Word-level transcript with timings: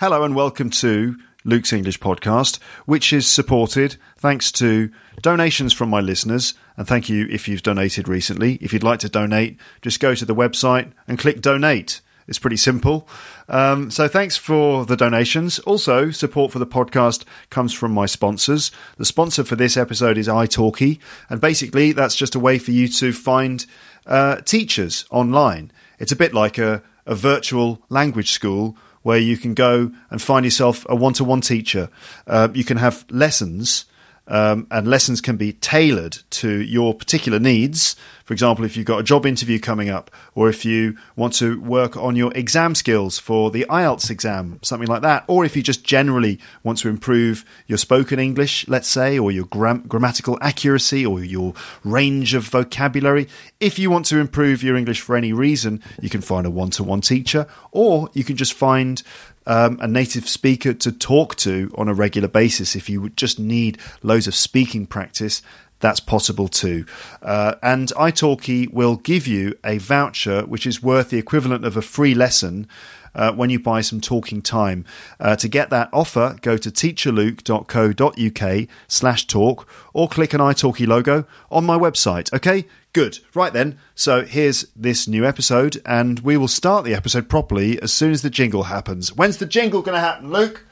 Hello 0.00 0.24
and 0.24 0.34
welcome 0.34 0.70
to 0.70 1.18
Luke's 1.44 1.74
English 1.74 2.00
podcast, 2.00 2.58
which 2.86 3.12
is 3.12 3.26
supported 3.26 3.96
thanks 4.16 4.50
to 4.52 4.90
donations 5.20 5.74
from 5.74 5.90
my 5.90 6.00
listeners. 6.00 6.54
And 6.78 6.88
thank 6.88 7.10
you 7.10 7.26
if 7.28 7.46
you've 7.46 7.62
donated 7.62 8.08
recently. 8.08 8.54
If 8.62 8.72
you'd 8.72 8.82
like 8.82 9.00
to 9.00 9.10
donate, 9.10 9.60
just 9.82 10.00
go 10.00 10.14
to 10.14 10.24
the 10.24 10.34
website 10.34 10.90
and 11.06 11.18
click 11.18 11.42
donate. 11.42 12.00
It's 12.26 12.38
pretty 12.38 12.56
simple. 12.56 13.06
Um, 13.46 13.90
so 13.90 14.08
thanks 14.08 14.38
for 14.38 14.86
the 14.86 14.96
donations. 14.96 15.58
Also, 15.58 16.10
support 16.10 16.50
for 16.50 16.58
the 16.58 16.66
podcast 16.66 17.24
comes 17.50 17.74
from 17.74 17.92
my 17.92 18.06
sponsors. 18.06 18.72
The 18.96 19.04
sponsor 19.04 19.44
for 19.44 19.56
this 19.56 19.76
episode 19.76 20.16
is 20.16 20.28
italki, 20.28 20.98
and 21.28 21.42
basically 21.42 21.92
that's 21.92 22.16
just 22.16 22.34
a 22.34 22.40
way 22.40 22.58
for 22.58 22.70
you 22.70 22.88
to 22.88 23.12
find 23.12 23.66
uh, 24.06 24.36
teachers 24.36 25.04
online. 25.10 25.70
It's 25.98 26.10
a 26.10 26.16
bit 26.16 26.32
like 26.32 26.56
a, 26.56 26.82
a 27.04 27.14
virtual 27.14 27.82
language 27.90 28.30
school 28.30 28.78
where 29.02 29.18
you 29.18 29.36
can 29.36 29.54
go 29.54 29.90
and 30.10 30.20
find 30.20 30.44
yourself 30.44 30.84
a 30.88 30.94
one-to-one 30.94 31.40
teacher. 31.40 31.88
Uh, 32.26 32.48
you 32.52 32.64
can 32.64 32.76
have 32.76 33.04
lessons 33.10 33.86
um, 34.30 34.66
and 34.70 34.88
lessons 34.88 35.20
can 35.20 35.36
be 35.36 35.52
tailored 35.52 36.18
to 36.30 36.62
your 36.62 36.94
particular 36.94 37.38
needs. 37.38 37.96
For 38.24 38.32
example, 38.32 38.64
if 38.64 38.76
you've 38.76 38.86
got 38.86 39.00
a 39.00 39.02
job 39.02 39.26
interview 39.26 39.58
coming 39.58 39.90
up, 39.90 40.08
or 40.36 40.48
if 40.48 40.64
you 40.64 40.96
want 41.16 41.34
to 41.34 41.60
work 41.60 41.96
on 41.96 42.14
your 42.14 42.32
exam 42.36 42.76
skills 42.76 43.18
for 43.18 43.50
the 43.50 43.66
IELTS 43.68 44.08
exam, 44.08 44.60
something 44.62 44.86
like 44.86 45.02
that, 45.02 45.24
or 45.26 45.44
if 45.44 45.56
you 45.56 45.62
just 45.64 45.84
generally 45.84 46.38
want 46.62 46.78
to 46.78 46.88
improve 46.88 47.44
your 47.66 47.76
spoken 47.76 48.20
English, 48.20 48.68
let's 48.68 48.86
say, 48.86 49.18
or 49.18 49.32
your 49.32 49.46
gram- 49.46 49.82
grammatical 49.82 50.38
accuracy, 50.40 51.04
or 51.04 51.24
your 51.24 51.54
range 51.82 52.32
of 52.34 52.44
vocabulary. 52.44 53.26
If 53.58 53.80
you 53.80 53.90
want 53.90 54.06
to 54.06 54.18
improve 54.18 54.62
your 54.62 54.76
English 54.76 55.00
for 55.00 55.16
any 55.16 55.32
reason, 55.32 55.82
you 56.00 56.08
can 56.08 56.20
find 56.20 56.46
a 56.46 56.50
one 56.50 56.70
to 56.70 56.84
one 56.84 57.00
teacher, 57.00 57.48
or 57.72 58.10
you 58.12 58.22
can 58.22 58.36
just 58.36 58.52
find 58.52 59.02
um, 59.46 59.78
a 59.80 59.88
native 59.88 60.28
speaker 60.28 60.72
to 60.74 60.92
talk 60.92 61.34
to 61.36 61.72
on 61.76 61.88
a 61.88 61.94
regular 61.94 62.28
basis. 62.28 62.76
If 62.76 62.88
you 62.88 63.10
just 63.10 63.38
need 63.38 63.78
loads 64.02 64.26
of 64.26 64.34
speaking 64.34 64.86
practice, 64.86 65.42
that's 65.80 66.00
possible 66.00 66.48
too. 66.48 66.84
Uh, 67.22 67.54
and 67.62 67.88
italki 67.88 68.72
will 68.72 68.96
give 68.96 69.26
you 69.26 69.54
a 69.64 69.78
voucher 69.78 70.42
which 70.42 70.66
is 70.66 70.82
worth 70.82 71.10
the 71.10 71.18
equivalent 71.18 71.64
of 71.64 71.76
a 71.76 71.82
free 71.82 72.14
lesson. 72.14 72.68
Uh, 73.12 73.32
when 73.32 73.50
you 73.50 73.58
buy 73.58 73.80
some 73.80 74.00
talking 74.00 74.40
time. 74.40 74.84
Uh, 75.18 75.34
to 75.34 75.48
get 75.48 75.68
that 75.68 75.88
offer, 75.92 76.36
go 76.42 76.56
to 76.56 76.70
teacherluke.co.uk 76.70 78.68
slash 78.86 79.26
talk 79.26 79.68
or 79.92 80.08
click 80.08 80.32
an 80.32 80.38
italki 80.38 80.86
logo 80.86 81.24
on 81.50 81.66
my 81.66 81.76
website. 81.76 82.32
Okay, 82.32 82.68
good. 82.92 83.18
Right 83.34 83.52
then, 83.52 83.78
so 83.94 84.24
here's 84.24 84.66
this 84.76 85.08
new 85.08 85.26
episode, 85.26 85.80
and 85.84 86.20
we 86.20 86.36
will 86.36 86.48
start 86.48 86.84
the 86.84 86.94
episode 86.94 87.28
properly 87.28 87.80
as 87.80 87.92
soon 87.92 88.12
as 88.12 88.22
the 88.22 88.30
jingle 88.30 88.64
happens. 88.64 89.14
When's 89.14 89.38
the 89.38 89.46
jingle 89.46 89.82
going 89.82 89.94
to 89.94 90.00
happen, 90.00 90.30
Luke? 90.30 90.64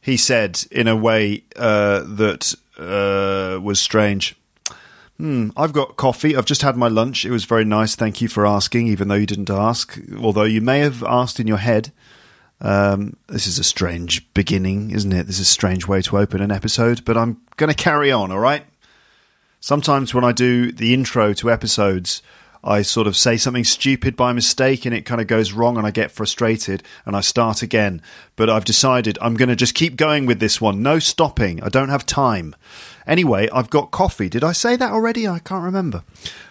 He 0.00 0.16
said 0.16 0.64
in 0.70 0.88
a 0.88 0.96
way 0.96 1.44
uh, 1.56 2.04
that 2.04 2.54
uh, 2.78 3.60
was 3.60 3.80
strange. 3.80 4.36
Hmm, 5.16 5.50
I've 5.56 5.72
got 5.72 5.96
coffee. 5.96 6.36
I've 6.36 6.44
just 6.44 6.62
had 6.62 6.76
my 6.76 6.88
lunch. 6.88 7.24
It 7.24 7.30
was 7.30 7.44
very 7.44 7.64
nice. 7.64 7.96
Thank 7.96 8.20
you 8.20 8.28
for 8.28 8.46
asking, 8.46 8.86
even 8.86 9.08
though 9.08 9.16
you 9.16 9.26
didn't 9.26 9.50
ask. 9.50 9.98
Although 10.20 10.44
you 10.44 10.60
may 10.60 10.78
have 10.80 11.02
asked 11.02 11.40
in 11.40 11.46
your 11.46 11.58
head. 11.58 11.92
Um, 12.60 13.16
this 13.28 13.46
is 13.46 13.58
a 13.58 13.64
strange 13.64 14.32
beginning, 14.34 14.90
isn't 14.90 15.12
it? 15.12 15.26
This 15.26 15.36
is 15.36 15.46
a 15.46 15.50
strange 15.50 15.86
way 15.86 16.02
to 16.02 16.18
open 16.18 16.40
an 16.40 16.50
episode, 16.50 17.04
but 17.04 17.16
I'm 17.16 17.40
going 17.56 17.70
to 17.70 17.74
carry 17.74 18.10
on, 18.10 18.32
all 18.32 18.40
right? 18.40 18.64
Sometimes 19.68 20.14
when 20.14 20.24
I 20.24 20.32
do 20.32 20.72
the 20.72 20.94
intro 20.94 21.34
to 21.34 21.50
episodes, 21.50 22.22
I 22.64 22.80
sort 22.80 23.06
of 23.06 23.14
say 23.14 23.36
something 23.36 23.64
stupid 23.64 24.16
by 24.16 24.32
mistake 24.32 24.86
and 24.86 24.94
it 24.94 25.04
kind 25.04 25.20
of 25.20 25.26
goes 25.26 25.52
wrong 25.52 25.76
and 25.76 25.86
I 25.86 25.90
get 25.90 26.10
frustrated 26.10 26.82
and 27.04 27.14
I 27.14 27.20
start 27.20 27.60
again. 27.60 28.00
But 28.34 28.48
I've 28.48 28.64
decided 28.64 29.18
I'm 29.20 29.34
going 29.34 29.50
to 29.50 29.54
just 29.54 29.74
keep 29.74 29.96
going 29.96 30.24
with 30.24 30.40
this 30.40 30.58
one. 30.58 30.82
No 30.82 30.98
stopping. 30.98 31.62
I 31.62 31.68
don't 31.68 31.90
have 31.90 32.06
time. 32.06 32.56
Anyway, 33.06 33.46
I've 33.52 33.68
got 33.68 33.90
coffee. 33.90 34.30
Did 34.30 34.42
I 34.42 34.52
say 34.52 34.74
that 34.74 34.90
already? 34.90 35.28
I 35.28 35.38
can't 35.38 35.64
remember. 35.64 36.02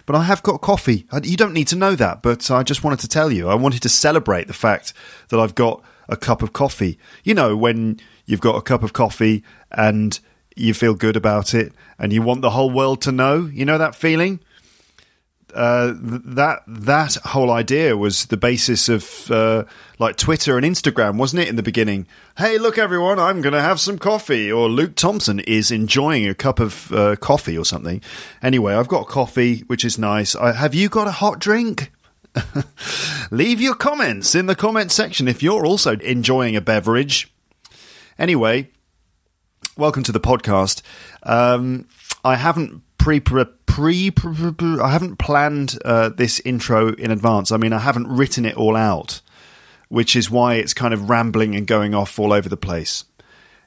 But 0.06 0.14
I 0.14 0.22
have 0.22 0.44
got 0.44 0.60
coffee. 0.60 1.08
Uh, 1.10 1.20
you 1.24 1.36
don't 1.36 1.54
need 1.54 1.66
to 1.68 1.76
know 1.76 1.96
that, 1.96 2.22
but 2.22 2.48
I 2.52 2.62
just 2.62 2.84
wanted 2.84 3.00
to 3.00 3.08
tell 3.08 3.32
you. 3.32 3.48
I 3.48 3.56
wanted 3.56 3.82
to 3.82 3.88
celebrate 3.88 4.46
the 4.46 4.52
fact 4.52 4.92
that 5.30 5.40
I've 5.40 5.56
got 5.56 5.82
a 6.08 6.16
cup 6.16 6.40
of 6.40 6.52
coffee. 6.52 7.00
You 7.24 7.34
know, 7.34 7.56
when 7.56 7.98
you've 8.26 8.40
got 8.40 8.54
a 8.54 8.62
cup 8.62 8.84
of 8.84 8.92
coffee 8.92 9.42
and 9.72 10.20
you 10.58 10.74
feel 10.74 10.94
good 10.94 11.16
about 11.16 11.54
it 11.54 11.72
and 11.98 12.12
you 12.12 12.22
want 12.22 12.42
the 12.42 12.50
whole 12.50 12.70
world 12.70 13.02
to 13.02 13.12
know, 13.12 13.46
you 13.46 13.64
know 13.64 13.78
that 13.78 13.94
feeling? 13.94 14.40
Uh, 15.54 15.94
that 15.96 16.60
that 16.66 17.14
whole 17.24 17.50
idea 17.50 17.96
was 17.96 18.26
the 18.26 18.36
basis 18.36 18.88
of 18.90 19.30
uh, 19.30 19.64
like 19.98 20.16
Twitter 20.16 20.58
and 20.58 20.66
Instagram, 20.66 21.16
wasn't 21.16 21.40
it? 21.40 21.48
In 21.48 21.56
the 21.56 21.62
beginning, 21.62 22.06
hey, 22.36 22.58
look, 22.58 22.76
everyone, 22.76 23.18
I'm 23.18 23.40
going 23.40 23.54
to 23.54 23.60
have 23.62 23.80
some 23.80 23.98
coffee, 23.98 24.52
or 24.52 24.68
Luke 24.68 24.94
Thompson 24.94 25.40
is 25.40 25.70
enjoying 25.70 26.28
a 26.28 26.34
cup 26.34 26.60
of 26.60 26.92
uh, 26.92 27.16
coffee 27.16 27.56
or 27.56 27.64
something. 27.64 28.02
Anyway, 28.42 28.74
I've 28.74 28.88
got 28.88 29.08
coffee, 29.08 29.60
which 29.68 29.86
is 29.86 29.98
nice. 29.98 30.36
I, 30.36 30.52
have 30.52 30.74
you 30.74 30.90
got 30.90 31.08
a 31.08 31.12
hot 31.12 31.38
drink? 31.38 31.92
Leave 33.30 33.60
your 33.60 33.74
comments 33.74 34.34
in 34.34 34.46
the 34.46 34.54
comment 34.54 34.92
section 34.92 35.28
if 35.28 35.42
you're 35.42 35.64
also 35.64 35.96
enjoying 35.96 36.56
a 36.56 36.60
beverage. 36.60 37.32
Anyway, 38.18 38.68
welcome 39.78 40.02
to 40.02 40.10
the 40.10 40.20
podcast. 40.20 40.82
Um, 41.22 41.86
I 42.24 42.34
haven't 42.34 42.82
pre 42.98 43.20
pre, 43.20 43.44
pre, 43.64 44.10
I 44.82 44.90
haven't 44.90 45.18
planned 45.18 45.78
uh, 45.84 46.10
this 46.10 46.40
intro 46.40 46.92
in 46.94 47.10
advance. 47.10 47.52
I 47.52 47.56
mean, 47.56 47.72
I 47.72 47.78
haven't 47.78 48.08
written 48.08 48.44
it 48.44 48.56
all 48.56 48.76
out, 48.76 49.20
which 49.88 50.16
is 50.16 50.30
why 50.30 50.54
it's 50.54 50.74
kind 50.74 50.92
of 50.92 51.08
rambling 51.08 51.54
and 51.54 51.66
going 51.66 51.94
off 51.94 52.18
all 52.18 52.32
over 52.32 52.48
the 52.48 52.56
place. 52.56 53.04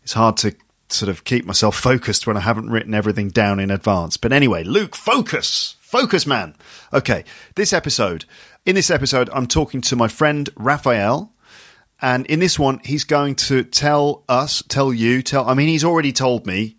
It's 0.04 0.14
hard 0.14 0.38
to 0.38 0.54
sort 0.90 1.10
of 1.10 1.24
keep 1.24 1.46
myself 1.46 1.76
focused 1.80 2.28
when 2.28 2.38
I 2.38 2.42
haven't 2.42 2.70
written 2.70 2.94
everything 2.94 3.30
down 3.30 3.60
in 3.60 3.72
advance. 3.72 4.18
But 4.18 4.34
anyway, 4.34 4.64
Luke, 4.64 4.96
focus, 4.96 5.78
focus, 5.80 6.28
man. 6.28 6.56
Okay, 6.94 7.24
this 7.56 7.72
episode. 7.72 8.26
In 8.66 8.76
this 8.76 8.92
episode, 8.92 9.30
I'm 9.34 9.48
talking 9.48 9.82
to 9.82 9.96
my 9.96 10.10
friend 10.10 10.50
Raphael. 10.56 11.32
And 12.02 12.26
in 12.26 12.40
this 12.40 12.58
one, 12.58 12.80
he's 12.84 13.04
going 13.04 13.36
to 13.36 13.64
tell 13.64 14.24
us, 14.28 14.64
tell 14.68 14.92
you, 14.92 15.22
tell. 15.22 15.48
I 15.48 15.54
mean, 15.54 15.68
he's 15.68 15.84
already 15.84 16.12
told 16.12 16.48
me 16.48 16.78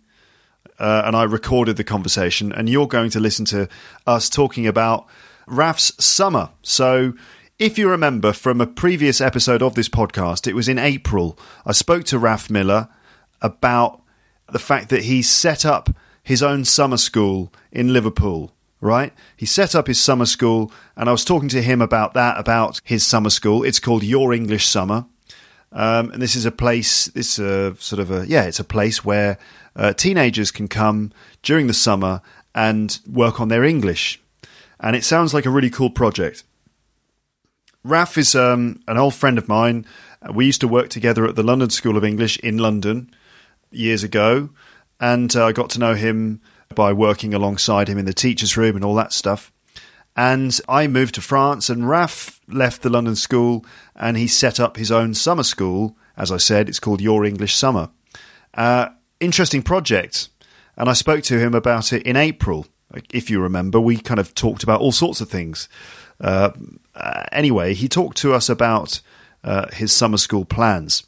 uh, 0.79 1.03
and 1.05 1.15
I 1.15 1.23
recorded 1.23 1.77
the 1.77 1.83
conversation, 1.83 2.51
and 2.51 2.69
you're 2.69 2.87
going 2.87 3.09
to 3.11 3.19
listen 3.19 3.45
to 3.45 3.69
us 4.07 4.29
talking 4.29 4.67
about 4.67 5.07
Raf's 5.47 5.93
summer. 6.03 6.49
So, 6.61 7.13
if 7.59 7.77
you 7.77 7.89
remember 7.89 8.33
from 8.33 8.59
a 8.59 8.67
previous 8.67 9.21
episode 9.21 9.61
of 9.61 9.75
this 9.75 9.89
podcast, 9.89 10.47
it 10.47 10.55
was 10.55 10.67
in 10.67 10.79
April. 10.79 11.37
I 11.65 11.71
spoke 11.71 12.03
to 12.05 12.19
Raf 12.19 12.49
Miller 12.49 12.89
about 13.41 14.01
the 14.51 14.59
fact 14.59 14.89
that 14.89 15.03
he 15.03 15.21
set 15.21 15.65
up 15.65 15.89
his 16.23 16.41
own 16.41 16.65
summer 16.65 16.97
school 16.97 17.53
in 17.71 17.93
Liverpool. 17.93 18.51
Right? 18.81 19.13
He 19.37 19.45
set 19.45 19.75
up 19.75 19.87
his 19.87 20.01
summer 20.01 20.25
school, 20.25 20.69
and 20.97 21.07
I 21.07 21.13
was 21.13 21.23
talking 21.23 21.47
to 21.49 21.61
him 21.61 21.81
about 21.81 22.13
that, 22.15 22.37
about 22.37 22.81
his 22.83 23.05
summer 23.05 23.29
school. 23.29 23.63
It's 23.63 23.79
called 23.79 24.03
Your 24.03 24.33
English 24.33 24.67
Summer. 24.67 25.05
Um, 25.73 26.11
and 26.11 26.21
this 26.21 26.35
is 26.35 26.45
a 26.45 26.51
place, 26.51 27.05
this 27.07 27.39
uh, 27.39 27.73
sort 27.79 27.99
of 27.99 28.11
a, 28.11 28.27
yeah, 28.27 28.43
it's 28.43 28.59
a 28.59 28.63
place 28.63 29.03
where 29.03 29.39
uh, 29.75 29.93
teenagers 29.93 30.51
can 30.51 30.67
come 30.67 31.11
during 31.41 31.65
the 31.67 31.73
summer 31.73 32.21
and 32.53 32.99
work 33.11 33.41
on 33.41 33.47
their 33.47 33.63
English. 33.63 34.21
And 34.79 34.95
it 34.95 35.03
sounds 35.03 35.33
like 35.33 35.47
a 35.47 35.49
really 35.49 35.71
cool 35.71 35.89
project. 35.89 36.43
Raf 37.83 38.17
is 38.17 38.35
um, 38.35 38.81
an 38.87 38.97
old 38.97 39.15
friend 39.15 39.37
of 39.37 39.47
mine. 39.47 39.85
We 40.31 40.45
used 40.45 40.61
to 40.61 40.67
work 40.67 40.89
together 40.89 41.25
at 41.25 41.35
the 41.35 41.43
London 41.43 41.69
School 41.69 41.97
of 41.97 42.03
English 42.03 42.37
in 42.39 42.57
London 42.57 43.09
years 43.71 44.03
ago. 44.03 44.49
And 44.99 45.35
uh, 45.35 45.47
I 45.47 45.51
got 45.53 45.71
to 45.71 45.79
know 45.79 45.95
him 45.95 46.41
by 46.75 46.93
working 46.93 47.33
alongside 47.33 47.87
him 47.87 47.97
in 47.97 48.05
the 48.05 48.13
teacher's 48.13 48.57
room 48.57 48.75
and 48.75 48.85
all 48.85 48.95
that 48.95 49.13
stuff. 49.13 49.51
And 50.15 50.59
I 50.69 50.87
moved 50.87 51.15
to 51.15 51.21
France, 51.21 51.69
and 51.69 51.89
Raf 51.89 52.39
left 52.47 52.81
the 52.81 52.89
London 52.89 53.15
school 53.15 53.65
and 53.95 54.17
he 54.17 54.27
set 54.27 54.59
up 54.59 54.77
his 54.77 54.91
own 54.91 55.13
summer 55.13 55.43
school. 55.43 55.97
As 56.15 56.31
I 56.31 56.37
said, 56.37 56.69
it's 56.69 56.79
called 56.79 57.01
Your 57.01 57.25
English 57.25 57.55
Summer. 57.55 57.89
Uh, 58.53 58.89
interesting 59.19 59.63
project. 59.63 60.29
And 60.77 60.89
I 60.89 60.93
spoke 60.93 61.23
to 61.25 61.39
him 61.39 61.53
about 61.53 61.93
it 61.93 62.03
in 62.03 62.15
April. 62.15 62.67
If 63.11 63.29
you 63.29 63.41
remember, 63.41 63.79
we 63.79 63.97
kind 63.97 64.19
of 64.19 64.35
talked 64.35 64.63
about 64.63 64.81
all 64.81 64.91
sorts 64.91 65.21
of 65.21 65.29
things. 65.29 65.67
Uh, 66.19 66.51
uh, 66.95 67.23
anyway, 67.31 67.73
he 67.73 67.87
talked 67.87 68.17
to 68.17 68.33
us 68.33 68.49
about 68.49 69.01
uh, 69.43 69.67
his 69.73 69.91
summer 69.91 70.17
school 70.17 70.45
plans. 70.45 71.03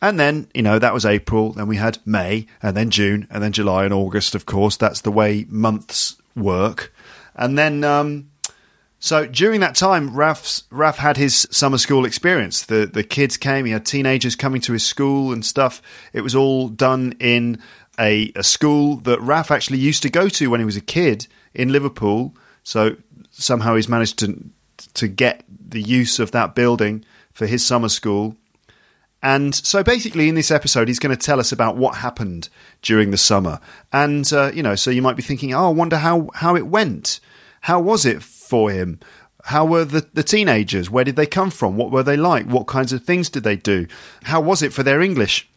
And 0.00 0.20
then, 0.20 0.48
you 0.54 0.62
know, 0.62 0.78
that 0.78 0.94
was 0.94 1.06
April. 1.06 1.52
Then 1.52 1.68
we 1.68 1.76
had 1.76 1.98
May, 2.04 2.46
and 2.62 2.76
then 2.76 2.90
June, 2.90 3.26
and 3.30 3.42
then 3.42 3.52
July 3.52 3.84
and 3.84 3.94
August, 3.94 4.34
of 4.34 4.46
course. 4.46 4.76
That's 4.76 5.00
the 5.00 5.10
way 5.10 5.46
months 5.48 6.16
work. 6.36 6.92
And 7.34 7.58
then, 7.58 7.82
um, 7.82 8.30
so 9.06 9.24
during 9.24 9.60
that 9.60 9.76
time, 9.76 10.14
Raf's, 10.14 10.64
Raf 10.70 10.98
had 10.98 11.16
his 11.16 11.46
summer 11.52 11.78
school 11.78 12.04
experience. 12.04 12.64
The 12.64 12.86
the 12.86 13.04
kids 13.04 13.36
came. 13.36 13.64
He 13.64 13.70
had 13.70 13.86
teenagers 13.86 14.34
coming 14.34 14.60
to 14.62 14.72
his 14.72 14.84
school 14.84 15.32
and 15.32 15.44
stuff. 15.44 15.80
It 16.12 16.22
was 16.22 16.34
all 16.34 16.68
done 16.68 17.14
in 17.20 17.62
a, 18.00 18.32
a 18.34 18.42
school 18.42 18.96
that 18.96 19.20
Raf 19.20 19.52
actually 19.52 19.78
used 19.78 20.02
to 20.02 20.10
go 20.10 20.28
to 20.30 20.50
when 20.50 20.58
he 20.58 20.66
was 20.66 20.76
a 20.76 20.80
kid 20.80 21.28
in 21.54 21.70
Liverpool. 21.70 22.34
So 22.64 22.96
somehow 23.30 23.76
he's 23.76 23.88
managed 23.88 24.18
to 24.18 24.42
to 24.94 25.06
get 25.06 25.44
the 25.48 25.80
use 25.80 26.18
of 26.18 26.32
that 26.32 26.56
building 26.56 27.04
for 27.32 27.46
his 27.46 27.64
summer 27.64 27.88
school. 27.88 28.36
And 29.22 29.54
so 29.54 29.84
basically, 29.84 30.28
in 30.28 30.34
this 30.34 30.50
episode, 30.50 30.88
he's 30.88 30.98
going 30.98 31.16
to 31.16 31.26
tell 31.26 31.38
us 31.38 31.52
about 31.52 31.76
what 31.76 31.96
happened 31.96 32.48
during 32.82 33.12
the 33.12 33.16
summer. 33.16 33.60
And, 33.92 34.30
uh, 34.32 34.50
you 34.52 34.62
know, 34.62 34.74
so 34.74 34.90
you 34.90 35.00
might 35.00 35.16
be 35.16 35.22
thinking, 35.22 35.54
oh, 35.54 35.66
I 35.66 35.70
wonder 35.70 35.96
how, 35.96 36.28
how 36.34 36.54
it 36.54 36.66
went. 36.66 37.20
How 37.62 37.80
was 37.80 38.04
it 38.04 38.22
for 38.46 38.70
him? 38.70 39.00
How 39.44 39.64
were 39.64 39.84
the, 39.84 40.06
the 40.12 40.24
teenagers? 40.24 40.90
Where 40.90 41.04
did 41.04 41.16
they 41.16 41.26
come 41.26 41.50
from? 41.50 41.76
What 41.76 41.92
were 41.92 42.02
they 42.02 42.16
like? 42.16 42.46
What 42.46 42.66
kinds 42.66 42.92
of 42.92 43.04
things 43.04 43.30
did 43.30 43.44
they 43.44 43.56
do? 43.56 43.86
How 44.24 44.40
was 44.40 44.62
it 44.62 44.72
for 44.72 44.82
their 44.82 45.00
English? 45.00 45.48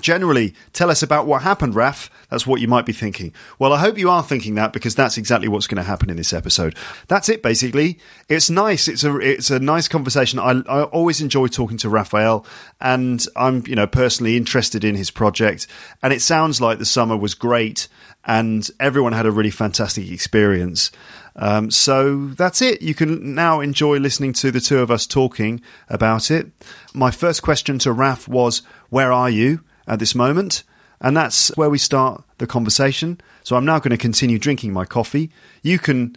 Generally, 0.00 0.54
tell 0.74 0.90
us 0.90 1.02
about 1.02 1.26
what 1.26 1.42
happened, 1.42 1.74
Raf. 1.74 2.10
That's 2.28 2.46
what 2.46 2.60
you 2.60 2.68
might 2.68 2.84
be 2.84 2.92
thinking. 2.92 3.32
Well, 3.58 3.72
I 3.72 3.78
hope 3.78 3.96
you 3.96 4.10
are 4.10 4.22
thinking 4.22 4.54
that 4.56 4.74
because 4.74 4.94
that's 4.94 5.16
exactly 5.16 5.48
what's 5.48 5.66
going 5.66 5.76
to 5.76 5.82
happen 5.82 6.10
in 6.10 6.16
this 6.16 6.34
episode. 6.34 6.76
That's 7.08 7.30
it, 7.30 7.42
basically. 7.42 7.98
It's 8.28 8.50
nice. 8.50 8.88
It's 8.88 9.04
a 9.04 9.16
it's 9.16 9.50
a 9.50 9.58
nice 9.58 9.88
conversation. 9.88 10.38
I, 10.38 10.60
I 10.68 10.82
always 10.82 11.22
enjoy 11.22 11.46
talking 11.46 11.78
to 11.78 11.88
Raphael, 11.88 12.44
and 12.80 13.24
I'm 13.36 13.62
you 13.66 13.74
know 13.74 13.86
personally 13.86 14.36
interested 14.36 14.84
in 14.84 14.96
his 14.96 15.10
project. 15.10 15.66
And 16.02 16.12
it 16.12 16.20
sounds 16.20 16.60
like 16.60 16.78
the 16.78 16.84
summer 16.84 17.16
was 17.16 17.32
great, 17.32 17.88
and 18.24 18.68
everyone 18.78 19.14
had 19.14 19.24
a 19.24 19.30
really 19.30 19.50
fantastic 19.50 20.10
experience. 20.10 20.90
Um, 21.36 21.70
so 21.70 22.28
that's 22.28 22.62
it. 22.62 22.82
You 22.82 22.94
can 22.94 23.34
now 23.34 23.60
enjoy 23.60 23.98
listening 23.98 24.32
to 24.34 24.50
the 24.50 24.60
two 24.60 24.78
of 24.78 24.90
us 24.90 25.06
talking 25.06 25.60
about 25.88 26.30
it. 26.30 26.50
My 26.94 27.10
first 27.10 27.42
question 27.42 27.78
to 27.80 27.92
Raf 27.92 28.26
was, 28.26 28.62
"Where 28.88 29.12
are 29.12 29.30
you?" 29.30 29.60
at 29.86 29.98
this 29.98 30.14
moment. 30.14 30.62
And 31.00 31.16
that's 31.16 31.54
where 31.56 31.70
we 31.70 31.78
start 31.78 32.24
the 32.38 32.46
conversation. 32.46 33.20
So 33.44 33.56
I'm 33.56 33.64
now 33.64 33.78
going 33.78 33.90
to 33.90 33.96
continue 33.96 34.38
drinking 34.38 34.72
my 34.72 34.84
coffee. 34.84 35.30
You 35.62 35.78
can, 35.78 36.16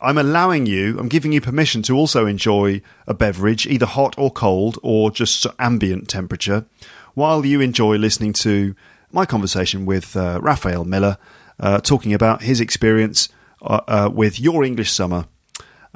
I'm 0.00 0.18
allowing 0.18 0.66
you, 0.66 0.98
I'm 0.98 1.08
giving 1.08 1.32
you 1.32 1.40
permission 1.40 1.82
to 1.82 1.96
also 1.96 2.26
enjoy 2.26 2.82
a 3.06 3.14
beverage, 3.14 3.66
either 3.66 3.86
hot 3.86 4.14
or 4.18 4.30
cold 4.30 4.78
or 4.82 5.10
just 5.10 5.46
ambient 5.58 6.08
temperature, 6.08 6.66
while 7.14 7.44
you 7.44 7.60
enjoy 7.60 7.96
listening 7.96 8.32
to 8.34 8.74
my 9.10 9.24
conversation 9.24 9.86
with 9.86 10.14
uh, 10.16 10.38
Raphael 10.42 10.84
Miller, 10.84 11.16
uh, 11.58 11.80
talking 11.80 12.12
about 12.14 12.42
his 12.42 12.60
experience 12.60 13.28
uh, 13.62 13.80
uh 13.86 14.10
with 14.12 14.40
Your 14.40 14.64
English 14.64 14.90
Summer, 14.90 15.26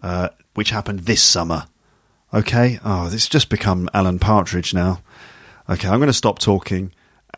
uh, 0.03 0.29
which 0.55 0.71
happened 0.71 1.01
this 1.01 1.23
summer. 1.23 1.67
Okay? 2.35 2.81
Oh, 2.85 3.09
this 3.09 3.29
just 3.29 3.49
become 3.49 3.89
Alan 3.93 4.19
Partridge 4.19 4.73
now. 4.73 5.01
Okay, 5.69 5.89
I'm 5.89 5.99
going 5.99 6.09
to 6.09 6.13
stop 6.13 6.39
talking 6.39 6.93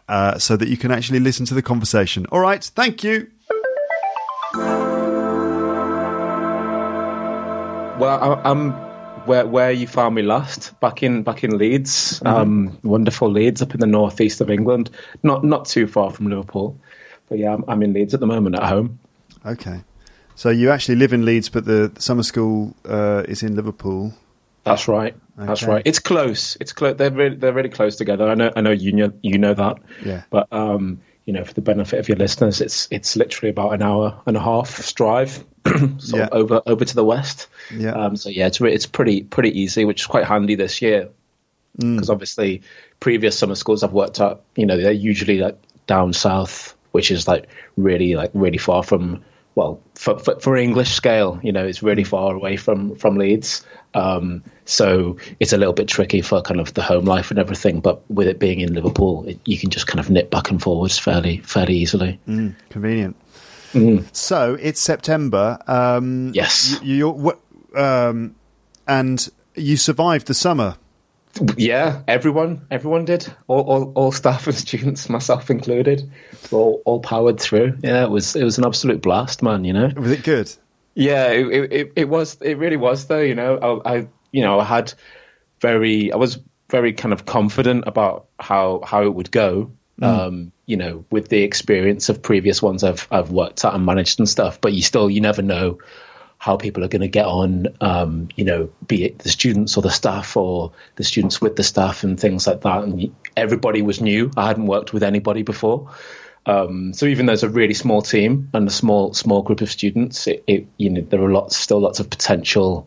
uh, 0.09 0.39
so 0.39 0.57
that 0.57 0.69
you 0.69 0.77
can 0.77 0.91
actually 0.91 1.21
listen 1.21 1.47
to 1.47 1.55
the 1.55 1.63
conversation. 1.63 2.27
All 2.33 2.41
right, 2.41 2.63
thank 2.63 3.05
you. 3.05 3.31
Well, 7.99 8.41
I'm 8.45 8.73
where 9.27 9.47
where 9.47 9.71
you 9.71 9.87
found 9.87 10.15
me 10.15 10.23
last, 10.23 10.79
back 10.81 11.03
in 11.03 11.23
back 11.23 11.45
in 11.45 11.57
Leeds, 11.57 12.21
mm-hmm. 12.21 12.27
um, 12.27 12.79
wonderful 12.83 13.31
Leeds 13.31 13.63
up 13.63 13.75
in 13.75 13.81
the 13.81 13.87
northeast 13.87 14.41
of 14.41 14.51
England, 14.51 14.91
not 15.23 15.45
not 15.45 15.67
too 15.67 15.87
far 15.87 16.11
from 16.11 16.29
Liverpool. 16.29 16.79
But 17.29 17.39
yeah, 17.39 17.55
I'm, 17.55 17.65
I'm 17.69 17.83
in 17.83 17.93
Leeds 17.93 18.15
at 18.15 18.21
the 18.21 18.27
moment 18.27 18.57
at 18.57 18.65
home. 18.65 18.99
Okay, 19.47 19.81
so 20.35 20.51
you 20.51 20.71
actually 20.71 20.97
live 20.97 21.13
in 21.13 21.25
Leeds, 21.25 21.49
but 21.49 21.65
the 21.65 21.93
summer 21.99 22.23
school 22.23 22.75
uh, 22.89 23.25
is 23.29 23.43
in 23.43 23.57
Liverpool. 23.57 24.15
That's 24.65 24.89
right. 24.89 25.15
Okay. 25.37 25.47
That's 25.47 25.63
right. 25.65 25.83
It's 25.85 25.99
close. 25.99 26.57
It's 26.61 26.73
close. 26.73 26.97
They're 26.97 27.11
really, 27.11 27.37
they're 27.37 27.53
really 27.53 27.69
close 27.69 27.97
together. 27.97 28.29
I 28.29 28.35
know. 28.35 28.53
I 28.57 28.61
know 28.61 28.71
you 28.71 28.93
know 28.93 29.13
you 29.23 29.39
know 29.39 29.55
that. 29.55 29.79
Yeah. 30.05 30.23
But 30.31 30.49
um, 30.53 31.01
you 31.27 31.33
know, 31.33 31.45
for 31.45 31.53
the 31.53 31.61
benefit 31.61 31.99
of 31.99 32.09
your 32.09 32.17
listeners, 32.17 32.61
it's 32.61 32.89
it's 32.91 33.17
literally 33.17 33.51
about 33.51 33.75
an 33.75 33.83
hour 33.83 34.21
and 34.27 34.37
a 34.37 34.41
half 34.41 34.95
drive, 34.95 35.45
sort 35.99 36.03
yeah. 36.15 36.25
of 36.25 36.33
over 36.33 36.63
over 36.67 36.85
to 36.85 36.95
the 36.95 37.05
west. 37.05 37.49
Yeah. 37.71 37.93
Um, 37.93 38.17
so 38.17 38.31
yeah, 38.31 38.47
it's 38.47 38.61
re- 38.61 38.73
it's 38.73 38.87
pretty 38.87 39.23
pretty 39.23 39.61
easy, 39.61 39.85
which 39.85 40.03
is 40.03 40.07
quite 40.07 40.25
handy 40.25 40.55
this 40.55 40.81
year 40.81 41.11
because 41.77 42.09
mm. 42.09 42.13
obviously 42.13 42.63
previous 43.01 43.39
summer 43.39 43.55
schools 43.55 43.83
I've 43.83 43.93
worked 43.93 44.21
at, 44.21 44.41
you 44.57 44.67
know, 44.67 44.77
they're 44.77 44.93
usually 44.93 45.39
like 45.39 45.59
down 45.87 46.13
south, 46.13 46.77
which 46.93 47.11
is 47.11 47.27
like 47.27 47.49
really 47.77 48.15
like 48.15 48.31
really 48.33 48.59
far 48.59 48.83
from 48.83 49.25
well 49.55 49.81
for, 49.95 50.19
for, 50.19 50.41
for 50.41 50.57
English 50.57 50.93
scale, 50.93 51.39
you 51.43 51.53
know, 51.53 51.67
it's 51.67 51.83
really 51.83 52.05
mm. 52.05 52.09
far 52.09 52.35
away 52.35 52.57
from 52.57 52.97
from 52.97 53.17
Leeds. 53.17 53.65
Um, 53.95 54.43
so 54.65 55.19
it's 55.39 55.53
a 55.53 55.57
little 55.57 55.73
bit 55.73 55.87
tricky 55.87 56.21
for 56.21 56.43
kind 56.43 56.61
of 56.61 56.75
the 56.75 56.83
home 56.83 57.05
life 57.05 57.31
and 57.31 57.39
everything. 57.39 57.81
But 57.81 58.09
with 58.11 58.27
it 58.27 58.39
being 58.39 58.61
in 58.61 58.75
Liverpool, 58.75 59.25
it, 59.29 59.39
you 59.45 59.59
can 59.59 59.71
just 59.71 59.87
kind 59.87 60.01
of 60.01 60.11
nip 60.11 60.31
back 60.31 60.51
and 60.51 60.61
forwards 60.61 60.99
fairly 60.99 61.39
fairly 61.39 61.77
easily. 61.77 62.19
Mm, 62.27 62.55
convenient. 62.71 63.17
Mm. 63.73 64.07
So 64.15 64.57
it's 64.61 64.81
September. 64.81 65.59
Um, 65.67 66.33
yes. 66.33 66.81
You, 66.83 67.37
um, 67.75 68.37
and 68.87 69.29
you 69.57 69.77
survived 69.77 70.29
the 70.29 70.35
summer. 70.35 70.77
Yeah, 71.57 72.03
everyone, 72.07 72.67
everyone 72.71 73.05
did. 73.05 73.33
All, 73.47 73.63
all, 73.63 73.93
all 73.95 74.13
staff 74.13 74.47
and 74.47 74.57
students, 74.57 75.09
myself 75.09 75.51
included, 75.51 76.11
all, 76.51 76.83
all 76.85 77.01
powered 77.01 77.41
through. 77.41 77.79
Yeah, 77.83 78.05
it 78.05 78.11
was, 78.11 78.37
it 78.37 78.45
was 78.45 78.59
an 78.59 78.65
absolute 78.65 79.03
blast, 79.03 79.43
man. 79.43 79.65
You 79.65 79.73
know, 79.73 79.91
was 79.97 80.13
it 80.13 80.23
good? 80.23 80.53
Yeah, 80.95 81.29
it, 81.29 81.73
it, 81.73 81.93
it 81.97 82.09
was. 82.09 82.39
It 82.41 82.59
really 82.59 82.77
was, 82.77 83.07
though. 83.07 83.21
You 83.21 83.35
know, 83.35 83.81
I, 83.85 83.95
I, 83.95 84.09
you 84.31 84.43
know, 84.43 84.61
I 84.61 84.65
had 84.65 84.95
very, 85.61 86.13
I 86.13 86.17
was 86.17 86.39
very 86.71 86.93
kind 86.93 87.13
of 87.13 87.27
confident 87.27 87.85
about 87.87 88.27
how 88.39 88.81
how 88.85 89.03
it 89.03 89.15
would 89.15 89.31
go. 89.31 89.73
Mm. 90.01 90.07
Um, 90.07 90.53
you 90.67 90.77
know, 90.77 91.05
with 91.11 91.29
the 91.29 91.43
experience 91.43 92.09
of 92.09 92.23
previous 92.23 92.63
ones 92.63 92.83
I've 92.83 93.07
I've 93.11 93.31
worked 93.31 93.65
at 93.65 93.75
and 93.75 93.85
managed 93.87 94.19
and 94.19 94.29
stuff. 94.29 94.61
But 94.61 94.73
you 94.73 94.83
still, 94.83 95.11
you 95.11 95.21
never 95.21 95.43
know 95.43 95.79
how 96.45 96.59
people 96.59 96.85
are 96.85 96.89
going 96.89 97.01
to 97.01 97.09
get 97.09 97.25
on. 97.25 97.69
Um, 97.81 98.29
you 98.37 98.45
know, 98.45 98.69
be 98.87 99.07
it 99.07 99.21
the 99.21 99.31
students 99.31 99.79
or 99.79 99.81
the 99.81 99.91
staff 99.91 100.37
or 100.37 100.73
the 100.97 101.03
students 101.03 101.41
with 101.41 101.57
the 101.57 101.63
staff 101.63 102.05
and 102.05 102.21
things 102.21 102.47
like 102.47 102.61
that. 102.61 102.83
And 102.83 103.15
everybody 103.35 103.81
was 103.81 104.03
new. 104.03 104.31
I 104.37 104.49
hadn't 104.49 104.67
worked 104.67 104.93
with 104.93 105.03
anybody 105.03 105.43
before. 105.43 105.89
Um, 106.45 106.93
so 106.93 107.07
even 107.07 107.25
though 107.25 107.33
it's 107.33 107.45
a 107.45 107.49
really 107.49 107.73
small 107.73 108.03
team 108.03 108.51
and 108.53 108.69
a 108.69 108.71
small 108.71 109.15
small 109.15 109.41
group 109.41 109.63
of 109.63 109.71
students, 109.71 110.27
it, 110.27 110.45
it, 110.47 110.67
you 110.77 110.91
know 110.91 111.01
there 111.01 111.23
are 111.23 111.33
lots 111.33 111.57
still 111.57 111.81
lots 111.81 111.99
of 111.99 112.11
potential 112.11 112.87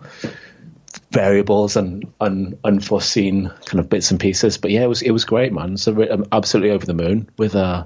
variables 1.11 1.75
and 1.75 2.05
un, 2.21 2.59
unforeseen 2.63 3.51
kind 3.65 3.79
of 3.79 3.89
bits 3.89 4.11
and 4.11 4.19
pieces. 4.19 4.59
But 4.59 4.69
yeah, 4.69 4.83
it 4.83 4.87
was 4.87 5.01
it 5.01 5.09
was 5.09 5.25
great, 5.25 5.51
man. 5.51 5.77
So 5.77 5.99
I'm 6.03 6.25
absolutely 6.31 6.69
over 6.69 6.85
the 6.85 6.93
moon 6.93 7.27
with 7.39 7.55
uh 7.55 7.85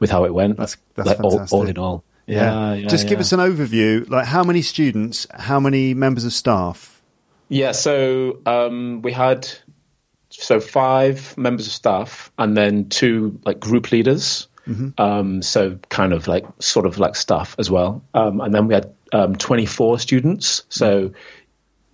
with 0.00 0.10
how 0.10 0.24
it 0.24 0.34
went. 0.34 0.56
That's 0.56 0.76
that's 0.96 1.06
like. 1.06 1.20
All, 1.20 1.46
all, 1.52 1.68
in 1.68 1.78
all, 1.78 2.02
yeah. 2.26 2.34
yeah, 2.34 2.74
yeah 2.74 2.88
Just 2.88 3.04
yeah. 3.04 3.10
give 3.10 3.20
us 3.20 3.32
an 3.32 3.40
overview. 3.40 4.08
Like 4.08 4.26
how 4.26 4.44
many 4.44 4.62
students, 4.62 5.26
how 5.32 5.60
many 5.60 5.94
members 5.94 6.24
of 6.24 6.32
staff? 6.32 7.00
Yeah, 7.48 7.72
so 7.72 8.40
um, 8.44 9.02
we 9.02 9.12
had 9.12 9.48
so 10.30 10.60
five 10.60 11.36
members 11.38 11.66
of 11.66 11.72
staff 11.72 12.30
and 12.36 12.56
then 12.56 12.88
two 12.88 13.40
like 13.44 13.60
group 13.60 13.92
leaders 13.92 14.48
Mm-hmm. 14.68 15.00
Um, 15.00 15.42
so 15.42 15.78
kind 15.88 16.12
of 16.12 16.26
like 16.26 16.44
sort 16.58 16.86
of 16.86 16.98
like 16.98 17.14
stuff 17.14 17.54
as 17.58 17.70
well. 17.70 18.02
Um, 18.14 18.40
and 18.40 18.52
then 18.52 18.66
we 18.66 18.74
had 18.74 18.92
um, 19.12 19.36
24 19.36 19.98
students. 19.98 20.64
So 20.68 21.12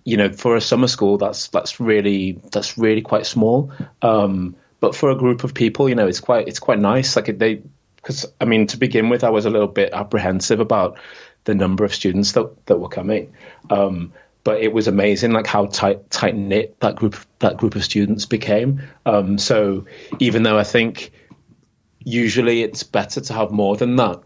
you 0.05 0.17
know, 0.17 0.33
for 0.33 0.57
a 0.57 0.61
summer 0.61 0.87
school, 0.87 1.17
that's 1.17 1.47
that's 1.47 1.79
really 1.79 2.41
that's 2.51 2.77
really 2.77 3.01
quite 3.01 3.25
small. 3.25 3.71
Um, 4.01 4.55
but 4.79 4.95
for 4.95 5.11
a 5.11 5.15
group 5.15 5.43
of 5.43 5.53
people, 5.53 5.87
you 5.87 5.95
know, 5.95 6.07
it's 6.07 6.19
quite 6.19 6.47
it's 6.47 6.59
quite 6.59 6.79
nice. 6.79 7.15
Like 7.15 7.37
they, 7.37 7.61
because 8.03 8.27
I 8.39 8.45
mean, 8.45 8.67
to 8.67 8.77
begin 8.77 9.09
with, 9.09 9.23
I 9.23 9.29
was 9.29 9.45
a 9.45 9.49
little 9.49 9.67
bit 9.67 9.93
apprehensive 9.93 10.59
about 10.59 10.99
the 11.45 11.55
number 11.55 11.83
of 11.83 11.95
students 11.95 12.33
that 12.33 12.65
that 12.67 12.77
were 12.77 12.89
coming. 12.89 13.33
Um, 13.69 14.13
but 14.43 14.61
it 14.61 14.73
was 14.73 14.87
amazing, 14.87 15.31
like 15.31 15.47
how 15.47 15.67
tight 15.67 16.11
tight 16.11 16.35
knit 16.35 16.79
that 16.81 16.95
group 16.95 17.15
that 17.39 17.57
group 17.57 17.75
of 17.75 17.83
students 17.83 18.25
became. 18.25 18.81
Um, 19.05 19.37
so 19.37 19.85
even 20.19 20.43
though 20.43 20.59
I 20.59 20.63
think 20.63 21.11
usually 22.03 22.63
it's 22.63 22.83
better 22.83 23.21
to 23.21 23.33
have 23.33 23.51
more 23.51 23.77
than 23.77 23.95
that. 23.95 24.21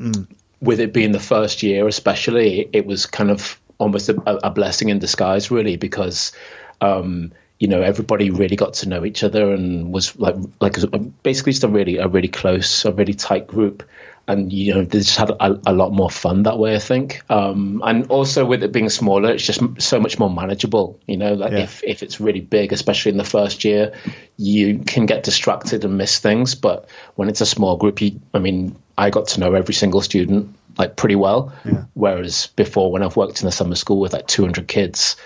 Mm. 0.00 0.26
With 0.60 0.80
it 0.80 0.92
being 0.92 1.12
the 1.12 1.20
first 1.20 1.62
year, 1.62 1.88
especially, 1.88 2.68
it 2.72 2.86
was 2.86 3.06
kind 3.06 3.30
of 3.30 3.60
almost 3.78 4.08
a, 4.08 4.46
a 4.46 4.50
blessing 4.50 4.90
in 4.90 5.00
disguise, 5.00 5.50
really, 5.50 5.76
because 5.76 6.32
um, 6.80 7.32
you 7.62 7.68
know, 7.68 7.80
everybody 7.80 8.30
really 8.30 8.56
got 8.56 8.74
to 8.74 8.88
know 8.88 9.04
each 9.04 9.22
other 9.22 9.52
and 9.52 9.92
was 9.92 10.18
like 10.18 10.34
like 10.60 10.74
basically 11.22 11.52
just 11.52 11.62
a 11.62 11.68
really 11.68 11.98
a 11.98 12.08
really 12.08 12.26
close, 12.26 12.84
a 12.84 12.90
really 12.90 13.14
tight 13.14 13.46
group 13.46 13.84
and 14.26 14.52
you 14.52 14.74
know 14.74 14.84
they 14.84 14.98
just 14.98 15.16
had 15.16 15.30
a, 15.30 15.60
a, 15.66 15.72
lot 15.72 15.92
more 15.92 16.10
fun 16.10 16.44
that 16.44 16.58
way 16.58 16.76
i 16.76 16.78
think 16.78 17.22
um, 17.28 17.82
and 17.84 18.06
also 18.08 18.44
with 18.44 18.62
it 18.62 18.70
being 18.70 18.88
smaller 18.88 19.32
it's 19.32 19.44
just 19.44 19.60
so 19.78 19.98
much 19.98 20.18
more 20.18 20.30
manageable 20.30 20.98
you 21.06 21.16
know 21.16 21.34
like 21.34 21.50
yeah. 21.52 21.58
if, 21.58 21.82
if 21.82 22.02
it's 22.04 22.20
really 22.20 22.40
big 22.40 22.72
especially 22.72 23.10
in 23.10 23.18
the 23.18 23.24
first 23.24 23.64
year 23.64 23.92
you 24.36 24.78
can 24.78 25.06
get 25.06 25.24
distracted 25.24 25.84
and 25.84 25.98
miss 25.98 26.20
things 26.20 26.54
but 26.54 26.88
when 27.16 27.28
it's 27.28 27.40
a 27.40 27.46
small 27.46 27.76
group 27.76 28.00
you 28.00 28.20
i 28.32 28.38
mean 28.38 28.76
i 28.96 29.10
got 29.10 29.26
to 29.26 29.40
know 29.40 29.54
every 29.54 29.74
single 29.74 30.00
student 30.00 30.54
like 30.78 30.94
pretty 30.94 31.16
well 31.16 31.52
yeah. 31.64 31.84
whereas 31.94 32.46
before 32.54 32.92
when 32.92 33.02
i've 33.02 33.16
worked 33.16 33.42
in 33.42 33.48
a 33.48 33.52
summer 33.52 33.74
school 33.74 33.98
with 33.98 34.12
like 34.12 34.28
200 34.28 34.68
kids 34.68 35.16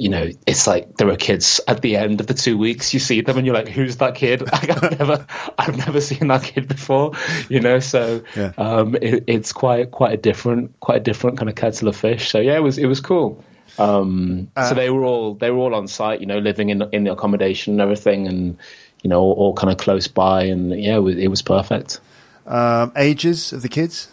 you 0.00 0.08
know, 0.08 0.30
it's 0.46 0.66
like 0.66 0.96
there 0.96 1.08
are 1.10 1.16
kids 1.16 1.60
at 1.68 1.82
the 1.82 1.96
end 1.96 2.20
of 2.20 2.26
the 2.26 2.32
two 2.32 2.56
weeks. 2.56 2.94
You 2.94 3.00
see 3.00 3.20
them, 3.20 3.36
and 3.36 3.46
you're 3.46 3.54
like, 3.54 3.68
"Who's 3.68 3.98
that 3.98 4.14
kid?" 4.14 4.42
I've 4.52 4.98
never, 4.98 5.26
I've 5.58 5.76
never 5.76 6.00
seen 6.00 6.28
that 6.28 6.42
kid 6.42 6.68
before. 6.68 7.12
You 7.50 7.60
know, 7.60 7.80
so 7.80 8.22
yeah. 8.34 8.52
um, 8.56 8.96
it, 8.96 9.24
it's 9.26 9.52
quite, 9.52 9.90
quite 9.90 10.14
a 10.14 10.16
different, 10.16 10.78
quite 10.80 10.96
a 10.96 11.00
different 11.00 11.36
kind 11.36 11.50
of 11.50 11.54
kettle 11.54 11.88
of 11.88 11.96
fish. 11.96 12.30
So 12.30 12.40
yeah, 12.40 12.56
it 12.56 12.62
was, 12.62 12.78
it 12.78 12.86
was 12.86 13.00
cool. 13.00 13.44
Um, 13.78 14.50
uh, 14.56 14.70
so 14.70 14.74
they 14.74 14.88
were 14.88 15.04
all, 15.04 15.34
they 15.34 15.50
were 15.50 15.58
all 15.58 15.74
on 15.74 15.86
site. 15.86 16.20
You 16.20 16.26
know, 16.26 16.38
living 16.38 16.70
in 16.70 16.82
in 16.92 17.04
the 17.04 17.12
accommodation 17.12 17.74
and 17.74 17.82
everything, 17.82 18.26
and 18.26 18.56
you 19.02 19.10
know, 19.10 19.20
all, 19.20 19.32
all 19.34 19.54
kind 19.54 19.70
of 19.70 19.76
close 19.76 20.08
by, 20.08 20.44
and 20.44 20.70
yeah, 20.82 20.96
it 20.96 21.00
was, 21.00 21.16
it 21.16 21.28
was 21.28 21.42
perfect. 21.42 22.00
Um, 22.46 22.92
ages 22.96 23.52
of 23.52 23.60
the 23.60 23.68
kids? 23.68 24.08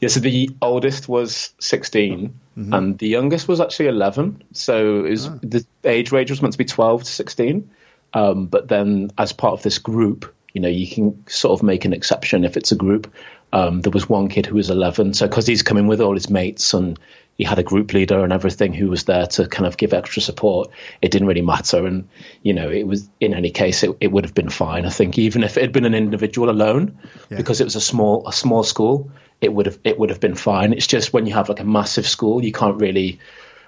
Yeah, 0.00 0.08
so 0.08 0.20
the 0.20 0.50
oldest 0.62 1.08
was 1.08 1.52
16 1.60 2.28
mm-hmm. 2.56 2.72
and 2.72 2.98
the 2.98 3.08
youngest 3.08 3.48
was 3.48 3.60
actually 3.60 3.88
11. 3.88 4.42
So 4.52 5.02
was, 5.02 5.26
oh. 5.26 5.38
the 5.42 5.64
age 5.84 6.12
range 6.12 6.30
was 6.30 6.42
meant 6.42 6.52
to 6.52 6.58
be 6.58 6.64
12 6.64 7.04
to 7.04 7.10
16. 7.10 7.70
Um, 8.14 8.46
but 8.46 8.68
then, 8.68 9.10
as 9.18 9.32
part 9.32 9.54
of 9.54 9.62
this 9.62 9.78
group, 9.78 10.34
you 10.54 10.60
know, 10.60 10.68
you 10.68 10.88
can 10.88 11.26
sort 11.28 11.58
of 11.58 11.62
make 11.62 11.84
an 11.84 11.92
exception 11.92 12.44
if 12.44 12.56
it's 12.56 12.72
a 12.72 12.76
group. 12.76 13.12
Um, 13.52 13.80
there 13.82 13.92
was 13.92 14.08
one 14.08 14.28
kid 14.28 14.46
who 14.46 14.56
was 14.56 14.70
11. 14.70 15.14
So, 15.14 15.26
because 15.26 15.46
he's 15.46 15.62
coming 15.62 15.86
with 15.86 16.00
all 16.00 16.14
his 16.14 16.30
mates 16.30 16.72
and 16.74 16.98
he 17.38 17.44
had 17.44 17.58
a 17.60 17.62
group 17.62 17.92
leader 17.92 18.24
and 18.24 18.32
everything 18.32 18.74
who 18.74 18.88
was 18.88 19.04
there 19.04 19.26
to 19.26 19.46
kind 19.46 19.66
of 19.66 19.76
give 19.76 19.94
extra 19.94 20.20
support. 20.20 20.70
It 21.00 21.12
didn't 21.12 21.28
really 21.28 21.40
matter, 21.40 21.86
and 21.86 22.08
you 22.42 22.52
know, 22.52 22.68
it 22.68 22.86
was 22.86 23.08
in 23.20 23.32
any 23.32 23.50
case, 23.50 23.84
it, 23.84 23.96
it 24.00 24.10
would 24.10 24.24
have 24.24 24.34
been 24.34 24.50
fine. 24.50 24.84
I 24.84 24.90
think 24.90 25.16
even 25.18 25.44
if 25.44 25.56
it 25.56 25.60
had 25.60 25.72
been 25.72 25.84
an 25.84 25.94
individual 25.94 26.50
alone, 26.50 26.98
yeah. 27.30 27.36
because 27.36 27.60
it 27.60 27.64
was 27.64 27.76
a 27.76 27.80
small 27.80 28.26
a 28.26 28.32
small 28.32 28.64
school, 28.64 29.12
it 29.40 29.52
would 29.52 29.66
have 29.66 29.78
it 29.84 29.98
would 29.98 30.10
have 30.10 30.20
been 30.20 30.34
fine. 30.34 30.72
It's 30.72 30.86
just 30.86 31.12
when 31.12 31.26
you 31.26 31.34
have 31.34 31.48
like 31.48 31.60
a 31.60 31.64
massive 31.64 32.06
school, 32.06 32.44
you 32.44 32.52
can't 32.52 32.80
really 32.80 33.18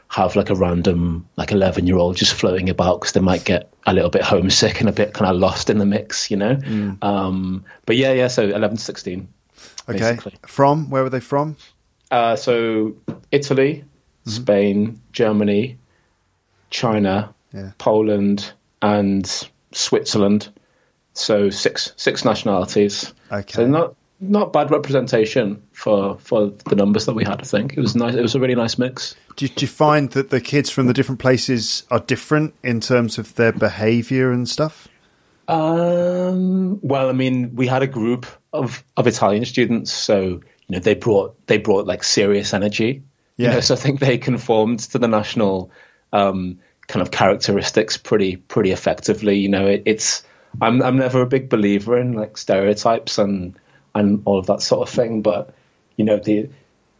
have 0.09 0.35
like 0.35 0.51
a 0.51 0.57
random 0.57 1.29
like 1.37 1.53
11 1.53 1.87
year 1.87 1.97
old 1.97 2.17
just 2.17 2.35
floating 2.35 2.69
about 2.69 3.01
because 3.01 3.13
they 3.13 3.21
might 3.21 3.45
get 3.45 3.73
a 3.87 3.95
little 3.95 4.11
bit 4.11 4.23
homesick 4.23 4.81
and 4.81 4.89
a 4.89 4.93
bit 4.93 5.15
kind 5.15 5.31
of 5.31 5.37
lost 5.37 5.71
in 5.71 5.79
the 5.79 5.87
mix 5.87 6.33
you 6.33 6.37
know 6.37 6.57
mm. 6.57 7.05
um, 7.05 7.65
but 7.87 7.97
yeah 7.97 8.13
yeah 8.13 8.27
so 8.27 8.43
11 8.43 8.77
to 8.77 8.83
16 8.83 9.29
okay 9.89 9.99
basically. 10.01 10.35
from 10.49 10.91
where 10.91 11.05
were 11.05 11.11
they 11.11 11.21
from 11.21 11.57
uh, 12.11 12.37
so 12.37 12.97
Italy, 13.31 13.85
mm-hmm. 14.25 14.31
Spain, 14.31 15.01
Germany, 15.13 15.79
China, 16.71 17.35
yeah. 17.53 17.73
Poland, 17.79 18.53
and 18.83 19.49
Switzerland. 19.73 20.49
So 21.13 21.51
six 21.51 21.93
six 21.97 22.25
nationalities. 22.25 23.13
Okay. 23.31 23.53
So 23.53 23.67
not 23.67 23.95
not 24.21 24.53
bad 24.53 24.71
representation 24.71 25.63
for 25.73 26.19
for 26.19 26.53
the 26.69 26.77
numbers 26.77 27.07
that 27.07 27.15
we 27.15 27.25
had. 27.25 27.41
I 27.41 27.45
think 27.45 27.77
it 27.77 27.81
was 27.81 27.97
nice. 27.97 28.15
It 28.15 28.23
was 28.23 28.35
a 28.35 28.41
really 28.41 28.55
nice 28.55 28.79
mix. 28.79 29.17
Do, 29.37 29.49
do 29.49 29.65
you 29.65 29.69
find 29.69 30.11
that 30.11 30.31
the 30.31 30.41
kids 30.41 30.71
from 30.71 30.87
the 30.87 30.93
different 30.93 31.21
places 31.21 31.85
are 31.91 32.01
different 32.01 32.55
in 32.63 32.81
terms 32.81 33.19
of 33.19 33.35
their 33.37 33.53
behaviour 33.53 34.31
and 34.31 34.49
stuff? 34.49 34.89
Um, 35.49 36.79
well, 36.83 37.09
I 37.09 37.13
mean, 37.13 37.55
we 37.57 37.67
had 37.67 37.83
a 37.83 37.87
group 37.87 38.27
of 38.53 38.85
of 38.97 39.07
Italian 39.07 39.45
students, 39.45 39.93
so 39.93 40.21
you 40.23 40.41
know 40.69 40.79
they 40.79 40.95
brought 40.95 41.47
they 41.47 41.59
brought 41.59 41.87
like 41.87 42.05
serious 42.05 42.53
energy. 42.53 43.03
Yeah. 43.37 43.49
You 43.49 43.55
know, 43.55 43.61
so 43.61 43.75
I 43.75 43.79
think 43.79 44.01
they 44.01 44.19
conformed 44.19 44.81
to 44.81 44.99
the 44.99 45.09
national 45.09 45.71
um, 46.13 46.59
kind 46.89 47.01
of 47.01 47.11
characteristics 47.11 47.97
pretty 47.97 48.37
pretty 48.37 48.71
effectively. 48.71 49.39
You 49.39 49.49
know, 49.49 49.67
it, 49.67 49.83
it's 49.87 50.23
I'm 50.61 50.83
I'm 50.83 50.99
never 50.99 51.23
a 51.23 51.27
big 51.27 51.49
believer 51.49 51.99
in 51.99 52.13
like 52.13 52.37
stereotypes 52.37 53.19
and 53.19 53.59
and 53.95 54.23
all 54.25 54.39
of 54.39 54.47
that 54.47 54.63
sort 54.63 54.89
of 54.89 54.95
thing, 54.95 55.23
but 55.23 55.55
you 55.97 56.05
know 56.05 56.19
the 56.19 56.51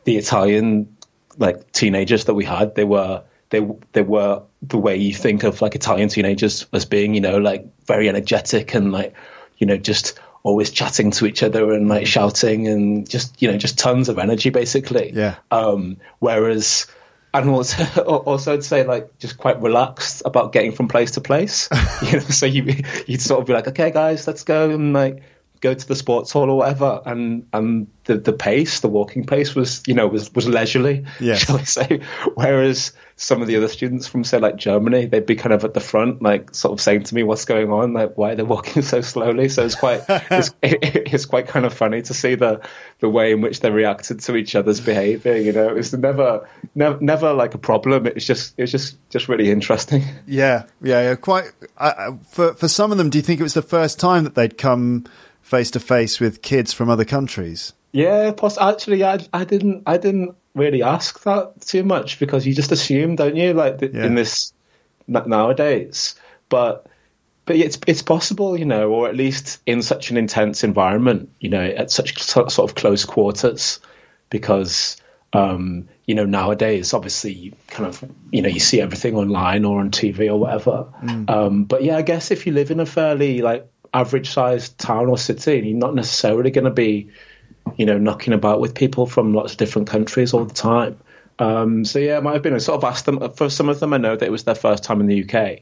the 0.05 0.17
Italian 0.17 0.97
like 1.39 1.73
teenagers 1.73 2.25
that 2.27 2.35
we 2.35 2.45
had, 2.45 2.75
they 2.75 2.85
were 2.85 3.23
they 3.51 3.67
they 3.93 4.03
were 4.03 4.43
the 4.63 4.79
way 4.79 4.97
you 4.97 5.15
think 5.15 5.43
of 5.43 5.63
like 5.63 5.75
Italian 5.75 6.09
teenagers 6.09 6.67
as 6.73 6.85
being, 6.85 7.15
you 7.15 7.21
know, 7.21 7.39
like 7.39 7.67
very 7.87 8.09
energetic 8.09 8.75
and 8.75 8.93
like 8.93 9.15
you 9.59 9.67
know 9.67 9.77
just 9.77 10.19
always 10.43 10.71
chatting 10.71 11.11
to 11.11 11.27
each 11.27 11.43
other 11.43 11.73
and 11.73 11.89
like 11.89 12.07
shouting 12.07 12.67
and 12.67 13.09
just 13.09 13.41
you 13.43 13.51
know 13.51 13.59
just 13.59 13.79
tons 13.79 14.09
of 14.09 14.19
energy 14.19 14.51
basically. 14.51 15.13
Yeah. 15.13 15.37
Um, 15.51 15.99
whereas 16.19 16.87
and 17.35 17.49
also 17.51 18.03
also 18.03 18.55
I'd 18.55 18.65
say 18.65 18.85
like 18.85 19.19
just 19.19 19.39
quite 19.39 19.61
relaxed 19.61 20.23
about 20.25 20.53
getting 20.53 20.73
from 20.73 20.89
place 20.89 21.13
to 21.13 21.21
place. 21.21 21.69
you 22.03 22.13
know, 22.13 22.19
so 22.21 22.47
you 22.47 22.83
you'd 23.07 23.23
sort 23.23 23.41
of 23.41 23.47
be 23.47 23.53
like, 23.53 23.69
okay, 23.69 23.91
guys, 23.91 24.27
let's 24.27 24.45
go 24.45 24.71
and 24.71 24.93
like 24.93 25.23
go 25.61 25.75
to 25.75 25.89
the 25.89 25.95
sports 25.95 26.33
hall 26.33 26.51
or 26.51 26.59
whatever, 26.59 27.03
and 27.05 27.47
and 27.53 27.87
the 28.05 28.17
the 28.17 28.33
pace, 28.33 28.81
the 28.81 28.89
walking 28.89 29.25
pace 29.25 29.55
was 29.55 29.83
you 29.87 29.95
know 29.95 30.07
was 30.07 30.33
was 30.35 30.49
leisurely, 30.49 31.05
yes. 31.21 31.41
shall 31.41 31.59
I 31.59 31.65
say? 31.65 32.01
Whereas 32.35 32.93
some 33.17 33.43
of 33.43 33.49
the 33.49 33.57
other 33.57 33.69
students 33.69 34.07
from 34.07 34.25
say 34.25 34.39
like 34.39 34.57
Germany, 34.57 35.05
they'd 35.05 35.27
be 35.27 35.37
kind 35.37 35.53
of 35.53 35.63
at 35.65 35.75
the 35.75 35.81
front, 35.81 36.23
like 36.23 36.55
sort 36.55 36.73
of 36.73 36.81
saying 36.81 37.05
to 37.05 37.15
me, 37.15 37.23
"What's 37.23 37.45
going 37.45 37.71
on? 37.71 37.93
Like 37.93 38.17
why 38.17 38.35
they're 38.35 38.45
walking 38.45 38.83
so 38.95 39.03
slowly?" 39.03 39.49
So 39.49 39.65
it's 39.65 39.75
quite 39.75 40.03
it's, 40.09 40.49
it, 40.63 41.13
it's 41.13 41.27
quite 41.27 41.47
kind 41.47 41.67
of 41.67 41.75
funny 41.75 42.03
to 42.03 42.15
see 42.15 42.35
the 42.35 42.63
the 43.01 43.09
way 43.09 43.33
in 43.33 43.43
which 43.43 43.61
they 43.61 43.71
reacted 43.71 44.21
to 44.21 44.37
each 44.37 44.55
other's 44.55 44.81
behaviour. 44.81 45.37
You 45.37 45.53
know, 45.53 45.77
it's 45.77 45.93
never 45.93 46.49
never 46.75 46.99
never 47.01 47.33
like 47.35 47.55
a 47.55 47.59
problem. 47.59 48.07
It's 48.07 48.25
just 48.25 48.55
it's 48.57 48.73
just 48.73 48.97
just 49.11 49.29
really 49.29 49.51
interesting. 49.51 50.03
Yeah, 50.27 50.65
yeah, 50.83 51.03
yeah. 51.03 51.15
Quite 51.17 51.53
I, 51.77 52.17
for 52.31 52.55
for 52.55 52.69
some 52.69 52.93
of 52.93 52.99
them. 52.99 53.11
Do 53.11 53.19
you 53.19 53.23
think 53.23 53.41
it 53.41 53.45
was 53.45 53.55
the 53.55 53.63
first 53.63 54.01
time 54.01 54.25
that 54.25 54.35
they'd 54.35 54.57
come? 54.57 55.05
Face 55.51 55.71
to 55.73 55.81
face 55.81 56.21
with 56.21 56.43
kids 56.43 56.73
from 56.73 56.89
other 56.89 57.05
countries? 57.05 57.73
Yeah, 57.93 58.33
plus 58.33 58.57
actually, 58.57 59.05
I, 59.05 59.19
I 59.33 59.45
didn't 59.45 59.83
I 59.85 59.97
didn't 59.97 60.37
really 60.55 60.83
ask 60.83 61.23
that 61.25 61.61
too 61.61 61.83
much 61.83 62.21
because 62.21 62.47
you 62.47 62.55
just 62.55 62.73
assume, 62.73 63.17
don't 63.17 63.37
you? 63.37 63.53
Like 63.53 63.81
yeah. 63.83 64.07
in 64.07 64.15
this 64.15 64.53
nowadays, 65.09 66.15
but 66.49 66.87
but 67.47 67.57
it's 67.57 67.79
it's 67.89 68.03
possible, 68.03 68.57
you 68.57 68.65
know, 68.65 68.91
or 68.91 69.09
at 69.09 69.17
least 69.17 69.61
in 69.67 69.83
such 69.83 70.11
an 70.11 70.17
intense 70.17 70.63
environment, 70.63 71.31
you 71.41 71.51
know, 71.51 71.65
at 71.65 71.91
such 71.91 72.23
sort 72.23 72.59
of 72.59 72.77
close 72.77 73.05
quarters, 73.05 73.81
because 74.31 74.99
um, 75.33 75.89
you 76.07 76.15
know 76.15 76.27
nowadays 76.27 76.93
obviously 76.93 77.33
you 77.33 77.53
kind 77.69 77.89
of 77.89 78.05
you 78.31 78.43
know 78.43 78.49
you 78.49 78.61
see 78.61 78.81
everything 78.81 79.17
online 79.17 79.65
or 79.65 79.81
on 79.81 79.91
TV 79.91 80.29
or 80.29 80.37
whatever. 80.37 80.87
Mm. 81.03 81.29
Um, 81.29 81.65
but 81.65 81.83
yeah, 81.83 81.97
I 81.97 82.03
guess 82.03 82.31
if 82.31 82.47
you 82.47 82.53
live 82.53 82.71
in 82.71 82.79
a 82.79 82.87
fairly 82.87 83.43
like 83.43 83.69
average 83.93 84.31
sized 84.31 84.79
town 84.79 85.09
or 85.09 85.19
city, 85.19 85.59
and 85.59 85.69
you're 85.69 85.79
not 85.79 85.95
necessarily 85.95 86.51
going 86.51 86.65
to 86.65 86.71
be, 86.71 87.11
you 87.77 87.87
know, 87.87 87.99
knocking 87.99 88.33
about 88.33 88.61
with 88.61 88.75
people 88.75 89.07
from 89.07 89.35
lots 89.35 89.53
of 89.53 89.59
different 89.59 89.89
countries 89.89 90.33
all 90.33 90.45
the 90.45 90.55
time. 90.55 90.99
Um, 91.39 91.85
so 91.85 91.99
yeah, 91.99 92.19
it 92.19 92.23
might 92.23 92.35
have 92.35 92.43
been. 92.43 92.55
I 92.55 92.59
sort 92.59 92.83
of 92.83 92.85
asked 92.85 93.07
them 93.07 93.33
for 93.33 93.49
some 93.49 93.69
of 93.69 93.81
them. 93.81 93.93
I 93.93 93.99
know 93.99 94.17
that 94.17 94.27
it 94.27 94.33
was 94.33 94.45
their 94.45 94.55
first 94.55 94.85
time 94.85 95.01
in 95.01 95.07
the 95.07 95.25
UK, 95.25 95.61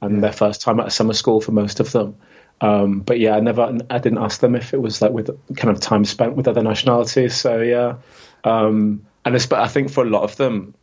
and 0.00 0.22
their 0.22 0.32
first 0.32 0.60
time 0.60 0.80
at 0.80 0.86
a 0.86 0.90
summer 0.90 1.14
school 1.14 1.40
for 1.40 1.52
most 1.52 1.80
of 1.80 1.92
them. 1.92 2.16
Um, 2.60 3.00
but 3.00 3.20
yeah, 3.20 3.36
I 3.36 3.40
never, 3.40 3.76
I 3.90 3.98
didn't 3.98 4.18
ask 4.18 4.40
them 4.40 4.54
if 4.54 4.72
it 4.72 4.80
was 4.80 5.02
like 5.02 5.12
with 5.12 5.28
kind 5.56 5.74
of 5.74 5.80
time 5.80 6.04
spent 6.04 6.36
with 6.36 6.48
other 6.48 6.62
nationalities. 6.62 7.36
So 7.36 7.60
yeah, 7.60 7.96
um, 8.44 9.04
and 9.24 9.36
I 9.52 9.68
think 9.68 9.90
for 9.90 10.04
a 10.04 10.08
lot 10.08 10.22
of 10.22 10.36
them, 10.36 10.74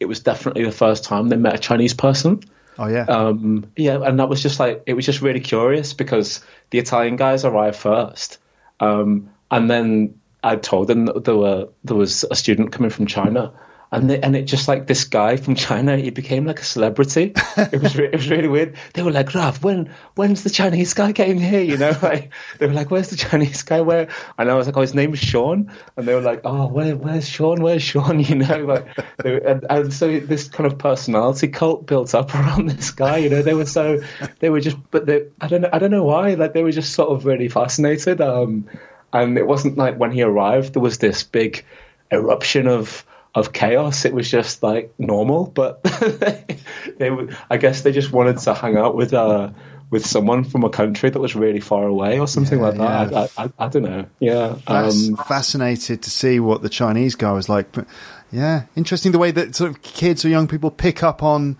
it 0.00 0.06
was 0.06 0.20
definitely 0.20 0.64
the 0.64 0.72
first 0.72 1.04
time 1.04 1.28
they 1.28 1.36
met 1.36 1.54
a 1.54 1.58
Chinese 1.58 1.94
person. 1.94 2.42
Oh 2.78 2.86
yeah, 2.86 3.04
um, 3.04 3.70
yeah, 3.76 3.98
and 4.02 4.18
that 4.18 4.28
was 4.28 4.42
just 4.42 4.58
like 4.58 4.82
it 4.86 4.94
was 4.94 5.04
just 5.04 5.20
really 5.20 5.40
curious 5.40 5.92
because 5.92 6.44
the 6.70 6.78
Italian 6.78 7.16
guys 7.16 7.44
arrived 7.44 7.76
first, 7.76 8.38
um, 8.80 9.30
and 9.50 9.70
then 9.70 10.18
I 10.42 10.56
told 10.56 10.88
them 10.88 11.06
that 11.06 11.24
there 11.24 11.36
were 11.36 11.68
there 11.84 11.96
was 11.96 12.24
a 12.30 12.34
student 12.34 12.72
coming 12.72 12.90
from 12.90 13.06
China, 13.06 13.52
and 13.92 14.08
they, 14.08 14.18
and 14.20 14.34
it 14.34 14.44
just 14.44 14.68
like 14.68 14.86
this 14.86 15.04
guy 15.04 15.36
from 15.36 15.54
China, 15.54 15.98
he 15.98 16.08
became 16.08 16.46
like 16.46 16.60
a 16.60 16.64
celebrity. 16.64 17.34
it 17.58 17.80
was 17.80 17.94
re- 17.94 18.06
it 18.06 18.14
was 18.14 18.30
really 18.30 18.48
weird. 18.48 18.74
They 18.94 19.02
were 19.02 19.10
like, 19.10 19.34
Raf, 19.34 19.62
when 19.62 19.94
when's 20.14 20.42
the 20.42 20.50
Chinese 20.50 20.94
guy 20.94 21.12
getting 21.12 21.38
here? 21.38 21.60
You 21.60 21.76
know, 21.76 21.94
like 22.02 22.32
they 22.58 22.66
were 22.66 22.72
like, 22.72 22.90
where's 22.90 23.10
the 23.10 23.16
Chinese 23.16 23.62
guy? 23.62 23.82
Where? 23.82 24.08
And 24.38 24.50
I 24.50 24.54
was 24.54 24.66
like, 24.66 24.78
oh, 24.78 24.80
his 24.80 24.94
name 24.94 25.12
is 25.12 25.18
Sean, 25.18 25.70
and 25.96 26.08
they 26.08 26.14
were 26.14 26.22
like, 26.22 26.40
oh, 26.44 26.68
where, 26.68 26.96
where's 26.96 27.28
Sean? 27.28 27.60
Where's 27.62 27.82
Sean? 27.82 28.20
You 28.32 28.36
know, 28.36 28.64
like, 28.64 28.86
they, 29.22 29.40
and, 29.42 29.66
and 29.68 29.92
so 29.92 30.20
this 30.20 30.48
kind 30.48 30.70
of 30.70 30.78
personality 30.78 31.48
cult 31.48 31.86
built 31.86 32.14
up 32.14 32.34
around 32.34 32.66
this 32.70 32.92
guy. 32.92 33.18
You 33.18 33.28
know, 33.28 33.42
they 33.42 33.52
were 33.52 33.66
so 33.66 34.00
they 34.38 34.48
were 34.48 34.60
just, 34.60 34.78
but 34.90 35.04
they, 35.04 35.26
I 35.40 35.48
don't 35.48 35.60
know, 35.60 35.70
I 35.70 35.78
don't 35.78 35.90
know 35.90 36.04
why, 36.04 36.34
like 36.34 36.54
they 36.54 36.62
were 36.62 36.72
just 36.72 36.94
sort 36.94 37.10
of 37.10 37.26
really 37.26 37.48
fascinated. 37.48 38.22
Um, 38.22 38.70
and 39.12 39.36
it 39.36 39.46
wasn't 39.46 39.76
like 39.76 39.98
when 39.98 40.12
he 40.12 40.22
arrived, 40.22 40.72
there 40.72 40.82
was 40.82 40.98
this 40.98 41.24
big 41.24 41.64
eruption 42.10 42.68
of 42.68 43.04
of 43.34 43.52
chaos. 43.52 44.04
It 44.04 44.12
was 44.14 44.30
just 44.30 44.62
like 44.62 44.92
normal, 44.98 45.46
but 45.46 45.82
they, 46.98 47.10
were, 47.10 47.28
I 47.50 47.56
guess 47.56 47.82
they 47.82 47.92
just 47.92 48.12
wanted 48.12 48.38
to 48.38 48.54
hang 48.54 48.76
out 48.76 48.94
with 48.94 49.14
uh 49.14 49.50
with 49.90 50.06
someone 50.06 50.42
from 50.42 50.64
a 50.64 50.70
country 50.70 51.10
that 51.10 51.18
was 51.20 51.36
really 51.36 51.60
far 51.60 51.84
away 51.86 52.18
or 52.18 52.26
something 52.26 52.58
Yeah, 52.58 52.64
like 52.68 52.78
that. 52.78 53.12
yeah. 53.12 53.26
I, 53.36 53.44
I, 53.44 53.50
I 53.66 53.68
don't 53.68 53.82
know. 53.82 54.06
Yeah. 54.20 54.56
Fasc- 54.66 55.08
Um, 55.10 55.24
fascinated 55.26 56.00
to 56.02 56.10
see 56.10 56.40
what 56.40 56.62
the 56.62 56.70
Chinese 56.70 57.14
guy 57.14 57.30
was 57.32 57.50
like. 57.50 57.72
But 57.72 57.86
yeah, 58.32 58.62
interesting 58.74 59.12
the 59.12 59.18
way 59.18 59.32
that 59.32 59.54
sort 59.54 59.70
of 59.70 59.82
kids 59.82 60.24
or 60.24 60.30
young 60.30 60.48
people 60.48 60.70
pick 60.70 61.02
up 61.02 61.22
on 61.22 61.58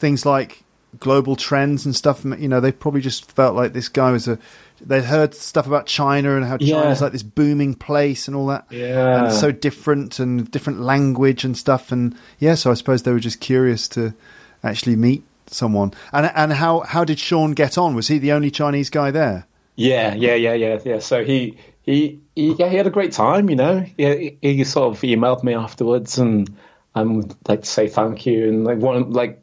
things 0.00 0.26
like 0.26 0.64
global 0.98 1.36
trends 1.36 1.84
and 1.86 1.94
stuff. 1.94 2.24
You 2.24 2.48
know, 2.48 2.58
they 2.58 2.72
probably 2.72 3.00
just 3.00 3.30
felt 3.30 3.54
like 3.54 3.72
this 3.74 3.88
guy 3.88 4.10
was 4.10 4.26
a. 4.26 4.38
They'd 4.80 5.04
heard 5.04 5.34
stuff 5.34 5.66
about 5.66 5.86
China 5.86 6.36
and 6.36 6.44
how 6.44 6.56
Yeah. 6.60 6.82
China's 6.82 7.02
like 7.02 7.12
this 7.12 7.22
booming 7.22 7.74
place 7.74 8.28
and 8.28 8.36
all 8.36 8.46
that. 8.46 8.66
Yeah. 8.70 9.24
And 9.24 9.32
so 9.32 9.50
different 9.52 10.18
and 10.18 10.50
different 10.50 10.80
language 10.80 11.44
and 11.44 11.56
stuff. 11.56 11.90
And 11.92 12.14
yeah, 12.38 12.54
so 12.54 12.70
I 12.70 12.74
suppose 12.74 13.02
they 13.02 13.12
were 13.12 13.20
just 13.20 13.40
curious 13.40 13.88
to 13.88 14.14
actually 14.62 14.96
meet 14.96 15.24
someone. 15.46 15.92
And 16.12 16.30
and 16.34 16.52
how 16.52 16.80
how 16.80 17.04
did 17.04 17.18
Sean 17.18 17.52
get 17.52 17.78
on? 17.78 17.94
Was 17.94 18.08
he 18.08 18.18
the 18.18 18.32
only 18.32 18.50
Chinese 18.50 18.90
guy 18.90 19.10
there? 19.10 19.46
Yeah, 19.76 20.14
yeah, 20.14 20.34
yeah, 20.34 20.54
yeah, 20.54 20.78
yeah. 20.84 20.98
So 20.98 21.24
he 21.24 21.56
he, 21.82 22.20
he 22.34 22.52
yeah 22.54 22.68
he 22.68 22.76
had 22.76 22.86
a 22.86 22.90
great 22.90 23.12
time, 23.12 23.48
you 23.48 23.56
know. 23.56 23.84
Yeah, 23.96 24.14
he, 24.14 24.38
he 24.40 24.64
sort 24.64 24.94
of 24.94 25.00
emailed 25.02 25.42
me 25.42 25.54
afterwards 25.54 26.18
and 26.18 26.48
and 26.94 27.34
like 27.48 27.62
to 27.62 27.68
say 27.68 27.88
thank 27.88 28.26
you 28.26 28.48
and 28.48 28.64
like 28.64 28.78
one 28.78 29.12
like 29.12 29.40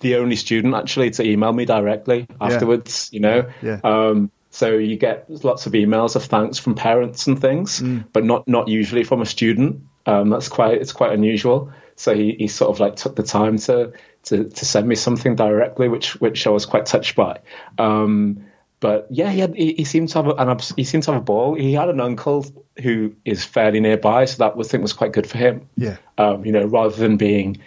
the 0.00 0.16
only 0.16 0.36
student 0.36 0.74
actually 0.74 1.10
to 1.10 1.24
email 1.24 1.52
me 1.52 1.64
directly 1.64 2.26
afterwards, 2.40 3.08
you 3.12 3.20
know. 3.20 3.50
Yeah. 3.62 3.80
Um, 3.82 4.30
so 4.50 4.76
you 4.76 4.96
get 4.96 5.26
lots 5.44 5.66
of 5.66 5.72
emails 5.72 6.16
of 6.16 6.24
thanks 6.24 6.58
from 6.58 6.74
parents 6.74 7.26
and 7.26 7.40
things, 7.40 7.80
but 8.12 8.24
not 8.24 8.48
not 8.48 8.68
usually 8.68 9.04
from 9.04 9.20
a 9.20 9.26
student. 9.26 9.82
Um, 10.06 10.30
that's 10.30 10.48
quite 10.48 10.80
it's 10.80 10.92
quite 10.92 11.12
unusual. 11.12 11.70
So 11.96 12.14
he, 12.14 12.36
he 12.38 12.48
sort 12.48 12.70
of 12.70 12.80
like 12.80 12.96
took 12.96 13.16
the 13.16 13.22
time 13.22 13.58
to, 13.58 13.92
to 14.24 14.44
to 14.44 14.64
send 14.64 14.88
me 14.88 14.94
something 14.94 15.36
directly, 15.36 15.88
which 15.88 16.20
which 16.20 16.46
I 16.46 16.50
was 16.50 16.64
quite 16.64 16.86
touched 16.86 17.16
by. 17.16 17.40
Um, 17.76 18.46
but 18.80 19.08
yeah, 19.10 19.30
he, 19.30 19.40
had, 19.40 19.56
he, 19.56 19.74
he 19.74 19.84
seemed 19.84 20.08
to 20.10 20.22
have 20.22 20.28
a, 20.28 20.34
an 20.34 20.58
he 20.76 20.84
seemed 20.84 21.02
to 21.04 21.12
have 21.12 21.20
a 21.20 21.24
ball. 21.24 21.54
He 21.54 21.72
had 21.72 21.88
an 21.88 22.00
uncle 22.00 22.46
who 22.80 23.16
is 23.24 23.44
fairly 23.44 23.80
nearby, 23.80 24.24
so 24.26 24.38
that 24.38 24.56
was, 24.56 24.68
I 24.68 24.70
think 24.70 24.82
was 24.82 24.92
quite 24.92 25.12
good 25.12 25.26
for 25.26 25.36
him. 25.36 25.68
Yeah. 25.76 25.96
Um, 26.16 26.44
you 26.44 26.52
know, 26.52 26.64
rather 26.64 26.94
than 26.94 27.16
being, 27.16 27.58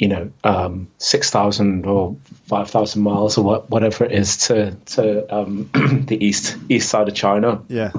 you 0.00 0.08
know, 0.08 0.30
um, 0.44 0.88
six 0.98 1.28
thousand 1.30 1.84
or 1.84 2.16
five 2.48 2.70
thousand 2.70 3.02
miles 3.02 3.36
or 3.38 3.44
what, 3.44 3.68
whatever 3.70 4.04
it 4.04 4.12
is 4.12 4.36
to 4.48 4.72
to 4.96 5.34
um, 5.34 5.68
the 6.06 6.16
east 6.24 6.56
east 6.70 6.88
side 6.88 7.06
of 7.08 7.14
China, 7.14 7.62
Yeah. 7.68 7.92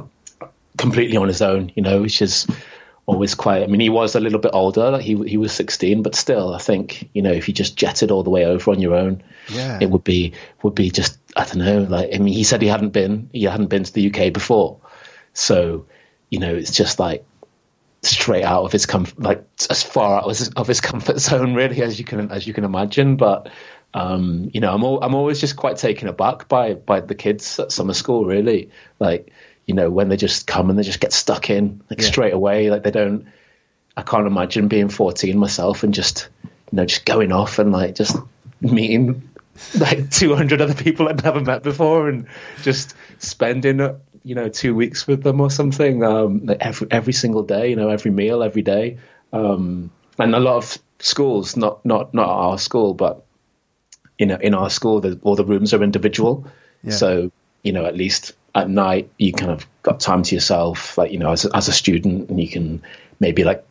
completely 0.78 1.18
on 1.18 1.28
his 1.28 1.42
own. 1.44 1.72
You 1.76 1.84
know, 1.84 2.02
which 2.02 2.22
is 2.22 2.48
always 3.06 3.36
quite. 3.36 3.62
I 3.64 3.68
mean, 3.68 3.82
he 3.82 3.90
was 3.90 4.16
a 4.16 4.20
little 4.20 4.40
bit 4.40 4.52
older. 4.54 4.90
Like 4.92 5.04
he 5.04 5.16
he 5.28 5.38
was 5.38 5.52
sixteen, 5.52 6.02
but 6.02 6.16
still, 6.16 6.54
I 6.56 6.58
think 6.58 7.08
you 7.14 7.22
know, 7.22 7.32
if 7.32 7.48
you 7.48 7.54
just 7.54 7.76
jetted 7.78 8.10
all 8.12 8.24
the 8.24 8.30
way 8.32 8.46
over 8.46 8.72
on 8.72 8.80
your 8.82 8.96
own, 8.96 9.22
Yeah. 9.54 9.78
it 9.80 9.90
would 9.92 10.04
be 10.04 10.34
would 10.64 10.76
be 10.76 10.90
just 10.90 11.20
I 11.38 11.46
don't 11.46 11.60
know. 11.60 11.82
Like 11.84 12.10
I 12.16 12.18
mean, 12.18 12.34
he 12.34 12.44
said 12.44 12.62
he 12.64 12.68
hadn't 12.68 12.94
been 12.94 13.30
he 13.32 13.44
hadn't 13.44 13.68
been 13.70 13.84
to 13.84 13.94
the 13.94 14.08
UK 14.12 14.34
before, 14.34 14.78
so 15.34 15.86
you 16.32 16.40
know, 16.40 16.56
it's 16.56 16.72
just 16.72 16.98
like 17.00 17.24
straight 18.04 18.44
out 18.44 18.64
of 18.64 18.72
his 18.72 18.86
comfort, 18.86 19.20
like 19.20 19.44
as 19.70 19.84
far 19.84 20.18
out 20.20 20.24
of 20.26 20.38
his, 20.38 20.50
of 20.50 20.68
his 20.68 20.82
comfort 20.82 21.20
zone, 21.28 21.54
really, 21.54 21.82
as 21.82 22.00
you 22.00 22.06
can 22.06 22.32
as 22.32 22.48
you 22.48 22.54
can 22.54 22.64
imagine. 22.64 23.16
But 23.18 23.50
um, 23.94 24.50
you 24.54 24.62
know, 24.62 24.74
I'm 24.74 24.84
al- 24.84 25.00
I'm 25.04 25.16
always 25.16 25.40
just 25.40 25.56
quite 25.56 25.78
taken 25.78 26.08
aback 26.08 26.48
by 26.48 26.74
by 26.74 27.02
the 27.02 27.16
kids 27.16 27.60
at 27.60 27.72
summer 27.72 27.94
school, 27.94 28.26
really. 28.26 28.70
Like 29.00 29.32
you 29.66 29.76
know, 29.76 29.90
when 29.90 30.10
they 30.10 30.18
just 30.18 30.48
come 30.48 30.70
and 30.70 30.78
they 30.80 30.84
just 30.84 31.00
get 31.00 31.14
stuck 31.14 31.50
in 31.50 31.82
like 31.90 32.00
Yeah. 32.02 32.08
straight 32.08 32.34
away, 32.34 32.70
like 32.70 32.84
they 32.84 32.92
don't. 32.92 33.28
I 33.96 34.04
can't 34.04 34.26
imagine 34.26 34.68
being 34.70 34.88
14 34.90 35.38
myself 35.38 35.84
and 35.84 35.94
just 35.94 36.30
you 36.44 36.78
know 36.78 36.86
just 36.86 37.06
going 37.06 37.32
off 37.34 37.60
and 37.60 37.72
like 37.74 37.96
just 37.96 38.16
meeting 38.62 39.30
like 39.80 40.10
200 40.10 40.62
other 40.62 40.74
people 40.74 41.10
I'd 41.10 41.22
never 41.24 41.42
met 41.42 41.62
before 41.62 42.08
and 42.08 42.26
just 42.64 42.96
spending 43.20 43.82
you 44.24 44.36
know 44.36 44.50
two 44.50 44.76
weeks 44.76 45.08
with 45.08 45.24
them 45.24 45.42
or 45.42 45.50
something 45.50 46.04
um, 46.04 46.46
like 46.46 46.58
every 46.62 46.88
every 46.92 47.14
single 47.14 47.44
day 47.44 47.70
you 47.70 47.76
know 47.76 47.90
every 47.90 48.12
meal 48.12 48.44
every 48.44 48.62
day. 48.62 48.98
Um, 49.34 49.92
and 50.20 50.36
a 50.36 50.40
lot 50.40 50.58
of 50.58 50.78
schools 51.00 51.56
not 51.58 51.84
not 51.86 52.14
not 52.14 52.28
our 52.28 52.58
school 52.58 52.94
but 52.94 53.26
you 54.20 54.26
know 54.26 54.36
in 54.36 54.54
our 54.54 54.70
school 54.70 55.00
the, 55.00 55.20
all 55.24 55.36
the 55.36 55.46
rooms 55.46 55.74
are 55.74 55.84
individual. 55.84 56.46
Yeah. 56.84 56.94
so 56.94 57.32
you 57.64 57.72
know 57.72 57.86
at 57.86 57.96
least 57.96 58.34
at 58.54 58.70
night 58.70 59.10
you 59.18 59.34
kind 59.34 59.52
of 59.52 59.68
got 59.84 60.00
time 60.00 60.24
to 60.24 60.36
yourself 60.36 60.98
like 60.98 61.12
you 61.12 61.20
know 61.20 61.32
as 61.32 61.46
a, 61.46 61.56
as 61.56 61.68
a 61.68 61.74
student 61.74 62.30
and 62.30 62.40
you 62.40 62.50
can 62.50 62.82
maybe 63.20 63.44
like 63.44 63.64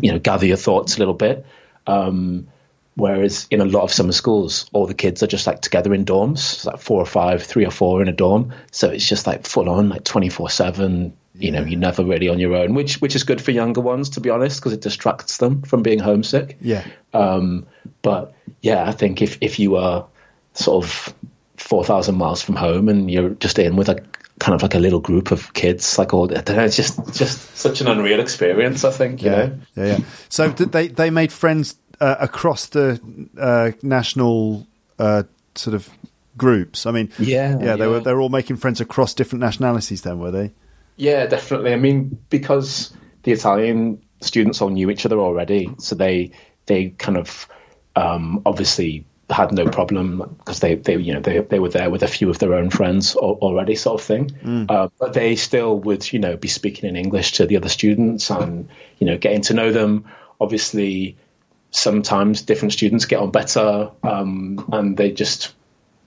you 0.00 0.12
know 0.12 0.18
gather 0.18 0.46
your 0.46 0.56
thoughts 0.56 0.96
a 0.96 0.98
little 0.98 1.14
bit. 1.14 1.44
Um, 1.86 2.48
Whereas 2.94 3.46
in 3.50 3.60
a 3.60 3.64
lot 3.64 3.84
of 3.84 3.92
summer 3.92 4.12
schools, 4.12 4.66
all 4.72 4.86
the 4.86 4.94
kids 4.94 5.22
are 5.22 5.26
just 5.26 5.46
like 5.46 5.62
together 5.62 5.94
in 5.94 6.04
dorms, 6.04 6.54
it's 6.54 6.64
like 6.66 6.78
four 6.78 7.00
or 7.00 7.06
five, 7.06 7.42
three 7.42 7.64
or 7.64 7.70
four 7.70 8.02
in 8.02 8.08
a 8.08 8.12
dorm. 8.12 8.52
So 8.70 8.90
it's 8.90 9.08
just 9.08 9.26
like 9.26 9.46
full 9.46 9.70
on, 9.70 9.88
like 9.88 10.04
twenty 10.04 10.28
four 10.28 10.50
seven. 10.50 11.14
You 11.34 11.50
know, 11.50 11.62
you're 11.62 11.80
never 11.80 12.04
really 12.04 12.28
on 12.28 12.38
your 12.38 12.54
own, 12.54 12.74
which 12.74 13.00
which 13.00 13.16
is 13.16 13.24
good 13.24 13.40
for 13.40 13.50
younger 13.52 13.80
ones, 13.80 14.10
to 14.10 14.20
be 14.20 14.28
honest, 14.28 14.60
because 14.60 14.74
it 14.74 14.82
distracts 14.82 15.38
them 15.38 15.62
from 15.62 15.82
being 15.82 15.98
homesick. 15.98 16.58
Yeah. 16.60 16.84
Um, 17.14 17.66
but 18.02 18.34
yeah, 18.60 18.86
I 18.86 18.92
think 18.92 19.22
if 19.22 19.38
if 19.40 19.58
you 19.58 19.76
are 19.76 20.06
sort 20.52 20.84
of 20.84 21.14
four 21.56 21.84
thousand 21.84 22.16
miles 22.16 22.42
from 22.42 22.56
home 22.56 22.90
and 22.90 23.10
you're 23.10 23.30
just 23.30 23.58
in 23.58 23.76
with 23.76 23.88
a 23.88 24.04
kind 24.38 24.54
of 24.54 24.62
like 24.62 24.74
a 24.74 24.78
little 24.78 25.00
group 25.00 25.30
of 25.30 25.54
kids, 25.54 25.98
like 25.98 26.12
all, 26.12 26.24
I 26.36 26.42
don't 26.42 26.56
know, 26.56 26.64
it's 26.64 26.76
just 26.76 26.98
just 27.14 27.56
such 27.56 27.80
an 27.80 27.86
unreal 27.88 28.20
experience. 28.20 28.84
I 28.84 28.90
think, 28.90 29.22
you 29.22 29.30
Yeah, 29.30 29.36
know. 29.46 29.58
yeah, 29.76 29.86
yeah. 29.86 29.98
So 30.28 30.52
did 30.52 30.72
they 30.72 30.88
they 30.88 31.08
made 31.10 31.32
friends 31.32 31.76
uh, 32.02 32.16
across 32.18 32.66
the 32.66 33.00
uh, 33.38 33.70
national 33.82 34.66
uh, 34.98 35.22
sort 35.54 35.74
of 35.74 35.88
groups. 36.36 36.84
I 36.86 36.90
mean, 36.90 37.10
Yeah, 37.18 37.58
yeah, 37.60 37.76
they 37.76 37.84
yeah. 37.84 37.86
were 37.86 38.00
they 38.00 38.12
were 38.12 38.20
all 38.20 38.28
making 38.28 38.56
friends 38.56 38.80
across 38.80 39.14
different 39.14 39.40
nationalities. 39.40 40.02
Then 40.02 40.18
were 40.18 40.32
they? 40.32 40.50
Yeah, 40.96 41.26
definitely. 41.26 41.72
I 41.72 41.76
mean, 41.76 42.18
because 42.28 42.92
the 43.22 43.32
Italian 43.32 44.02
students 44.20 44.60
all 44.60 44.70
knew 44.70 44.90
each 44.90 45.06
other 45.06 45.18
already, 45.18 45.70
so 45.78 45.94
they 45.94 46.32
they 46.66 46.90
kind 46.90 47.16
of 47.18 47.46
um, 47.94 48.42
obviously 48.44 49.04
had 49.30 49.52
no 49.52 49.66
problem 49.66 50.18
because 50.38 50.60
they, 50.60 50.74
they 50.74 50.96
you 50.96 51.14
know 51.14 51.20
they 51.20 51.38
they 51.38 51.58
were 51.60 51.70
there 51.70 51.88
with 51.88 52.02
a 52.02 52.08
few 52.08 52.28
of 52.30 52.38
their 52.38 52.54
own 52.54 52.70
friends 52.70 53.14
already, 53.16 53.76
sort 53.76 54.00
of 54.00 54.06
thing. 54.06 54.66
Uh, 54.68 54.88
but 54.98 55.12
they 55.14 55.36
still 55.36 55.78
would 55.78 56.12
you 56.12 56.18
know 56.18 56.36
be 56.36 56.48
speaking 56.48 56.88
in 56.88 56.96
English 56.96 57.32
to 57.32 57.46
the 57.46 57.56
other 57.56 57.68
students 57.70 58.30
and 58.30 58.68
you 58.98 59.06
know 59.06 59.16
getting 59.18 59.42
to 59.42 59.54
know 59.54 59.70
them. 59.72 60.04
Obviously, 60.40 61.16
sometimes 61.72 62.42
different 62.42 62.72
students 62.72 63.06
get 63.06 63.18
on 63.18 63.30
better 63.30 63.90
um, 64.04 64.64
and 64.72 64.96
they 64.96 65.10
just 65.10 65.54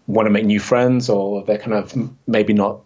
want 0.08 0.28
to 0.28 0.30
make 0.30 0.46
new 0.46 0.60
friends 0.60 1.10
or 1.10 1.44
they're 1.44 1.58
kind 1.58 1.74
of 1.74 1.94
maybe 2.28 2.54
not 2.54 2.82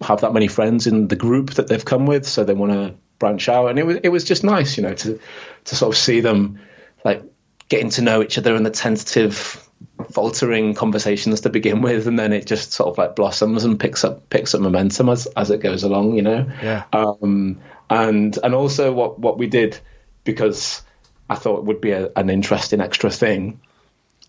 have 0.00 0.20
that 0.20 0.32
many 0.34 0.48
friends 0.48 0.86
in 0.86 1.08
the 1.08 1.16
group 1.16 1.54
that 1.54 1.68
they've 1.68 1.84
come 1.84 2.04
with 2.06 2.26
so 2.26 2.44
they 2.44 2.52
want 2.52 2.72
to 2.72 2.94
branch 3.20 3.48
out 3.48 3.68
and 3.68 3.78
it 3.78 3.86
was 3.86 3.96
it 4.02 4.08
was 4.08 4.24
just 4.24 4.42
nice 4.42 4.76
you 4.76 4.82
know 4.82 4.92
to 4.92 5.18
to 5.64 5.76
sort 5.76 5.94
of 5.94 5.96
see 5.98 6.20
them 6.20 6.58
like 7.04 7.22
getting 7.68 7.88
to 7.88 8.02
know 8.02 8.20
each 8.20 8.36
other 8.36 8.56
in 8.56 8.64
the 8.64 8.70
tentative 8.70 9.66
faltering 10.10 10.74
conversations 10.74 11.42
to 11.42 11.50
begin 11.50 11.80
with 11.80 12.08
and 12.08 12.18
then 12.18 12.32
it 12.32 12.46
just 12.46 12.72
sort 12.72 12.88
of 12.90 12.98
like 12.98 13.14
blossoms 13.14 13.64
and 13.64 13.78
picks 13.78 14.02
up 14.02 14.28
picks 14.28 14.54
up 14.54 14.60
momentum 14.60 15.08
as 15.08 15.26
as 15.36 15.50
it 15.50 15.60
goes 15.60 15.84
along 15.84 16.16
you 16.16 16.22
know 16.22 16.50
Yeah. 16.60 16.84
um 16.92 17.60
and 17.88 18.36
and 18.42 18.54
also 18.54 18.92
what 18.92 19.20
what 19.20 19.38
we 19.38 19.46
did 19.46 19.78
because 20.24 20.82
I 21.28 21.36
thought 21.36 21.58
it 21.58 21.64
would 21.64 21.80
be 21.80 21.92
a, 21.92 22.10
an 22.16 22.30
interesting 22.30 22.80
extra 22.80 23.10
thing 23.10 23.60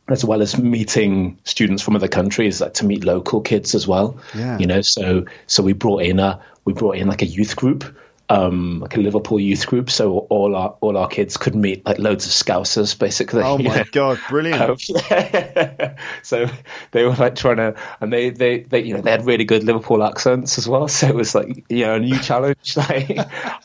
as 0.07 0.23
well 0.23 0.41
as 0.41 0.57
meeting 0.57 1.39
students 1.45 1.81
from 1.81 1.95
other 1.95 2.07
countries, 2.07 2.61
like 2.61 2.75
to 2.75 2.85
meet 2.85 3.03
local 3.03 3.41
kids 3.41 3.73
as 3.73 3.87
well. 3.87 4.17
Yeah. 4.35 4.57
You 4.59 4.67
know, 4.67 4.81
so 4.81 5.25
so 5.47 5.63
we 5.63 5.73
brought 5.73 6.03
in 6.03 6.19
a 6.19 6.41
we 6.63 6.73
brought 6.73 6.97
in 6.97 7.07
like 7.07 7.21
a 7.21 7.25
youth 7.25 7.55
group, 7.55 7.83
um, 8.29 8.81
like 8.81 8.95
a 8.97 8.99
Liverpool 8.99 9.39
youth 9.39 9.65
group, 9.65 9.89
so 9.89 10.19
all 10.29 10.55
our 10.55 10.75
all 10.81 10.97
our 10.97 11.07
kids 11.07 11.37
could 11.37 11.55
meet 11.55 11.85
like 11.85 11.97
loads 11.97 12.25
of 12.25 12.31
Scousers, 12.31 12.97
basically. 12.97 13.41
Oh 13.41 13.57
my 13.57 13.75
know. 13.77 13.83
god, 13.91 14.19
brilliant! 14.29 14.61
Um, 14.61 14.77
yeah. 14.89 15.97
so 16.23 16.47
they 16.91 17.03
were 17.03 17.15
like 17.15 17.35
trying 17.35 17.57
to, 17.57 17.75
and 17.99 18.13
they, 18.13 18.29
they, 18.29 18.59
they, 18.59 18.81
you 18.81 18.93
know, 18.93 19.01
they 19.01 19.11
had 19.11 19.25
really 19.25 19.45
good 19.45 19.63
Liverpool 19.63 20.03
accents 20.03 20.57
as 20.57 20.67
well. 20.67 20.87
So 20.87 21.07
it 21.07 21.15
was 21.15 21.35
like, 21.35 21.65
you 21.69 21.85
know, 21.85 21.95
a 21.95 21.99
new 21.99 22.19
challenge. 22.19 22.77
Like, 22.89 23.17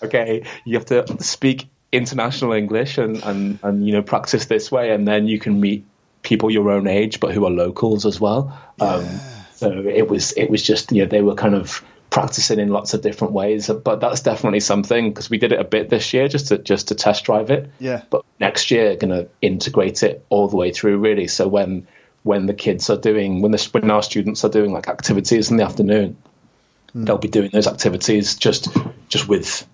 okay, 0.02 0.44
you 0.64 0.74
have 0.76 0.86
to 0.86 1.22
speak 1.22 1.68
international 1.92 2.52
English 2.52 2.98
and, 2.98 3.22
and, 3.22 3.58
and, 3.62 3.86
you 3.86 3.92
know, 3.92 4.02
practice 4.02 4.46
this 4.46 4.70
way. 4.70 4.90
And 4.90 5.06
then 5.06 5.26
you 5.26 5.38
can 5.38 5.60
meet 5.60 5.84
people 6.22 6.50
your 6.50 6.70
own 6.70 6.86
age, 6.86 7.20
but 7.20 7.32
who 7.32 7.44
are 7.46 7.50
locals 7.50 8.06
as 8.06 8.20
well. 8.20 8.58
Um, 8.80 9.04
so 9.54 9.70
it 9.86 10.08
was, 10.08 10.32
it 10.32 10.50
was 10.50 10.62
just, 10.62 10.92
you 10.92 11.02
know, 11.02 11.08
they 11.08 11.22
were 11.22 11.34
kind 11.34 11.54
of 11.54 11.84
practicing 12.10 12.58
in 12.58 12.68
lots 12.68 12.92
of 12.92 13.02
different 13.02 13.32
ways, 13.32 13.68
but 13.68 14.00
that's 14.00 14.20
definitely 14.20 14.60
something 14.60 15.10
because 15.10 15.30
we 15.30 15.38
did 15.38 15.52
it 15.52 15.60
a 15.60 15.64
bit 15.64 15.88
this 15.90 16.12
year 16.12 16.28
just 16.28 16.48
to, 16.48 16.58
just 16.58 16.88
to 16.88 16.94
test 16.94 17.24
drive 17.24 17.50
it 17.50 17.70
Yeah. 17.78 18.02
but 18.10 18.24
next 18.40 18.70
year 18.72 18.96
going 18.96 19.10
to 19.10 19.28
integrate 19.40 20.02
it 20.02 20.24
all 20.28 20.48
the 20.48 20.56
way 20.56 20.72
through 20.72 20.98
really 20.98 21.28
so 21.28 21.46
when 21.46 21.86
when 22.24 22.46
the 22.46 22.54
kids 22.54 22.90
are 22.90 22.96
doing 22.96 23.42
when 23.42 23.52
the 23.52 23.68
when 23.70 23.88
our 23.90 24.02
students 24.02 24.44
are 24.44 24.48
doing 24.48 24.72
like 24.72 24.88
activities 24.88 25.52
in 25.52 25.56
the 25.56 25.64
afternoon 25.64 26.16
they'll 26.94 27.16
be 27.16 27.28
doing 27.28 27.50
those 27.52 27.68
activities 27.68 28.34
just 28.34 28.68
just 29.08 29.28
with 29.28 29.66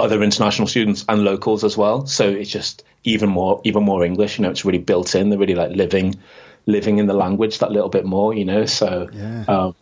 other 0.00 0.22
international 0.22 0.68
students 0.68 1.04
and 1.08 1.24
locals 1.24 1.64
as 1.64 1.76
well. 1.76 2.06
So 2.06 2.28
it's 2.28 2.50
just 2.50 2.84
even 3.04 3.28
more 3.28 3.60
even 3.64 3.82
more 3.84 4.04
English. 4.04 4.38
You 4.38 4.44
know, 4.44 4.50
it's 4.50 4.64
really 4.64 4.78
built 4.78 5.14
in. 5.14 5.30
They're 5.30 5.38
really 5.38 5.54
like 5.54 5.72
living 5.72 6.16
living 6.66 6.98
in 6.98 7.06
the 7.06 7.14
language 7.14 7.58
that 7.58 7.72
little 7.72 7.88
bit 7.88 8.04
more. 8.04 8.34
You 8.34 8.44
know, 8.44 8.66
so 8.66 9.08
Yeah. 9.12 9.44
um, 9.48 9.74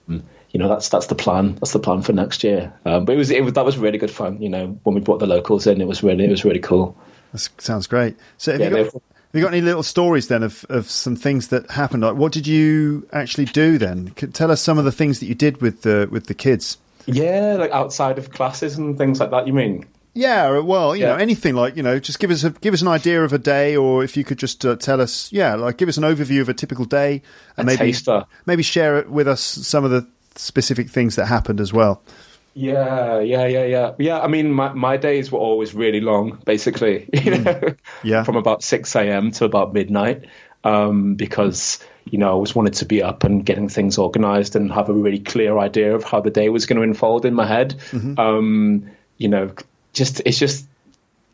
you 0.51 0.61
know 0.61 0.69
that's 0.69 0.89
that's 0.89 1.07
the 1.07 1.15
plan. 1.15 1.55
That's 1.57 1.73
the 1.73 1.79
plan 1.81 2.03
for 2.03 2.13
next 2.13 2.45
year. 2.45 2.73
Um, 2.85 3.05
but 3.05 3.15
it 3.15 3.19
was 3.19 3.31
it 3.31 3.45
was 3.45 3.55
that 3.55 3.65
was 3.65 3.77
really 3.79 3.99
good 3.99 4.11
fun. 4.11 4.41
You 4.41 4.49
know, 4.49 4.79
when 4.85 4.95
we 4.95 5.01
brought 5.01 5.19
the 5.21 5.27
locals 5.27 5.67
in, 5.67 5.81
it 5.81 5.87
was 5.87 6.03
really 6.03 6.25
it 6.25 6.31
was 6.31 6.45
really 6.45 6.61
cool. 6.61 6.97
That 7.33 7.49
sounds 7.59 7.87
great. 7.87 8.17
So 8.39 8.53
have 8.53 8.61
Yeah, 8.61 8.69
you 8.69 8.77
got 8.77 8.93
they've- 8.93 9.03
you 9.33 9.43
got 9.43 9.53
any 9.53 9.61
little 9.61 9.83
stories 9.83 10.29
then 10.29 10.43
of, 10.43 10.65
of 10.71 10.89
some 10.89 11.15
things 11.15 11.49
that 11.49 11.71
happened? 11.73 12.03
Like 12.03 12.15
what 12.17 12.33
did 12.33 12.47
you 12.47 13.07
actually 13.13 13.45
do 13.45 13.77
then? 13.77 14.13
Tell 14.33 14.51
us 14.51 14.63
some 14.63 14.79
of 14.79 14.87
the 14.87 14.93
things 14.93 15.21
that 15.21 15.27
you 15.27 15.35
did 15.35 15.61
with 15.61 15.83
the 15.83 16.09
with 16.11 16.27
the 16.27 16.33
kids. 16.35 16.79
Yeah, 17.05 17.57
like 17.59 17.71
outside 17.71 18.17
of 18.19 18.31
classes 18.31 18.79
and 18.79 18.97
things 18.97 19.21
like 19.21 19.31
that. 19.33 19.47
You 19.47 19.53
mean? 19.53 19.85
Yeah, 20.17 20.61
well, 20.61 20.97
you 20.97 21.03
Yeah. 21.03 21.11
know, 21.11 21.17
anything 21.17 21.55
like 21.55 21.77
you 21.77 21.83
know, 21.83 21.99
just 21.99 22.19
give 22.19 22.31
us 22.31 22.43
a 22.43 22.51
give 22.51 22.73
us 22.73 22.81
an 22.81 22.89
idea 22.89 23.23
of 23.23 23.33
a 23.35 23.39
day, 23.39 23.77
or 23.77 24.03
if 24.03 24.17
you 24.17 24.25
could 24.25 24.39
just 24.39 24.65
uh, 24.65 24.75
tell 24.77 25.01
us, 25.01 25.31
yeah, 25.31 25.55
like 25.55 25.77
give 25.77 25.89
us 25.91 25.99
an 25.99 26.05
overview 26.05 26.41
of 26.41 26.49
a 26.49 26.55
typical 26.55 26.87
day, 26.87 27.21
and 27.59 27.69
A 27.69 27.77
maybe 27.77 27.93
taster. 27.93 28.25
maybe 28.47 28.63
share 28.63 28.99
it 28.99 29.11
with 29.11 29.29
us 29.29 29.43
some 29.43 29.85
of 29.85 29.91
the 29.91 30.07
specific 30.35 30.89
things 30.89 31.17
that 31.17 31.27
happened 31.27 31.61
as 31.61 31.73
well. 31.73 32.03
Yeah, 32.55 33.21
yeah, 33.21 33.47
yeah, 33.47 33.65
yeah. 33.65 33.93
Yeah, 33.99 34.21
I 34.21 34.29
mean, 34.29 34.51
my, 34.51 34.73
my 34.73 34.97
days 34.97 35.31
were 35.31 35.39
always 35.39 35.75
really 35.75 36.01
long, 36.01 36.39
basically, 36.47 37.07
you 37.13 37.37
know, 37.39 37.61
Yeah. 38.03 38.25
from 38.25 38.37
about 38.37 38.63
6 38.63 38.97
a.m. 38.97 39.31
to 39.33 39.45
about 39.45 39.75
midnight, 39.75 40.25
um, 40.65 41.17
because, 41.17 41.79
you 42.07 42.17
know, 42.19 42.29
I 42.29 42.31
always 42.31 42.55
wanted 42.55 42.73
to 42.75 42.87
be 42.87 43.03
up 43.03 43.25
and 43.25 43.45
getting 43.45 43.69
things 43.69 43.99
organized 43.99 44.57
and 44.57 44.73
have 44.73 44.89
a 44.89 44.95
really 44.95 45.19
clear 45.19 45.59
idea 45.59 45.95
of 45.95 46.05
how 46.05 46.23
the 46.23 46.31
day 46.31 46.49
was 46.49 46.65
going 46.65 46.77
to 46.79 46.83
unfold 46.83 47.27
in 47.27 47.35
my 47.35 47.47
head. 47.47 47.75
Um, 48.17 48.91
you 49.19 49.29
know, 49.29 49.51
just, 49.97 50.21
it's 50.25 50.39
just, 50.39 50.67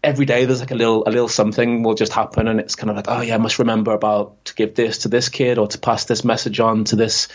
every 0.05 0.27
day 0.27 0.46
there's 0.46 0.59
like 0.59 0.72
a 0.72 0.75
little 0.75 1.05
a 1.07 1.11
little 1.11 1.29
something 1.29 1.85
will 1.85 1.94
just 1.94 2.12
happen 2.12 2.48
and 2.48 2.59
it's 2.59 2.75
kind 2.75 2.90
of 2.90 2.96
like 2.96 3.05
oh 3.07 3.20
yeah 3.20 3.37
i 3.37 3.38
must 3.38 3.61
remember 3.61 3.92
about 3.92 4.44
to 4.44 4.53
give 4.57 4.75
this 4.75 4.98
to 4.98 5.09
this 5.09 5.29
kid 5.29 5.59
or 5.59 5.68
to 5.68 5.79
pass 5.79 6.07
this 6.07 6.25
message 6.25 6.59
on 6.59 6.83
to 6.83 6.96
this 6.96 7.29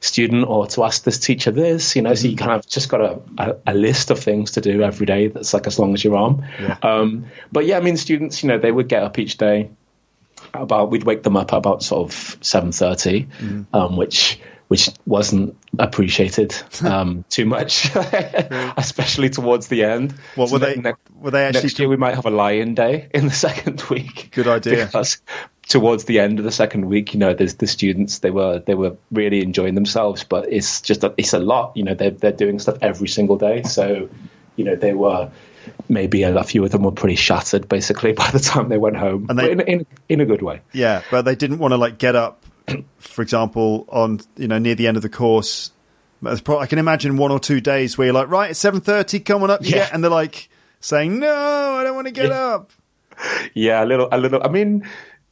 student 0.00 0.44
or 0.48 0.66
to 0.66 0.82
ask 0.82 1.04
this 1.04 1.20
teacher 1.20 1.52
this 1.52 1.94
you 1.94 2.02
know 2.02 2.12
so 2.16 2.26
you 2.26 2.36
kind 2.36 2.50
of 2.50 2.66
just 2.66 2.88
got 2.88 3.00
a, 3.00 3.20
a, 3.38 3.56
a 3.68 3.74
list 3.74 4.10
of 4.10 4.18
things 4.18 4.50
to 4.50 4.60
do 4.60 4.82
every 4.82 5.06
day 5.06 5.28
that's 5.28 5.54
like 5.54 5.68
as 5.68 5.78
long 5.78 5.94
as 5.94 6.02
your 6.02 6.16
arm 6.16 6.42
Yeah. 6.60 6.76
um, 6.82 7.26
but 7.52 7.66
yeah 7.66 7.76
i 7.76 7.80
mean 7.80 7.96
students 7.96 8.42
you 8.42 8.48
know 8.48 8.58
they 8.58 8.72
would 8.72 8.88
get 8.88 9.04
up 9.04 9.16
each 9.20 9.36
day 9.36 9.70
about 10.52 10.90
we'd 10.90 11.04
wake 11.04 11.22
them 11.22 11.36
up 11.36 11.52
at 11.52 11.56
about 11.58 11.84
sort 11.84 12.10
of 12.10 12.16
7.30 12.40 13.66
um, 13.72 13.96
which 13.96 14.40
which 14.68 14.90
wasn't 15.06 15.56
appreciated 15.78 16.54
um, 16.84 17.24
too 17.30 17.44
much 17.46 17.90
especially 18.76 19.30
towards 19.30 19.68
the 19.68 19.84
end 19.84 20.12
What 20.34 20.48
So 20.48 20.54
were 20.54 20.58
they? 20.60 20.76
ne- 20.76 20.92
Were 21.14 21.30
they 21.30 21.44
actually? 21.46 21.62
Next 21.62 21.78
year 21.78 21.88
we 21.88 21.96
might 21.96 22.14
have 22.14 22.26
a 22.26 22.30
lion 22.30 22.74
day 22.74 23.08
in 23.14 23.26
the 23.26 23.32
second 23.46 23.82
week. 23.90 24.30
Good 24.32 24.46
idea. 24.48 24.86
Because 24.86 25.18
towards 25.68 26.04
the 26.04 26.20
end 26.20 26.38
of 26.38 26.44
the 26.44 26.52
second 26.52 26.86
week, 26.86 27.14
you 27.14 27.20
know, 27.20 27.34
there's 27.34 27.54
the 27.54 27.66
students 27.66 28.20
they 28.20 28.30
were 28.30 28.60
they 28.60 28.74
were 28.74 28.96
really 29.10 29.42
enjoying 29.42 29.74
themselves, 29.74 30.24
but 30.24 30.50
it's 30.52 30.80
just 30.80 31.04
a, 31.04 31.12
it's 31.16 31.32
a 31.32 31.38
lot. 31.38 31.76
You 31.76 31.84
know, 31.84 31.94
they're 31.94 32.10
they're 32.10 32.32
doing 32.32 32.58
stuff 32.58 32.78
every 32.82 33.08
single 33.08 33.36
day, 33.36 33.62
so 33.62 34.08
you 34.56 34.64
know 34.64 34.76
they 34.76 34.92
were 34.92 35.30
maybe 35.88 36.22
a, 36.22 36.42
few 36.44 36.64
of 36.64 36.70
them 36.70 36.82
were 36.82 36.90
pretty 36.92 37.14
shattered 37.16 37.68
basically 37.68 38.12
by 38.12 38.30
the 38.30 38.38
time 38.38 38.68
they 38.70 38.78
went 38.78 38.96
home, 38.96 39.26
And 39.28 39.38
they- 39.38 39.54
but 39.54 39.68
in, 39.68 39.80
in 39.80 39.86
in 40.08 40.20
a 40.20 40.26
good 40.26 40.42
way. 40.42 40.62
Yeah, 40.72 41.02
but 41.10 41.22
they 41.22 41.34
didn't 41.34 41.58
want 41.58 41.72
to 41.72 41.76
like 41.76 41.98
get 41.98 42.16
up, 42.16 42.42
for 42.98 43.22
example, 43.22 43.86
on 43.88 44.20
you 44.36 44.48
know 44.48 44.58
near 44.58 44.74
the 44.74 44.86
end 44.86 44.96
of 44.96 45.02
the 45.02 45.08
course. 45.08 45.72
I 46.24 46.66
can 46.66 46.80
imagine 46.80 47.16
one 47.16 47.30
or 47.30 47.38
two 47.38 47.60
days 47.60 47.96
where 47.96 48.06
you're 48.06 48.14
like, 48.14 48.28
right, 48.28 48.50
it's 48.50 48.58
seven 48.58 48.80
thirty, 48.80 49.20
come 49.20 49.42
on 49.44 49.50
up, 49.50 49.60
yeah. 49.62 49.88
And 49.92 50.02
they're 50.02 50.10
like 50.10 50.48
saying, 50.80 51.20
no, 51.20 51.32
I 51.32 51.84
don't 51.84 51.94
want 51.94 52.08
to 52.08 52.12
get 52.12 52.28
Yeah. 52.30 52.44
up. 52.46 52.72
Yeah, 53.54 53.82
a 53.82 53.86
little, 53.86 54.08
a 54.12 54.18
little. 54.18 54.40
I 54.44 54.48
mean, 54.48 54.84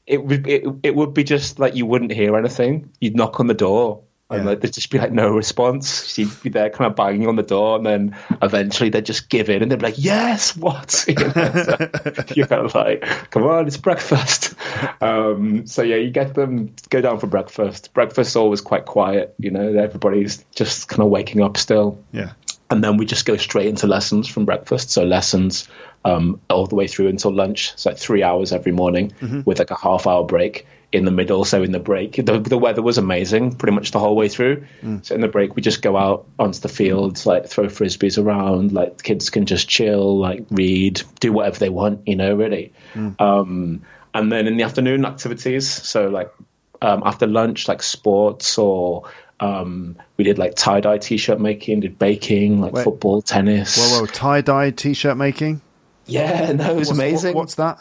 it 0.07 0.25
would 0.25 0.47
it, 0.49 0.65
it 0.83 0.95
would 0.97 1.13
be 1.15 1.23
just 1.25 1.59
like 1.59 1.75
you 1.77 1.87
wouldn't 1.87 2.13
hear 2.13 2.37
anything. 2.37 2.91
You'd 3.01 3.15
knock 3.17 3.39
on 3.41 3.47
the 3.49 3.55
door, 3.55 4.03
and 4.29 4.43
Yeah. 4.43 4.51
like, 4.51 4.61
there'd 4.61 4.75
just 4.75 4.91
be 4.91 4.99
like 4.99 5.13
no 5.13 5.29
response. 5.31 6.05
She'd 6.07 6.29
be 6.43 6.51
there, 6.51 6.69
kind 6.71 6.91
of 6.91 6.97
banging 6.97 7.29
on 7.29 7.37
the 7.37 7.43
door, 7.45 7.77
and 7.77 7.87
then 7.87 8.17
eventually 8.43 8.91
they'd 8.91 9.07
just 9.07 9.29
give 9.29 9.49
in, 9.49 9.63
and 9.63 9.71
they'd 9.71 9.79
be 9.79 9.87
like, 9.87 9.95
"Yes, 9.99 10.57
what?" 10.57 11.05
You 11.09 11.15
know, 11.15 11.33
so 11.33 11.89
you're 12.35 12.47
kind 12.49 12.67
of 12.67 12.75
like, 12.75 13.03
"Come 13.31 13.45
on, 13.45 13.67
it's 13.67 13.77
breakfast." 13.77 14.55
Um, 15.01 15.67
so 15.67 15.83
yeah, 15.83 15.97
you 15.97 16.11
get 16.11 16.35
them 16.35 16.75
go 16.91 17.01
down 17.01 17.19
for 17.21 17.27
breakfast. 17.27 17.93
Breakfast's 17.95 18.37
always 18.37 18.61
quite 18.61 18.85
quiet. 18.85 19.35
You 19.39 19.51
know, 19.51 19.75
everybody's 19.75 20.45
just 20.55 20.89
kind 20.89 21.03
of 21.03 21.09
waking 21.09 21.43
up 21.43 21.57
still 21.57 21.99
Yeah, 22.13 22.33
and 22.71 22.83
then 22.83 22.97
we 22.97 23.07
just 23.07 23.27
go 23.27 23.37
straight 23.37 23.67
into 23.69 23.87
lessons 23.87 24.27
from 24.29 24.45
breakfast. 24.45 24.91
So 24.91 25.05
lessons 25.05 25.69
um, 26.05 26.41
all 26.51 26.67
the 26.67 26.75
way 26.75 26.87
through 26.89 27.09
until 27.09 27.33
lunch. 27.33 27.73
It's 27.75 27.87
like 27.87 27.99
three 27.99 28.23
hours 28.23 28.53
every 28.53 28.73
morning 28.73 29.13
with 29.45 29.59
like 29.59 29.71
a 29.71 29.79
half 29.79 30.07
hour 30.07 30.25
break 30.25 30.67
in 30.93 31.05
the 31.05 31.11
middle. 31.11 31.45
So 31.45 31.63
in 31.63 31.73
the 31.73 31.79
break, 31.81 32.15
the, 32.25 32.39
the 32.39 32.57
weather 32.57 32.81
was 32.83 32.97
amazing 32.97 33.57
pretty 33.57 33.75
much 33.75 33.91
the 33.91 33.99
whole 33.99 34.17
way 34.17 34.29
through. 34.29 34.65
So 35.03 35.15
in 35.15 35.21
the 35.21 35.29
break, 35.29 35.57
we 35.57 35.63
just 35.63 35.83
go 35.83 35.97
out 35.97 36.27
onto 36.39 36.61
the 36.61 36.69
fields, 36.69 37.27
like 37.27 37.47
throw 37.49 37.67
frisbees 37.67 38.23
around. 38.23 38.73
Like 38.73 39.03
kids 39.03 39.29
can 39.31 39.47
just 39.47 39.69
chill, 39.69 40.19
like 40.19 40.45
read, 40.51 41.03
do 41.21 41.33
whatever 41.33 41.59
they 41.59 41.69
want, 41.71 42.07
you 42.07 42.17
know, 42.17 42.35
really. 42.35 42.73
Um, 43.19 43.83
and 44.15 44.33
then 44.33 44.47
in 44.47 44.57
the 44.57 44.63
afternoon 44.63 45.05
activities, 45.05 45.69
so 45.69 46.09
like 46.09 46.33
um, 46.81 47.03
after 47.05 47.27
lunch, 47.27 47.69
like 47.69 47.83
sports 47.83 48.57
or 48.57 49.11
um, 49.41 49.97
we 50.17 50.25
did 50.25 50.39
like 50.39 50.55
tie 50.55 50.81
dye 50.81 50.99
t 50.99 51.17
shirt 51.19 51.41
making, 51.41 51.81
did 51.81 51.99
baking, 51.99 52.61
like 52.61 52.73
Wait. 52.73 52.85
football, 52.85 53.21
tennis. 53.21 53.77
whoa, 53.77 54.01
whoa, 54.01 54.07
tie 54.07 54.41
dye 54.41 54.71
t-shirt 54.71 55.17
making. 55.17 55.61
Yeah, 56.07 56.53
no, 56.53 56.71
it 56.71 56.77
was 56.77 56.89
What's, 56.89 56.99
amazing. 56.99 57.35
what- 57.35 57.43
what's 57.43 57.55
that? 57.57 57.81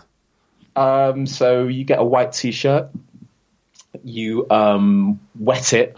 Um, 0.75 1.25
so 1.25 1.67
you 1.67 1.83
get 1.85 1.99
a 1.99 2.03
white 2.03 2.33
t-shirt, 2.33 2.89
you 4.03 4.45
um, 4.49 5.19
wet 5.39 5.73
it, 5.73 5.97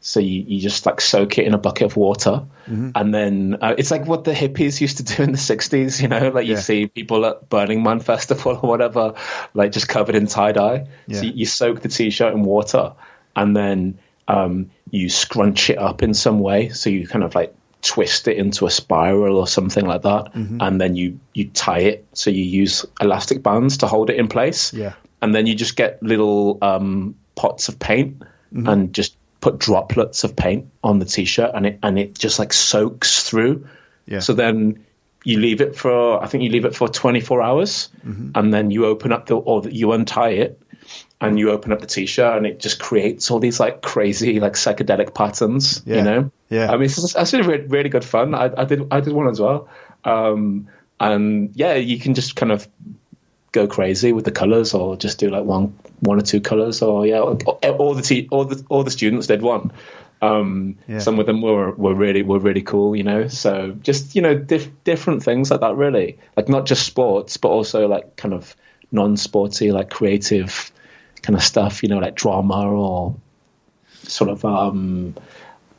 so 0.00 0.20
you, 0.20 0.44
you 0.46 0.60
just 0.60 0.86
like 0.86 1.00
soak 1.00 1.38
it 1.38 1.46
in 1.46 1.54
a 1.54 1.58
bucket 1.58 1.86
of 1.86 1.96
water, 1.96 2.44
Mm-hmm. 2.68 2.90
and 2.96 3.14
then 3.14 3.56
uh, 3.62 3.74
it's 3.78 3.90
like 3.90 4.04
what 4.06 4.24
the 4.24 4.32
hippies 4.34 4.78
used 4.78 4.98
to 4.98 5.02
do 5.02 5.22
in 5.22 5.32
the 5.32 5.38
'60s. 5.38 6.02
You 6.02 6.08
know, 6.08 6.28
like 6.28 6.46
you 6.46 6.54
Yeah. 6.54 6.60
see 6.60 6.86
people 6.86 7.24
at 7.24 7.48
Burning 7.48 7.82
Man 7.82 8.00
festival 8.00 8.60
or 8.62 8.68
whatever, 8.68 9.14
like 9.54 9.72
just 9.72 9.88
covered 9.88 10.14
in 10.14 10.26
tie 10.26 10.52
dye. 10.52 10.86
Yeah. 11.06 11.20
So 11.20 11.26
you, 11.26 11.32
you 11.32 11.46
soak 11.46 11.80
the 11.80 11.88
t-shirt 11.88 12.34
in 12.34 12.42
water, 12.42 12.92
and 13.34 13.56
then 13.56 13.98
um, 14.28 14.70
you 14.90 15.08
scrunch 15.08 15.70
it 15.70 15.78
up 15.78 16.02
in 16.02 16.12
some 16.12 16.40
way. 16.40 16.68
So 16.68 16.90
you 16.90 17.08
kind 17.08 17.24
of 17.24 17.34
like 17.34 17.54
twist 17.82 18.28
it 18.28 18.36
into 18.36 18.66
a 18.66 18.70
spiral 18.70 19.36
or 19.38 19.46
something 19.46 19.86
like 19.86 20.02
that, 20.02 20.32
Mm-hmm. 20.34 20.58
and 20.60 20.80
then 20.80 20.96
you 20.96 21.20
you 21.34 21.48
tie 21.50 21.80
it. 21.80 22.06
So 22.12 22.30
you 22.30 22.42
use 22.44 22.84
elastic 23.00 23.42
bands 23.42 23.78
to 23.78 23.86
hold 23.86 24.10
it 24.10 24.16
in 24.16 24.28
place. 24.28 24.72
Yeah. 24.72 24.94
and 25.20 25.34
then 25.34 25.46
you 25.46 25.54
just 25.56 25.74
get 25.76 26.00
little 26.02 26.58
um, 26.62 27.14
pots 27.34 27.68
of 27.68 27.78
paint 27.78 28.22
Mm-hmm. 28.54 28.66
and 28.68 28.92
just 28.94 29.16
put 29.40 29.58
droplets 29.58 30.24
of 30.24 30.34
paint 30.34 30.66
on 30.82 30.98
the 30.98 31.04
t-shirt, 31.04 31.50
and 31.54 31.66
it 31.66 31.78
and 31.82 31.98
it 31.98 32.18
just 32.18 32.38
like 32.38 32.52
soaks 32.52 33.22
through. 33.28 33.68
Yeah. 34.06 34.20
So 34.20 34.32
then 34.32 34.84
you 35.24 35.38
leave 35.38 35.60
it 35.60 35.76
for 35.76 36.22
I 36.22 36.26
think 36.28 36.44
you 36.44 36.50
leave 36.50 36.64
it 36.64 36.74
for 36.74 36.88
24 36.88 37.42
hours, 37.42 37.90
Mm-hmm. 38.06 38.30
and 38.34 38.52
then 38.54 38.70
you 38.70 38.86
open 38.86 39.12
up 39.12 39.26
the 39.26 39.36
or 39.36 39.68
you 39.68 39.92
untie 39.92 40.30
it. 40.30 40.60
And 41.20 41.36
you 41.36 41.50
open 41.50 41.72
up 41.72 41.80
the 41.80 41.86
t-shirt, 41.86 42.36
and 42.36 42.46
it 42.46 42.60
just 42.60 42.78
creates 42.78 43.30
all 43.30 43.40
these 43.40 43.58
like 43.58 43.82
crazy, 43.82 44.38
like 44.38 44.52
psychedelic 44.52 45.14
patterns. 45.14 45.82
Yeah. 45.84 45.96
You 45.96 46.02
know, 46.02 46.30
Yeah. 46.48 46.70
I 46.70 46.76
mean, 46.76 46.84
it's, 46.84 47.16
actually 47.16 47.42
really, 47.42 47.66
really 47.66 47.88
good 47.88 48.04
fun. 48.04 48.34
I, 48.36 48.52
I 48.56 48.64
did, 48.64 48.86
I 48.92 49.00
did 49.00 49.12
one 49.12 49.26
as 49.26 49.40
well. 49.40 49.68
Um, 50.04 50.68
and 51.00 51.50
yeah, 51.54 51.74
you 51.74 51.98
can 51.98 52.14
just 52.14 52.36
kind 52.36 52.52
of 52.52 52.68
go 53.50 53.66
crazy 53.66 54.12
with 54.12 54.24
the 54.24 54.30
colors, 54.30 54.74
or 54.74 54.96
just 54.96 55.18
do 55.18 55.28
like 55.28 55.42
one, 55.42 55.76
one 56.00 56.18
or 56.18 56.22
two 56.22 56.40
colors, 56.40 56.82
or 56.82 57.04
yeah, 57.04 57.18
all, 57.18 57.94
the 57.94 58.02
te- 58.02 58.28
all 58.30 58.44
the 58.44 58.64
all 58.68 58.84
the 58.84 58.90
students 58.92 59.26
did 59.26 59.42
one. 59.42 59.72
Um, 60.22 60.76
Yeah. 60.86 60.98
Some 61.00 61.18
of 61.18 61.26
them 61.26 61.42
were 61.42 61.72
were 61.72 61.94
really 61.94 62.22
were 62.22 62.38
really 62.38 62.62
cool, 62.62 62.94
you 62.94 63.02
know. 63.02 63.26
So 63.28 63.72
just 63.82 64.14
you 64.14 64.22
know, 64.22 64.36
dif- 64.36 64.70
different 64.84 65.24
things 65.24 65.50
like 65.50 65.60
that, 65.60 65.74
really. 65.76 66.18
Like 66.36 66.48
not 66.48 66.66
just 66.66 66.86
sports, 66.86 67.36
but 67.38 67.48
also 67.48 67.88
like 67.88 68.14
kind 68.16 68.34
of 68.34 68.54
non-sporty, 68.92 69.72
like 69.72 69.90
creative 69.90 70.70
kind 71.28 71.36
of 71.36 71.44
stuff, 71.44 71.82
you 71.82 71.90
know, 71.90 71.98
like 71.98 72.14
drama 72.14 72.66
or 72.70 73.14
sort 74.04 74.30
of 74.30 74.46
um, 74.46 75.14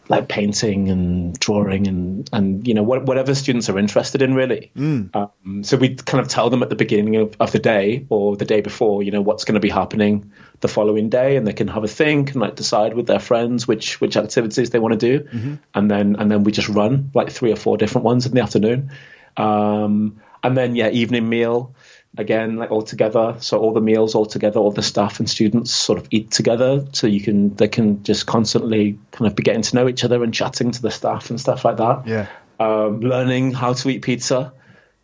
like 0.08 0.28
painting 0.28 0.90
and 0.90 1.40
drawing 1.40 1.88
and 1.88 2.30
and 2.32 2.68
you 2.68 2.76
know 2.76 2.84
what, 2.84 3.08
whatever 3.08 3.34
students 3.34 3.68
are 3.68 3.80
interested 3.80 4.22
in 4.22 4.36
really. 4.36 4.70
Um, 5.16 5.64
so 5.64 5.76
we 5.76 5.96
kind 5.96 6.22
of 6.22 6.28
tell 6.28 6.52
them 6.52 6.62
at 6.62 6.70
the 6.70 6.76
beginning 6.76 7.16
of, 7.16 7.36
of 7.40 7.52
the 7.52 7.58
day 7.58 8.06
or 8.10 8.38
the 8.38 8.46
day 8.46 8.62
before, 8.62 9.02
you 9.02 9.10
know, 9.10 9.22
what's 9.22 9.44
going 9.44 9.56
to 9.56 9.60
be 9.60 9.70
happening 9.70 10.32
the 10.60 10.68
following 10.68 11.10
day, 11.10 11.36
and 11.36 11.48
they 11.48 11.54
can 11.54 11.68
have 11.68 11.84
a 11.84 11.88
think 11.88 12.34
and 12.34 12.42
like 12.42 12.56
decide 12.56 12.94
with 12.94 13.08
their 13.08 13.20
friends 13.20 13.68
which 13.68 14.00
which 14.00 14.18
activities 14.18 14.70
they 14.70 14.78
want 14.78 15.00
to 15.00 15.18
do, 15.18 15.28
and 15.74 15.90
then 15.90 16.16
and 16.20 16.30
then 16.30 16.44
we 16.44 16.52
just 16.52 16.70
run 16.70 17.10
like 17.16 17.32
three 17.32 17.52
or 17.52 17.56
four 17.56 17.76
different 17.76 18.06
ones 18.06 18.28
in 18.28 18.34
the 18.34 18.42
afternoon, 18.42 18.92
um, 19.36 20.22
and 20.44 20.56
then 20.56 20.76
yeah, 20.76 20.90
evening 20.90 21.28
meal 21.28 21.74
again 22.18 22.56
like 22.58 22.72
all 22.72 22.82
together 22.82 23.36
so 23.40 23.60
all 23.60 23.72
the 23.74 23.82
meals 23.82 24.16
all 24.16 24.26
together 24.26 24.60
all 24.60 24.72
the 24.72 24.82
staff 24.82 25.20
and 25.20 25.30
students 25.30 25.72
sort 25.72 26.00
of 26.00 26.08
eat 26.12 26.32
together 26.32 26.84
so 26.92 27.06
you 27.08 27.22
can 27.22 27.54
they 27.56 27.68
can 27.68 28.02
just 28.04 28.26
constantly 28.26 28.98
kind 29.12 29.28
of 29.28 29.36
be 29.36 29.44
getting 29.44 29.62
to 29.62 29.76
know 29.76 29.88
each 29.88 30.04
other 30.04 30.24
and 30.24 30.34
chatting 30.34 30.72
to 30.72 30.82
the 30.82 30.90
staff 30.92 31.30
and 31.30 31.40
stuff 31.40 31.64
like 31.64 31.78
that 31.78 32.08
Yeah. 32.08 32.28
um, 32.60 33.00
learning 33.02 33.54
how 33.54 33.74
to 33.74 33.90
eat 33.90 34.02
pizza 34.02 34.52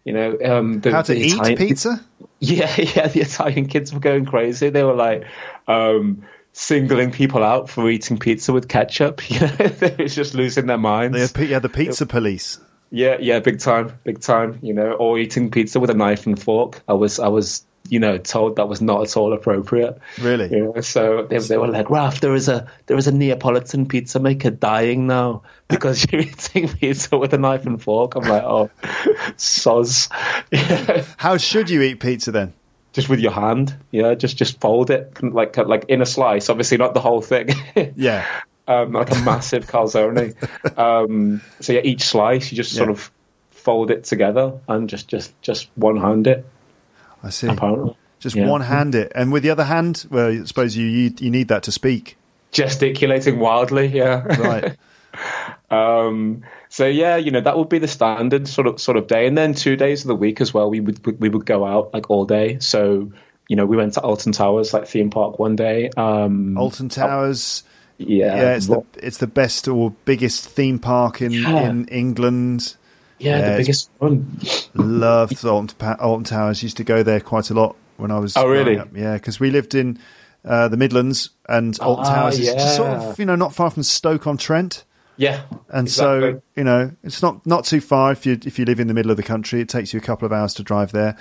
You 0.04 0.14
know, 0.14 0.38
um, 0.46 0.82
the, 0.82 0.92
How 0.92 1.02
to 1.04 1.16
eat 1.16 1.34
Italian- 1.34 1.58
pizza? 1.58 2.00
Yeah, 2.40 2.70
yeah, 2.78 3.08
the 3.08 3.22
Italian 3.22 3.66
kids 3.68 3.92
were 3.94 4.00
going 4.00 4.26
crazy. 4.26 4.70
They 4.70 4.84
were 4.84 4.94
like 4.94 5.24
um, 5.68 6.24
singling 6.54 7.12
people 7.12 7.44
out 7.44 7.70
for 7.70 7.90
eating 7.90 8.20
pizza 8.20 8.54
with 8.54 8.68
ketchup. 8.68 9.22
You 9.32 9.40
know, 9.40 9.48
they 9.82 9.96
was 10.04 10.14
just 10.14 10.36
losing 10.36 10.68
their 10.68 10.78
minds. 10.78 11.34
Yeah, 11.40 11.58
the 11.60 11.70
pizza 11.70 12.06
police. 12.06 12.60
Yeah, 12.92 13.18
yeah, 13.20 13.40
big 13.40 13.60
time, 13.60 13.98
big 14.04 14.20
time. 14.20 14.60
You 14.62 14.74
know, 14.74 14.94
or 14.94 15.18
eating 15.18 15.52
pizza 15.52 15.80
with 15.80 15.90
a 15.90 15.94
knife 15.94 16.26
and 16.26 16.42
fork. 16.42 16.82
I 16.88 16.94
was, 16.94 17.20
I 17.20 17.28
was, 17.28 17.66
you 17.90 18.00
know, 18.00 18.18
told 18.18 18.56
that 18.56 18.68
was 18.68 18.82
not 18.82 19.02
at 19.02 19.18
all 19.18 19.34
appropriate. 19.34 20.00
Really? 20.20 20.50
You 20.50 20.74
know, 20.74 20.82
so 20.82 21.24
they, 21.24 21.40
they 21.40 21.58
were 21.58 21.68
like, 21.68 21.90
Ralph, 21.90 22.22
there 22.22 22.36
is 22.36 22.48
a 22.48 22.70
there 22.86 22.98
is 22.98 23.08
a 23.08 23.12
Neapolitan 23.12 23.88
pizza 23.88 24.20
maker 24.20 24.52
dying 24.52 25.08
now 25.08 25.44
because 25.68 26.06
you're 26.12 26.22
eating 26.22 26.68
pizza 26.70 27.18
with 27.18 27.34
a 27.34 27.38
knife 27.38 27.66
and 27.66 27.82
fork. 27.82 28.16
I'm 28.16 28.24
like, 28.24 28.44
oh, 28.44 28.70
soz. 29.38 30.10
Yeah. 30.52 31.06
How 31.18 31.38
should 31.38 31.70
you 31.70 31.82
eat 31.82 32.00
pizza 32.00 32.32
then? 32.32 32.54
Just 32.94 33.10
with 33.10 33.20
your 33.20 33.34
hand, 33.34 33.76
yeah. 33.92 34.14
Just 34.16 34.38
just 34.38 34.62
fold 34.62 34.90
it 34.90 35.22
like 35.22 35.58
like 35.58 35.86
in 35.90 36.02
a 36.02 36.06
slice. 36.06 36.50
Obviously, 36.50 36.78
not 36.78 36.94
the 36.94 37.02
whole 37.02 37.22
thing. 37.22 37.50
Yeah. 37.96 38.26
um, 38.68 38.92
like 38.94 39.12
a 39.12 39.20
massive 39.22 39.66
calzone. 39.68 40.36
Um, 40.78 41.42
so 41.62 41.74
yeah, 41.74 41.82
each 41.84 42.04
slice 42.04 42.52
you 42.52 42.56
just 42.58 42.74
sort 42.74 42.90
of 42.90 43.12
fold 43.52 43.92
it 43.92 44.04
together 44.04 44.54
and 44.68 44.90
just 44.90 45.08
just 45.08 45.40
just 45.42 45.70
one 45.76 45.98
hand 45.98 46.28
it. 46.28 46.46
I 47.24 47.30
see. 47.30 47.48
Apparently, 47.48 47.96
Just 48.20 48.36
Yeah. 48.36 48.48
one 48.50 48.62
hand 48.62 48.94
it, 48.96 49.12
and 49.16 49.32
with 49.32 49.44
the 49.44 49.50
other 49.52 49.64
hand, 49.64 50.06
well, 50.10 50.28
I 50.28 50.44
suppose 50.46 50.76
you 50.76 50.86
you, 50.86 51.14
you 51.20 51.30
need 51.32 51.48
that 51.50 51.64
to 51.64 51.72
speak, 51.72 52.18
gesticulating 52.52 53.40
wildly. 53.40 53.88
Yeah, 53.88 54.24
right? 54.40 54.76
Um, 55.72 56.44
so 56.70 56.86
yeah, 56.86 57.16
you 57.16 57.32
know 57.32 57.42
that 57.42 57.58
would 57.58 57.70
be 57.70 57.80
the 57.80 57.88
standard 57.88 58.48
sort 58.48 58.68
of 58.68 58.80
sort 58.80 58.98
of 58.98 59.08
day, 59.08 59.28
and 59.28 59.38
then 59.38 59.54
two 59.54 59.76
days 59.76 60.02
of 60.04 60.08
the 60.10 60.16
week 60.16 60.42
as 60.42 60.54
well. 60.54 60.70
We 60.70 60.80
would 60.80 61.20
we 61.20 61.30
would 61.30 61.46
go 61.46 61.66
out 61.66 61.94
like 61.94 62.10
all 62.10 62.26
day. 62.26 62.60
So 62.60 63.12
you 63.48 63.56
know 63.56 63.66
we 63.66 63.78
went 63.78 63.94
to 63.94 64.02
Alton 64.02 64.32
Towers 64.34 64.74
like 64.74 64.88
theme 64.88 65.10
park 65.10 65.40
one 65.40 65.56
day. 65.56 65.90
Um, 65.98 66.58
Alton 66.58 66.90
Towers. 66.90 67.64
Yeah, 67.98 68.36
Yeah, 68.36 68.56
it's 68.56 68.68
the 68.68 68.82
it's 68.98 69.18
the 69.18 69.28
best 69.28 69.68
or 69.68 69.92
biggest 70.06 70.48
theme 70.48 70.80
park 70.80 71.22
in 71.22 71.32
Yeah. 71.32 71.70
in 71.70 71.88
England. 71.88 72.76
yeah, 73.20 73.40
yeah, 73.40 73.52
the 73.52 73.58
biggest 73.58 73.90
one. 74.00 74.40
Loved 74.74 75.44
Alton, 75.46 75.76
Pa- 75.78 75.98
Alton 76.00 76.24
Towers. 76.26 76.62
Used 76.64 76.78
to 76.78 76.84
go 76.84 77.04
there 77.04 77.20
quite 77.20 77.50
a 77.50 77.54
lot 77.54 77.76
when 77.98 78.12
I 78.12 78.20
was. 78.20 78.36
Oh, 78.36 78.48
really? 78.48 78.78
up. 78.78 78.90
Yeah, 78.96 79.14
because 79.14 79.40
we 79.40 79.52
lived 79.52 79.74
in 79.76 80.00
uh, 80.44 80.68
the 80.68 80.78
Midlands, 80.78 81.30
and 81.48 81.78
Alton 81.80 82.06
Ah, 82.08 82.16
Towers 82.16 82.40
is 82.40 82.54
just 82.54 82.76
sort 82.76 82.90
of 82.90 83.20
you 83.20 83.26
know 83.26 83.36
not 83.36 83.54
far 83.54 83.70
from 83.70 83.84
Stoke 83.84 84.28
on 84.28 84.38
Trent. 84.38 84.84
Yeah, 85.18 85.44
And 85.70 85.88
exactly. 85.88 86.32
so, 86.34 86.42
you 86.58 86.66
know, 86.66 86.92
it's 87.02 87.22
not, 87.22 87.46
not 87.46 87.64
too 87.64 87.80
far 87.80 88.12
if 88.12 88.26
you 88.26 88.38
if 88.44 88.60
you 88.60 88.66
live 88.66 88.82
in 88.82 88.88
the 88.90 88.94
middle 88.94 89.12
of 89.12 89.16
the 89.16 89.24
country. 89.24 89.62
It 89.62 89.70
takes 89.70 89.94
you 89.94 89.98
a 89.98 90.02
couple 90.04 90.26
of 90.26 90.34
hours 90.34 90.54
to 90.56 90.64
drive 90.64 90.92
there, 90.92 91.16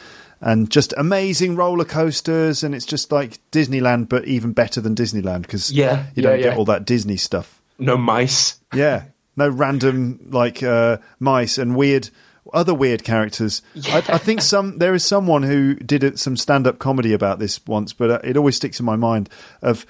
and 0.44 0.70
just 0.70 0.92
amazing 0.96 1.57
roller 1.57 1.85
coasters, 1.87 2.62
and 2.62 2.74
it's 2.74 2.87
just 2.87 3.11
like 3.11 3.38
Disneyland, 3.50 4.09
but 4.09 4.26
even 4.26 4.52
better 4.52 4.80
than 4.80 4.94
Disneyland 4.94 5.42
because 5.42 5.72
Yeah, 5.72 6.07
you 6.14 6.22
yeah, 6.22 6.30
don't 6.30 6.40
get 6.40 6.57
all 6.59 6.64
that 6.66 6.85
Disney 6.85 7.16
stuff. 7.16 7.61
no 7.78 7.96
mice. 7.96 8.61
Yeah, 8.72 9.04
no 9.37 9.48
random 9.48 10.20
like 10.30 10.62
uh, 10.62 10.98
mice 11.18 11.59
and 11.59 11.74
weird 11.74 12.11
other 12.52 12.74
weird 12.74 13.02
characters. 13.02 13.62
I, 13.87 13.98
I 14.07 14.18
think 14.18 14.42
some 14.42 14.78
there 14.78 14.94
is 14.94 15.02
someone 15.04 15.42
who 15.42 15.74
did 15.76 16.18
some 16.20 16.37
stand 16.37 16.66
up 16.66 16.78
comedy 16.78 17.12
about 17.14 17.38
this 17.38 17.59
once, 17.66 17.92
but 17.94 18.11
uh, 18.11 18.18
it 18.22 18.37
always 18.37 18.54
sticks 18.57 18.78
in 18.78 18.85
my 18.87 18.96
mind 18.96 19.30
of 19.62 19.87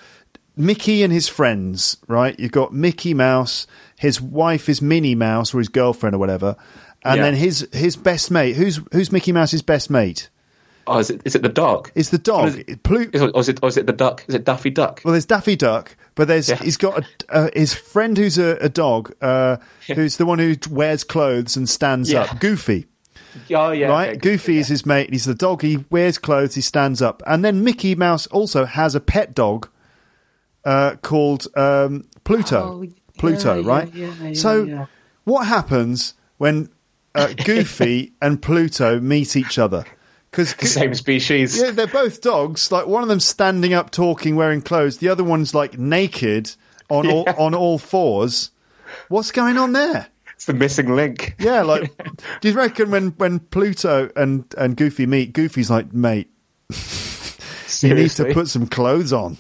Mickey 0.57 1.03
and 1.03 1.13
his 1.13 1.29
friends. 1.29 1.97
Right, 2.07 2.39
you've 2.39 2.53
got 2.53 2.73
Mickey 2.73 3.13
Mouse, 3.13 3.67
his 3.99 4.21
wife 4.21 4.69
is 4.69 4.81
Minnie 4.81 5.17
Mouse 5.17 5.53
or 5.53 5.59
his 5.59 5.69
girlfriend 5.69 6.15
or 6.15 6.19
whatever, 6.19 6.55
and 7.03 7.17
Yeah. 7.19 7.25
then 7.25 7.35
his 7.35 7.69
his 7.73 7.97
best 7.97 8.31
mate. 8.31 8.55
Who's 8.57 8.81
who's 8.93 9.11
Mickey 9.11 9.33
Mouse's 9.33 9.61
best 9.63 9.91
mate? 9.91 10.31
Oh, 10.87 10.99
is 10.99 11.11
it 11.11 11.23
is 11.25 11.35
it 11.35 11.43
the 11.43 11.49
dog? 11.49 11.91
Is 11.95 12.11
the 12.11 12.19
dog. 12.19 12.49
Is 12.49 12.55
it- 12.57 12.83
Plu- 12.83 13.09
Is 13.13 13.23
or 13.23 13.41
is 13.41 13.49
it 13.49 13.59
or 13.63 13.69
is 13.69 13.77
it 13.77 13.87
the 13.87 13.93
duck? 13.93 14.25
Is 14.29 14.35
it 14.35 14.45
Daffy 14.45 14.71
Duck? 14.71 15.01
Well, 15.05 15.13
there's 15.13 15.25
Daffy 15.27 15.57
Duck, 15.57 15.97
but 16.15 16.29
there's 16.29 16.49
Yeah. 16.49 16.57
he's 16.57 16.77
got 16.77 16.99
a, 17.31 17.35
uh, 17.35 17.49
his 17.55 17.73
friend 17.73 18.17
who's 18.19 18.37
a, 18.39 18.57
a 18.61 18.69
dog, 18.69 19.13
uh, 19.23 19.57
who's 19.95 20.17
the 20.19 20.27
one 20.27 20.39
who 20.39 20.57
wears 20.71 21.03
clothes 21.05 21.57
and 21.57 21.69
stands 21.69 22.13
Yeah. 22.13 22.23
up. 22.23 22.41
Goofy, 22.41 22.87
Oh 23.55 23.71
yeah, 23.73 23.89
right? 23.89 24.11
okay. 24.11 24.19
Goofy 24.19 24.59
is 24.59 24.69
his 24.69 24.85
mate. 24.87 25.11
He's 25.11 25.25
the 25.25 25.35
dog. 25.35 25.63
He 25.63 25.85
wears 25.91 26.19
clothes. 26.19 26.55
He 26.55 26.61
stands 26.61 27.01
up, 27.03 27.23
and 27.27 27.45
then 27.45 27.65
Mickey 27.65 27.95
Mouse 27.95 28.27
also 28.29 28.65
has 28.67 28.95
a 28.95 29.01
pet 29.01 29.35
dog 29.35 29.69
uh, 30.65 30.97
called 31.03 31.47
um, 31.57 32.05
Pluto. 32.25 32.83
Oh, 32.83 32.87
Pluto, 33.19 33.61
yeah, 33.61 33.69
right? 33.69 33.95
yeah, 33.95 34.13
yeah, 34.23 34.35
so, 34.35 34.65
yeah. 34.65 34.87
what 35.25 35.47
happens 35.47 36.15
when 36.39 36.69
uh, 37.15 37.33
Goofy 37.45 38.13
and 38.23 38.41
Pluto 38.43 38.99
meet 39.01 39.37
each 39.37 39.59
other? 39.59 39.85
Because 40.35 40.51
Same 40.73 40.95
species. 40.95 41.57
yeah, 41.57 41.71
they're 41.71 41.87
both 41.87 42.21
dogs. 42.21 42.73
Like 42.73 42.87
one 42.87 43.03
of 43.03 43.09
them's 43.09 43.25
standing 43.25 43.73
up, 43.73 43.91
talking, 43.91 44.35
wearing 44.35 44.63
clothes. 44.63 44.99
The 44.99 45.09
other 45.09 45.23
one's 45.23 45.55
like 45.55 45.79
naked 45.79 46.51
on 46.91 47.09
all 47.09 47.29
on 47.39 47.55
all 47.55 47.79
fours. 47.79 48.51
What's 49.09 49.31
going 49.31 49.57
on 49.57 49.73
there? 49.73 50.09
It's 50.35 50.47
the 50.47 50.55
missing 50.55 50.95
link. 50.95 51.37
Yeah, 51.39 51.63
like 51.63 51.97
do 52.41 52.49
you 52.49 52.55
reckon 52.55 52.91
when 52.91 53.11
when 53.11 53.39
Pluto 53.39 54.11
and 54.17 54.45
and 54.59 54.77
Goofy 54.77 55.07
meet, 55.07 55.33
Goofy's 55.33 55.71
like, 55.71 55.93
mate, 55.93 56.29
you 57.81 57.95
need 57.95 58.11
to 58.11 58.33
put 58.33 58.49
some 58.49 58.67
clothes 58.67 59.13
on. 59.13 59.39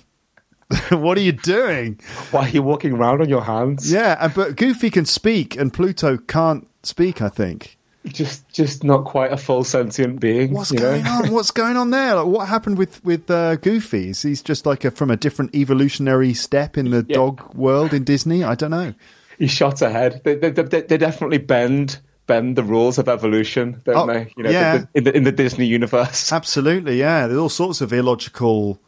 what 0.90 1.18
are 1.18 1.22
you 1.22 1.32
doing? 1.32 2.00
Why 2.30 2.46
are 2.46 2.48
you 2.48 2.62
walking 2.62 2.92
around 2.92 3.20
on 3.20 3.28
your 3.28 3.42
hands? 3.42 3.90
Yeah, 3.92 4.16
and, 4.20 4.32
but 4.32 4.56
Goofy 4.56 4.90
can 4.90 5.06
speak 5.06 5.56
and 5.56 5.72
Pluto 5.72 6.16
can't 6.18 6.68
speak. 6.84 7.20
I 7.20 7.28
think. 7.28 7.78
Just 8.06 8.46
just 8.52 8.84
not 8.84 9.04
quite 9.06 9.32
a 9.32 9.36
full 9.38 9.64
sentient 9.64 10.20
being. 10.20 10.52
What's 10.52 10.70
you 10.70 10.78
know? 10.78 10.90
going 10.90 11.06
on? 11.06 11.32
What's 11.32 11.50
going 11.50 11.76
on 11.78 11.88
there? 11.90 12.16
Like, 12.16 12.26
what 12.26 12.48
happened 12.48 12.76
with 12.76 13.02
with 13.02 13.30
uh, 13.30 13.56
Goofy? 13.56 14.10
Is 14.10 14.20
he's 14.20 14.42
just 14.42 14.66
like 14.66 14.84
a, 14.84 14.90
from 14.90 15.10
a 15.10 15.16
different 15.16 15.54
evolutionary 15.54 16.34
step 16.34 16.76
in 16.76 16.90
the 16.90 17.06
Yeah. 17.08 17.16
dog 17.16 17.54
world 17.54 17.94
in 17.94 18.04
Disney? 18.04 18.44
I 18.44 18.56
don't 18.56 18.70
know. 18.72 18.92
He 19.38 19.46
shot 19.46 19.80
ahead. 19.80 20.20
They, 20.22 20.34
they, 20.36 20.50
they, 20.50 20.82
they 20.82 20.98
definitely 20.98 21.38
bend 21.38 21.98
bend 22.26 22.56
the 22.56 22.62
rules 22.62 22.98
of 22.98 23.08
evolution, 23.08 23.80
don't 23.84 23.96
Oh, 23.96 24.06
they? 24.12 24.32
You 24.36 24.42
know, 24.44 24.50
yeah. 24.50 24.76
the- 24.78 24.88
in 24.94 25.04
the 25.04 25.16
in 25.16 25.24
the 25.24 25.32
Disney 25.32 25.64
universe. 25.66 26.30
Absolutely, 26.40 26.98
yeah. 26.98 27.26
There's 27.26 27.38
all 27.38 27.48
sorts 27.48 27.80
of 27.80 27.90
illogical, 27.92 28.80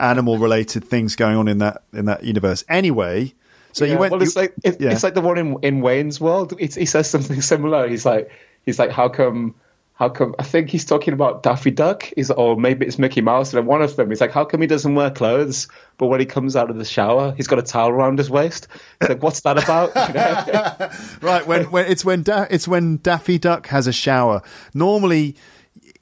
animal-related 0.00 0.84
things 0.84 1.16
going 1.16 1.36
on 1.36 1.48
in 1.48 1.58
that 1.58 1.82
in 1.92 2.06
that 2.06 2.24
universe. 2.24 2.64
Anyway, 2.68 3.34
so 3.72 3.84
Yeah, 3.84 3.92
you 3.92 3.98
went. 3.98 4.12
well, 4.12 4.22
it's 4.22 4.34
you- 4.34 4.42
like 4.42 4.54
it, 4.62 4.80
yeah. 4.80 4.90
it's 4.90 5.02
like 5.02 5.14
the 5.14 5.20
one 5.20 5.38
in 5.38 5.56
in 5.62 5.80
Wayne's 5.80 6.20
World. 6.20 6.54
It's, 6.58 6.74
he 6.74 6.86
says 6.86 7.08
something 7.08 7.40
similar. 7.54 7.88
He's 7.88 8.04
like 8.04 8.30
he's 8.64 8.78
like, 8.78 8.90
how 8.90 9.08
come? 9.08 9.54
How 9.94 10.08
come? 10.08 10.34
I 10.40 10.42
think 10.42 10.70
he's 10.70 10.84
talking 10.84 11.14
about 11.14 11.44
Daffy 11.44 11.70
Duck. 11.70 12.10
He's 12.16 12.30
or 12.30 12.54
oh, 12.54 12.56
maybe 12.56 12.84
it's 12.84 12.98
Mickey 12.98 13.20
Mouse. 13.20 13.54
And 13.54 13.66
one 13.66 13.80
of 13.80 13.94
them, 13.94 14.08
he's 14.08 14.20
like, 14.20 14.32
how 14.32 14.44
come 14.44 14.60
he 14.60 14.66
doesn't 14.66 14.94
wear 14.94 15.10
clothes? 15.10 15.68
But 15.98 16.08
when 16.08 16.18
he 16.18 16.26
comes 16.26 16.56
out 16.56 16.68
of 16.68 16.76
the 16.76 16.84
shower, 16.84 17.32
he's 17.36 17.46
got 17.46 17.60
a 17.60 17.62
towel 17.62 17.90
around 17.90 18.18
his 18.18 18.28
waist. 18.28 18.66
He's 19.00 19.10
like, 19.10 19.22
what's 19.22 19.40
that 19.42 19.62
about? 19.62 19.94
You 20.08 20.14
know? 20.14 20.90
right 21.20 21.46
when, 21.46 21.70
when 21.70 21.86
it's 21.86 22.04
when 22.04 22.24
da- 22.24 22.48
it's 22.50 22.66
when 22.66 22.96
Daffy 22.98 23.38
Duck 23.38 23.68
has 23.68 23.86
a 23.86 23.92
shower. 23.92 24.42
Normally, 24.74 25.36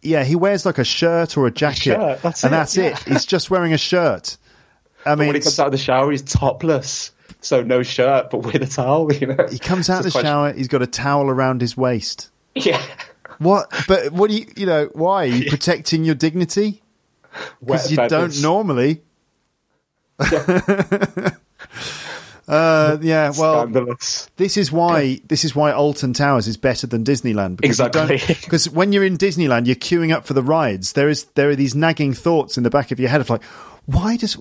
yeah, 0.02 0.24
he 0.24 0.36
wears 0.36 0.66
like 0.66 0.78
a 0.78 0.84
shirt 0.84 1.36
or 1.36 1.46
a 1.46 1.50
jacket, 1.50 1.94
shirt, 1.94 2.22
that's 2.22 2.42
and 2.44 2.52
it, 2.52 2.56
that's 2.56 2.76
yeah. 2.76 2.84
it. 2.84 2.98
He's 3.00 3.24
just 3.24 3.50
wearing 3.50 3.72
a 3.72 3.78
shirt. 3.78 4.36
I 5.06 5.14
mean, 5.14 5.28
when 5.28 5.36
he 5.36 5.42
comes 5.42 5.58
out 5.58 5.66
of 5.66 5.72
the 5.72 5.78
shower, 5.78 6.10
he's 6.10 6.22
topless, 6.22 7.12
so 7.40 7.62
no 7.62 7.82
shirt, 7.82 8.30
but 8.30 8.38
with 8.38 8.62
a 8.62 8.66
towel. 8.66 9.12
You 9.12 9.28
know, 9.28 9.46
he 9.50 9.58
comes 9.58 9.88
out 9.90 10.04
of 10.04 10.12
the 10.12 10.22
shower. 10.22 10.52
He's 10.52 10.68
got 10.68 10.82
a 10.82 10.86
towel 10.86 11.28
around 11.28 11.60
his 11.60 11.76
waist. 11.76 12.30
Yeah, 12.64 12.82
What? 13.38 13.72
But 13.88 14.12
what 14.12 14.28
do 14.30 14.36
you? 14.36 14.46
You 14.56 14.66
know, 14.66 14.90
why 14.92 15.24
are 15.24 15.26
you 15.26 15.50
protecting 15.50 16.04
your 16.04 16.14
dignity? 16.14 16.82
Because 17.64 17.90
you 17.90 17.96
don't 17.96 18.42
normally. 18.42 19.02
uh, 22.48 22.98
yeah. 23.00 23.32
Well, 23.36 23.62
Scandalous. 23.62 24.30
this 24.36 24.56
is 24.56 24.70
why 24.70 25.20
this 25.26 25.44
is 25.44 25.56
why 25.56 25.72
Alton 25.72 26.12
Towers 26.12 26.46
is 26.46 26.56
better 26.56 26.86
than 26.86 27.04
Disneyland 27.04 27.56
because 27.56 27.80
Exactly. 27.80 28.18
Because 28.42 28.68
when 28.68 28.92
you're 28.92 29.04
in 29.04 29.16
Disneyland, 29.16 29.66
you're 29.66 29.76
queuing 29.76 30.12
up 30.12 30.26
for 30.26 30.34
the 30.34 30.42
rides. 30.42 30.92
There 30.92 31.08
is 31.08 31.24
there 31.34 31.48
are 31.48 31.56
these 31.56 31.74
nagging 31.74 32.12
thoughts 32.12 32.58
in 32.58 32.64
the 32.64 32.70
back 32.70 32.90
of 32.90 33.00
your 33.00 33.08
head 33.08 33.22
of 33.22 33.30
like, 33.30 33.42
why 33.86 34.16
does 34.16 34.34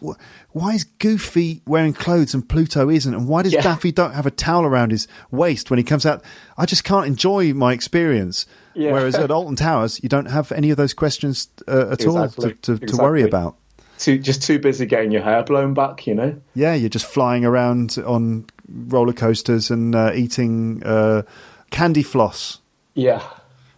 why 0.52 0.74
is 0.74 0.84
Goofy 0.84 1.62
wearing 1.66 1.94
clothes 1.94 2.34
and 2.34 2.48
Pluto 2.48 2.90
isn't, 2.90 3.14
and 3.14 3.28
why 3.28 3.42
does 3.44 3.54
Yeah. 3.54 3.62
Daffy 3.62 3.92
Duck 3.92 4.14
have 4.14 4.26
a 4.26 4.32
towel 4.32 4.66
around 4.66 4.92
his 4.92 5.08
waist 5.32 5.70
when 5.70 5.78
he 5.78 5.84
comes 5.84 6.06
out? 6.06 6.24
I 6.58 6.66
just 6.66 6.84
can't 6.84 7.08
enjoy 7.08 7.54
my 7.54 7.74
experience. 7.74 8.46
Yeah. 8.74 8.94
Whereas 8.94 9.16
at 9.16 9.32
Alton 9.32 9.56
Towers, 9.58 10.00
you 10.02 10.08
don't 10.10 10.28
have 10.28 10.52
any 10.52 10.70
of 10.70 10.78
those 10.78 10.94
questions 10.94 11.50
uh, 11.68 11.90
at 11.92 12.06
all 12.06 12.24
Exactly. 12.24 12.54
to, 12.62 12.78
to, 12.80 12.86
to 12.88 12.98
worry 12.98 13.24
about. 13.24 13.58
Too 13.98 14.18
just 14.18 14.42
too 14.44 14.58
busy 14.60 14.86
getting 14.86 15.12
your 15.12 15.22
hair 15.24 15.44
blown 15.44 15.74
back. 15.74 16.08
You 16.08 16.16
know. 16.16 16.42
Yeah, 16.56 16.74
you're 16.74 16.90
just 16.90 17.06
flying 17.06 17.44
around 17.46 17.98
on 18.06 18.46
roller 18.70 19.14
coasters 19.14 19.70
and 19.70 19.94
uh, 19.96 20.12
eating 20.16 20.82
uh, 20.86 21.24
candy 21.72 22.04
floss, 22.04 22.60
Yeah. 22.96 23.22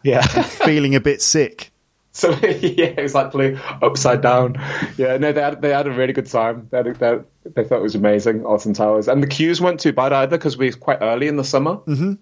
Yeah. 0.03 0.21
feeling 0.21 0.93
a 0.95 0.99
bit 0.99 1.21
sick. 1.21 1.71
So 2.15 2.29
yeah, 2.29 2.93
exactly. 3.01 3.57
Upside 3.81 4.21
down. 4.21 4.55
Yeah, 4.97 5.17
no, 5.17 5.31
they 5.31 5.41
had 5.41 5.61
they 5.63 5.69
had 5.71 5.87
a 5.87 5.91
really 5.91 6.13
good 6.13 6.27
time. 6.27 6.67
They 6.69 6.77
had, 6.77 6.95
they, 6.99 7.17
they 7.43 7.63
thought 7.63 7.79
it 7.79 7.81
was 7.81 7.95
amazing. 7.95 8.45
Alton 8.45 8.75
Towers 8.75 9.07
and 9.07 9.23
the 9.23 9.27
queues 9.27 9.59
weren't 9.59 9.79
too 9.79 9.93
bad 9.93 10.13
either 10.13 10.37
because 10.37 10.55
we 10.55 10.67
were 10.69 10.77
quite 10.77 10.99
early 11.01 11.27
in 11.27 11.37
the 11.37 11.43
summer. 11.43 11.77
Mm-hmm. 11.77 12.13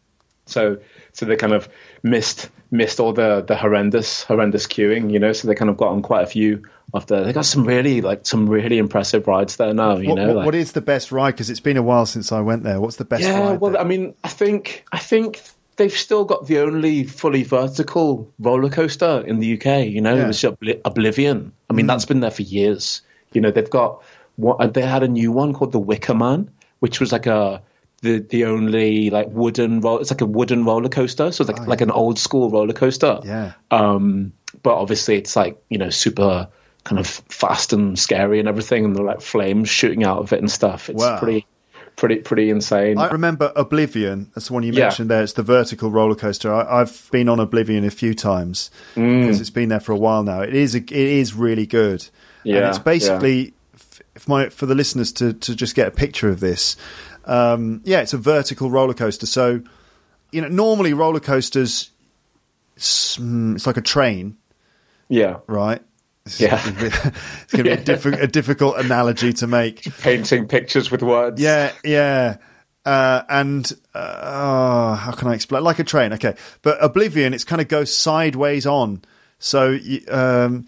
So 0.45 0.77
so 1.11 1.25
they 1.25 1.35
kind 1.35 1.51
of 1.51 1.67
missed 2.03 2.49
missed 2.71 3.01
all 3.01 3.11
the 3.11 3.43
the 3.45 3.57
horrendous 3.57 4.23
horrendous 4.23 4.65
queuing, 4.65 5.11
you 5.11 5.19
know. 5.19 5.33
So 5.33 5.49
they 5.49 5.55
kind 5.55 5.69
of 5.69 5.75
got 5.75 5.89
on 5.89 6.01
quite 6.01 6.23
a 6.23 6.27
few 6.27 6.63
of 6.93 7.05
the. 7.07 7.23
They 7.25 7.33
got 7.33 7.45
some 7.45 7.65
really 7.65 7.99
like 7.99 8.25
some 8.25 8.49
really 8.49 8.77
impressive 8.77 9.27
rides 9.27 9.57
there 9.57 9.73
now, 9.73 9.97
you 9.97 10.07
What, 10.09 10.15
know. 10.15 10.27
what- 10.27 10.35
like, 10.37 10.45
what 10.45 10.55
is 10.55 10.71
the 10.71 10.79
best 10.81 11.11
ride? 11.11 11.31
Because 11.31 11.49
it's 11.49 11.59
been 11.59 11.75
a 11.75 11.83
while 11.83 12.05
since 12.05 12.31
I 12.31 12.39
went 12.39 12.63
there. 12.63 12.79
What's 12.79 12.95
the 12.95 13.03
best 13.05 13.23
yeah, 13.23 13.39
ride? 13.39 13.59
well, 13.59 13.71
there? 13.71 13.81
I 13.81 13.83
mean, 13.83 14.13
I 14.23 14.29
think 14.29 14.85
I 14.91 14.99
think 14.99 15.41
they've 15.77 15.91
still 15.91 16.25
got 16.25 16.47
the 16.47 16.59
only 16.59 17.03
fully 17.03 17.43
vertical 17.43 18.31
roller 18.39 18.69
coaster 18.69 19.23
in 19.25 19.39
the 19.39 19.53
UK. 19.53 19.87
You 19.87 20.01
know, 20.01 20.15
Yeah. 20.15 20.25
Mm. 20.25 20.29
it's 20.29 20.41
Obli- 20.43 20.81
Oblivion. 20.85 21.51
I 21.69 21.73
mean, 21.73 21.87
that's 21.87 22.05
been 22.05 22.19
there 22.19 22.31
for 22.31 22.41
years. 22.43 23.01
You 23.33 23.41
know, 23.41 23.51
they've 23.51 23.69
got 23.69 24.01
what 24.35 24.73
they 24.73 24.81
had 24.81 25.03
a 25.03 25.07
new 25.07 25.31
one 25.31 25.53
called 25.53 25.71
the 25.71 25.79
Wicker 25.79 26.13
Man, 26.13 26.49
which 26.79 26.99
was 26.99 27.11
like 27.11 27.25
a 27.27 27.61
the 28.01 28.19
the 28.19 28.45
only 28.45 29.09
like 29.09 29.27
wooden 29.29 29.79
roll. 29.81 29.99
It's 29.99 30.11
like 30.11 30.21
a 30.21 30.25
wooden 30.25 30.65
roller 30.65 30.89
coaster, 30.89 31.31
so 31.31 31.43
it's 31.43 31.49
like 31.51 31.67
like 31.67 31.81
an 31.81 31.91
old 31.91 32.17
school 32.19 32.49
roller 32.49 32.73
coaster. 32.73 33.19
Oh, 33.21 33.25
Yeah. 33.25 33.53
Um, 33.69 34.33
but 34.63 34.73
obviously, 34.75 35.15
it's 35.17 35.35
like 35.35 35.61
you 35.69 35.77
know 35.77 35.89
super 35.89 36.47
kind 36.83 36.97
of 36.99 37.05
fast 37.07 37.73
and 37.73 37.97
scary 37.97 38.39
and 38.39 38.49
everything, 38.49 38.85
and 38.85 38.95
the 38.95 39.03
like 39.03 39.21
flames 39.21 39.69
shooting 39.69 40.03
out 40.03 40.17
of 40.17 40.33
it 40.33 40.39
and 40.39 40.49
stuff. 40.49 40.89
It's 40.89 40.99
Wow. 41.01 41.19
pretty 41.19 41.45
pretty 41.95 42.17
pretty 42.17 42.49
insane. 42.49 42.97
I 42.97 43.09
remember 43.09 43.51
Oblivion. 43.55 44.31
That's 44.33 44.47
the 44.47 44.53
one 44.53 44.63
you 44.63 44.71
Yeah. 44.73 44.85
mentioned 44.85 45.09
there. 45.09 45.21
It's 45.23 45.33
the 45.33 45.43
vertical 45.43 45.91
roller 45.91 46.15
coaster. 46.15 46.53
I, 46.53 46.81
I've 46.81 47.09
been 47.11 47.29
on 47.29 47.39
Oblivion 47.39 47.83
a 47.85 47.91
few 47.91 48.13
times 48.13 48.71
Mm. 48.95 49.21
because 49.21 49.39
it's 49.39 49.49
been 49.49 49.69
there 49.69 49.79
for 49.79 49.91
a 49.91 49.97
while 49.97 50.23
now. 50.23 50.41
It 50.41 50.53
is 50.53 50.73
a, 50.75 50.79
it 50.79 50.91
is 50.91 51.33
really 51.33 51.65
good. 51.65 52.07
Yeah, 52.43 52.57
and 52.57 52.65
it's 52.67 52.79
basically 52.79 53.53
if 54.15 54.27
my 54.27 54.49
for 54.49 54.65
the 54.65 54.75
listeners 54.75 55.11
to 55.13 55.33
to 55.33 55.55
just 55.55 55.75
get 55.75 55.87
a 55.87 55.91
picture 55.91 56.29
of 56.29 56.39
this. 56.39 56.75
Um, 57.25 57.81
yeah, 57.83 58.01
it's 58.01 58.13
a 58.13 58.17
vertical 58.17 58.71
roller 58.71 58.95
coaster. 58.95 59.25
So 59.27 59.61
you 60.31 60.41
know, 60.41 60.47
normally 60.47 60.93
roller 60.93 61.19
coasters, 61.19 61.91
it's, 62.77 63.17
mm, 63.17 63.53
it's 63.55 63.67
like 63.67 63.75
a 63.77 63.81
train, 63.81 64.37
yeah. 65.09 65.39
right? 65.45 65.81
Yeah. 66.37 66.61
it's 66.77 67.53
going 67.53 67.63
to 67.63 67.63
be 67.63 67.69
a, 67.71 67.77
diffi- 67.83 68.21
a 68.21 68.27
difficult 68.27 68.77
analogy 68.77 69.33
to 69.33 69.47
make. 69.47 69.83
painting 69.99 70.47
pictures 70.47 70.91
with 70.91 71.01
words. 71.01 71.41
Yeah, 71.41 71.71
yeah. 71.83 72.37
Uh, 72.85 73.23
and 73.29 73.71
uh, 73.93 74.19
oh, 74.23 74.93
how 74.95 75.11
can 75.11 75.27
I 75.27 75.33
explain? 75.35 75.63
Like 75.63 75.79
a 75.79 75.83
train, 75.83 76.13
okay. 76.13 76.35
But 76.61 76.83
Oblivion, 76.83 77.33
it's 77.33 77.43
kind 77.43 77.61
of 77.61 77.67
goes 77.67 77.95
sideways 77.95 78.65
on. 78.65 79.03
So 79.39 79.69
you, 79.71 80.01
um, 80.09 80.65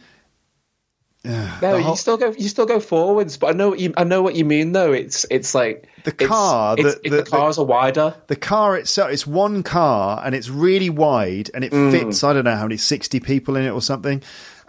No, 1.23 1.31
whole- 1.59 1.79
you 1.91 1.95
still 1.95 2.17
go. 2.17 2.31
You 2.37 2.49
still 2.49 2.65
go 2.65 2.79
forwards, 2.79 3.37
but 3.37 3.47
I 3.47 3.53
know 3.53 3.69
what 3.69 3.79
you. 3.79 3.93
I 3.97 4.03
know 4.03 4.21
what 4.21 4.35
you 4.35 4.45
mean. 4.45 4.73
Though 4.73 4.91
it's 4.91 5.25
it's 5.31 5.55
like 5.55 5.87
The 6.03 6.11
car, 6.11 6.75
It's, 6.77 6.95
the- 6.95 7.01
it- 7.03 7.09
the- 7.09 7.15
the, 7.17 7.23
cars 7.23 7.57
are 7.57 7.65
wider. 7.65 8.13
the 8.27 8.35
car 8.35 8.75
itself, 8.77 9.11
it's 9.11 9.25
one 9.25 9.63
car 9.63 10.21
and 10.25 10.35
it's 10.35 10.49
really 10.49 10.89
wide 10.89 11.49
and 11.53 11.63
it 11.63 11.71
Mm. 11.71 11.91
fits, 11.91 12.23
I 12.23 12.33
don't 12.33 12.43
know 12.45 12.55
how 12.55 12.63
many, 12.65 12.77
60 12.77 13.19
people 13.21 13.55
in 13.55 13.63
it 13.65 13.69
or 13.71 13.81
something. 13.81 14.21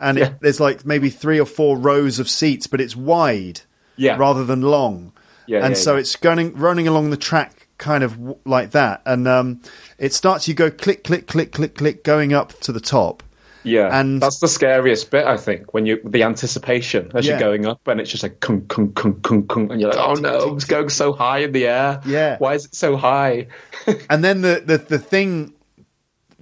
And 0.05 0.19
Yeah. 0.19 0.25
it, 0.27 0.35
there's 0.41 0.61
like 0.61 0.85
maybe 0.85 1.09
three 1.11 1.41
or 1.41 1.47
four 1.47 1.77
rows 1.77 2.19
of 2.19 2.29
seats, 2.29 2.67
but 2.69 2.81
it's 2.81 2.95
wide 2.95 3.63
Yeah. 3.97 4.17
rather 4.19 4.45
than 4.45 4.61
long. 4.63 5.13
Yeah, 5.47 5.65
and 5.67 5.77
so 5.77 5.97
it's 5.97 6.17
going 6.17 6.55
running 6.57 6.87
along 6.89 7.11
the 7.11 7.17
track 7.19 7.69
kind 7.79 8.05
of 8.05 8.13
w- 8.17 8.37
like 8.45 8.71
that. 8.71 9.03
And 9.05 9.27
um, 9.29 9.61
it 9.99 10.13
starts, 10.13 10.47
you 10.49 10.55
go 10.55 10.71
click, 10.71 11.05
click, 11.05 11.27
click, 11.27 11.53
click, 11.53 11.75
click, 11.75 12.05
going 12.05 12.33
up 12.33 12.59
to 12.61 12.73
the 12.73 12.81
top. 12.81 13.23
Yeah, 13.67 13.89
And- 13.99 14.21
that's 14.21 14.41
the 14.41 14.49
scariest 14.49 15.11
bit. 15.11 15.25
I 15.25 15.39
think 15.39 15.73
when 15.73 15.87
you 15.87 15.99
the 16.05 16.23
anticipation 16.23 17.11
as 17.15 17.25
Yeah. 17.27 17.33
you're 17.33 17.41
going 17.41 17.65
up, 17.67 17.81
and 17.89 17.99
it's 17.99 18.11
just 18.11 18.23
like 18.23 18.41
kung 18.41 18.67
kung 18.67 18.93
kung 18.93 19.21
kung 19.23 19.47
kung, 19.47 19.73
and 19.73 19.81
you're 19.81 19.89
like, 19.91 19.99
oh 19.99 20.13
no, 20.21 20.55
it's 20.55 20.67
going 20.67 20.91
so 20.91 21.15
high 21.15 21.39
in 21.39 21.53
the 21.53 21.67
air. 21.67 22.01
Yeah. 22.05 22.37
why 22.39 22.53
is 22.55 22.67
it 22.67 22.75
so 22.75 22.97
high? 22.99 23.47
and 24.11 24.23
then 24.23 24.43
the, 24.43 24.63
the 24.67 24.77
the 24.77 24.99
thing 24.99 25.54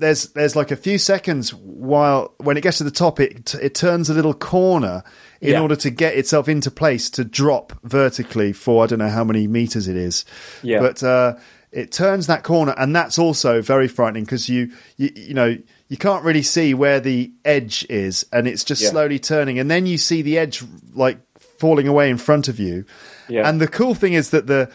there's 0.02 0.28
there's 0.30 0.54
like 0.56 0.70
a 0.70 0.76
few 0.76 0.98
seconds 0.98 1.54
while 1.54 2.34
when 2.38 2.56
it 2.56 2.60
gets 2.62 2.78
to 2.78 2.84
the 2.84 2.90
top 2.90 3.20
it 3.20 3.54
it 3.54 3.74
turns 3.74 4.10
a 4.10 4.14
little 4.14 4.34
corner 4.34 5.02
in 5.40 5.50
Yeah. 5.52 5.60
order 5.60 5.76
to 5.76 5.90
get 5.90 6.16
itself 6.16 6.48
into 6.48 6.70
place 6.70 7.08
to 7.10 7.24
drop 7.24 7.72
vertically 7.84 8.52
for 8.52 8.84
I 8.84 8.86
don't 8.86 8.98
know 8.98 9.08
how 9.08 9.24
many 9.24 9.46
meters 9.46 9.88
it 9.88 9.96
is 9.96 10.24
Yeah. 10.62 10.80
but 10.80 11.02
uh 11.02 11.34
it 11.70 11.90
turns 11.90 12.26
that 12.26 12.42
corner 12.42 12.74
and 12.76 12.94
that's 12.94 13.18
also 13.18 13.62
very 13.62 13.88
frightening 13.88 14.24
because 14.24 14.48
you, 14.48 14.70
you 14.98 15.10
you 15.16 15.34
know 15.34 15.56
you 15.88 15.96
can't 15.96 16.24
really 16.24 16.42
see 16.42 16.74
where 16.74 17.00
the 17.00 17.32
edge 17.44 17.86
is 17.88 18.26
and 18.32 18.46
it's 18.46 18.64
just 18.64 18.82
Yeah. 18.82 18.90
slowly 18.90 19.18
turning 19.18 19.58
and 19.58 19.70
then 19.70 19.86
you 19.86 19.98
see 19.98 20.20
the 20.22 20.36
edge 20.38 20.62
like 20.94 21.18
falling 21.38 21.88
away 21.88 22.10
in 22.10 22.18
front 22.18 22.48
of 22.48 22.58
you 22.60 22.84
Yeah. 23.28 23.48
and 23.48 23.60
the 23.60 23.68
cool 23.68 23.94
thing 23.94 24.12
is 24.12 24.30
that 24.30 24.46
the 24.46 24.68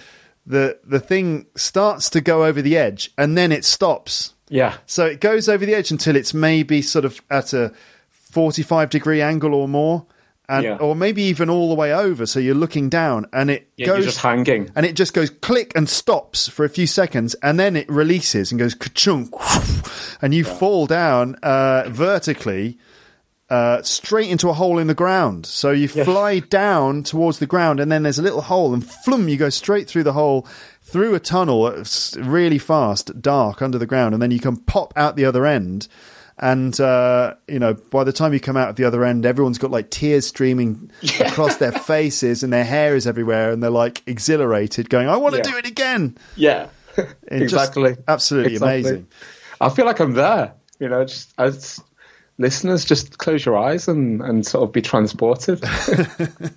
the 0.46 0.80
the 0.86 1.00
thing 1.00 1.46
starts 1.56 2.10
to 2.12 2.22
go 2.22 2.46
over 2.46 2.62
the 2.62 2.78
edge 2.78 3.12
and 3.18 3.38
then 3.38 3.52
it 3.52 3.64
stops 3.66 4.34
Yeah, 4.50 4.78
so 4.86 5.06
it 5.06 5.20
goes 5.20 5.50
over 5.50 5.66
the 5.66 5.76
edge 5.76 5.92
until 5.92 6.16
it's 6.16 6.34
maybe 6.34 6.82
sort 6.82 7.04
of 7.06 7.22
at 7.30 7.54
a 7.54 7.74
45 8.12 8.90
degree 8.90 9.22
angle 9.22 9.54
or 9.54 9.68
more, 9.68 10.06
and 10.50 10.64
Yeah. 10.64 10.76
or 10.78 10.96
maybe 10.96 11.24
even 11.24 11.50
all 11.50 11.68
the 11.70 11.76
way 11.76 11.94
over. 11.94 12.26
So 12.26 12.40
you're 12.40 12.56
looking 12.56 12.88
down, 12.90 13.26
and 13.34 13.52
it 13.52 13.68
yeah, 13.76 13.88
goes 13.88 13.98
you're 13.98 14.06
just 14.06 14.20
hanging. 14.20 14.70
and 14.76 14.86
it 14.86 14.96
just 14.96 15.14
goes 15.14 15.30
click 15.30 15.74
and 15.76 15.90
stops 15.90 16.48
for 16.48 16.64
a 16.64 16.70
few 16.70 16.88
seconds, 16.88 17.36
and 17.44 17.60
then 17.60 17.76
it 17.76 17.90
releases 17.90 18.52
and 18.52 18.60
goes 18.60 18.74
ka-chunk, 18.74 19.34
and 20.22 20.34
you 20.34 20.44
fall 20.44 20.86
down 20.88 21.36
uh, 21.44 21.84
vertically. 21.90 22.78
Uh, 23.50 23.82
straight 23.82 24.30
into 24.30 24.50
a 24.50 24.54
hole 24.54 24.78
in 24.78 24.88
the 24.88 24.94
ground. 24.94 25.46
So 25.46 25.72
you 25.72 25.88
fly 25.88 26.40
down 26.40 27.04
towards 27.04 27.40
the 27.40 27.46
ground, 27.46 27.80
and 27.80 27.90
then 27.90 28.04
there's 28.04 28.20
a 28.20 28.22
little 28.22 28.42
hole, 28.42 28.74
and 28.74 28.84
flum, 28.84 29.30
you 29.30 29.38
go 29.38 29.48
straight 29.48 29.88
through 29.88 30.04
the 30.04 30.12
hole, 30.12 30.46
through 30.88 31.16
a 31.16 31.20
tunnel, 31.20 31.68
it's 31.68 32.16
really 32.18 32.58
fast, 32.58 33.22
dark 33.22 33.62
under 33.62 33.78
the 33.78 33.86
ground, 33.86 34.14
and 34.14 34.22
then 34.22 34.32
you 34.32 34.40
can 34.40 34.58
pop 34.58 34.94
out 34.96 35.16
the 35.16 35.26
other 35.26 35.46
end. 35.46 35.88
And 36.40 36.80
uh, 36.80 37.34
you 37.48 37.58
know, 37.60 37.74
by 37.74 38.04
the 38.04 38.14
time 38.14 38.32
you 38.34 38.40
come 38.40 38.56
out 38.58 38.70
at 38.70 38.76
the 38.76 38.84
other 38.84 39.04
end, 39.04 39.26
everyone's 39.26 39.58
got 39.58 39.72
like 39.72 39.90
tears 39.90 40.28
streaming 40.28 40.92
across 41.20 41.58
their 41.58 41.72
faces, 41.94 42.44
and 42.44 42.54
their 42.54 42.64
hair 42.64 42.96
is 42.96 43.08
everywhere, 43.08 43.52
and 43.52 43.62
they're 43.64 43.72
like 43.72 44.04
exhilarated, 44.08 44.90
going, 44.90 45.10
"I 45.10 45.18
want 45.18 45.34
to 45.36 45.40
Yeah. 45.44 45.52
do 45.52 45.58
it 45.58 45.66
again!" 45.66 46.16
Yeah, 46.36 46.68
exactly. 47.28 47.98
absolutely 48.08 48.54
Exactly. 48.54 48.80
amazing. 48.80 49.08
I 49.60 49.70
feel 49.70 49.86
like 49.86 50.00
I'm 50.00 50.14
there. 50.14 50.54
You 50.80 50.90
know, 50.90 51.04
just 51.06 51.34
as 51.40 51.82
listeners, 52.38 52.86
just 52.86 53.18
close 53.18 53.44
your 53.44 53.58
eyes 53.58 53.88
and 53.88 54.22
and 54.22 54.46
sort 54.46 54.64
of 54.64 54.72
be 54.72 54.82
transported. 54.84 55.64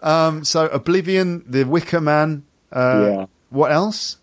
Um, 0.00 0.44
so 0.44 0.66
Oblivion, 0.68 1.42
The 1.46 1.64
Wicker 1.64 2.00
Man. 2.00 2.44
Uh, 2.70 3.04
Yeah. 3.10 3.26
What 3.50 3.72
else? 3.72 4.16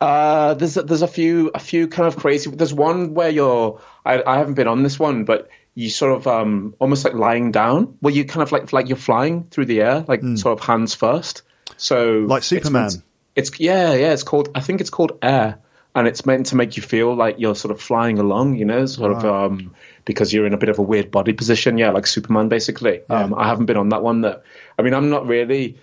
Uh, 0.00 0.54
there's 0.54 0.76
a, 0.76 0.82
there's 0.82 1.02
a 1.02 1.08
few 1.08 1.50
a 1.54 1.58
few 1.58 1.88
kind 1.88 2.06
of 2.06 2.16
crazy. 2.16 2.50
There's 2.50 2.72
one 2.74 3.14
where 3.14 3.30
you're. 3.30 3.80
I, 4.04 4.22
I 4.24 4.38
haven't 4.38 4.54
been 4.54 4.68
on 4.68 4.82
this 4.84 4.98
one, 4.98 5.24
but 5.24 5.48
you 5.74 5.90
sort 5.90 6.12
of 6.12 6.26
um 6.26 6.74
almost 6.78 7.04
like 7.04 7.14
lying 7.14 7.50
down, 7.50 7.96
where 8.00 8.14
you 8.14 8.24
kind 8.24 8.42
of 8.42 8.52
like 8.52 8.72
like 8.72 8.88
you're 8.88 8.96
flying 8.96 9.44
through 9.50 9.66
the 9.66 9.80
air, 9.82 10.04
like 10.06 10.22
sort 10.36 10.58
of 10.58 10.64
hands 10.64 10.94
first. 10.94 11.42
So. 11.76 12.20
Like 12.28 12.42
Superman. 12.44 12.82
meant- 12.84 13.02
It's, 13.34 13.58
yeah 13.58 13.94
yeah. 13.94 14.12
It's 14.12 14.22
called. 14.22 14.50
I 14.54 14.60
think 14.60 14.80
it's 14.80 14.90
called 14.90 15.18
Air, 15.20 15.58
and 15.96 16.06
it's 16.06 16.24
meant 16.24 16.46
to 16.46 16.56
make 16.56 16.76
you 16.76 16.82
feel 16.82 17.14
like 17.14 17.36
you're 17.38 17.56
sort 17.56 17.72
of 17.72 17.80
flying 17.80 18.20
along. 18.20 18.54
You 18.56 18.66
know, 18.66 18.86
sort 18.86 19.12
of 19.12 19.24
um 19.24 19.74
because 20.04 20.32
you're 20.32 20.46
in 20.46 20.54
a 20.54 20.58
bit 20.58 20.68
of 20.68 20.78
a 20.78 20.82
weird 20.82 21.10
body 21.10 21.32
position. 21.32 21.76
Yeah, 21.76 21.90
like 21.90 22.06
Superman 22.06 22.48
basically. 22.48 23.00
Um, 23.10 23.34
I 23.34 23.48
haven't 23.48 23.66
been 23.66 23.76
on 23.76 23.88
that 23.88 24.02
one 24.04 24.20
though. 24.20 24.40
I 24.78 24.82
mean, 24.82 24.94
I'm 24.94 25.10
not 25.10 25.26
really 25.26 25.76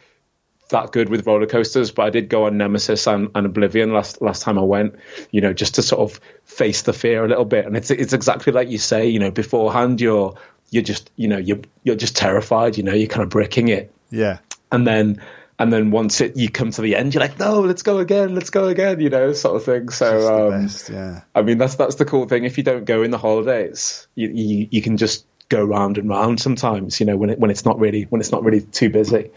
that 0.69 0.91
good 0.91 1.09
with 1.09 1.25
roller 1.27 1.45
coasters, 1.45 1.91
but 1.91 2.03
I 2.07 2.09
did 2.09 2.27
go 2.29 2.45
on 2.45 2.57
Nemesis 2.57 3.07
and, 3.07 3.29
and 3.35 3.45
Oblivion 3.45 3.93
last 3.93 4.21
last 4.21 4.41
time 4.41 4.57
I 4.57 4.63
went. 4.63 4.95
You 5.31 5.41
know, 5.41 5.53
just 5.53 5.75
to 5.75 5.81
sort 5.83 6.01
of 6.01 6.19
face 6.45 6.81
the 6.83 6.93
fear 6.93 7.23
a 7.23 7.27
little 7.27 7.45
bit. 7.45 7.65
And 7.65 7.77
it's 7.77 7.91
it's 7.91 8.13
exactly 8.13 8.51
like 8.53 8.69
you 8.69 8.77
say. 8.77 9.07
You 9.07 9.19
know, 9.19 9.31
beforehand 9.31 10.01
you're 10.01 10.35
you're 10.71 10.83
just 10.83 11.11
you 11.15 11.27
know 11.27 11.37
you're 11.37 11.59
you're 11.83 11.95
just 11.95 12.15
terrified. 12.15 12.77
You 12.77 12.83
know, 12.83 12.93
you're 12.93 13.07
kind 13.07 13.23
of 13.23 13.29
bricking 13.29 13.67
it, 13.67 13.93
Yeah. 14.09 14.39
and 14.71 14.85
then 14.87 15.21
and 15.57 15.71
then 15.71 15.89
once 15.91 16.19
it 16.19 16.35
you 16.35 16.49
come 16.49 16.71
to 16.71 16.81
the 16.81 16.95
end, 16.97 17.13
you're 17.13 17.21
like, 17.21 17.39
no, 17.39 17.61
let's 17.61 17.81
go 17.81 17.99
again, 17.99 18.35
let's 18.35 18.49
go 18.49 18.67
again. 18.67 18.99
You 18.99 19.09
know, 19.09 19.31
sort 19.33 19.55
of 19.55 19.63
thing. 19.63 19.89
So 19.89 20.47
um, 20.51 20.63
best, 20.63 20.89
yeah. 20.89 21.21
I 21.33 21.43
mean, 21.43 21.57
that's 21.59 21.75
that's 21.75 21.95
the 21.95 22.05
cool 22.05 22.27
thing. 22.27 22.43
If 22.43 22.57
you 22.57 22.63
don't 22.63 22.85
go 22.85 23.03
in 23.03 23.11
the 23.11 23.17
holidays, 23.17 24.07
you 24.15 24.29
you, 24.33 24.67
you 24.71 24.81
can 24.81 24.97
just 24.97 25.25
go 25.49 25.63
round 25.63 25.97
and 25.97 26.09
round 26.09 26.39
sometimes. 26.39 26.99
You 26.99 27.05
know, 27.05 27.17
when 27.17 27.29
it 27.29 27.39
when 27.39 27.51
it's 27.51 27.65
not 27.65 27.79
really 27.79 28.03
when 28.03 28.21
it's 28.21 28.31
not 28.31 28.43
really 28.43 28.61
too 28.61 28.89
busy. 28.89 29.31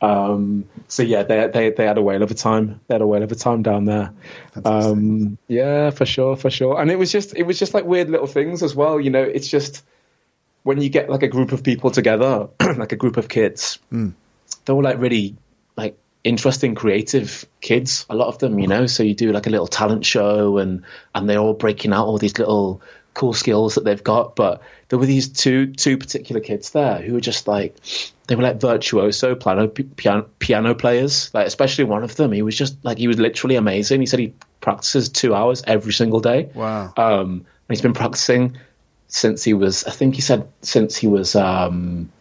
Um, 0.00 0.68
so 0.88 1.02
yeah, 1.02 1.22
they 1.22 1.48
they 1.48 1.70
they 1.70 1.86
had 1.86 1.98
a 1.98 2.02
whale 2.02 2.22
of 2.22 2.30
a 2.30 2.34
time. 2.34 2.80
They 2.88 2.94
had 2.94 3.02
a 3.02 3.06
whale 3.06 3.22
of 3.22 3.32
a 3.32 3.36
time 3.36 3.62
down 3.62 3.84
there. 3.84 4.12
Um, 4.64 5.38
yeah, 5.48 5.90
for 5.90 6.06
sure, 6.06 6.36
for 6.36 6.50
sure. 6.50 6.80
And 6.80 6.90
it 6.90 6.98
was 6.98 7.10
just 7.10 7.34
it 7.36 7.44
was 7.44 7.58
just 7.58 7.74
like 7.74 7.84
weird 7.84 8.10
little 8.10 8.26
things 8.26 8.62
as 8.62 8.74
well. 8.74 9.00
You 9.00 9.10
know, 9.10 9.22
it's 9.22 9.48
just 9.48 9.84
when 10.62 10.80
you 10.80 10.88
get 10.88 11.08
like 11.08 11.22
a 11.22 11.28
group 11.28 11.52
of 11.52 11.62
people 11.62 11.90
together, 11.90 12.48
like 12.76 12.92
a 12.92 12.96
group 12.96 13.16
of 13.16 13.28
kids, 13.28 13.78
they're 14.64 14.74
all 14.74 14.82
like 14.82 14.98
really 14.98 15.36
like 15.76 15.96
interesting, 16.24 16.74
creative 16.74 17.46
kids. 17.60 18.06
A 18.10 18.14
lot 18.14 18.28
of 18.28 18.38
them, 18.38 18.58
you 18.58 18.66
know. 18.66 18.86
So 18.86 19.02
you 19.02 19.14
do 19.14 19.32
like 19.32 19.46
a 19.46 19.50
little 19.50 19.66
talent 19.66 20.04
show, 20.04 20.58
and 20.58 20.82
and 21.14 21.28
they're 21.28 21.38
all 21.38 21.54
breaking 21.54 21.92
out 21.92 22.06
all 22.06 22.18
these 22.18 22.38
little 22.38 22.82
cool 23.12 23.32
skills 23.32 23.76
that 23.76 23.84
they've 23.84 24.02
got. 24.02 24.34
But 24.36 24.62
there 24.94 24.98
were 25.00 25.06
these 25.06 25.26
two 25.26 25.66
two 25.72 25.98
particular 25.98 26.40
kids 26.40 26.70
there 26.70 27.02
who 27.02 27.14
were 27.14 27.20
just 27.20 27.48
like 27.48 27.74
they 28.28 28.36
were 28.36 28.44
like 28.44 28.60
virtuoso 28.60 29.34
piano 29.34 29.66
piano, 29.66 30.22
piano 30.38 30.72
players. 30.72 31.34
Like 31.34 31.48
especially 31.48 31.82
one 31.82 32.04
of 32.04 32.14
them, 32.14 32.30
he 32.30 32.42
was 32.42 32.56
just 32.56 32.76
like 32.84 32.98
he 32.98 33.08
was 33.08 33.18
literally 33.18 33.56
amazing. 33.56 33.98
He 33.98 34.06
said 34.06 34.20
he 34.20 34.34
practices 34.60 35.08
two 35.08 35.34
hours 35.34 35.64
every 35.66 35.92
single 35.92 36.20
day. 36.20 36.48
Wow. 36.54 36.92
Um, 36.96 37.28
and 37.28 37.44
he's 37.70 37.80
been 37.80 37.92
practicing 37.92 38.56
since 39.08 39.42
he 39.42 39.52
was, 39.52 39.82
I 39.82 39.90
think 39.90 40.14
he 40.14 40.20
said 40.20 40.46
since 40.62 40.96
he 40.96 41.08
was, 41.08 41.34
um, 41.34 42.12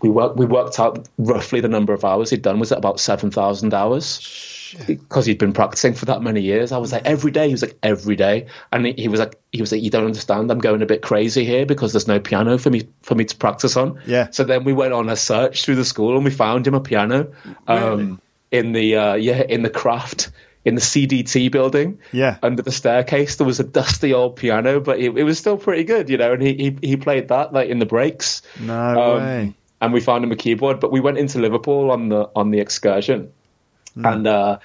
we 0.00 0.08
worked, 0.08 0.38
we 0.38 0.46
worked 0.46 0.80
out 0.80 1.06
roughly 1.18 1.60
the 1.60 1.68
number 1.68 1.92
of 1.92 2.02
hours 2.02 2.30
he'd 2.30 2.40
done 2.40 2.60
was 2.60 2.72
at 2.72 2.78
about 2.78 2.98
7,000 2.98 3.74
hours 3.74 4.53
because 4.86 5.26
he'd 5.26 5.38
been 5.38 5.52
practicing 5.52 5.94
for 5.94 6.04
that 6.06 6.22
many 6.22 6.40
years. 6.40 6.72
I 6.72 6.78
was 6.78 6.92
like 6.92 7.04
every 7.04 7.30
day. 7.30 7.46
He 7.46 7.52
was 7.52 7.62
like 7.62 7.76
every 7.82 8.16
day, 8.16 8.46
and 8.72 8.86
he, 8.86 8.92
he, 8.92 9.08
was 9.08 9.20
like 9.20 9.38
he 9.52 9.60
was 9.60 9.72
like 9.72 9.82
you 9.82 9.90
don't 9.90 10.04
understand. 10.06 10.50
I'm 10.50 10.58
going 10.58 10.82
a 10.82 10.86
bit 10.86 11.02
crazy 11.02 11.44
here 11.44 11.66
because 11.66 11.92
there's 11.92 12.08
no 12.08 12.20
piano 12.20 12.58
for 12.58 12.70
me 12.70 12.88
for 13.02 13.14
me 13.14 13.24
to 13.24 13.36
practice 13.36 13.76
on. 13.76 14.00
Yeah. 14.06 14.30
So 14.30 14.44
then 14.44 14.64
we 14.64 14.72
went 14.72 14.92
on 14.92 15.08
a 15.08 15.16
search 15.16 15.64
through 15.64 15.76
the 15.76 15.84
school 15.84 16.16
and 16.16 16.24
we 16.24 16.30
found 16.30 16.66
him 16.66 16.74
a 16.74 16.80
piano. 16.80 17.32
Um, 17.66 17.78
Really? 17.78 18.18
In 18.50 18.72
the 18.72 18.96
uh, 18.96 19.14
yeah 19.14 19.42
in 19.42 19.62
the 19.62 19.70
craft 19.70 20.30
in 20.64 20.76
the 20.76 20.80
CDT 20.80 21.50
building. 21.50 21.98
Yeah. 22.12 22.38
Under 22.42 22.62
the 22.62 22.70
staircase 22.72 23.36
there 23.36 23.46
was 23.46 23.60
a 23.60 23.64
dusty 23.64 24.14
old 24.14 24.36
piano, 24.36 24.80
but 24.80 24.98
it, 25.00 25.16
it 25.18 25.24
was 25.24 25.38
still 25.38 25.56
pretty 25.58 25.84
good, 25.84 26.08
you 26.08 26.16
know. 26.16 26.32
And 26.32 26.42
he 26.42 26.54
he, 26.54 26.76
he 26.88 26.96
played 26.96 27.28
that 27.28 27.52
like 27.52 27.68
in 27.68 27.80
the 27.80 27.86
breaks. 27.86 28.42
No 28.60 28.74
Um, 29.16 29.22
way. 29.22 29.54
and 29.80 29.92
we 29.92 30.00
found 30.00 30.24
him 30.24 30.30
a 30.32 30.36
keyboard. 30.36 30.78
But 30.80 30.92
we 30.92 31.00
went 31.00 31.18
into 31.18 31.38
Liverpool 31.40 31.90
on 31.90 32.08
the 32.10 32.30
on 32.36 32.50
the 32.52 32.60
excursion, 32.60 33.32
Hmm. 33.94 34.06
and 34.06 34.26
uh, 34.26 34.58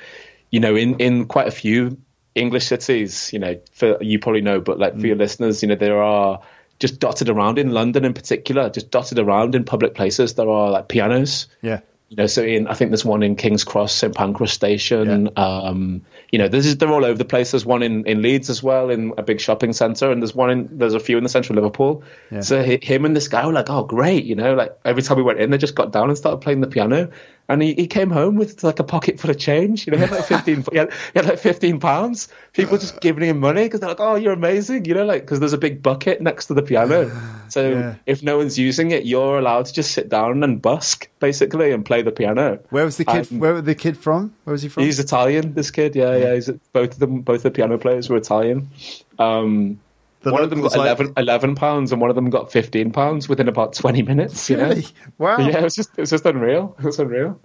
you 0.52 0.60
know, 0.60 0.76
in 0.76 0.96
in 1.00 1.26
quite 1.26 1.48
a 1.48 1.52
few 1.52 1.98
English 2.36 2.66
cities, 2.68 3.32
you 3.34 3.40
know, 3.40 3.60
for 3.74 4.02
you 4.02 4.20
probably 4.20 4.42
know, 4.42 4.60
but 4.62 4.80
like 4.80 4.94
for 4.94 5.00
Hmm. 5.00 5.06
your 5.06 5.16
listeners, 5.16 5.62
you 5.62 5.68
know, 5.70 5.76
there 5.76 6.02
are 6.02 6.42
just 6.80 7.00
dotted 7.00 7.28
around 7.30 7.60
in 7.60 7.72
London 7.72 8.06
in 8.06 8.14
particular, 8.14 8.70
just 8.70 8.90
dotted 8.90 9.20
around 9.20 9.54
in 9.56 9.64
public 9.66 9.94
places. 9.96 10.36
There 10.36 10.50
are 10.50 10.72
like 10.72 10.88
pianos. 10.88 11.48
Yeah. 11.62 11.82
You 12.08 12.16
know, 12.16 12.26
so 12.26 12.42
in 12.42 12.68
I 12.68 12.74
think 12.74 12.90
there's 12.90 13.06
one 13.06 13.22
in 13.22 13.36
King's 13.36 13.64
Cross, 13.64 13.94
St 13.94 14.16
Pancras 14.16 14.52
Station. 14.52 15.30
Um, 15.38 16.02
you 16.32 16.40
know, 16.40 16.48
there's 16.48 16.76
they're 16.78 16.90
all 16.92 17.06
over 17.06 17.18
the 17.18 17.26
place. 17.26 17.52
There's 17.52 17.68
one 17.68 17.84
in, 17.84 18.06
in 18.08 18.24
Leeds 18.24 18.50
as 18.50 18.64
well, 18.64 18.90
in 18.90 19.14
a 19.20 19.22
big 19.22 19.40
shopping 19.40 19.74
centre, 19.74 20.12
and 20.12 20.20
there's 20.20 20.34
one 20.34 20.50
in 20.50 20.78
there's 20.80 20.96
a 20.96 21.00
few 21.00 21.18
in 21.18 21.24
the 21.24 21.30
central 21.30 21.56
Liverpool. 21.58 22.02
Yeah. 22.32 22.42
So 22.42 22.64
hi- 22.66 22.80
him 22.82 23.06
and 23.06 23.16
this 23.16 23.28
guy 23.28 23.46
were 23.46 23.54
like, 23.54 23.70
oh 23.70 23.84
great, 23.84 24.26
you 24.26 24.34
know, 24.36 24.56
like 24.56 24.76
every 24.84 25.04
time 25.04 25.18
we 25.18 25.24
went 25.24 25.40
in, 25.40 25.52
they 25.52 25.60
just 25.60 25.76
got 25.76 25.92
down 25.92 26.10
and 26.10 26.18
started 26.18 26.38
playing 26.38 26.62
the 26.62 26.68
piano. 26.68 27.10
And 27.50 27.62
he, 27.64 27.74
he 27.74 27.88
came 27.88 28.12
home 28.12 28.36
with 28.36 28.64
like 28.64 28.80
a 28.80 28.84
pocket 28.84 29.20
full 29.20 29.32
of 29.32 29.38
change. 29.40 29.88
You 29.88 29.92
know, 29.92 29.98
he 29.98 30.04
had 30.06 30.12
like 30.12 30.26
fifteen, 30.36 30.64
he, 30.72 30.78
had, 30.78 30.94
he 30.94 31.20
had 31.20 31.26
like 31.26 31.40
fifteen 31.40 31.80
pounds. 31.80 32.28
People 32.54 32.78
just 32.78 33.02
giving 33.02 33.28
him 33.28 33.40
money 33.40 33.64
because 33.64 33.80
they're 33.80 33.90
like, 33.90 34.00
oh, 34.00 34.16
you're 34.16 34.34
amazing, 34.34 34.86
you 34.86 34.94
know, 34.94 35.04
like 35.04 35.24
because 35.24 35.40
there's 35.40 35.54
a 35.54 35.58
big 35.58 35.82
bucket 35.82 36.22
next 36.22 36.46
to 36.46 36.54
the 36.54 36.62
piano. 36.62 37.12
So 37.50 37.68
Yeah. 37.72 37.96
if 38.06 38.22
no 38.22 38.38
one's 38.38 38.60
using 38.60 38.92
it, 38.92 39.06
you're 39.06 39.40
allowed 39.40 39.66
to 39.66 39.74
just 39.74 39.90
sit 39.90 40.08
down 40.08 40.44
and 40.44 40.62
busk 40.62 41.10
basically 41.20 41.72
and 41.72 41.84
play 41.84 42.04
the 42.04 42.12
piano. 42.12 42.60
Where 42.70 42.86
was 42.86 42.98
the 42.98 43.06
kid? 43.06 43.28
Um, 43.32 43.40
where 43.40 43.56
was 43.56 43.64
the 43.64 43.74
kid 43.74 43.98
from? 43.98 44.36
Where 44.44 44.52
was 44.52 44.62
he 44.62 44.70
from? 44.70 44.84
He's 44.84 45.00
Italian. 45.00 45.56
This 45.56 45.72
kid, 45.72 45.96
yeah, 45.96 46.16
yeah. 46.16 46.36
He's 46.36 46.52
both 46.74 46.92
of 46.94 47.00
them. 47.00 47.22
Both 47.22 47.42
the 47.42 47.50
piano 47.50 47.80
players 47.80 48.08
were 48.08 48.18
Italian. 48.18 48.70
Um, 49.18 49.80
The 50.22 50.34
one 50.34 50.44
of 50.44 50.50
them 50.50 50.62
got 50.62 50.76
like- 50.76 51.00
11, 51.00 51.14
11 51.16 51.56
pounds, 51.56 51.92
and 51.92 52.02
one 52.02 52.10
of 52.10 52.16
them 52.16 52.30
got 52.30 52.52
fifteen 52.52 52.92
pounds 52.92 53.30
within 53.30 53.48
about 53.48 53.74
twenty 53.74 54.02
minutes. 54.02 54.50
You 54.50 54.58
know? 54.58 54.70
Really? 54.70 54.86
Wow. 55.18 55.38
Yeah, 55.38 55.60
it 55.60 55.64
was 55.64 55.76
just 55.76 55.92
it 55.98 56.02
was 56.02 56.10
just 56.10 56.26
unreal. 56.26 56.76
It 56.80 56.86
was 56.86 57.00
unreal. 57.00 57.40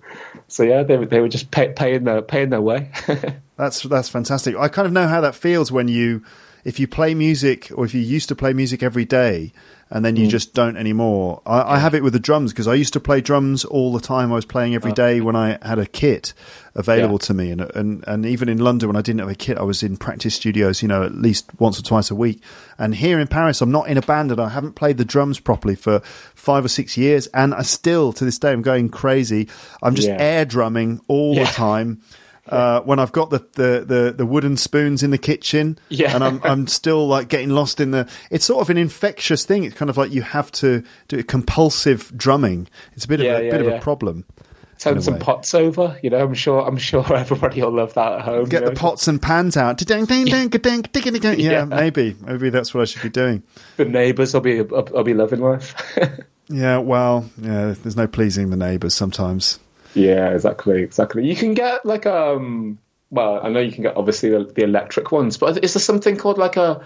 So 0.49 0.63
yeah, 0.65 0.83
they 0.83 0.97
were 0.97 1.07
they 1.07 1.21
were 1.21 1.29
just 1.29 1.51
pay, 1.53 1.73
paying 1.73 2.05
their 2.05 2.21
paying 2.23 2.51
their 2.51 2.61
way. 2.61 2.91
That's 3.57 3.83
that's 3.85 4.09
fantastic. 4.09 4.57
I 4.57 4.67
kind 4.67 4.87
of 4.87 4.93
know 4.93 5.07
how 5.07 5.21
that 5.21 5.37
feels 5.37 5.71
when 5.71 5.87
you, 5.87 6.25
if 6.65 6.81
you 6.81 6.89
play 6.89 7.15
music 7.15 7.71
or 7.77 7.85
if 7.85 7.95
you 7.95 8.01
used 8.01 8.29
to 8.31 8.35
play 8.35 8.53
music 8.53 8.83
every 8.83 9.05
day 9.05 9.53
and 9.91 10.05
then 10.05 10.17
you 10.17 10.27
mm. 10.27 10.31
just 10.31 10.55
don't 10.55 10.77
anymore. 10.77 11.43
I, 11.47 11.75
I 11.75 11.79
have 11.79 11.95
it 11.95 12.03
with 12.03 12.13
the 12.13 12.19
drums 12.19 12.53
because 12.53 12.67
I 12.67 12.75
used 12.75 12.93
to 12.95 13.01
play 13.01 13.21
drums 13.21 13.65
all 13.65 13.93
the 13.93 14.01
time. 14.01 14.33
I 14.33 14.35
was 14.35 14.45
playing 14.45 14.75
every 14.75 14.93
oh. 14.93 14.95
day 14.95 15.21
when 15.21 15.37
I 15.37 15.59
had 15.63 15.79
a 15.79 15.87
kit 15.87 16.33
available 16.75 17.19
Yeah. 17.21 17.27
to 17.27 17.35
me, 17.35 17.51
and 17.51 17.61
and 17.61 18.05
and 18.07 18.27
even 18.27 18.49
in 18.49 18.59
London 18.59 18.89
when 18.89 18.97
I 18.97 19.03
didn't 19.03 19.21
have 19.21 19.29
a 19.29 19.35
kit, 19.35 19.59
I 19.59 19.63
was 19.63 19.83
in 19.83 19.97
practice 19.97 20.35
studios. 20.35 20.83
You 20.83 20.89
know, 20.89 21.03
at 21.03 21.15
least 21.15 21.49
once 21.59 21.79
or 21.79 21.83
twice 21.83 22.11
a 22.11 22.15
week. 22.15 22.43
And 22.79 22.95
here 22.95 23.21
in 23.21 23.29
Paris, 23.29 23.61
I'm 23.61 23.71
not 23.71 23.89
in 23.89 23.97
a 23.97 24.03
band, 24.03 24.31
and 24.31 24.41
I 24.41 24.49
haven't 24.49 24.73
played 24.75 24.99
the 24.99 25.05
drums 25.05 25.39
properly 25.39 25.75
for 25.75 26.01
five 26.35 26.65
or 26.65 26.69
six 26.69 26.97
years, 26.97 27.27
and 27.29 27.55
I 27.55 27.63
still 27.63 28.13
to 28.15 28.25
this 28.25 28.39
day 28.39 28.53
I'm 28.53 28.63
going 28.63 28.89
crazy. 28.89 29.49
I'm 29.83 29.95
just 29.95 30.09
Yeah. 30.09 30.17
air 30.19 30.45
drumming 30.45 31.01
all 31.09 31.35
the 31.35 31.45
time 31.45 32.01
uh, 32.49 32.81
when 32.83 32.99
I've 32.99 33.13
got 33.13 33.31
the, 33.31 33.39
the, 33.55 33.85
the, 33.87 34.15
the 34.17 34.27
wooden 34.27 34.57
spoons 34.57 35.03
in 35.03 35.11
the 35.11 35.19
kitchen, 35.19 35.79
Yeah. 35.89 36.15
and 36.15 36.23
I'm 36.25 36.41
I'm 36.45 36.67
still 36.67 37.07
like 37.09 37.29
getting 37.29 37.51
lost 37.51 37.81
in 37.81 37.91
the. 37.93 38.09
It's 38.31 38.45
sort 38.45 38.61
of 38.61 38.71
an 38.71 38.77
infectious 38.79 39.45
thing. 39.45 39.65
It's 39.65 39.75
kind 39.77 39.91
of 39.91 39.97
like 39.97 40.13
you 40.13 40.23
have 40.23 40.53
to 40.53 40.83
do 41.09 41.19
a 41.19 41.23
compulsive 41.23 42.13
drumming. 42.17 42.69
It's 42.95 43.05
a 43.05 43.09
bit 43.09 43.21
Yeah, 43.21 43.33
of 43.33 43.41
a 43.41 43.45
yeah, 43.45 43.51
bit 43.51 43.61
of 43.63 43.67
a 43.75 43.79
problem. 43.81 44.25
Turn 44.79 45.01
some 45.01 45.15
way. 45.15 45.21
pots 45.21 45.55
over. 45.55 45.99
You 46.03 46.11
know, 46.11 46.19
I'm 46.19 46.35
sure 46.35 46.61
I'm 46.67 46.77
sure 46.77 47.05
everybody 47.17 47.63
will 47.63 47.71
love 47.71 47.95
that 47.95 48.13
at 48.13 48.21
home. 48.23 48.45
Get 48.47 48.61
you 48.63 48.69
the 48.69 48.75
know? 48.75 48.81
pots 48.81 49.09
and 49.09 49.23
pans 49.23 49.57
out. 49.57 49.79
Ding, 49.79 50.05
ding, 50.05 50.25
ding, 50.27 50.49
ding, 50.51 50.61
ding, 50.83 50.83
ding, 51.03 51.13
ding. 51.21 51.41
Yeah, 51.41 51.51
Yeah. 51.53 51.65
maybe 51.65 52.17
maybe 52.21 52.51
that's 52.51 52.75
what 52.75 52.83
I 52.83 52.85
should 52.85 53.03
be 53.03 53.09
doing. 53.09 53.43
The 53.79 53.85
neighbours 53.87 54.35
will 54.35 54.41
be 54.43 54.61
will 54.61 55.05
be 55.05 55.15
loving 55.15 55.41
life. 55.41 55.75
Yeah, 56.49 56.79
well, 56.79 57.31
yeah. 57.41 57.75
There's 57.83 57.97
no 57.97 58.07
pleasing 58.07 58.51
the 58.51 58.57
neighbours 58.57 58.93
sometimes. 58.95 59.59
Yeah, 59.95 60.31
exactly, 60.31 60.83
exactly. 60.83 61.27
You 61.27 61.37
can 61.37 61.55
get 61.55 61.85
like 61.87 62.07
um. 62.07 62.79
Well, 63.11 63.41
I 63.43 63.49
know 63.49 63.61
you 63.61 63.71
can 63.71 63.85
get 63.85 63.97
obviously 63.97 64.31
the, 64.31 64.45
the 64.45 64.65
electric 64.65 65.13
ones, 65.13 65.37
but 65.37 65.63
is 65.63 65.75
there 65.75 65.81
something 65.81 66.17
called 66.17 66.39
like 66.39 66.57
a? 66.57 66.85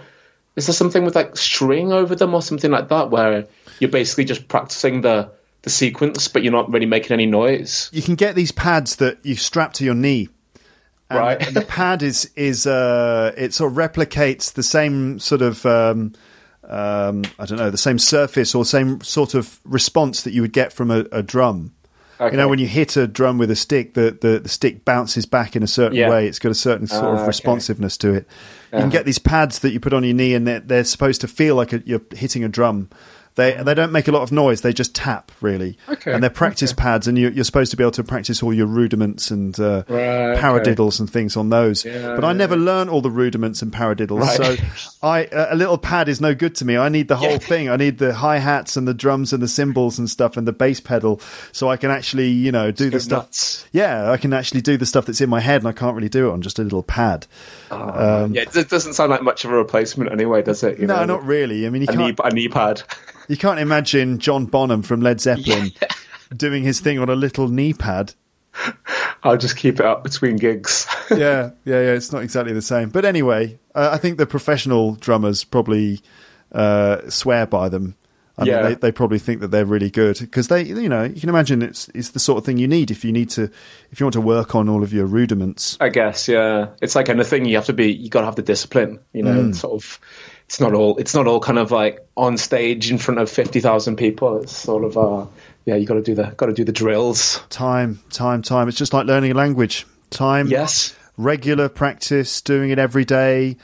Is 0.55 0.67
there 0.67 0.73
something 0.73 1.03
with 1.05 1.15
like 1.15 1.37
string 1.37 1.91
over 1.91 2.15
them 2.15 2.33
or 2.33 2.41
something 2.41 2.69
like 2.69 2.89
that 2.89 3.09
where 3.09 3.47
you're 3.79 3.89
basically 3.89 4.25
just 4.25 4.47
practicing 4.47 5.01
the 5.01 5.31
the 5.63 5.69
sequence, 5.69 6.27
but 6.27 6.43
you're 6.43 6.51
not 6.51 6.71
really 6.71 6.85
making 6.85 7.13
any 7.13 7.25
noise? 7.25 7.89
You 7.91 8.01
can 8.01 8.15
get 8.15 8.35
these 8.35 8.51
pads 8.51 8.97
that 8.97 9.25
you 9.25 9.35
strap 9.35 9.73
to 9.73 9.85
your 9.85 9.95
knee. 9.95 10.29
And 11.09 11.19
Right. 11.19 11.39
The, 11.53 11.61
pad 11.67 12.03
is 12.03 12.29
is 12.35 12.67
uh, 12.67 13.33
it 13.37 13.53
sort 13.53 13.71
of 13.71 13.77
replicates 13.77 14.53
the 14.53 14.63
same 14.63 15.19
sort 15.19 15.41
of 15.41 15.65
um, 15.65 16.13
um, 16.69 17.23
I 17.39 17.45
don't 17.45 17.57
know 17.57 17.71
the 17.71 17.77
same 17.77 17.99
surface 17.99 18.53
or 18.53 18.63
same 18.63 19.01
sort 19.01 19.33
of 19.33 19.59
response 19.63 20.23
that 20.23 20.33
you 20.33 20.41
would 20.41 20.53
get 20.53 20.71
from 20.71 20.91
a, 20.91 21.05
a 21.11 21.23
drum. 21.23 21.73
Okay. 22.19 22.31
You 22.35 22.37
know, 22.37 22.47
when 22.49 22.59
you 22.59 22.67
hit 22.67 22.97
a 22.97 23.07
drum 23.07 23.37
with 23.37 23.49
a 23.49 23.55
stick, 23.55 23.93
the, 23.93 24.17
the, 24.19 24.39
the 24.39 24.49
stick 24.49 24.83
bounces 24.83 25.25
back 25.25 25.55
in 25.55 25.63
a 25.63 25.67
certain 25.67 25.97
Yeah. 25.97 26.09
way. 26.09 26.27
It's 26.27 26.39
got 26.39 26.51
a 26.51 26.55
certain 26.55 26.85
sort 26.87 27.03
Ah, 27.05 27.11
of 27.13 27.19
okay. 27.19 27.27
responsiveness 27.27 27.95
to 27.97 28.09
it. 28.13 28.27
You 28.71 28.71
can 28.71 28.79
Uh-huh. 28.81 28.89
get 28.89 29.05
these 29.05 29.19
pads 29.19 29.59
that 29.59 29.71
you 29.71 29.79
put 29.79 29.93
on 29.93 30.03
your 30.03 30.13
knee, 30.13 30.33
and 30.33 30.45
they're, 30.45 30.59
they're 30.59 30.83
supposed 30.83 31.21
to 31.21 31.27
feel 31.29 31.55
like 31.55 31.71
a, 31.71 31.81
you're 31.85 32.01
hitting 32.13 32.43
a 32.43 32.49
drum. 32.49 32.89
They 33.35 33.53
they 33.53 33.73
don't 33.73 33.91
make 33.93 34.07
a 34.07 34.11
lot 34.11 34.21
of 34.23 34.31
noise. 34.31 34.61
They 34.61 34.73
just 34.73 34.93
tap 34.93 35.31
really, 35.39 35.77
Okay, 35.87 36.11
and 36.11 36.21
they're 36.21 36.29
practice 36.29 36.73
pads. 36.73 37.07
And 37.07 37.17
you, 37.17 37.29
you're 37.29 37.45
supposed 37.45 37.71
to 37.71 37.77
be 37.77 37.83
able 37.83 37.91
to 37.91 38.03
practice 38.03 38.43
all 38.43 38.53
your 38.53 38.65
rudiments 38.65 39.31
and 39.31 39.57
uh, 39.59 39.83
Right, 39.87 40.31
okay. 40.31 40.41
paradiddles 40.41 40.99
and 40.99 41.09
things 41.09 41.37
on 41.37 41.49
those. 41.49 41.85
Yeah, 41.85 42.15
but 42.15 42.25
I 42.25 42.29
yeah, 42.31 42.33
never 42.37 42.57
learned 42.57 42.89
all 42.89 43.01
the 43.01 43.11
rudiments 43.11 43.61
and 43.61 43.71
paradiddles, 43.71 44.19
Right. 44.21 44.59
so 44.59 44.97
I 45.07 45.27
a 45.31 45.55
little 45.55 45.77
pad 45.77 46.09
is 46.09 46.19
no 46.19 46.35
good 46.35 46.55
to 46.55 46.65
me. 46.65 46.75
I 46.75 46.89
need 46.89 47.07
the 47.07 47.15
whole 47.17 47.31
Yeah. 47.31 47.37
thing. 47.37 47.69
I 47.69 47.77
need 47.77 47.97
the 47.99 48.13
hi 48.13 48.39
hats 48.39 48.75
and 48.75 48.87
the 48.87 48.93
drums 48.93 49.31
and 49.31 49.41
the 49.41 49.47
cymbals 49.47 49.97
and 49.99 50.09
stuff 50.09 50.35
and 50.35 50.45
the 50.47 50.51
bass 50.53 50.79
pedal, 50.81 51.21
so 51.53 51.69
I 51.69 51.77
can 51.77 51.91
actually 51.91 52.29
you 52.29 52.51
know 52.51 52.71
do 52.71 52.89
the 52.89 52.99
stuff. 52.99 53.25
nuts. 53.25 53.65
Yeah, 53.71 54.11
I 54.11 54.17
can 54.17 54.33
actually 54.33 54.61
do 54.61 54.75
the 54.75 54.85
stuff 54.85 55.05
that's 55.05 55.21
in 55.21 55.29
my 55.29 55.39
head, 55.39 55.61
and 55.61 55.67
I 55.67 55.71
can't 55.71 55.95
really 55.95 56.09
do 56.09 56.29
it 56.29 56.33
on 56.33 56.41
just 56.41 56.59
a 56.59 56.63
little 56.63 56.83
pad. 56.83 57.25
Um, 57.71 58.33
yeah, 58.33 58.43
it 58.53 58.69
doesn't 58.69 58.93
sound 58.93 59.11
like 59.11 59.21
much 59.21 59.45
of 59.45 59.51
a 59.51 59.55
replacement 59.55 60.11
anyway, 60.11 60.41
does 60.41 60.63
it? 60.63 60.79
You 60.79 60.87
no, 60.87 60.97
know, 60.97 61.05
not 61.05 61.25
really. 61.25 61.65
I 61.65 61.69
mean, 61.69 61.83
you 61.83 61.87
a 61.89 61.93
can't 61.93 62.19
a 62.23 62.29
knee 62.31 62.47
pad. 62.47 62.81
you 63.27 63.37
can't 63.37 63.59
imagine 63.59 64.19
John 64.19 64.45
Bonham 64.45 64.81
from 64.81 65.01
Led 65.01 65.21
Zeppelin 65.21 65.71
doing 66.35 66.63
his 66.63 66.79
thing 66.79 66.99
on 66.99 67.09
a 67.09 67.15
little 67.15 67.47
knee 67.47 67.73
pad. 67.73 68.13
I'll 69.23 69.37
just 69.37 69.57
keep 69.57 69.79
it 69.79 69.85
up 69.85 70.03
between 70.03 70.37
gigs. 70.37 70.87
yeah, 71.11 71.51
yeah, 71.65 71.81
yeah. 71.81 71.93
It's 71.93 72.11
not 72.11 72.23
exactly 72.23 72.53
the 72.53 72.61
same. 72.61 72.89
But 72.89 73.05
anyway, 73.05 73.59
uh, 73.75 73.89
I 73.91 73.97
think 73.97 74.17
the 74.17 74.25
professional 74.25 74.95
drummers 74.95 75.43
probably 75.43 76.01
uh, 76.51 77.09
swear 77.09 77.45
by 77.45 77.69
them. 77.69 77.95
I 78.39 78.45
Yeah. 78.45 78.61
mean, 78.61 78.69
they, 78.69 78.75
they 78.75 78.91
probably 78.91 79.19
think 79.19 79.41
that 79.41 79.49
they're 79.49 79.65
really 79.65 79.89
good 79.89 80.17
because 80.19 80.47
they, 80.47 80.63
you 80.63 80.89
know, 80.89 81.03
you 81.03 81.19
can 81.19 81.29
imagine 81.29 81.61
it's 81.61 81.89
it's 81.93 82.09
the 82.09 82.19
sort 82.19 82.37
of 82.37 82.45
thing 82.45 82.57
you 82.57 82.67
need 82.67 82.89
if 82.91 83.03
you 83.05 83.11
need 83.11 83.29
to 83.31 83.43
if 83.91 83.99
you 83.99 84.05
want 84.05 84.13
to 84.13 84.21
work 84.21 84.55
on 84.55 84.69
all 84.69 84.83
of 84.83 84.93
your 84.93 85.05
rudiments. 85.05 85.77
I 85.79 85.89
guess, 85.89 86.27
yeah. 86.27 86.67
It's 86.81 86.95
like 86.95 87.09
anything. 87.09 87.45
You 87.45 87.55
have 87.57 87.65
to 87.67 87.73
be. 87.73 87.91
You 87.91 88.09
got 88.09 88.21
to 88.21 88.25
have 88.25 88.35
the 88.35 88.41
discipline. 88.41 88.99
You 89.13 89.23
know, 89.23 89.33
Mm. 89.33 89.49
it's 89.49 89.59
sort 89.59 89.73
of. 89.83 89.99
It's 90.45 90.59
not 90.59 90.73
all. 90.73 90.97
It's 90.97 91.13
not 91.13 91.27
all 91.27 91.39
kind 91.39 91.59
of 91.59 91.69
like 91.69 91.99
on 92.17 92.37
stage 92.37 92.89
in 92.89 92.97
front 92.97 93.19
of 93.19 93.29
fifty 93.29 93.59
thousand 93.59 93.97
people. 93.97 94.41
It's 94.41 94.55
sort 94.55 94.83
of. 94.83 94.97
Uh, 94.97 95.25
yeah, 95.65 95.75
you 95.75 95.85
got 95.85 95.93
to 95.95 96.01
do 96.01 96.15
the. 96.15 96.23
Got 96.37 96.47
to 96.47 96.53
do 96.53 96.63
the 96.63 96.71
drills. 96.71 97.39
Time, 97.49 97.99
time, 98.09 98.41
time. 98.41 98.67
It's 98.67 98.77
just 98.77 98.91
like 98.93 99.05
learning 99.05 99.31
a 99.31 99.35
language. 99.35 99.85
Time, 100.09 100.47
Yes. 100.47 100.95
Regular 101.19 101.69
practice, 101.69 102.41
doing 102.41 102.69
it 102.71 102.79
every 102.79 103.05
day, 103.05 103.57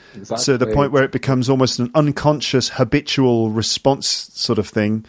to 0.43 0.57
the 0.57 0.67
point 0.67 0.91
where 0.91 1.03
it 1.03 1.11
becomes 1.11 1.49
almost 1.49 1.79
an 1.79 1.89
unconscious, 1.95 2.69
habitual 2.69 3.49
response 3.49 4.07
sort 4.33 4.59
of 4.59 4.67
thing. 4.67 5.05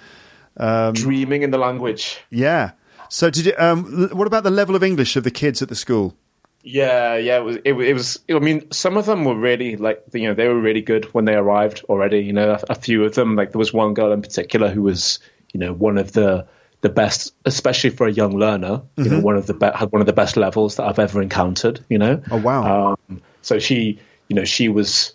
Um, 0.56 0.94
Dreaming 0.94 1.42
in 1.42 1.50
the 1.50 1.58
language. 1.58 2.18
Yeah. 2.30 2.70
So, 3.10 3.28
did 3.30 3.46
you? 3.46 3.52
Um, 3.58 4.08
what 4.12 4.26
about 4.26 4.44
the 4.44 4.50
level 4.50 4.74
of 4.74 4.82
English 4.82 5.16
of 5.16 5.24
the 5.24 5.30
kids 5.30 5.60
at 5.60 5.68
the 5.68 5.74
school? 5.74 6.16
Yeah, 6.62 7.16
yeah. 7.16 7.38
It 7.38 7.44
was. 7.44 7.56
It, 7.64 7.72
was- 7.72 7.86
it 7.86 7.94
was. 7.94 8.18
I 8.30 8.38
mean, 8.44 8.70
some 8.72 8.96
of 8.96 9.06
them 9.06 9.24
were 9.24 9.36
really 9.36 9.76
like. 9.76 10.02
You 10.12 10.28
know, 10.28 10.34
they 10.34 10.48
were 10.48 10.58
really 10.60 10.80
good 10.82 11.04
when 11.14 11.24
they 11.24 11.34
arrived 11.34 11.84
already. 11.88 12.20
You 12.20 12.32
know, 12.32 12.52
a, 12.52 12.72
a 12.72 12.74
few 12.74 13.04
of 13.04 13.14
them. 13.14 13.36
Like 13.36 13.52
there 13.52 13.58
was 13.58 13.72
one 13.72 13.94
girl 13.94 14.12
in 14.12 14.22
particular 14.22 14.70
who 14.70 14.82
was. 14.82 15.18
You 15.52 15.60
know, 15.60 15.72
one 15.72 15.96
of 15.96 16.12
the 16.12 16.46
the 16.82 16.88
best, 16.88 17.34
especially 17.44 17.90
for 17.90 18.06
a 18.06 18.12
young 18.12 18.36
learner. 18.38 18.82
You 18.96 19.04
Mm-hmm. 19.04 19.12
know, 19.14 19.20
one 19.20 19.36
of 19.36 19.46
the 19.46 19.54
be- 19.54 19.70
had 19.74 19.90
one 19.92 20.00
of 20.02 20.06
the 20.06 20.12
best 20.12 20.36
levels 20.36 20.76
that 20.76 20.84
I've 20.84 20.98
ever 20.98 21.20
encountered. 21.22 21.80
You 21.88 21.98
know. 21.98 22.22
Oh, 22.30 22.36
wow. 22.38 22.96
Um, 23.08 23.22
So 23.42 23.58
she, 23.58 23.98
you 24.28 24.36
know, 24.36 24.44
she 24.44 24.68
was 24.68 25.14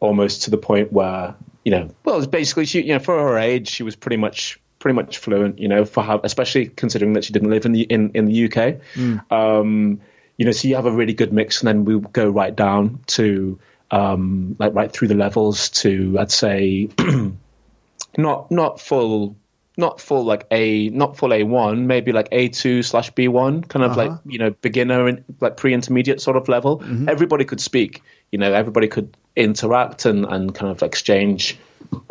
almost 0.00 0.42
to 0.44 0.50
the 0.50 0.56
point 0.58 0.92
where, 0.92 1.34
you 1.64 1.72
know, 1.72 1.90
well, 2.04 2.18
it's 2.18 2.26
basically 2.26 2.66
she, 2.66 2.82
you 2.82 2.92
know, 2.94 2.98
for 2.98 3.18
her 3.18 3.38
age, 3.38 3.68
she 3.68 3.82
was 3.82 3.96
pretty 3.96 4.16
much 4.16 4.60
pretty 4.78 4.94
much 4.96 5.16
fluent, 5.18 5.58
you 5.58 5.66
know, 5.68 5.84
for 5.86 6.02
how, 6.02 6.20
especially 6.24 6.66
considering 6.66 7.14
that 7.14 7.24
she 7.24 7.32
didn't 7.32 7.48
live 7.50 7.64
in 7.64 7.72
the 7.72 7.82
in, 7.82 8.10
in 8.14 8.26
the 8.26 8.44
UK. 8.44 8.80
Mm. 8.94 9.32
Um, 9.32 10.00
you 10.36 10.44
know, 10.44 10.52
so 10.52 10.68
you 10.68 10.74
have 10.76 10.84
a 10.86 10.90
really 10.92 11.14
good 11.14 11.32
mix, 11.32 11.60
and 11.62 11.68
then 11.68 11.84
we 11.84 11.98
go 12.12 12.28
right 12.28 12.54
down 12.54 13.00
to 13.06 13.58
um, 13.90 14.56
like 14.58 14.74
right 14.74 14.92
through 14.92 15.08
the 15.08 15.14
levels 15.14 15.68
to 15.70 16.16
I'd 16.18 16.30
say 16.32 16.88
not 18.18 18.50
not 18.50 18.80
full 18.80 19.36
not 19.76 20.00
full 20.00 20.24
like 20.24 20.46
a 20.50 20.88
not 20.90 21.16
full 21.16 21.32
A 21.32 21.42
one, 21.42 21.86
maybe 21.86 22.12
like 22.12 22.28
A 22.32 22.48
two 22.48 22.82
slash 22.82 23.10
B 23.10 23.28
one, 23.28 23.62
kind 23.62 23.84
of 23.84 23.92
uh-huh. 23.92 24.08
like 24.08 24.18
you 24.26 24.38
know 24.38 24.50
beginner 24.50 25.06
and 25.06 25.24
like 25.40 25.56
pre 25.56 25.74
intermediate 25.74 26.20
sort 26.20 26.36
of 26.36 26.48
level. 26.48 26.78
Mm-hmm. 26.80 27.08
Everybody 27.08 27.44
could 27.44 27.60
speak, 27.60 28.02
you 28.30 28.38
know, 28.38 28.52
everybody 28.52 28.88
could 28.88 29.16
interact 29.36 30.06
and 30.06 30.24
and 30.24 30.54
kind 30.54 30.70
of 30.70 30.82
exchange 30.82 31.58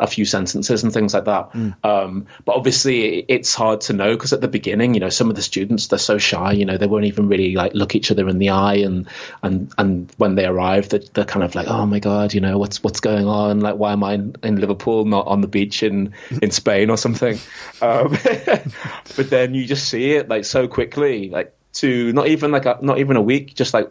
a 0.00 0.06
few 0.06 0.24
sentences 0.24 0.82
and 0.82 0.92
things 0.92 1.14
like 1.14 1.24
that. 1.24 1.52
Mm. 1.52 1.74
Um, 1.84 2.26
but 2.44 2.56
obviously, 2.56 3.24
it's 3.28 3.54
hard 3.54 3.80
to 3.82 3.92
know 3.92 4.14
because 4.14 4.32
at 4.32 4.40
the 4.40 4.48
beginning, 4.48 4.94
you 4.94 5.00
know, 5.00 5.08
some 5.08 5.30
of 5.30 5.36
the 5.36 5.42
students 5.42 5.88
they're 5.88 5.98
so 5.98 6.18
shy. 6.18 6.52
You 6.52 6.64
know, 6.64 6.76
they 6.76 6.86
won't 6.86 7.04
even 7.04 7.28
really 7.28 7.54
like 7.54 7.74
look 7.74 7.94
each 7.94 8.10
other 8.10 8.28
in 8.28 8.38
the 8.38 8.50
eye, 8.50 8.76
and 8.76 9.08
and 9.42 9.72
and 9.78 10.12
when 10.16 10.34
they 10.34 10.46
arrive, 10.46 10.88
they're, 10.88 11.00
they're 11.14 11.24
kind 11.24 11.44
of 11.44 11.54
like, 11.54 11.68
oh 11.68 11.86
my 11.86 11.98
god, 11.98 12.34
you 12.34 12.40
know, 12.40 12.58
what's 12.58 12.82
what's 12.82 13.00
going 13.00 13.26
on? 13.26 13.60
Like, 13.60 13.76
why 13.76 13.92
am 13.92 14.04
I 14.04 14.14
in, 14.14 14.36
in 14.42 14.60
Liverpool, 14.60 15.04
not 15.04 15.26
on 15.26 15.40
the 15.40 15.48
beach 15.48 15.82
in 15.82 16.12
in 16.42 16.50
Spain 16.62 16.90
or 16.90 16.96
something? 16.96 17.38
Um, 17.80 18.16
but 19.16 19.30
then 19.30 19.54
you 19.54 19.66
just 19.66 19.88
see 19.88 20.12
it 20.12 20.28
like 20.28 20.44
so 20.44 20.68
quickly, 20.68 21.30
like 21.30 21.54
to 21.74 22.12
not 22.12 22.28
even 22.28 22.52
like 22.52 22.66
a, 22.66 22.78
not 22.80 22.98
even 22.98 23.16
a 23.16 23.22
week, 23.22 23.54
just 23.54 23.74
like 23.74 23.90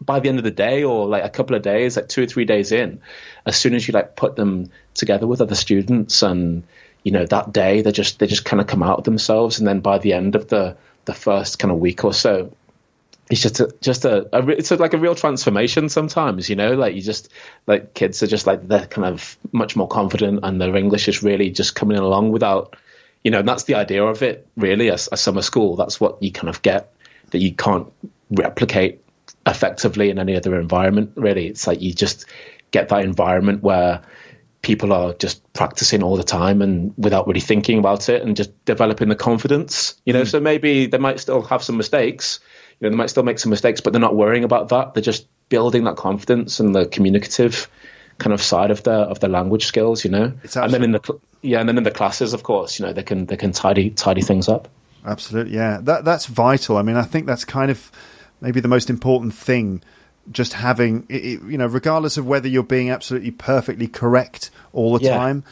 by 0.00 0.20
the 0.20 0.28
end 0.28 0.38
of 0.38 0.44
the 0.44 0.50
day 0.50 0.84
or 0.84 1.06
like 1.06 1.24
a 1.24 1.30
couple 1.30 1.56
of 1.56 1.62
days, 1.62 1.96
like 1.96 2.08
two 2.08 2.22
or 2.22 2.26
three 2.26 2.44
days 2.44 2.72
in, 2.72 3.00
as 3.46 3.56
soon 3.56 3.74
as 3.74 3.86
you 3.86 3.92
like 3.92 4.16
put 4.16 4.36
them 4.36 4.70
together 4.94 5.26
with 5.26 5.40
other 5.40 5.54
students 5.54 6.22
and 6.22 6.64
you 7.02 7.12
know 7.12 7.26
that 7.26 7.52
day 7.52 7.82
they 7.82 7.92
just 7.92 8.18
they 8.18 8.26
just 8.26 8.44
kind 8.44 8.60
of 8.60 8.66
come 8.66 8.82
out 8.82 8.98
of 8.98 9.04
themselves. 9.04 9.58
And 9.58 9.66
then 9.66 9.80
by 9.80 9.98
the 9.98 10.12
end 10.12 10.34
of 10.34 10.48
the 10.48 10.76
the 11.04 11.14
first 11.14 11.58
kind 11.58 11.70
of 11.72 11.78
week 11.78 12.04
or 12.04 12.14
so 12.14 12.52
it's 13.30 13.40
just 13.40 13.60
a, 13.60 13.74
just 13.80 14.04
a, 14.04 14.28
a 14.36 14.48
it's 14.48 14.70
a, 14.70 14.76
like 14.76 14.92
a 14.94 14.98
real 14.98 15.14
transformation 15.14 15.88
sometimes 15.88 16.48
you 16.48 16.56
know? 16.56 16.74
Like 16.74 16.94
you 16.94 17.02
just 17.02 17.30
like 17.66 17.94
kids 17.94 18.22
are 18.22 18.26
just 18.26 18.46
like 18.46 18.66
they're 18.66 18.86
kind 18.86 19.06
of 19.06 19.36
much 19.52 19.76
more 19.76 19.88
confident 19.88 20.40
and 20.42 20.60
their 20.60 20.76
english 20.76 21.08
is 21.08 21.22
really 21.22 21.50
just 21.50 21.74
coming 21.74 21.96
along 21.96 22.32
without 22.32 22.76
you 23.22 23.30
know 23.30 23.38
and 23.38 23.48
that's 23.48 23.64
the 23.64 23.74
idea 23.74 24.04
of 24.04 24.22
it 24.22 24.46
really 24.56 24.88
a 24.88 24.98
summer 24.98 25.42
school. 25.42 25.76
That's 25.76 26.00
what 26.00 26.22
you 26.22 26.32
kind 26.32 26.48
of 26.48 26.62
get 26.62 26.92
that 27.30 27.38
you 27.38 27.52
can't 27.52 27.90
replicate 28.30 29.03
effectively 29.46 30.10
in 30.10 30.18
any 30.18 30.36
other 30.36 30.58
environment 30.58 31.12
really. 31.16 31.46
It's 31.46 31.66
like 31.66 31.80
you 31.80 31.92
just 31.92 32.26
get 32.70 32.88
that 32.88 33.04
environment 33.04 33.62
where 33.62 34.02
people 34.62 34.92
are 34.92 35.12
just 35.12 35.40
practicing 35.52 36.02
all 36.02 36.16
the 36.16 36.24
time 36.24 36.62
and 36.62 36.94
without 36.96 37.26
really 37.26 37.40
thinking 37.40 37.78
about 37.78 38.08
it 38.08 38.22
and 38.22 38.34
just 38.34 38.64
developing 38.64 39.08
the 39.08 39.14
confidence 39.14 40.00
you 40.06 40.12
know? 40.12 40.22
Mm. 40.22 40.26
so 40.26 40.40
maybe 40.40 40.86
they 40.86 40.96
might 40.96 41.20
still 41.20 41.42
have 41.42 41.62
some 41.62 41.76
mistakes 41.76 42.40
you 42.80 42.86
know 42.86 42.90
they 42.90 42.96
might 42.96 43.10
still 43.10 43.22
make 43.22 43.38
some 43.38 43.50
mistakes 43.50 43.82
but 43.82 43.92
they're 43.92 44.00
not 44.00 44.16
worrying 44.16 44.42
about 44.42 44.70
that. 44.70 44.94
They're 44.94 45.02
just 45.02 45.28
building 45.50 45.84
that 45.84 45.96
confidence 45.96 46.60
and 46.60 46.74
the 46.74 46.86
communicative 46.86 47.68
kind 48.16 48.32
of 48.32 48.40
side 48.40 48.70
of 48.70 48.82
their 48.84 49.00
of 49.00 49.20
their 49.20 49.30
language 49.30 49.66
skills 49.66 50.04
you 50.04 50.10
know? 50.10 50.32
And 50.54 50.72
then 50.72 50.82
in 50.82 50.92
the 50.92 51.20
yeah 51.42 51.60
and 51.60 51.68
then 51.68 51.76
in 51.76 51.84
the 51.84 51.90
classes 51.90 52.32
of 52.32 52.42
course 52.42 52.80
you 52.80 52.86
know 52.86 52.92
they 52.92 53.02
can 53.02 53.26
they 53.26 53.36
can 53.36 53.52
tidy 53.52 53.90
tidy 53.90 54.22
things 54.22 54.48
up. 54.48 54.68
Absolutely 55.04 55.54
yeah. 55.54 55.80
That 55.82 56.04
that's 56.06 56.24
vital. 56.26 56.78
I 56.78 56.82
mean 56.82 56.96
i 56.96 57.02
think 57.02 57.26
that's 57.26 57.44
kind 57.44 57.70
of 57.70 57.92
maybe 58.44 58.60
the 58.60 58.68
most 58.68 58.90
important 58.90 59.34
thing 59.34 59.82
just 60.30 60.52
having 60.52 61.06
you 61.08 61.58
know 61.58 61.66
regardless 61.66 62.16
of 62.16 62.26
whether 62.26 62.48
you're 62.48 62.62
being 62.62 62.90
absolutely 62.90 63.30
perfectly 63.30 63.86
correct 63.86 64.50
all 64.72 64.96
the 64.96 65.04
yeah. 65.04 65.16
time 65.16 65.42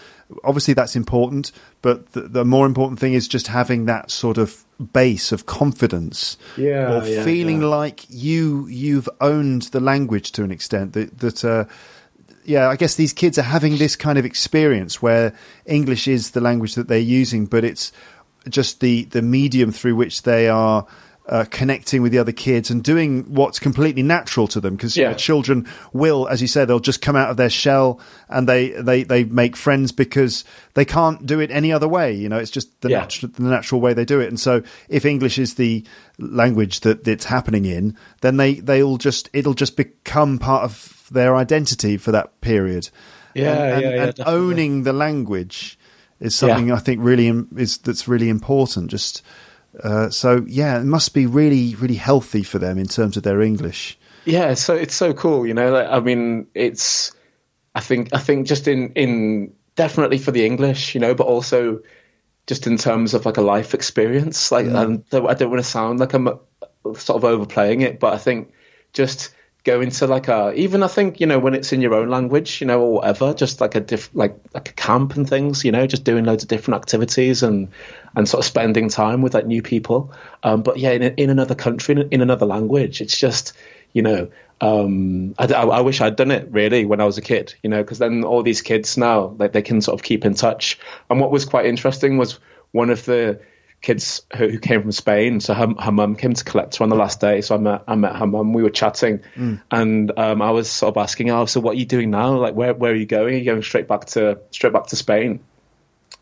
obviously 0.45 0.73
that's 0.73 0.97
important 0.97 1.53
but 1.83 2.13
the, 2.13 2.23
the, 2.23 2.45
more 2.45 2.65
important 2.65 2.99
thing 2.99 3.13
is 3.13 3.29
just 3.29 3.49
having 3.49 3.85
that 3.85 4.11
sort 4.11 4.39
of 4.39 4.65
base 4.93 5.31
of 5.31 5.45
confidence 5.45 6.39
yeah, 6.57 7.01
or 7.01 7.07
yeah, 7.07 7.23
feeling 7.25 7.61
yeah. 7.61 7.67
like 7.67 8.07
you 8.09 8.67
you've 8.69 9.09
owned 9.21 9.63
the 9.63 9.81
language 9.81 10.33
to 10.33 10.43
an 10.43 10.51
extent 10.51 10.95
that 10.95 11.19
that 11.19 11.45
uh, 11.45 11.65
yeah 12.45 12.69
i 12.69 12.77
guess 12.77 12.95
these 12.95 13.13
kids 13.13 13.39
are 13.39 13.43
having 13.43 13.77
this 13.77 13.95
kind 13.95 14.19
of 14.19 14.25
experience 14.25 15.03
where 15.03 15.35
english 15.67 16.09
is 16.09 16.31
the 16.31 16.41
language 16.41 16.75
that 16.77 16.89
they're 16.89 16.99
using 16.99 17.45
but 17.45 17.63
it's 17.63 17.93
just 18.49 18.81
the 18.81 19.05
the 19.07 19.23
medium 19.23 19.71
through 19.71 19.95
which 19.95 20.23
they 20.23 20.49
are 20.49 20.87
uh, 21.33 21.47
connecting 21.51 22.03
with 22.03 22.13
the 22.13 22.19
other 22.19 22.31
kids 22.31 22.71
and 22.71 22.85
doing 22.85 23.23
what's 23.23 23.59
completely 23.59 24.03
natural 24.03 24.47
to 24.47 24.61
them 24.61 24.77
because 24.77 24.99
yeah. 24.99 25.15
children 25.15 25.67
will, 25.95 26.29
as 26.29 26.43
you 26.43 26.47
said, 26.47 26.69
they'll 26.69 26.79
just 26.79 27.01
come 27.01 27.17
out 27.17 27.31
of 27.31 27.39
their 27.39 27.49
shell 27.49 27.99
and 28.29 28.47
they, 28.47 28.69
they, 28.69 29.03
they 29.03 29.25
make 29.25 29.57
friends 29.57 29.93
because 29.93 30.45
they 30.75 30.85
can't 30.85 31.25
do 31.25 31.41
it 31.41 31.51
any 31.51 31.73
other 31.73 31.89
way. 31.89 32.13
You 32.13 32.29
know, 32.29 32.37
it's 32.37 32.51
just 32.51 32.79
the, 32.83 32.91
yeah. 32.91 33.07
natu- 33.07 33.33
the 33.35 33.45
natural 33.45 33.81
way 33.81 33.95
they 33.95 34.05
do 34.05 34.21
it. 34.21 34.29
And 34.29 34.39
so 34.39 34.63
if 34.91 35.07
English 35.07 35.39
is 35.39 35.55
the 35.55 35.83
language 36.19 36.81
that 36.81 37.09
it's 37.09 37.25
happening 37.25 37.65
in, 37.65 37.97
then 38.21 38.37
they, 38.37 38.57
they'll 38.57 38.99
just, 38.99 39.31
it'll 39.33 39.55
just 39.55 39.79
become 39.79 40.39
part 40.39 40.65
of 40.65 41.09
their 41.11 41.35
identity 41.35 41.97
for 41.97 42.13
that 42.13 42.43
period. 42.43 42.91
Yeah. 43.33 43.55
And, 43.55 43.73
and, 43.73 43.83
yeah, 43.83 43.95
yeah, 43.95 44.05
and 44.05 44.21
owning 44.27 44.83
the 44.83 44.93
language 44.93 45.79
is 46.21 46.35
something 46.35 46.71
I 46.71 46.79
think 46.79 47.01
really 47.03 47.29
is, 47.57 47.79
that's 47.79 48.07
really 48.07 48.29
important. 48.29 48.91
Just, 48.91 49.23
uh, 49.83 50.11
so 50.11 50.45
yeah, 50.47 50.81
it 50.81 50.85
must 50.85 51.15
be 51.15 51.27
really, 51.27 51.75
really 51.77 51.95
healthy 51.95 52.43
for 52.43 52.59
them 52.59 52.79
in 52.79 52.87
terms 52.87 53.17
of 53.17 53.23
their 53.23 53.41
English. 53.41 53.99
Yeah, 54.25 54.55
so 54.55 54.75
it's 54.75 54.95
so 54.95 55.13
cool, 55.15 55.47
you 55.47 55.55
know. 55.55 55.73
Like, 55.73 55.89
I 55.89 56.01
mean, 56.01 56.47
it's 56.55 57.13
I 57.75 57.81
think 57.81 58.11
I 58.13 58.19
think 58.19 58.47
just 58.47 58.69
in 58.69 58.93
in 58.93 59.55
definitely 59.75 60.19
for 60.19 60.31
the 60.31 60.45
English, 60.45 60.95
you 60.95 61.01
know, 61.01 61.15
but 61.15 61.27
also 61.27 61.81
just 62.47 62.67
in 62.67 62.77
terms 62.77 63.15
of 63.15 63.25
like 63.25 63.37
a 63.37 63.43
life 63.43 63.75
experience. 63.75 64.53
Like, 64.53 64.67
mm. 64.67 65.05
I 65.13 65.35
don't 65.35 65.51
want 65.51 65.63
to 65.63 65.69
sound 65.69 66.01
like 66.01 66.13
I'm 66.13 66.29
sort 66.95 67.17
of 67.17 67.25
overplaying 67.25 67.81
it, 67.81 67.99
but 67.99 68.13
I 68.13 68.19
think 68.19 68.53
just 68.93 69.35
go 69.65 69.81
into 69.81 70.07
like 70.09 70.27
a 70.27 70.53
even 70.55 70.83
I 70.83 70.89
think 70.89 71.21
you 71.21 71.27
know 71.27 71.39
when 71.39 71.55
it's 71.55 71.73
in 71.73 71.81
your 71.81 71.95
own 71.95 72.09
language, 72.09 72.61
you 72.61 72.67
know, 72.67 72.81
or 72.81 72.93
whatever, 72.95 73.33
just 73.33 73.61
like 73.61 73.75
a 73.75 73.81
diff 73.81 74.11
like 74.13 74.37
like 74.55 74.71
a 74.71 74.73
camp 74.75 75.17
and 75.17 75.29
things, 75.29 75.65
you 75.65 75.73
know, 75.73 75.87
just 75.87 76.05
doing 76.05 76.25
loads 76.25 76.43
of 76.43 76.49
different 76.49 76.81
activities 76.81 77.43
and 77.43 77.69
and 78.15 78.29
sort 78.29 78.45
of 78.45 78.47
spending 78.47 78.89
time 78.89 79.23
with 79.23 79.35
like 79.35 79.47
new 79.47 79.63
people. 79.63 80.13
Um, 80.43 80.63
but 80.63 80.79
yeah, 80.79 80.91
in, 80.91 81.03
in 81.03 81.31
another 81.31 81.55
country, 81.55 81.95
in, 81.95 82.09
in 82.11 82.21
another 82.21 82.47
language, 82.47 83.01
it's 83.01 83.19
just 83.19 83.53
you 83.93 84.03
know. 84.03 84.31
Um, 84.61 85.35
I, 85.41 85.47
I, 85.47 85.63
I, 85.65 85.81
wish 85.81 86.01
I'd 86.01 86.15
done 86.15 86.31
it 86.31 86.47
really 86.53 86.85
when 86.85 87.01
I 87.01 87.05
was 87.05 87.19
a 87.19 87.21
kid, 87.21 87.53
you 87.65 87.69
know, 87.69 87.83
because 87.83 87.99
then 87.99 88.23
all 88.23 88.45
these 88.45 88.63
kids 88.63 88.97
now, 88.97 89.35
like 89.37 89.51
they 89.51 89.63
can 89.63 89.81
sort 89.81 89.99
of 89.99 90.05
keep 90.05 90.25
in 90.25 90.35
touch. 90.35 90.79
And 91.11 91.21
what 91.21 91.33
was 91.33 91.45
quite 91.45 91.67
interesting 91.67 92.17
was 92.17 92.39
one 92.71 92.89
of 92.89 93.05
the 93.05 93.41
kids 93.83 94.23
who, 94.37 94.49
who 94.49 94.59
came 94.59 94.81
from 94.81 94.93
Spain. 94.93 95.41
So 95.41 95.53
her, 95.53 95.69
her 95.79 95.93
mum 95.93 96.17
came 96.17 96.33
to 96.33 96.45
collect 96.45 96.77
her 96.77 96.85
on 96.85 96.89
the 96.89 96.97
last 96.97 97.21
day. 97.21 97.41
So 97.41 97.57
I 97.57 97.59
met, 97.59 97.83
I 97.87 97.97
met 97.97 98.17
her 98.17 98.27
mum. 98.27 98.53
We 98.53 98.63
were 98.63 98.71
chatting, 98.71 99.21
mm. 99.37 99.61
and 99.71 100.17
um, 100.17 100.41
I 100.41 100.53
was 100.53 100.71
sort 100.71 100.97
of 100.97 101.03
asking 101.03 101.29
her, 101.29 101.35
oh, 101.35 101.47
"So 101.47 101.61
what 101.61 101.73
are 101.73 101.79
you 101.79 101.85
doing 101.85 102.11
now? 102.11 102.39
Like, 102.39 102.55
where 102.55 102.73
where 102.73 102.93
are 102.93 102.97
you 102.97 103.07
going? 103.07 103.35
Are 103.35 103.39
you 103.39 103.45
going 103.45 103.63
straight 103.63 103.89
back 103.89 104.07
to 104.07 104.39
straight 104.51 104.73
back 104.73 104.87
to 104.89 104.97
Spain?" 104.97 105.41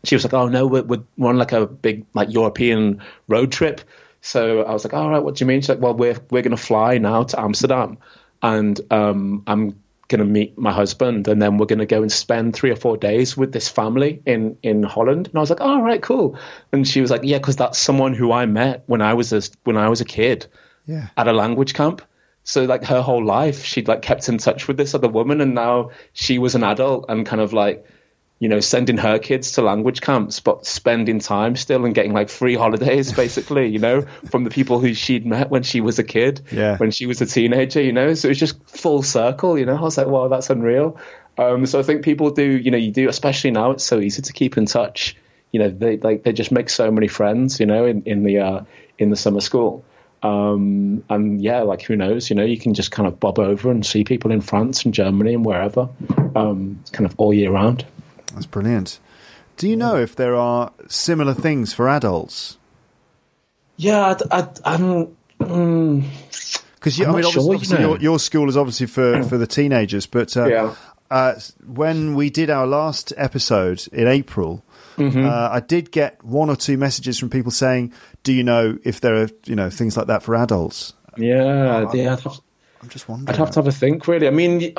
She 0.03 0.15
was 0.15 0.23
like, 0.23 0.33
"Oh 0.33 0.47
no, 0.47 0.67
we're, 0.67 0.83
we're 0.83 1.29
on 1.29 1.37
like 1.37 1.51
a 1.51 1.65
big 1.65 2.05
like 2.13 2.31
European 2.31 3.01
road 3.27 3.51
trip." 3.51 3.81
So 4.21 4.63
I 4.63 4.73
was 4.73 4.83
like, 4.83 4.93
"All 4.93 5.09
right, 5.09 5.23
what 5.23 5.35
do 5.35 5.43
you 5.43 5.47
mean?" 5.47 5.61
She's 5.61 5.69
like, 5.69 5.79
"Well, 5.79 5.93
we're 5.93 6.17
we're 6.29 6.41
going 6.41 6.55
to 6.55 6.57
fly 6.57 6.97
now 6.97 7.23
to 7.23 7.39
Amsterdam, 7.39 7.97
and 8.41 8.79
um, 8.91 9.43
I'm 9.47 9.81
going 10.11 10.19
to 10.19 10.25
meet 10.25 10.57
my 10.57 10.73
husband 10.73 11.27
and 11.29 11.41
then 11.41 11.57
we're 11.57 11.65
going 11.65 11.79
to 11.79 11.85
go 11.85 12.01
and 12.01 12.11
spend 12.11 12.53
three 12.53 12.69
or 12.69 12.75
four 12.75 12.97
days 12.97 13.37
with 13.37 13.53
this 13.53 13.69
family 13.69 14.21
in 14.25 14.57
in 14.61 14.83
Holland 14.83 15.27
and 15.27 15.35
I 15.37 15.39
was 15.39 15.49
like 15.49 15.61
all 15.61 15.81
right 15.81 16.01
cool 16.01 16.37
and 16.73 16.85
she 16.85 16.99
was 16.99 17.09
like 17.09 17.21
yeah 17.23 17.37
because 17.37 17.55
that's 17.55 17.79
someone 17.79 18.13
who 18.13 18.31
I 18.31 18.45
met 18.45 18.83
when 18.87 19.01
I 19.01 19.13
was 19.13 19.31
a, 19.31 19.41
when 19.63 19.77
I 19.77 19.87
was 19.87 20.01
a 20.01 20.05
kid 20.05 20.47
yeah. 20.85 21.07
at 21.15 21.29
a 21.29 21.33
language 21.33 21.73
camp 21.73 22.01
so 22.43 22.65
like 22.65 22.83
her 22.83 23.01
whole 23.01 23.23
life 23.23 23.63
she'd 23.63 23.87
like 23.87 24.01
kept 24.01 24.27
in 24.27 24.37
touch 24.37 24.67
with 24.67 24.75
this 24.75 24.93
other 24.93 25.07
woman 25.07 25.39
and 25.39 25.55
now 25.55 25.91
she 26.11 26.39
was 26.39 26.55
an 26.55 26.63
adult 26.63 27.05
and 27.07 27.25
kind 27.25 27.41
of 27.41 27.53
like 27.53 27.85
you 28.41 28.49
know, 28.49 28.59
sending 28.59 28.97
her 28.97 29.19
kids 29.19 29.51
to 29.51 29.61
language 29.61 30.01
camps, 30.01 30.39
but 30.39 30.65
spending 30.65 31.19
time 31.19 31.55
still 31.55 31.85
and 31.85 31.93
getting 31.93 32.11
like 32.11 32.27
free 32.27 32.55
holidays, 32.55 33.13
basically, 33.23 33.67
you 33.67 33.77
know, 33.77 34.01
from 34.31 34.43
the 34.45 34.49
people 34.49 34.79
who 34.79 34.95
she'd 34.95 35.27
met 35.27 35.51
when 35.51 35.61
she 35.61 35.79
was 35.79 35.99
a 35.99 36.03
kid, 36.03 36.41
yeah. 36.51 36.75
when 36.77 36.89
she 36.89 37.05
was 37.05 37.21
a 37.21 37.27
teenager, 37.27 37.79
you 37.79 37.93
know. 37.93 38.15
So 38.15 38.27
it 38.27 38.31
was 38.31 38.39
just 38.39 38.67
full 38.67 39.03
circle, 39.03 39.59
you 39.59 39.65
know. 39.67 39.75
I 39.75 39.81
was 39.81 39.95
like, 39.95 40.07
wow, 40.07 40.27
that's 40.27 40.49
unreal. 40.49 40.99
Um, 41.37 41.67
so 41.67 41.79
I 41.79 41.83
think 41.83 42.03
people 42.03 42.31
do, 42.31 42.43
you 42.43 42.71
know, 42.71 42.79
you 42.79 42.91
do, 42.91 43.07
especially 43.07 43.51
now, 43.51 43.71
it's 43.71 43.83
so 43.83 43.99
easy 43.99 44.23
to 44.23 44.33
keep 44.33 44.57
in 44.57 44.65
touch. 44.65 45.15
You 45.51 45.59
know, 45.59 45.69
they 45.69 45.97
like 45.97 46.23
they 46.23 46.33
just 46.33 46.51
make 46.51 46.71
so 46.71 46.89
many 46.89 47.07
friends, 47.07 47.59
you 47.59 47.67
know, 47.67 47.85
in 47.85 48.01
in 48.03 48.23
the 48.23 48.39
uh, 48.39 48.61
in 48.97 49.11
the 49.11 49.15
summer 49.15 49.41
school. 49.41 49.85
Um, 50.23 51.03
and 51.09 51.39
yeah, 51.39 51.61
like 51.61 51.83
who 51.83 51.95
knows, 51.95 52.31
you 52.31 52.35
know, 52.35 52.43
you 52.43 52.57
can 52.57 52.73
just 52.73 52.89
kind 52.89 53.07
of 53.07 53.19
bob 53.19 53.37
over 53.37 53.69
and 53.69 53.85
see 53.85 54.03
people 54.03 54.31
in 54.31 54.41
France 54.41 54.83
and 54.83 54.95
Germany 54.95 55.35
and 55.35 55.45
wherever, 55.45 55.89
um, 56.35 56.83
kind 56.91 57.05
of 57.05 57.13
all 57.19 57.33
year 57.33 57.51
round. 57.51 57.85
That's 58.33 58.45
brilliant. 58.45 58.99
Do 59.57 59.67
you 59.69 59.75
know 59.75 59.95
if 59.97 60.15
there 60.15 60.35
are 60.35 60.71
similar 60.87 61.33
things 61.33 61.73
for 61.73 61.87
adults? 61.89 62.57
Yeah, 63.77 64.15
I, 64.31 64.39
am 64.65 65.15
mm, 65.39 66.03
Because 66.75 66.99
I 67.01 67.05
I'm 67.05 67.15
mean, 67.15 67.25
obviously, 67.25 67.59
sure, 67.65 67.77
you 67.77 67.83
know. 67.83 67.89
your, 67.93 67.99
your 68.01 68.19
school 68.19 68.47
is 68.49 68.57
obviously 68.57 68.87
for, 68.87 69.23
for 69.23 69.37
the 69.37 69.47
teenagers, 69.47 70.05
but 70.05 70.35
uh, 70.37 70.45
Yeah. 70.47 70.75
uh, 71.09 71.33
when 71.65 72.15
we 72.15 72.29
did 72.29 72.49
our 72.49 72.67
last 72.67 73.13
episode 73.17 73.87
in 73.91 74.07
April, 74.07 74.63
Mm-hmm. 74.97 75.25
uh, 75.25 75.49
I 75.51 75.61
did 75.61 75.89
get 75.91 76.21
one 76.23 76.49
or 76.49 76.55
two 76.57 76.77
messages 76.77 77.17
from 77.17 77.29
people 77.29 77.49
saying, 77.49 77.93
"Do 78.23 78.33
you 78.33 78.43
know 78.43 78.77
if 78.83 78.99
there 78.99 79.15
are 79.23 79.29
you 79.45 79.55
know 79.55 79.69
things 79.69 79.95
like 79.95 80.07
that 80.07 80.21
for 80.21 80.35
adults?" 80.35 80.93
Yeah, 81.17 81.89
yeah. 81.93 82.09
Have, 82.09 82.39
I'm 82.83 82.89
just 82.89 83.07
wondering. 83.07 83.29
I'd 83.29 83.37
have 83.37 83.51
to 83.51 83.59
have 83.59 83.67
a 83.67 83.71
think. 83.71 84.05
Really, 84.09 84.27
I 84.27 84.31
mean, 84.31 84.75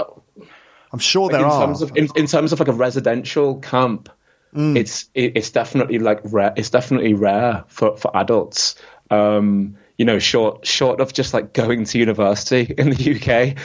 I'm 0.93 0.99
sure 0.99 1.24
like 1.24 1.32
there 1.32 1.40
in 1.40 1.47
are. 1.47 1.66
terms 1.66 1.82
of 1.82 1.97
in, 1.97 2.09
in 2.16 2.26
terms 2.26 2.53
of 2.53 2.61
like 2.61 2.68
a 2.68 2.72
residential 2.72 3.57
camp, 3.61 4.09
Mm. 4.55 4.76
it's 4.76 5.09
it, 5.14 5.32
it's 5.36 5.49
definitely 5.51 5.99
like 5.99 6.20
rare. 6.24 6.53
It's 6.57 6.68
definitely 6.68 7.14
rare 7.14 7.64
for 7.68 7.97
for 7.97 8.14
adults. 8.14 8.74
Um, 9.11 9.76
you 9.97 10.05
know, 10.05 10.18
short 10.18 10.66
short 10.66 11.01
of 11.01 11.12
just 11.14 11.32
like 11.32 11.55
going 11.55 11.84
to 11.86 11.99
university 11.99 12.74
in 12.78 12.90
the 12.90 13.14
UK. 13.16 13.57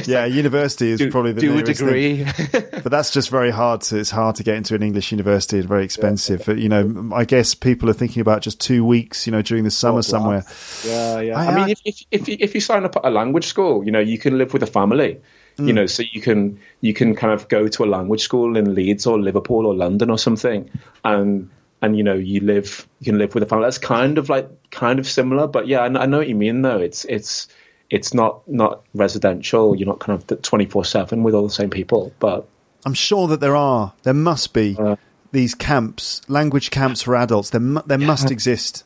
Yeah, 0.08 0.24
university 0.24 0.90
is 0.90 0.98
do, 0.98 1.10
probably 1.12 1.32
the 1.32 1.40
do 1.42 1.58
a 1.58 1.62
degree. 1.62 2.24
But 2.52 2.90
that's 2.90 3.12
just 3.12 3.30
very 3.30 3.50
hard. 3.52 3.80
To, 3.82 3.98
it's 3.98 4.10
hard 4.10 4.34
to 4.36 4.42
get 4.44 4.56
into 4.56 4.74
an 4.74 4.82
English 4.82 5.10
university. 5.12 5.58
It's 5.58 5.66
very 5.66 5.84
expensive. 5.84 6.42
But, 6.46 6.58
you 6.58 6.68
know, 6.68 7.10
I 7.14 7.24
guess 7.24 7.54
people 7.54 7.88
are 7.90 7.92
thinking 7.94 8.20
about 8.20 8.42
just 8.42 8.60
two 8.60 8.84
weeks. 8.84 9.26
You 9.26 9.32
know, 9.32 9.42
during 9.42 9.62
the 9.64 9.70
summer 9.70 10.02
somewhere. 10.02 10.44
Yeah, 10.84 11.20
yeah. 11.20 11.38
I- 11.38 11.46
I, 11.46 11.54
mean, 11.54 11.64
I- 11.64 11.70
if, 11.70 11.80
if 11.84 12.02
if 12.10 12.28
you, 12.28 12.36
if 12.40 12.54
you 12.54 12.60
sign 12.60 12.84
up 12.84 12.96
at 12.96 13.04
a 13.04 13.10
language 13.10 13.46
school, 13.46 13.84
you 13.84 13.90
know, 13.92 14.00
you 14.00 14.18
can 14.18 14.38
live 14.38 14.52
with 14.52 14.62
a 14.64 14.66
family. 14.66 15.20
Mm. 15.58 15.66
You 15.68 15.72
know, 15.72 15.86
so 15.86 16.02
you 16.12 16.20
can 16.20 16.58
you 16.82 16.92
can 16.92 17.14
kind 17.14 17.32
of 17.32 17.48
go 17.48 17.66
to 17.68 17.84
a 17.84 17.86
language 17.86 18.20
school 18.20 18.56
in 18.56 18.74
Leeds 18.74 19.06
or 19.06 19.18
Liverpool 19.18 19.66
or 19.66 19.74
London 19.74 20.10
or 20.10 20.18
something, 20.18 20.68
and 21.04 21.48
and 21.82 21.96
you 21.96 22.02
know 22.04 22.14
you 22.14 22.40
live 22.40 22.86
you 23.00 23.06
can 23.06 23.18
live 23.18 23.34
with 23.34 23.42
a 23.42 23.46
family. 23.46 23.64
That's 23.64 23.78
kind 23.78 24.18
of 24.18 24.28
like 24.28 24.48
kind 24.70 24.98
of 24.98 25.06
similar, 25.08 25.46
but 25.46 25.66
yeah, 25.66 25.80
I, 25.80 25.88
know- 25.88 26.00
I 26.00 26.06
know 26.06 26.18
what 26.18 26.28
you 26.28 26.34
mean 26.34 26.60
though. 26.62 26.78
It's 26.78 27.04
it's 27.06 27.48
it's 27.88 28.12
not 28.12 28.46
not 28.46 28.82
residential. 28.94 29.74
You're 29.74 29.88
not 29.88 30.00
kind 30.00 30.22
of 30.30 30.42
twenty 30.42 30.66
four 30.66 30.84
seven 30.84 31.22
with 31.22 31.34
all 31.34 31.44
the 31.46 31.52
same 31.54 31.70
people, 31.70 32.12
but 32.18 32.46
I'm 32.84 32.94
sure 32.94 33.26
that 33.28 33.40
there 33.40 33.56
are. 33.56 33.94
There 34.02 34.12
must 34.14 34.52
be 34.52 34.76
Uh. 34.78 34.96
these 35.32 35.54
camps, 35.54 36.20
language 36.28 36.70
camps 36.70 37.00
for 37.02 37.16
adults. 37.16 37.50
There, 37.50 37.60
mu- 37.60 37.80
there 37.86 37.98
must 37.98 38.30
exist. 38.30 38.84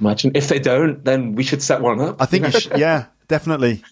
imagine 0.00 0.32
if 0.34 0.48
they 0.48 0.58
don't, 0.60 1.04
then 1.04 1.34
we 1.34 1.42
should 1.42 1.62
set 1.62 1.80
one 1.80 2.00
up. 2.00 2.22
I 2.22 2.26
think. 2.26 2.44
You 2.46 2.60
sh- 2.60 2.68
yeah, 2.76 3.06
definitely. 3.28 3.82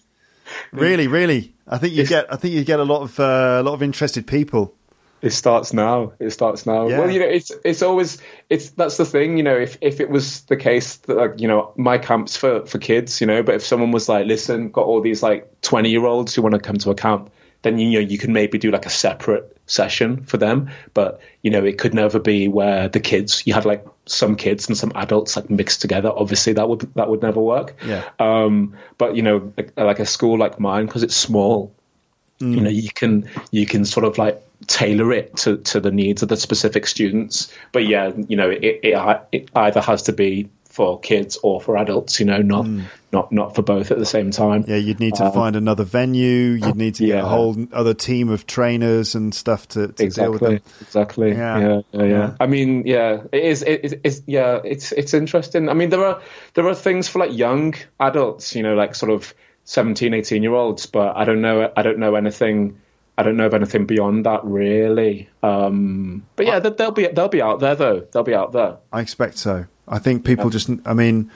Really, 0.71 1.07
really. 1.07 1.50
I 1.67 1.77
think 1.77 1.93
you 1.93 2.05
get. 2.05 2.31
I 2.31 2.35
think 2.35 2.53
you 2.53 2.63
get 2.63 2.79
a 2.79 2.83
lot 2.83 3.01
of 3.01 3.19
uh, 3.19 3.59
a 3.59 3.63
lot 3.63 3.73
of 3.73 3.83
interested 3.83 4.27
people. 4.27 4.73
It 5.21 5.31
starts 5.31 5.71
now. 5.71 6.13
It 6.19 6.31
starts 6.31 6.65
now. 6.65 6.87
Yeah. 6.87 6.99
Well, 6.99 7.11
you 7.11 7.19
know, 7.19 7.27
it's 7.27 7.51
it's 7.63 7.83
always 7.83 8.17
it's 8.49 8.71
that's 8.71 8.97
the 8.97 9.05
thing. 9.05 9.37
You 9.37 9.43
know, 9.43 9.55
if 9.55 9.77
if 9.81 9.99
it 9.99 10.09
was 10.09 10.41
the 10.41 10.57
case 10.57 10.97
that 10.97 11.15
like, 11.15 11.39
you 11.39 11.47
know 11.47 11.73
my 11.77 11.99
camp's 11.99 12.35
for 12.35 12.65
for 12.65 12.79
kids, 12.79 13.21
you 13.21 13.27
know, 13.27 13.43
but 13.43 13.55
if 13.55 13.63
someone 13.63 13.91
was 13.91 14.09
like, 14.09 14.25
listen, 14.25 14.71
got 14.71 14.85
all 14.85 14.99
these 15.01 15.21
like 15.21 15.61
twenty 15.61 15.91
year 15.91 16.05
olds 16.05 16.33
who 16.33 16.41
want 16.41 16.55
to 16.55 16.59
come 16.59 16.77
to 16.77 16.89
a 16.89 16.95
camp, 16.95 17.31
then 17.61 17.77
you 17.77 17.91
know 17.91 17.99
you 17.99 18.17
can 18.17 18.33
maybe 18.33 18.57
do 18.57 18.71
like 18.71 18.87
a 18.87 18.89
separate 18.89 19.55
session 19.67 20.23
for 20.23 20.37
them. 20.37 20.71
But 20.95 21.21
you 21.43 21.51
know, 21.51 21.63
it 21.63 21.77
could 21.77 21.93
never 21.93 22.19
be 22.19 22.47
where 22.47 22.89
the 22.89 22.99
kids 22.99 23.43
you 23.45 23.53
have 23.53 23.65
like 23.65 23.85
some 24.05 24.35
kids 24.35 24.67
and 24.67 24.77
some 24.77 24.91
adults 24.95 25.35
like 25.35 25.49
mixed 25.49 25.81
together. 25.81 26.11
Obviously, 26.13 26.53
that 26.53 26.67
would 26.67 26.81
that 26.95 27.09
would 27.09 27.21
never 27.21 27.39
work. 27.39 27.75
Yeah. 27.85 28.09
Um, 28.19 28.75
but 28.97 29.15
you 29.15 29.21
know, 29.21 29.53
like, 29.57 29.77
like 29.77 29.99
a 29.99 30.05
school 30.05 30.37
like 30.37 30.59
mine 30.59 30.85
because 30.85 31.03
it's 31.03 31.15
small 31.15 31.73
you 32.41 32.61
know 32.61 32.69
you 32.69 32.89
can 32.89 33.29
you 33.51 33.65
can 33.65 33.85
sort 33.85 34.05
of 34.05 34.17
like 34.17 34.41
tailor 34.67 35.11
it 35.11 35.35
to, 35.37 35.57
to 35.57 35.79
the 35.79 35.91
needs 35.91 36.23
of 36.23 36.29
the 36.29 36.37
specific 36.37 36.85
students 36.85 37.51
but 37.71 37.85
yeah 37.85 38.11
you 38.27 38.35
know 38.35 38.49
it, 38.49 38.79
it, 38.83 39.25
it 39.31 39.49
either 39.55 39.81
has 39.81 40.03
to 40.03 40.13
be 40.13 40.49
for 40.71 40.99
kids 40.99 41.37
or 41.43 41.59
for 41.61 41.77
adults 41.77 42.19
you 42.19 42.25
know 42.25 42.37
not 42.41 42.65
not 43.11 43.31
not 43.31 43.55
for 43.55 43.61
both 43.61 43.91
at 43.91 43.97
the 43.99 44.05
same 44.05 44.31
time 44.31 44.63
Yeah, 44.67 44.77
you'd 44.77 44.99
need 45.01 45.15
to 45.15 45.29
find 45.31 45.55
another 45.57 45.83
venue. 45.83 46.51
You'd 46.63 46.77
need 46.77 46.95
to 46.95 47.05
get 47.05 47.23
a 47.23 47.25
Uh, 47.25 47.29
whole 47.29 47.55
other 47.73 47.93
team 47.93 48.29
of 48.29 48.47
trainers 48.47 49.15
and 49.15 49.35
stuff 49.35 49.67
to, 49.69 49.89
to 49.89 50.09
deal 50.09 50.31
with 50.31 50.41
them. 50.41 50.59
exactly 50.79 51.31
Yeah. 51.31 51.59
yeah. 51.59 51.81
Yeah, 51.91 52.03
yeah 52.03 52.05
Yeah. 52.05 52.35
i 52.39 52.47
mean 52.47 52.83
yeah 52.85 53.23
it 53.31 53.43
is 53.43 53.63
it, 53.63 53.99
it's 54.05 54.21
yeah 54.27 54.59
it's 54.63 54.91
it's 54.93 55.13
interesting 55.13 55.67
i 55.69 55.73
mean 55.73 55.89
there 55.89 56.05
are 56.05 56.21
there 56.53 56.67
are 56.67 56.75
things 56.75 57.07
for 57.09 57.19
like 57.19 57.37
young 57.37 57.73
adults 57.99 58.55
you 58.55 58.63
know 58.63 58.75
like 58.75 58.95
sort 58.95 59.11
of 59.11 59.33
17 59.65 60.13
18 60.13 60.41
year 60.43 60.53
olds 60.53 60.85
but 60.85 61.15
i 61.17 61.25
don't 61.25 61.41
know 61.41 61.69
i 61.75 61.81
don't 61.81 61.99
know 61.99 62.15
anything 62.15 62.77
I 63.17 63.23
don't 63.23 63.35
know 63.37 63.45
of 63.45 63.53
anything 63.53 63.85
beyond 63.85 64.25
that, 64.25 64.39
really. 64.45 65.29
Um, 65.43 66.25
but 66.37 66.45
yeah, 66.47 66.59
they'll 66.59 66.91
be 66.91 67.05
they'll 67.07 67.27
be 67.27 67.41
out 67.41 67.59
there 67.59 67.75
though. 67.75 67.99
They'll 68.11 68.23
be 68.23 68.33
out 68.33 68.51
there. 68.53 68.77
I 68.91 69.01
expect 69.01 69.37
so. 69.37 69.65
I 69.87 69.99
think 69.99 70.23
people 70.25 70.49
just. 70.49 70.69
I 70.85 70.93
mean, 70.93 71.31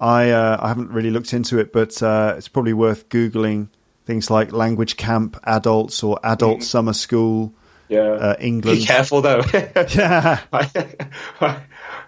I 0.00 0.30
uh, 0.30 0.58
I 0.60 0.68
haven't 0.68 0.90
really 0.90 1.10
looked 1.10 1.32
into 1.32 1.58
it, 1.58 1.72
but 1.72 2.02
uh, 2.02 2.34
it's 2.36 2.48
probably 2.48 2.72
worth 2.74 3.08
googling 3.08 3.68
things 4.04 4.30
like 4.30 4.52
language 4.52 4.96
camp 4.96 5.36
adults 5.44 6.02
or 6.02 6.18
adult 6.22 6.62
summer 6.62 6.92
school. 6.92 7.52
Yeah, 7.88 8.00
Uh, 8.12 8.34
England. 8.40 8.78
Be 8.80 8.84
careful 8.86 9.20
though. 9.22 9.42
Yeah. 9.90 10.40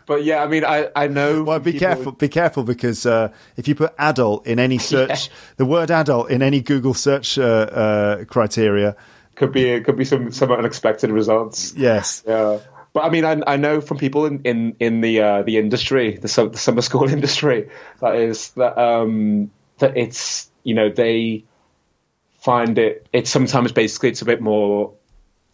but 0.07 0.25
yeah, 0.25 0.43
I 0.43 0.47
mean, 0.47 0.65
I 0.65 0.89
I 0.97 1.07
know. 1.09 1.43
Well, 1.45 1.59
be 1.61 1.73
people- 1.73 1.87
careful. 1.89 2.13
Be 2.13 2.29
careful 2.29 2.63
because 2.65 3.07
uh, 3.07 3.29
if 3.57 3.69
you 3.69 3.75
put 3.75 3.95
adult 3.99 4.47
in 4.47 4.59
any 4.59 4.79
search, 4.93 5.31
the 5.57 5.65
word 5.67 5.91
adult 5.91 6.31
in 6.31 6.43
any 6.43 6.61
Google 6.61 6.95
search 6.95 7.39
uh, 7.39 7.43
uh, 7.43 8.25
criteria, 8.25 8.97
Could 9.35 9.53
be 9.53 9.81
could 9.81 9.97
be 9.97 10.05
some 10.05 10.33
some 10.33 10.51
unexpected 10.53 11.11
results. 11.11 11.75
yes, 11.77 12.23
Yeah. 12.27 12.59
But 12.97 13.05
I 13.05 13.11
mean, 13.11 13.27
I, 13.27 13.43
I 13.47 13.57
know 13.59 13.83
from 13.83 13.99
people 13.99 14.25
in, 14.25 14.41
in, 14.45 14.75
in 14.81 15.03
the 15.03 15.21
uh, 15.21 15.43
the 15.43 15.59
industry, 15.59 16.17
the, 16.17 16.49
the 16.51 16.57
summer 16.57 16.81
school 16.91 17.07
industry, 17.11 17.69
that 18.01 18.17
is 18.17 18.53
that 18.53 18.79
um, 18.79 19.51
that 19.77 19.99
it's 19.99 20.51
you 20.63 20.73
know 20.73 20.89
they 20.89 21.45
find 22.39 22.79
it 22.79 23.07
it's 23.13 23.29
sometimes 23.29 23.73
basically 23.73 24.09
it's 24.09 24.23
a 24.23 24.25
bit 24.25 24.41
more 24.41 24.95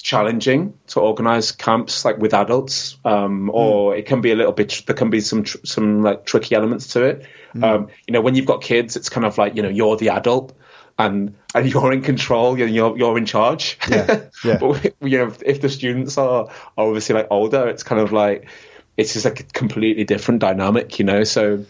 challenging 0.00 0.78
to 0.86 1.00
organize 1.00 1.50
camps 1.50 2.04
like 2.04 2.18
with 2.18 2.32
adults 2.32 2.96
um, 3.04 3.50
or 3.52 3.96
it 3.96 4.06
can 4.06 4.20
be 4.20 4.30
a 4.30 4.36
little 4.36 4.52
bit 4.52 4.80
there 4.86 4.94
can 4.94 5.10
be 5.10 5.20
some 5.20 5.42
tr- 5.42 5.64
some 5.64 6.00
like 6.00 6.24
tricky 6.24 6.54
elements 6.54 6.92
to 6.92 7.02
it. 7.02 7.26
Um, 7.60 7.88
you 8.06 8.12
know 8.12 8.20
when 8.20 8.36
you've 8.36 8.46
got 8.46 8.62
kids 8.62 8.94
it's 8.94 9.08
kind 9.08 9.26
of 9.26 9.36
like 9.36 9.56
you 9.56 9.62
know 9.62 9.68
you're 9.68 9.96
the 9.96 10.10
adult 10.10 10.56
and 10.98 11.34
and 11.54 11.72
you're 11.72 11.92
in 11.92 12.02
control 12.02 12.58
you're 12.58 12.68
you're, 12.68 12.96
you're 12.96 13.18
in 13.18 13.26
charge. 13.26 13.78
Yeah, 13.88 14.24
yeah. 14.44 14.58
but 14.60 14.94
you 15.00 15.18
know 15.18 15.32
if 15.44 15.60
the 15.60 15.68
students 15.68 16.18
are, 16.18 16.46
are 16.46 16.86
obviously 16.86 17.14
like 17.14 17.28
older 17.30 17.68
it's 17.68 17.82
kind 17.82 18.00
of 18.00 18.12
like 18.12 18.48
it's 18.96 19.14
just 19.14 19.24
like 19.24 19.40
a 19.40 19.44
completely 19.44 20.04
different 20.04 20.40
dynamic 20.40 20.98
you 20.98 21.04
know? 21.04 21.24
So 21.24 21.64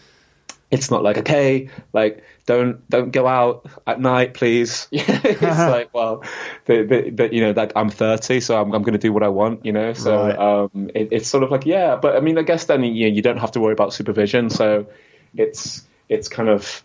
it's 0.69 0.89
not 0.89 1.03
like 1.03 1.19
okay 1.19 1.69
like 1.93 2.23
don't 2.45 2.87
don't 2.89 3.11
go 3.11 3.27
out 3.27 3.67
at 3.87 3.99
night 4.01 4.33
please. 4.33 4.87
It's 4.91 5.41
like 5.41 5.93
well 5.93 6.23
the, 6.65 6.83
the, 6.83 7.09
the, 7.09 7.33
you 7.35 7.41
know 7.41 7.51
like 7.51 7.71
i'm 7.75 7.89
30 7.89 8.41
so 8.41 8.59
i'm, 8.59 8.73
I'm 8.73 8.81
going 8.81 8.93
to 8.93 8.99
do 8.99 9.13
what 9.13 9.23
i 9.23 9.29
want 9.29 9.65
you 9.65 9.71
know? 9.71 9.93
So 9.93 10.15
Right. 10.15 10.37
um 10.37 10.89
it, 10.93 11.09
it's 11.11 11.29
sort 11.29 11.43
of 11.43 11.51
like 11.51 11.65
yeah 11.65 11.95
but 11.95 12.15
i 12.15 12.19
mean 12.19 12.37
i 12.37 12.41
guess 12.41 12.65
then 12.65 12.83
you, 12.83 13.07
you 13.07 13.21
don't 13.21 13.37
have 13.37 13.51
to 13.51 13.59
worry 13.59 13.73
about 13.73 13.93
supervision. 13.93 14.49
So 14.49 14.87
it's 15.35 15.83
it's 16.09 16.27
kind 16.27 16.49
of 16.49 16.83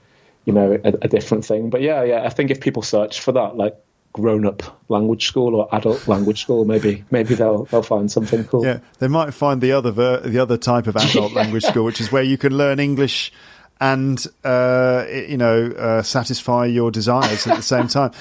you 0.49 0.55
know 0.55 0.81
a, 0.83 0.89
a 1.03 1.09
different 1.09 1.45
thing 1.45 1.69
but 1.69 1.83
yeah 1.83 2.03
yeah 2.03 2.25
i 2.25 2.31
think 2.31 2.51
if 2.51 2.59
people 2.59 2.81
search 2.81 3.21
for 3.21 3.33
that 3.33 3.59
like 3.59 3.77
grown 4.15 4.47
up 4.47 4.81
language 4.89 5.27
school 5.27 5.55
or 5.55 5.69
adult 5.75 6.09
language 6.09 6.41
school 6.41 6.65
maybe 6.65 7.05
maybe 7.11 7.35
they'll 7.35 7.65
they'll 7.67 7.83
find 7.83 8.11
something 8.11 8.43
cool 8.45 8.65
yeah. 8.65 8.79
They 8.99 9.09
might 9.09 9.35
find 9.35 9.61
the 9.61 9.73
other 9.73 9.91
ver- 9.91 10.21
the 10.21 10.39
other 10.39 10.57
type 10.57 10.87
of 10.87 10.97
adult 10.97 11.33
language 11.41 11.65
school, 11.65 11.85
which 11.85 12.01
is 12.01 12.11
where 12.11 12.23
you 12.23 12.39
can 12.39 12.57
learn 12.57 12.81
English 12.81 13.31
and 13.79 14.27
uh, 14.43 15.05
you 15.09 15.37
know 15.37 15.67
uh, 15.67 16.03
satisfy 16.03 16.65
your 16.65 16.91
desires 16.91 17.47
at 17.47 17.57
the 17.57 17.63
same 17.63 17.87
time. 17.87 18.13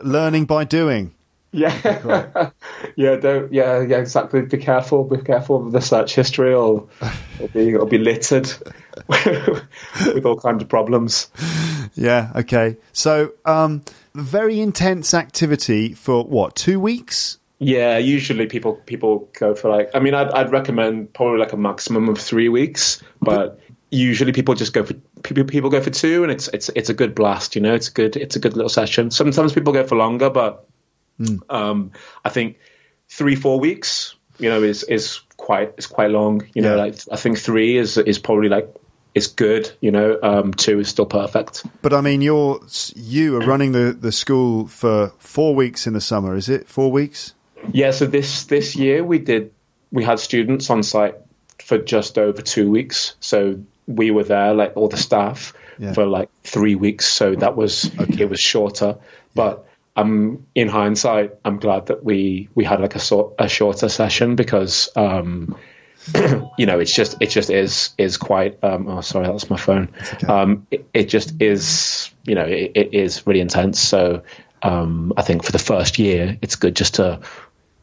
Learning 0.00 0.44
by 0.44 0.64
doing. 0.64 1.14
Yeah, 1.52 2.50
yeah, 2.96 3.16
don't, 3.16 3.52
yeah, 3.52 3.80
yeah, 3.80 3.98
exactly. 3.98 4.42
Be 4.42 4.58
careful, 4.58 5.04
be 5.04 5.18
careful 5.18 5.62
with 5.62 5.72
the 5.72 5.80
search 5.80 6.14
history, 6.14 6.52
or 6.52 6.88
it'll 7.40 7.48
be, 7.48 7.68
it'll 7.70 7.86
be 7.86 7.98
littered 7.98 8.52
with 9.08 10.26
all 10.26 10.38
kinds 10.38 10.62
of 10.62 10.68
problems. 10.68 11.30
Yeah. 11.94 12.32
Okay. 12.36 12.76
So, 12.92 13.32
um, 13.44 13.82
very 14.14 14.60
intense 14.60 15.14
activity 15.14 15.94
for 15.94 16.24
what? 16.24 16.56
Two 16.56 16.80
weeks? 16.80 17.38
Yeah, 17.58 17.96
usually 17.96 18.46
people 18.46 18.74
people 18.74 19.30
go 19.38 19.54
for 19.54 19.70
like. 19.70 19.90
I 19.94 20.00
mean, 20.00 20.14
I'd, 20.14 20.28
I'd 20.28 20.52
recommend 20.52 21.14
probably 21.14 21.38
like 21.38 21.54
a 21.54 21.56
maximum 21.56 22.08
of 22.10 22.18
three 22.18 22.50
weeks, 22.50 23.02
but 23.22 23.60
usually 23.90 24.32
people 24.32 24.54
just 24.54 24.74
go 24.74 24.84
for 24.84 24.94
people 25.22 25.44
people 25.44 25.70
go 25.70 25.80
for 25.80 25.90
two, 25.90 26.22
and 26.22 26.30
it's 26.30 26.48
it's 26.48 26.68
it's 26.76 26.90
a 26.90 26.94
good 26.94 27.14
blast. 27.14 27.56
You 27.56 27.62
know, 27.62 27.74
it's 27.74 27.88
a 27.88 27.92
good 27.92 28.16
it's 28.16 28.36
a 28.36 28.40
good 28.40 28.56
little 28.56 28.68
session. 28.68 29.10
Sometimes 29.10 29.54
people 29.54 29.72
go 29.72 29.86
for 29.86 29.96
longer, 29.96 30.28
but 30.28 30.66
um, 31.48 31.92
I 32.24 32.28
think 32.30 32.58
three 33.08 33.36
four 33.36 33.58
weeks, 33.60 34.14
you 34.38 34.48
know, 34.48 34.62
is 34.62 34.82
is 34.84 35.20
quite 35.36 35.74
is 35.78 35.86
quite 35.86 36.10
long. 36.10 36.42
You 36.54 36.62
know, 36.62 36.76
like 36.76 36.96
I 37.10 37.16
think 37.16 37.38
three 37.38 37.76
is 37.76 37.96
is 37.98 38.18
probably 38.18 38.48
like 38.48 38.68
is 39.14 39.28
good. 39.28 39.70
You 39.80 39.90
know, 39.90 40.18
um, 40.22 40.52
two 40.54 40.80
is 40.80 40.88
still 40.88 41.06
perfect. 41.06 41.64
But 41.82 41.92
I 41.94 42.00
mean, 42.00 42.20
you're 42.22 42.60
you 42.94 43.36
are 43.36 43.46
running 43.46 43.72
the 43.72 43.96
the 43.98 44.12
school 44.12 44.66
for 44.66 45.12
four 45.18 45.54
weeks 45.54 45.86
in 45.86 45.94
the 45.94 46.00
summer. 46.00 46.36
Is 46.36 46.48
it 46.48 46.68
four 46.68 46.90
weeks? 46.92 47.34
Yeah, 47.72 47.90
so 47.92 48.06
this 48.06 48.44
this 48.44 48.76
year 48.76 49.02
we 49.04 49.18
did 49.18 49.52
we 49.90 50.04
had 50.04 50.18
students 50.20 50.68
on 50.70 50.82
site 50.82 51.14
for 51.62 51.78
just 51.78 52.18
over 52.18 52.42
two 52.42 52.70
weeks. 52.70 53.16
So 53.20 53.60
we 53.86 54.10
were 54.10 54.24
there, 54.24 54.52
like 54.52 54.76
all 54.76 54.88
the 54.88 54.96
staff, 54.96 55.54
Yeah. 55.78 55.92
for 55.92 56.04
like 56.06 56.28
three 56.44 56.74
weeks, 56.74 57.06
so 57.06 57.34
that 57.36 57.56
was 57.56 57.90
it 57.98 58.28
was 58.28 58.40
shorter. 58.40 58.98
But 59.34 59.66
um, 59.96 60.46
in 60.54 60.68
hindsight, 60.68 61.32
I'm 61.44 61.58
glad 61.58 61.86
that 61.86 62.04
we 62.04 62.48
we 62.54 62.64
had 62.64 62.80
like 62.80 62.94
a 62.94 62.98
sort 62.98 63.34
a 63.38 63.48
shorter 63.48 63.88
session 63.88 64.36
because 64.36 64.90
um, 64.94 65.56
you 66.58 66.66
know 66.66 66.78
it's 66.78 66.94
just 66.94 67.16
it 67.20 67.30
just 67.30 67.50
is 67.50 67.90
is 67.98 68.16
quite 68.16 68.62
um, 68.62 68.88
oh 68.88 69.00
sorry 69.00 69.26
that's 69.26 69.50
my 69.50 69.56
phone 69.56 69.88
um, 70.28 70.66
it, 70.70 70.88
it 70.92 71.04
just 71.04 71.40
is 71.40 72.10
you 72.24 72.34
know 72.34 72.44
it, 72.44 72.72
it 72.74 72.94
is 72.94 73.26
really 73.26 73.40
intense 73.40 73.80
so 73.80 74.22
um, 74.62 75.12
I 75.16 75.22
think 75.22 75.44
for 75.44 75.52
the 75.52 75.58
first 75.58 75.98
year 75.98 76.38
it's 76.42 76.56
good 76.56 76.76
just 76.76 76.96
to 76.96 77.20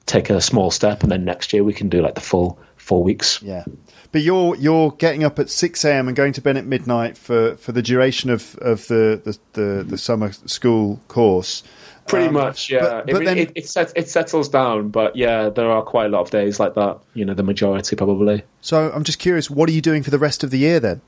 take 0.05 0.29
a 0.29 0.39
small 0.39 0.69
step 0.69 1.03
and 1.03 1.11
then 1.11 1.25
next 1.25 1.53
year 1.53 1.63
we 1.63 1.73
can 1.73 1.89
do 1.89 2.01
like 2.01 2.15
the 2.15 2.21
full 2.21 2.59
four 2.75 3.03
weeks 3.03 3.41
Yeah, 3.41 3.63
but 4.11 4.21
you're 4.21 4.55
you're 4.55 4.91
getting 4.91 5.23
up 5.23 5.39
at 5.39 5.49
six 5.49 5.83
a.m. 5.83 6.07
and 6.07 6.15
going 6.15 6.33
to 6.33 6.41
bed 6.41 6.57
at 6.57 6.65
midnight 6.65 7.17
for, 7.17 7.55
for 7.57 7.71
the 7.71 7.81
duration 7.81 8.29
of, 8.29 8.55
of 8.57 8.87
the, 8.87 9.21
the, 9.23 9.37
the, 9.53 9.83
the 9.83 9.97
summer 9.97 10.31
school 10.31 11.01
course. 11.07 11.63
Pretty 12.07 12.27
Um, 12.27 12.33
much, 12.33 12.69
yeah. 12.69 12.81
but- 12.81 13.05
but 13.07 13.21
it, 13.21 13.25
then- 13.25 13.37
it, 13.37 13.51
it, 13.55 13.67
set, 13.69 13.93
it 13.95 14.09
settles 14.09 14.49
down, 14.49 14.89
but 14.89 15.15
yeah, 15.15 15.49
there 15.49 15.69
are 15.71 15.81
quite 15.81 16.05
a 16.07 16.09
lot 16.09 16.21
of 16.21 16.29
days 16.31 16.59
like 16.59 16.73
that. 16.75 16.99
You 17.13 17.23
know, 17.25 17.33
the 17.33 17.43
majority 17.43 17.95
probably. 17.95 18.43
So 18.61 18.91
I'm 18.93 19.03
just 19.03 19.19
curious, 19.19 19.49
what 19.49 19.69
are 19.69 19.71
you 19.71 19.81
doing 19.81 20.03
for 20.03 20.11
the 20.11 20.19
rest 20.19 20.43
of 20.43 20.49
the 20.51 20.57
year 20.57 20.79
then? 20.79 21.01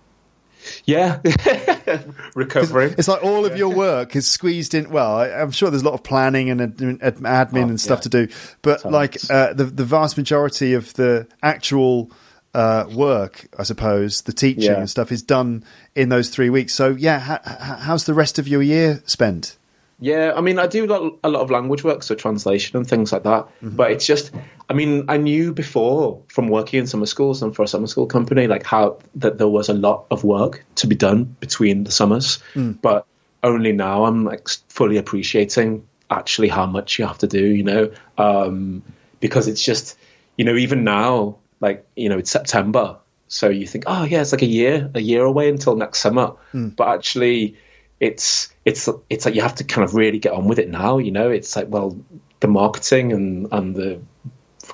Yeah, 0.86 1.20
recovering. 2.36 2.96
It's 2.98 3.08
like 3.08 3.24
all 3.24 3.46
of 3.46 3.56
your 3.58 3.70
work 3.74 4.16
is 4.16 4.28
squeezed 4.28 4.74
in. 4.74 4.90
Well, 4.90 5.16
I, 5.18 5.30
I'm 5.30 5.52
sure 5.52 5.70
there's 5.70 5.84
a 5.84 5.86
lot 5.86 5.94
of 5.94 6.04
planning 6.04 6.50
and 6.50 6.62
ad- 6.62 6.82
ad- 7.04 7.16
admin 7.18 7.66
Oh, 7.66 7.70
and 7.70 7.82
stuff 7.82 8.00
yeah. 8.00 8.02
to 8.04 8.10
do, 8.28 8.28
but 8.62 8.82
Tons. 8.82 8.94
like 8.94 9.18
uh, 9.30 9.54
the 9.54 9.66
the 9.66 9.86
vast 9.86 10.18
majority 10.18 10.74
of 10.74 10.94
the 10.96 11.28
actual 11.44 12.12
uh, 12.56 12.86
work, 12.94 13.46
I 13.60 13.64
suppose, 13.64 14.22
the 14.24 14.34
teaching 14.34 14.64
Yeah. 14.64 14.80
and 14.80 14.90
stuff 14.90 15.12
is 15.12 15.22
done 15.22 15.64
in 15.94 16.10
those 16.10 16.30
three 16.30 16.50
weeks. 16.50 16.74
So 16.74 16.90
yeah, 16.98 17.20
ha- 17.20 17.42
ha- 17.46 17.78
how's 17.82 18.06
the 18.06 18.14
rest 18.14 18.40
of 18.40 18.48
your 18.48 18.62
year 18.64 19.04
spent? 19.06 19.58
Yeah, 20.00 20.34
I 20.36 20.42
mean, 20.42 20.60
I 20.60 20.68
do 20.68 20.86
a 20.86 21.30
lot, 21.30 21.42
of 21.42 21.52
language 21.52 21.84
work, 21.84 22.04
so 22.04 22.16
translation 22.16 22.76
and 22.78 22.88
things 22.88 23.14
like 23.14 23.24
that. 23.24 23.46
Mm-hmm. 23.46 23.76
But 23.78 23.92
it's 23.92 24.06
just, 24.06 24.32
I 24.70 24.74
mean, 24.74 25.06
I 25.08 25.18
knew 25.18 25.54
before 25.54 26.22
from 26.28 26.50
working 26.50 26.80
in 26.80 26.88
summer 26.88 27.06
schools 27.06 27.42
and 27.42 27.56
for 27.56 27.64
a 27.64 27.68
summer 27.68 27.88
school 27.88 28.06
company, 28.06 28.48
like 28.48 28.66
how 28.66 29.00
that 29.16 29.38
there 29.38 29.48
was 29.48 29.70
a 29.70 29.74
lot 29.74 30.06
of 30.12 30.24
work 30.24 30.66
to 30.76 30.88
be 30.88 30.96
done 30.96 31.36
between 31.40 31.86
the 31.86 31.92
summers. 31.92 32.40
Mm. 32.56 32.82
But 32.82 33.06
only 33.42 33.72
now 33.72 34.04
I'm 34.06 34.26
like 34.26 34.50
fully 34.68 34.98
appreciating 34.98 35.88
actually 36.10 36.50
how 36.50 36.66
much 36.66 37.00
you 37.00 37.06
have 37.06 37.20
to 37.20 37.28
do, 37.28 37.46
you 37.46 37.64
know, 37.64 37.92
um, 38.18 38.84
because 39.22 39.48
it's 39.48 39.64
just, 39.64 39.98
you 40.38 40.44
know, 40.44 40.56
even 40.56 40.84
now, 40.84 41.38
like 41.62 41.86
you 41.96 42.10
know, 42.10 42.18
it's 42.18 42.32
September, 42.32 42.98
so 43.28 43.50
you 43.50 43.66
think, 43.66 43.86
oh 43.88 44.04
yeah, 44.04 44.22
it's 44.22 44.32
like 44.32 44.42
a 44.42 44.48
year, 44.48 44.90
a 44.94 45.02
year 45.02 45.24
away 45.24 45.50
until 45.50 45.76
next 45.76 46.00
summer. 46.00 46.34
But 46.70 46.90
actually, 46.90 47.58
it's 48.06 48.54
it's 48.64 48.90
it's 49.10 49.26
like 49.26 49.36
you 49.36 49.42
have 49.42 49.56
to 49.56 49.64
kind 49.64 49.84
of 49.84 49.96
really 49.96 50.20
get 50.20 50.34
on 50.34 50.48
with 50.48 50.60
it 50.60 50.70
now. 50.70 50.98
You 50.98 51.12
know, 51.12 51.30
it's 51.30 51.56
like 51.56 51.68
well, 51.70 51.98
the 52.40 52.48
marketing 52.48 53.14
and 53.14 53.48
and 53.52 53.76
the 53.76 54.02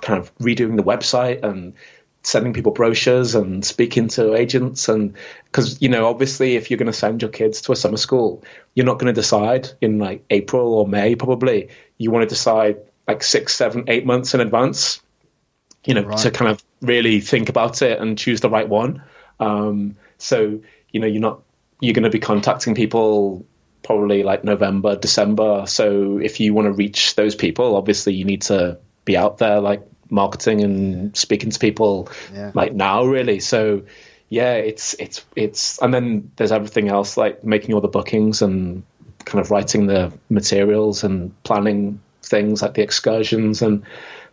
kind 0.02 0.20
of 0.20 0.36
redoing 0.38 0.78
the 0.78 0.84
website 0.84 1.44
and 1.44 1.74
sending 2.24 2.54
people 2.54 2.72
brochures 2.72 3.34
and 3.34 3.66
speaking 3.66 4.08
to 4.08 4.36
agents 4.36 4.88
and 4.90 5.16
because 5.46 5.82
you 5.82 5.90
know 5.90 6.06
obviously 6.06 6.56
if 6.56 6.70
you're 6.70 6.78
going 6.78 6.86
to 6.86 6.94
send 6.94 7.22
your 7.22 7.32
kids 7.32 7.62
to 7.62 7.72
a 7.72 7.76
summer 7.76 7.98
school 7.98 8.44
you're 8.76 8.86
not 8.86 9.00
going 9.00 9.12
to 9.14 9.22
decide 9.22 9.70
in 9.82 9.98
like 9.98 10.24
april 10.30 10.76
or 10.76 10.88
may 10.88 11.16
probably 11.16 11.70
you 11.98 12.12
want 12.12 12.22
to 12.22 12.28
decide 12.28 12.78
like 13.08 13.24
six 13.24 13.56
seven 13.56 13.86
eight 13.88 14.06
months 14.06 14.36
in 14.36 14.40
advance 14.40 15.02
you 15.86 15.94
know, 15.94 16.04
Right. 16.04 16.18
to 16.20 16.32
kind 16.32 16.52
of 16.52 16.64
really 16.82 17.22
think 17.22 17.50
about 17.50 17.82
it 17.82 18.00
and 18.00 18.18
choose 18.18 18.42
the 18.42 18.50
right 18.50 18.68
one. 18.68 19.04
Um, 19.40 19.96
so, 20.18 20.62
you 20.92 21.00
know, 21.00 21.08
you're 21.08 21.22
not, 21.22 21.42
you're 21.82 21.94
going 21.94 22.04
to 22.04 22.10
be 22.10 22.20
contacting 22.20 22.76
people 22.76 23.46
probably 23.84 24.24
like 24.24 24.44
November, 24.44 24.96
December. 24.96 25.66
So 25.68 26.20
if 26.20 26.40
you 26.40 26.54
want 26.54 26.68
to 26.68 26.72
reach 26.72 27.16
those 27.16 27.36
people, 27.36 27.76
obviously 27.76 28.14
you 28.14 28.24
need 28.24 28.44
to 28.44 28.78
be 29.04 29.18
out 29.18 29.40
there 29.40 29.60
like 29.60 29.82
marketing 30.10 30.62
and 30.62 31.18
speaking 31.18 31.50
to 31.50 31.60
people 31.60 32.10
Yeah. 32.34 32.52
like 32.54 32.74
now 32.74 33.06
really. 33.06 33.40
So 33.40 33.82
yeah, 34.30 34.54
it's, 34.54 34.94
it's, 35.00 35.26
it's, 35.36 35.82
and 35.82 35.94
then 35.94 36.32
there's 36.36 36.52
everything 36.52 36.88
else 36.88 37.18
like 37.18 37.44
making 37.44 37.74
all 37.74 37.82
the 37.82 37.88
bookings 37.88 38.42
and 38.42 38.84
kind 39.26 39.44
of 39.44 39.52
writing 39.52 39.88
the 39.88 40.14
materials 40.30 41.04
and 41.04 41.34
planning 41.44 42.00
things 42.24 42.62
like 42.62 42.76
the 42.76 42.84
excursions 42.84 43.62
and 43.62 43.84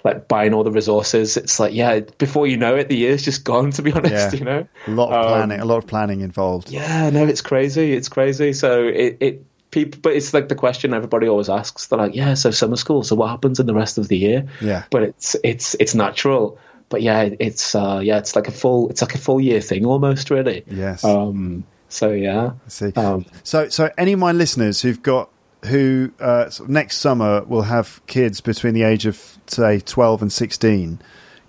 like 0.08 0.28
buying 0.28 0.54
all 0.54 0.64
the 0.64 0.70
resources. 0.72 1.36
It's 1.36 1.58
like, 1.60 1.72
yeah, 1.74 2.00
before 2.18 2.46
you 2.46 2.56
know 2.56 2.74
it, 2.76 2.88
the 2.88 2.96
year's 2.96 3.22
just 3.22 3.44
gone. 3.44 3.70
To 3.72 3.82
be 3.82 3.92
honest, 3.98 4.32
Yeah. 4.32 4.38
you 4.38 4.44
know, 4.44 4.66
A 4.86 4.90
lot 4.90 5.12
of 5.12 5.24
Um, 5.26 5.32
planning, 5.32 5.60
a 5.60 5.64
lot 5.64 5.78
of 5.78 5.86
planning 5.86 6.20
involved. 6.20 6.70
yeah, 6.70 7.10
no, 7.10 7.24
it's 7.26 7.40
crazy. 7.42 7.92
It's 7.92 8.08
crazy. 8.08 8.52
So 8.52 8.82
it, 8.84 9.16
it 9.20 9.44
people, 9.70 10.00
but 10.02 10.14
it's 10.14 10.32
like 10.34 10.48
the 10.48 10.54
question 10.54 10.94
everybody 10.94 11.28
always 11.28 11.48
asks. 11.48 11.86
They're 11.88 11.98
like, 11.98 12.14
yeah, 12.14 12.34
so 12.34 12.50
summer 12.50 12.76
school. 12.76 13.02
So 13.02 13.14
what 13.16 13.28
happens 13.28 13.60
in 13.60 13.66
the 13.66 13.74
rest 13.74 13.98
of 13.98 14.08
the 14.08 14.16
year? 14.16 14.46
Yeah. 14.60 14.84
But 14.90 15.02
it's 15.02 15.36
it's 15.44 15.74
it's 15.78 15.94
natural. 15.94 16.58
But 16.90 17.02
yeah, 17.02 17.28
it's 17.38 17.74
uh, 17.74 18.00
yeah, 18.02 18.16
it's 18.18 18.34
like 18.34 18.48
a 18.48 18.52
full 18.52 18.88
it's 18.88 19.02
like 19.02 19.14
a 19.14 19.18
full 19.18 19.40
year 19.40 19.60
thing 19.60 19.84
almost, 19.84 20.30
really. 20.30 20.64
Yes. 20.70 21.04
Um. 21.04 21.64
So 21.90 22.10
yeah. 22.12 22.52
I 22.66 22.68
see. 22.68 22.92
Um, 22.96 23.24
So, 23.42 23.68
so 23.68 23.90
any 23.98 24.12
of 24.14 24.18
my 24.20 24.32
listeners 24.32 24.80
who've 24.82 25.02
got 25.02 25.28
who 25.66 26.12
uh, 26.20 26.50
sort 26.50 26.68
of 26.68 26.72
next 26.72 26.98
summer 26.98 27.42
will 27.44 27.62
have 27.62 28.00
kids 28.06 28.40
between 28.40 28.74
the 28.74 28.82
age 28.82 29.06
of 29.06 29.38
say 29.46 29.80
twelve 29.80 30.22
and 30.22 30.32
sixteen, 30.32 31.00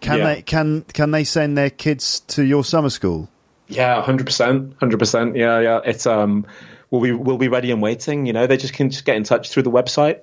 can 0.02 0.20
Yeah. 0.20 0.34
they 0.36 0.42
can 0.42 0.82
can 0.94 1.12
they 1.12 1.24
send 1.24 1.58
their 1.58 1.70
kids 1.70 2.22
to 2.22 2.44
your 2.44 2.64
summer 2.64 2.90
school? 2.90 3.30
Yeah, 3.68 4.02
hundred 4.02 4.26
percent, 4.26 4.76
hundred 4.80 4.98
percent. 5.00 5.36
Yeah, 5.36 5.60
yeah. 5.60 5.80
It's 5.86 6.06
um, 6.08 6.46
we'll 6.90 7.02
be 7.02 7.12
we'll 7.12 7.38
be 7.38 7.50
ready 7.50 7.70
and 7.72 7.82
waiting. 7.82 8.26
You 8.26 8.34
know, 8.34 8.48
they 8.48 8.58
just 8.58 8.74
can 8.74 8.90
just 8.90 9.06
get 9.06 9.16
in 9.16 9.24
touch 9.24 9.50
through 9.52 9.64
the 9.64 9.72
website, 9.72 10.22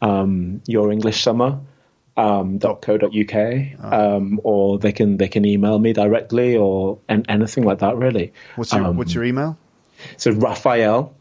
um, 0.00 0.62
Your 0.66 0.92
English 0.92 1.22
Summer. 1.22 1.60
Um, 2.16 2.60
.co.uk, 2.60 3.34
um, 3.92 4.38
or 4.44 4.78
they 4.78 4.92
can 4.92 5.16
they 5.16 5.26
can 5.26 5.44
email 5.44 5.80
me 5.80 5.92
directly 5.92 6.56
or 6.56 7.00
an, 7.08 7.24
anything 7.28 7.64
like 7.64 7.80
that. 7.80 7.96
Really, 7.96 8.32
What's 8.54 8.72
your 8.72 8.84
Um, 8.84 8.96
What's 8.96 9.12
your 9.12 9.24
email? 9.24 9.58
so 10.16 10.30
Raphael, 10.30 11.12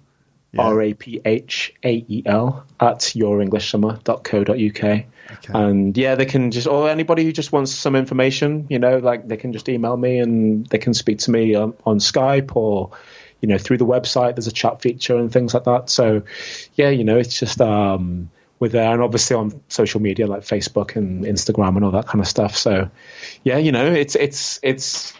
Yeah. 0.54 0.62
R 0.62 0.82
A 0.82 0.94
P 0.94 1.22
H 1.26 1.74
A 1.84 2.06
E 2.08 2.24
L 2.26 2.66
at 2.80 3.00
yourenglishsummer.co.uk. 3.00 5.06
And 5.50 5.98
yeah, 5.98 6.16
they 6.16 6.26
can 6.26 6.52
just, 6.52 6.68
or 6.68 6.90
anybody 6.90 7.24
who 7.24 7.32
just 7.32 7.52
wants 7.52 7.74
some 7.74 7.96
information, 7.96 8.68
you 8.70 8.78
know, 8.78 9.00
like 9.00 9.28
they 9.28 9.38
can 9.38 9.52
just 9.52 9.68
email 9.68 9.98
me 9.98 10.20
and 10.20 10.68
they 10.68 10.78
can 10.78 10.94
speak 10.94 11.20
to 11.20 11.32
me 11.32 11.56
on, 11.56 11.74
on 11.86 11.98
Skype 11.98 12.56
or, 12.56 12.92
you 13.42 13.48
know, 13.48 13.58
through 13.58 13.78
the 13.78 13.86
website. 13.86 14.36
There's 14.36 14.48
a 14.48 14.52
chat 14.52 14.82
feature 14.82 15.18
and 15.18 15.32
things 15.32 15.56
like 15.56 15.64
that. 15.64 15.90
So 15.90 16.22
yeah, 16.76 16.90
you 16.90 17.04
know, 17.04 17.18
it's 17.18 17.40
just, 17.40 17.60
um, 17.60 18.30
we're 18.60 18.70
there 18.70 18.94
and 18.94 19.02
obviously 19.02 19.36
on 19.36 19.60
social 19.70 20.02
media 20.02 20.28
like 20.28 20.42
Facebook 20.42 20.96
and 20.96 21.26
Instagram 21.26 21.78
and 21.78 21.84
all 21.84 21.92
that 21.92 22.06
kind 22.06 22.22
of 22.22 22.28
stuff. 22.28 22.56
So 22.56 22.92
yeah, 23.44 23.58
you 23.58 23.72
know, 23.72 23.92
it's, 23.92 24.16
it's, 24.16 24.60
it's, 24.62 25.14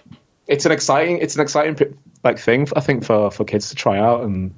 it's 0.46 0.68
an 0.68 0.72
exciting, 0.72 1.18
it's 1.18 1.36
an 1.36 1.42
exciting 1.42 1.98
like 2.24 2.38
thing, 2.38 2.68
I 2.76 2.82
think, 2.82 3.04
for, 3.04 3.32
for 3.32 3.46
kids 3.46 3.70
to 3.70 3.76
try 3.76 3.98
out 3.98 4.24
and, 4.24 4.54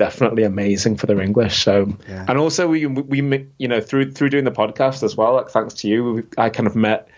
definitely 0.00 0.44
amazing 0.44 0.96
for 0.96 1.06
their 1.06 1.20
English. 1.20 1.62
So, 1.62 1.94
Yeah. 2.08 2.24
and 2.26 2.38
also 2.38 2.66
we 2.66 2.86
we 2.86 3.46
you 3.58 3.68
know 3.68 3.80
through 3.82 4.12
through 4.12 4.30
doing 4.30 4.44
the 4.44 4.50
podcast 4.62 5.02
as 5.02 5.14
well. 5.14 5.34
Like 5.34 5.50
thanks 5.50 5.74
to 5.74 5.88
you, 5.88 6.26
I 6.38 6.48
kind 6.48 6.66
of 6.66 6.74
met 6.74 7.08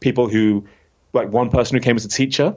people 0.00 0.28
who 0.28 0.66
like 1.14 1.28
one 1.30 1.48
person 1.50 1.76
who 1.76 1.80
came 1.80 1.96
as 1.96 2.04
a 2.04 2.08
teacher. 2.08 2.54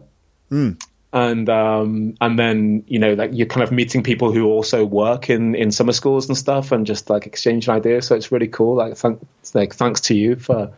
And 1.14 1.50
um, 1.50 2.16
and 2.22 2.38
then 2.38 2.84
you 2.88 3.00
know 3.00 3.14
like 3.14 3.32
you're 3.34 3.48
kind 3.48 3.64
of 3.64 3.72
meeting 3.72 4.04
people 4.04 4.32
who 4.34 4.46
also 4.46 4.86
work 4.86 5.30
in, 5.30 5.56
in 5.56 5.72
summer 5.72 5.94
schools 5.94 6.28
and 6.28 6.38
stuff, 6.38 6.72
and 6.72 6.86
just 6.86 7.10
like 7.10 7.26
exchanging 7.26 7.74
ideas. 7.74 8.06
So 8.08 8.16
it's 8.16 8.32
really 8.32 8.48
cool. 8.48 8.76
Like 8.76 8.98
thank, 8.98 9.26
like 9.54 9.74
thanks 9.74 10.02
to 10.02 10.14
you 10.14 10.36
for 10.36 10.72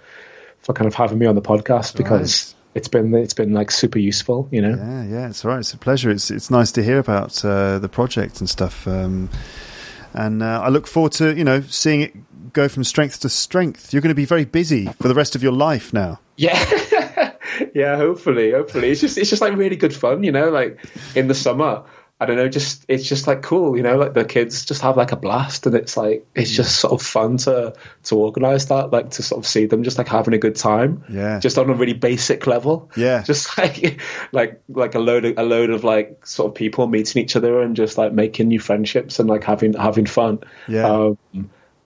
for 0.61 0.73
kind 0.73 0.87
of 0.87 0.93
having 0.93 1.17
me 1.17 1.25
on 1.25 1.35
the 1.35 1.41
podcast 1.41 1.97
because 1.97 2.53
it's 2.73 2.87
been 2.87 3.13
it's 3.13 3.33
been 3.33 3.53
like 3.53 3.71
super 3.71 3.99
useful. 3.99 4.47
You 4.51 4.61
know. 4.61 4.75
Yeah, 4.75 5.03
yeah, 5.03 5.29
it's 5.29 5.43
all 5.43 5.51
right. 5.51 5.59
It's 5.59 5.73
a 5.73 5.77
pleasure. 5.77 6.09
It's 6.09 6.31
it's 6.31 6.49
nice 6.49 6.71
to 6.73 6.83
hear 6.83 6.99
about 6.99 7.43
uh, 7.43 7.79
the 7.79 7.89
project 7.89 8.39
and 8.39 8.49
stuff. 8.49 8.87
Um, 8.87 9.29
and 10.13 10.43
uh, 10.43 10.61
I 10.63 10.69
look 10.69 10.87
forward 10.87 11.13
to 11.13 11.35
you 11.35 11.43
know 11.43 11.61
seeing 11.61 12.01
it 12.01 12.53
go 12.53 12.67
from 12.67 12.83
strength 12.83 13.19
to 13.21 13.29
strength. 13.29 13.93
You're 13.93 14.01
going 14.01 14.09
to 14.09 14.15
be 14.15 14.25
very 14.25 14.45
busy 14.45 14.87
for 15.01 15.07
the 15.07 15.15
rest 15.15 15.35
of 15.35 15.43
your 15.43 15.53
life 15.53 15.93
now. 15.93 16.19
Yeah, 16.37 17.33
yeah. 17.75 17.97
Hopefully, 17.97 18.51
hopefully, 18.51 18.89
it's 18.89 19.01
just 19.01 19.17
it's 19.17 19.29
just 19.29 19.41
like 19.41 19.55
really 19.55 19.75
good 19.75 19.93
fun, 19.93 20.23
you 20.23 20.31
know. 20.31 20.49
Like 20.49 20.79
in 21.15 21.27
the 21.27 21.35
summer, 21.35 21.83
I 22.21 22.27
don't 22.27 22.35
know, 22.35 22.47
just 22.47 22.85
it's 22.87 23.03
just 23.03 23.25
like 23.25 23.41
cool, 23.41 23.75
you 23.75 23.81
know. 23.81 23.97
Like 23.97 24.13
the 24.13 24.23
kids 24.23 24.63
just 24.63 24.83
have 24.83 24.95
like 24.95 25.11
a 25.11 25.15
blast, 25.15 25.65
and 25.65 25.73
it's 25.73 25.97
like 25.97 26.23
it's 26.35 26.51
just 26.51 26.75
sort 26.79 26.93
of 26.93 27.01
fun 27.01 27.37
to 27.37 27.73
to 28.03 28.15
organize 28.15 28.67
that, 28.67 28.91
like 28.91 29.09
to 29.11 29.23
sort 29.23 29.39
of 29.39 29.47
see 29.47 29.65
them 29.65 29.81
just 29.81 29.97
like 29.97 30.07
having 30.07 30.35
a 30.35 30.37
good 30.37 30.55
time. 30.55 31.03
Yeah. 31.09 31.39
just 31.39 31.57
on 31.57 31.67
a 31.71 31.73
really 31.73 31.93
basic 31.93 32.45
level. 32.45 32.91
Yeah. 32.95 33.23
just 33.25 33.57
like 33.57 33.99
like 34.31 34.61
like 34.69 34.93
a 34.93 34.99
load 34.99 35.25
of 35.25 35.39
a 35.39 35.43
load 35.43 35.71
of 35.71 35.83
like 35.83 36.23
sort 36.27 36.49
of 36.49 36.53
people 36.53 36.85
meeting 36.85 37.23
each 37.23 37.35
other 37.35 37.59
and 37.59 37.75
just 37.75 37.97
like 37.97 38.13
making 38.13 38.49
new 38.49 38.59
friendships 38.59 39.17
and 39.17 39.27
like 39.27 39.43
having 39.43 39.73
having 39.73 40.05
fun. 40.05 40.41
Yeah. 40.67 40.85
Um, 40.87 41.17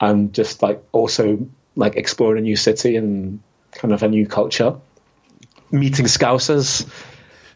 and 0.01 0.33
just 0.33 0.61
like 0.61 0.83
also 0.91 1.47
like 1.77 1.95
exploring 1.95 2.39
a 2.39 2.41
new 2.41 2.57
city 2.57 2.97
and 2.97 3.39
kind 3.71 3.93
of 3.93 4.03
a 4.03 4.09
new 4.09 4.27
culture, 4.27 4.75
meeting 5.71 6.07
Scousers. 6.07 6.85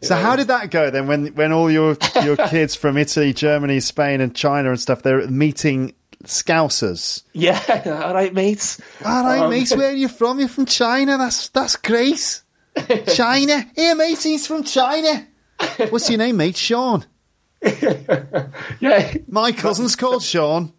So 0.02 0.16
how 0.16 0.36
did 0.36 0.48
that 0.48 0.70
go 0.70 0.90
then? 0.90 1.06
When 1.06 1.26
when 1.34 1.52
all 1.52 1.70
your 1.70 1.96
your 2.24 2.36
kids 2.48 2.74
from 2.74 2.96
Italy, 2.96 3.32
Germany, 3.32 3.80
Spain, 3.80 4.20
and 4.20 4.34
China 4.34 4.70
and 4.70 4.80
stuff, 4.80 5.02
they're 5.02 5.26
meeting 5.28 5.94
Scousers. 6.24 7.22
Yeah, 7.32 7.60
all 8.06 8.14
right, 8.14 8.32
mates. 8.32 8.80
All 9.04 9.24
right, 9.24 9.40
Um, 9.42 9.50
mate. 9.50 9.70
Where 9.70 9.90
are 9.90 9.94
you 9.94 10.08
from? 10.08 10.38
You're 10.38 10.48
from 10.48 10.66
China. 10.66 11.18
That's 11.18 11.48
that's 11.48 11.76
great. 11.76 12.42
China. 13.14 13.66
Here, 13.74 13.94
mate. 13.94 14.22
He's 14.22 14.46
from 14.46 14.64
China. 14.64 15.26
What's 15.90 16.08
your 16.08 16.18
name, 16.18 16.36
mate? 16.38 16.56
Sean. 16.56 17.04
Yeah, 18.80 19.14
My 19.28 19.52
cousin's 19.52 19.96
called 19.96 20.22
Sean. 20.22 20.72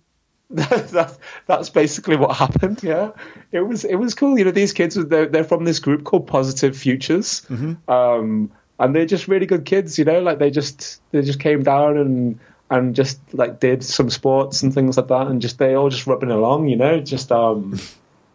that, 0.50 1.18
that's 1.48 1.70
basically 1.70 2.18
what 2.18 2.36
happened. 2.36 2.82
Yeah, 2.84 3.12
it 3.54 3.62
was 3.62 3.86
it 3.86 3.96
was 3.96 4.16
cool. 4.16 4.38
You 4.38 4.46
know, 4.46 4.52
these 4.52 4.74
kids 4.74 4.96
they're, 4.96 5.28
they're 5.28 5.44
from 5.46 5.64
this 5.64 5.80
group 5.80 6.04
called 6.04 6.28
Positive 6.28 6.76
Futures, 6.76 7.46
um, 7.88 8.52
and 8.82 8.96
they're 8.96 9.06
just 9.06 9.28
really 9.28 9.46
good 9.46 9.64
kids. 9.64 9.98
You 10.00 10.06
know, 10.06 10.20
like 10.20 10.40
they 10.40 10.50
just 10.50 11.02
they 11.12 11.22
just 11.22 11.40
came 11.40 11.62
down 11.64 11.98
and 11.98 12.40
and 12.70 12.96
just 12.96 13.20
like 13.34 13.60
did 13.60 13.84
some 13.84 14.10
sports 14.10 14.64
and 14.64 14.74
things 14.74 14.98
like 14.98 15.08
that, 15.08 15.28
and 15.28 15.42
just 15.42 15.60
they 15.60 15.76
all 15.76 15.90
just 15.90 16.08
rubbing 16.08 16.32
along. 16.32 16.68
You 16.68 16.78
know, 16.78 17.00
just 17.00 17.32
um, 17.32 17.80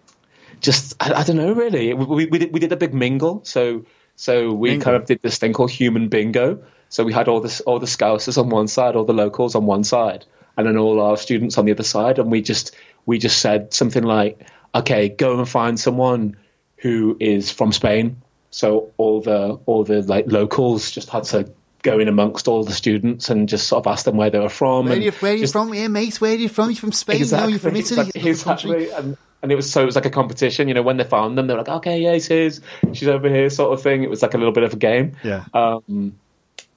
just 0.61 0.94
I, 1.01 1.14
I 1.14 1.24
don't 1.24 1.36
know 1.36 1.53
really. 1.53 1.92
We, 1.92 2.05
we, 2.05 2.26
we 2.26 2.38
did 2.38 2.53
we 2.53 2.61
did 2.61 2.72
a 2.72 2.76
big 2.76 2.94
mingle, 2.94 3.40
so 3.44 3.84
so 4.14 4.53
we 4.53 4.78
kind 4.78 4.97
of 4.97 5.05
did 5.05 5.20
this 5.20 5.38
thing 5.38 5.53
called 5.53 5.72
human 5.72 6.09
bingo. 6.09 6.62
So 6.90 7.03
we 7.03 7.12
had 7.12 7.26
all 7.26 7.40
this 7.40 7.61
all 7.62 7.80
the 7.80 7.86
Scousers 7.86 8.38
on 8.38 8.49
one 8.49 8.68
side, 8.68 8.94
all 8.94 9.05
the 9.05 9.12
locals 9.12 9.57
on 9.57 9.66
one 9.66 9.82
side, 9.82 10.24
and 10.57 10.66
then 10.66 10.76
all 10.76 11.01
our 11.01 11.16
students 11.16 11.59
on 11.59 11.64
the 11.64 11.72
other 11.72 11.82
side, 11.82 12.20
and 12.20 12.30
we 12.30 12.40
just 12.40 12.72
we 13.05 13.18
just 13.18 13.40
said 13.40 13.74
something 13.74 14.05
like, 14.05 14.47
"Okay, 14.76 15.09
go 15.09 15.38
and 15.38 15.49
find 15.49 15.78
someone 15.80 16.36
who 16.76 17.16
is 17.18 17.51
from 17.51 17.72
Spain." 17.72 18.22
So 18.57 18.91
all 18.97 19.21
the 19.21 19.61
all 19.67 19.85
the 19.85 20.01
like 20.01 20.33
locals 20.33 20.91
just 20.91 21.11
had 21.11 21.25
to 21.25 21.53
go 21.83 21.99
in 21.99 22.09
amongst 22.09 22.49
all 22.49 22.65
the 22.65 22.73
students 22.73 23.29
and 23.29 23.51
just 23.51 23.69
sort 23.69 23.85
of 23.85 23.93
ask 23.93 24.07
them 24.07 24.17
where 24.17 24.31
they 24.31 24.39
were 24.39 24.49
from. 24.49 24.87
Where 24.87 24.97
you, 24.97 25.13
where 25.13 25.35
are 25.35 25.37
you 25.37 25.47
from? 25.47 25.75
Here, 25.75 25.91
mate. 25.91 26.19
Where 26.23 26.33
are 26.33 26.37
you 26.37 26.49
from? 26.49 26.71
You're 26.71 26.77
from 26.77 26.93
Spain. 26.93 27.23
No, 27.31 27.49
you're 27.49 27.59
from 27.59 27.77
Italy. 27.77 28.11
Exactly, 28.15 28.31
exactly. 28.31 28.91
And, 28.93 29.19
and 29.43 29.53
it 29.53 29.57
was 29.57 29.71
so 29.71 29.83
it 29.83 29.85
was 29.85 29.95
like 29.95 30.07
a 30.07 30.11
competition. 30.11 30.69
You 30.69 30.75
know, 30.75 30.81
when 30.81 30.97
they 30.97 31.05
found 31.05 31.37
them, 31.37 31.49
they 31.49 31.53
were 31.53 31.61
like, 31.61 31.69
"Okay, 31.69 32.01
yeah, 32.01 32.13
it's 32.13 32.29
his. 32.29 32.63
She's 32.95 33.09
over 33.09 33.29
here," 33.29 33.51
sort 33.51 33.75
of 33.75 33.83
thing. 33.83 34.05
It 34.05 34.09
was 34.09 34.23
like 34.23 34.33
a 34.33 34.39
little 34.39 34.55
bit 34.55 34.65
of 34.65 34.73
a 34.73 34.77
game. 34.77 35.19
Yeah. 35.23 35.45
Um, 35.53 36.19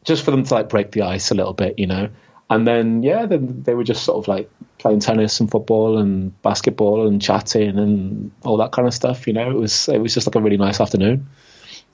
just 0.03 0.25
for 0.25 0.31
them 0.31 0.43
to 0.43 0.53
like 0.53 0.67
break 0.67 0.91
the 0.91 1.03
ice 1.03 1.31
a 1.31 1.33
little 1.33 1.53
bit, 1.53 1.79
you 1.79 1.87
know. 1.87 2.09
And 2.49 2.67
then 2.67 3.03
yeah, 3.03 3.25
then 3.25 3.63
they 3.63 3.73
were 3.73 3.85
just 3.85 4.03
sort 4.03 4.17
of 4.17 4.27
like 4.27 4.51
playing 4.79 4.99
tennis 4.99 5.39
and 5.39 5.49
football 5.49 5.97
and 5.97 6.41
basketball 6.41 7.07
and 7.07 7.21
chatting 7.21 7.79
and 7.79 8.31
all 8.43 8.57
that 8.57 8.73
kind 8.73 8.85
of 8.85 8.93
stuff. 8.93 9.27
You 9.27 9.33
know, 9.33 9.49
it 9.49 9.57
was 9.57 9.87
it 9.87 9.99
was 9.99 10.13
just 10.13 10.27
like 10.27 10.35
a 10.35 10.41
really 10.41 10.57
nice 10.57 10.81
afternoon. 10.81 11.29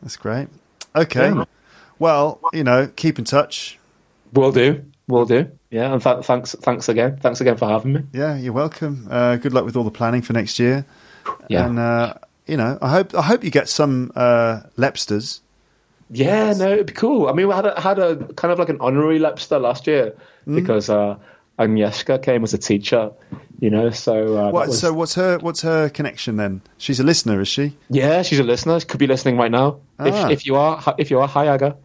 That's 0.02 0.18
great. 0.18 0.48
Okay. 0.96 1.30
Yeah. 1.30 1.46
Well, 2.00 2.40
you 2.54 2.64
know, 2.64 2.88
keep 2.96 3.18
in 3.20 3.26
touch. 3.26 3.80
Will 4.34 4.52
do, 4.52 4.84
will 5.08 5.26
do. 5.26 5.50
Yeah, 5.72 5.94
and 5.94 6.02
th- 6.02 6.26
thanks, 6.26 6.54
thanks 6.62 6.90
again, 6.90 7.18
thanks 7.22 7.40
again 7.42 7.58
for 7.58 7.68
having 7.68 7.94
me. 7.94 8.02
Yeah, 8.14 8.36
you're 8.38 8.54
welcome. 8.54 9.08
Uh, 9.10 9.36
good 9.38 9.54
luck 9.54 9.66
with 9.66 9.76
all 9.76 9.84
the 9.84 9.92
planning 9.92 10.22
for 10.22 10.34
next 10.34 10.60
year. 10.60 10.86
Yeah. 11.48 11.66
And 11.66 11.80
uh, 11.80 12.16
you 12.46 12.58
know, 12.58 12.78
I 12.82 12.90
hope 12.92 13.16
I 13.16 13.22
hope 13.22 13.44
you 13.44 13.50
get 13.52 13.70
some 13.70 14.12
uh, 14.16 14.62
Lepsters. 14.78 15.40
Yeah, 16.12 16.54
no, 16.54 16.72
it'd 16.74 16.88
be 16.88 16.94
cool. 16.94 17.28
I 17.28 17.34
mean, 17.34 17.48
we 17.48 17.54
had 17.54 17.66
a, 17.66 17.80
had 17.82 17.98
a 17.98 18.18
kind 18.34 18.52
of 18.52 18.60
like 18.60 18.70
an 18.70 18.78
honorary 18.80 19.20
Lepster 19.20 19.60
last 19.60 19.88
year 19.88 20.16
Mm. 20.48 20.56
because 20.56 20.92
uh, 20.92 21.18
Agnieszka 21.58 22.22
came 22.22 22.44
as 22.44 22.54
a 22.54 22.58
teacher, 22.58 23.12
you 23.60 23.70
know. 23.70 23.90
So, 23.90 24.38
uh, 24.38 24.52
What, 24.52 24.68
was- 24.68 24.80
so 24.80 24.92
what's 24.94 25.16
her 25.16 25.38
what's 25.40 25.62
her 25.62 25.90
connection 25.90 26.38
then? 26.38 26.62
She's 26.78 27.00
a 27.00 27.04
listener, 27.04 27.40
is 27.42 27.48
she? 27.48 27.78
yeah, 27.90 28.22
she's 28.24 28.40
a 28.40 28.44
listener. 28.44 28.80
She 28.80 28.86
could 28.88 29.00
be 29.00 29.08
listening 29.08 29.38
right 29.38 29.52
now. 29.52 29.78
Ah. 30.00 30.06
If, 30.28 30.32
if 30.32 30.46
you 30.46 30.56
are, 30.58 30.84
if 30.98 31.10
you 31.12 31.20
are, 31.20 31.28
hi 31.28 31.48
Aga. 31.48 31.76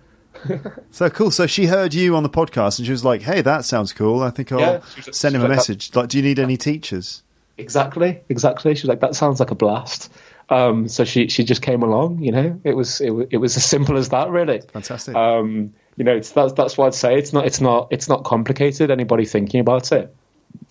So 0.90 1.08
cool. 1.10 1.30
So 1.30 1.46
she 1.46 1.66
heard 1.66 1.92
you 1.94 2.16
on 2.16 2.22
the 2.22 2.28
podcast 2.30 2.78
and 2.78 2.86
she 2.86 2.92
was 2.92 3.04
like, 3.04 3.22
"Hey, 3.22 3.42
that 3.42 3.64
sounds 3.64 3.92
cool. 3.92 4.22
I 4.22 4.30
think 4.30 4.50
I'll 4.52 4.60
Yeah, 4.60 4.80
was- 5.06 5.16
send 5.16 5.34
him 5.34 5.42
a 5.42 5.44
like, 5.48 5.56
message. 5.56 5.94
Like, 5.94 6.08
do 6.08 6.16
you 6.18 6.22
need 6.22 6.38
any 6.38 6.56
teachers?" 6.56 7.22
Exactly, 7.58 8.20
exactly. 8.28 8.74
She 8.74 8.82
was 8.82 8.88
like, 8.88 9.00
"That 9.00 9.14
sounds 9.14 9.38
like 9.38 9.50
a 9.50 9.54
blast." 9.54 10.10
Um, 10.48 10.88
so 10.88 11.04
she 11.04 11.28
she 11.28 11.44
just 11.44 11.62
came 11.62 11.82
along. 11.82 12.20
You 12.22 12.32
know, 12.32 12.60
it 12.64 12.74
was 12.74 13.00
it, 13.00 13.12
it 13.30 13.36
was 13.36 13.56
as 13.56 13.64
simple 13.64 13.96
as 13.96 14.08
that, 14.08 14.30
really. 14.30 14.60
Fantastic. 14.72 15.14
Um, 15.14 15.74
you 15.96 16.04
know, 16.04 16.16
it's 16.16 16.32
that's 16.32 16.52
that's 16.54 16.78
what 16.78 16.86
I'd 16.86 16.94
say. 16.94 17.18
It's 17.18 17.32
not 17.32 17.46
it's 17.46 17.60
not 17.60 17.88
it's 17.90 18.08
not 18.08 18.24
complicated. 18.24 18.90
Anybody 18.90 19.26
thinking 19.26 19.60
about 19.60 19.92
it. 19.92 20.14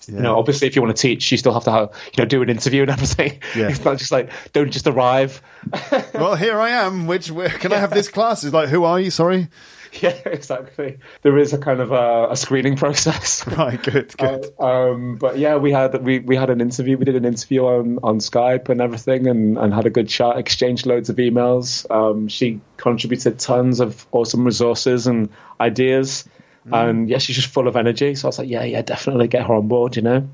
yeah. 0.08 0.16
You 0.16 0.22
know, 0.22 0.40
obviously, 0.40 0.68
if 0.68 0.76
you 0.76 0.82
want 0.82 0.96
to 0.96 1.02
teach, 1.02 1.32
you 1.32 1.38
still 1.38 1.54
have 1.54 1.66
to 1.66 1.72
have, 1.72 1.92
you 2.16 2.24
know, 2.24 2.26
do 2.26 2.42
an 2.42 2.50
interview 2.50 2.82
and 2.82 2.92
everything. 2.92 3.40
Yeah. 3.56 3.70
It's 3.70 3.84
not 3.84 3.98
just 3.98 4.12
like 4.12 4.32
don't 4.54 4.72
just 4.72 4.88
arrive. 4.88 5.42
well, 6.14 6.36
here 6.36 6.60
I 6.60 6.70
am. 6.72 7.08
Which 7.08 7.32
where, 7.32 7.50
can 7.50 7.74
I 7.74 7.78
have 7.78 7.92
this 7.92 8.08
class? 8.10 8.44
It's 8.44 8.54
like, 8.54 8.70
who 8.70 8.84
are 8.86 9.00
you? 9.00 9.12
Sorry. 9.12 9.48
yeah, 10.02 10.16
exactly. 10.26 11.00
There 11.22 11.38
is 11.38 11.54
a 11.54 11.58
kind 11.58 11.80
of 11.80 11.92
a, 11.92 12.30
a 12.32 12.36
screening 12.36 12.76
process. 12.76 13.46
Right. 13.60 13.82
Good. 13.82 14.16
Good. 14.18 14.54
Uh, 14.60 14.92
um, 14.92 15.16
but 15.16 15.38
yeah, 15.38 15.58
we 15.58 15.72
had 15.72 16.04
we, 16.04 16.20
we 16.20 16.36
had 16.36 16.50
an 16.50 16.62
interview. 16.62 16.98
We 16.98 17.06
did 17.06 17.16
an 17.16 17.26
interview 17.26 17.66
on, 17.66 18.00
on 18.04 18.20
Skype 18.20 18.70
and 18.70 18.80
everything, 18.80 19.28
and, 19.28 19.58
and 19.58 19.74
had 19.74 19.86
a 19.86 19.90
good 19.90 20.08
chat. 20.08 20.38
Exchanged 20.38 20.86
loads 20.86 21.10
of 21.10 21.18
emails. 21.18 21.90
Um, 21.92 22.28
she 22.28 22.62
contributed 22.78 23.40
tons 23.40 23.80
of 23.80 24.06
awesome 24.12 24.46
resources 24.46 25.08
and 25.08 25.30
ideas, 25.60 26.26
and 26.72 27.10
yeah, 27.10 27.18
she's 27.18 27.36
just 27.36 27.50
full 27.50 27.68
of 27.68 27.76
energy. 27.76 28.16
So 28.16 28.28
I 28.28 28.30
was 28.30 28.40
like, 28.40 28.50
yeah, 28.50 28.64
yeah, 28.64 28.82
definitely 28.82 29.28
get 29.28 29.48
her 29.48 29.54
on 29.54 29.68
board. 29.68 29.96
You 29.96 30.04
know. 30.04 30.30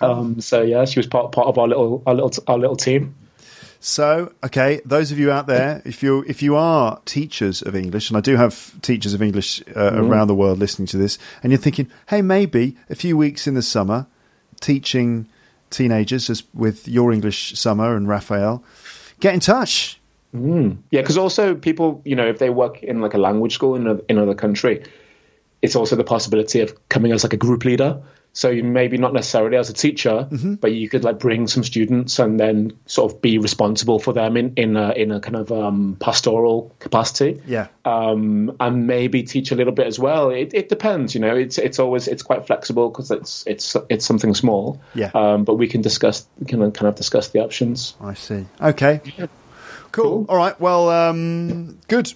Um, 0.00 0.40
so 0.40 0.62
yeah, 0.62 0.84
she 0.84 0.98
was 0.98 1.06
part 1.06 1.32
part 1.32 1.48
of 1.48 1.58
our 1.58 1.68
little 1.68 2.02
our 2.06 2.14
little 2.14 2.32
our 2.46 2.58
little 2.58 2.76
team. 2.76 3.14
So, 3.84 4.32
okay, 4.44 4.80
those 4.84 5.10
of 5.10 5.18
you 5.18 5.32
out 5.32 5.48
there, 5.48 5.82
if 5.84 6.04
you 6.04 6.24
if 6.28 6.40
you 6.40 6.54
are 6.54 7.00
teachers 7.04 7.62
of 7.62 7.74
English, 7.74 8.10
and 8.10 8.16
I 8.16 8.20
do 8.20 8.36
have 8.36 8.80
teachers 8.80 9.12
of 9.12 9.20
English 9.20 9.60
uh, 9.74 9.94
around 9.94 10.28
the 10.28 10.36
world 10.36 10.60
listening 10.60 10.86
to 10.86 10.96
this, 10.96 11.18
and 11.42 11.50
you're 11.50 11.60
thinking, 11.60 11.90
hey, 12.06 12.22
maybe 12.22 12.76
a 12.88 12.94
few 12.94 13.16
weeks 13.16 13.48
in 13.48 13.54
the 13.54 13.62
summer, 13.62 14.06
teaching 14.60 15.26
teenagers 15.70 16.30
as 16.30 16.44
with 16.54 16.86
your 16.86 17.12
English 17.12 17.58
summer 17.58 17.96
and 17.96 18.06
Raphael, 18.06 18.62
get 19.18 19.34
in 19.34 19.40
touch. 19.40 20.00
Yeah, 20.92 21.00
because 21.00 21.18
also 21.18 21.56
people, 21.56 22.02
you 22.04 22.14
know, 22.14 22.28
if 22.28 22.38
they 22.38 22.50
work 22.50 22.84
in 22.84 23.00
like 23.00 23.14
a 23.14 23.18
language 23.18 23.54
school 23.54 23.74
in 23.74 23.88
a, 23.88 23.94
in 24.08 24.16
another 24.16 24.36
country, 24.36 24.84
it's 25.60 25.74
also 25.74 25.96
the 25.96 26.04
possibility 26.04 26.60
of 26.60 26.88
coming 26.88 27.10
as 27.10 27.24
like 27.24 27.32
a 27.32 27.36
group 27.36 27.64
leader. 27.64 28.00
So 28.34 28.50
maybe 28.54 28.96
not 28.96 29.12
necessarily 29.12 29.58
as 29.58 29.68
a 29.68 29.74
teacher, 29.74 30.26
but 30.60 30.72
you 30.72 30.88
could 30.88 31.04
like 31.04 31.18
bring 31.18 31.46
some 31.48 31.62
students 31.62 32.18
and 32.18 32.40
then 32.40 32.72
sort 32.86 33.12
of 33.12 33.20
be 33.20 33.36
responsible 33.36 33.98
for 33.98 34.14
them 34.14 34.38
in 34.38 34.54
in 34.56 34.76
a, 34.76 34.92
in 34.92 35.10
a 35.10 35.20
kind 35.20 35.36
of 35.36 35.52
um, 35.52 35.96
pastoral 36.00 36.74
capacity. 36.78 37.42
Yeah. 37.46 37.66
Um, 37.84 38.56
and 38.58 38.86
maybe 38.86 39.22
teach 39.22 39.52
a 39.52 39.54
little 39.54 39.72
bit 39.74 39.86
as 39.86 39.98
well. 39.98 40.30
It, 40.30 40.54
it 40.54 40.68
depends, 40.70 41.14
you 41.14 41.20
know. 41.20 41.36
It's 41.36 41.58
it's 41.58 41.78
always 41.78 42.08
it's 42.08 42.22
quite 42.22 42.46
flexible 42.46 42.88
because 42.88 43.10
it's 43.10 43.46
it's 43.46 43.76
it's 43.90 44.06
something 44.06 44.34
small. 44.34 44.80
Yeah. 44.94 45.10
Um, 45.14 45.44
but 45.44 45.56
we 45.56 45.68
can 45.68 45.82
discuss, 45.82 46.26
we 46.38 46.46
can 46.46 46.58
kind 46.72 46.88
of 46.88 46.94
discuss 46.94 47.28
the 47.28 47.40
options. 47.40 47.94
I 48.00 48.14
see. 48.14 48.46
Okay. 48.60 49.02
Cool. 49.16 49.28
Cool. 49.92 50.26
All 50.30 50.38
right. 50.38 50.58
Well, 50.58 50.88
um, 50.88 51.78
good. 51.88 52.14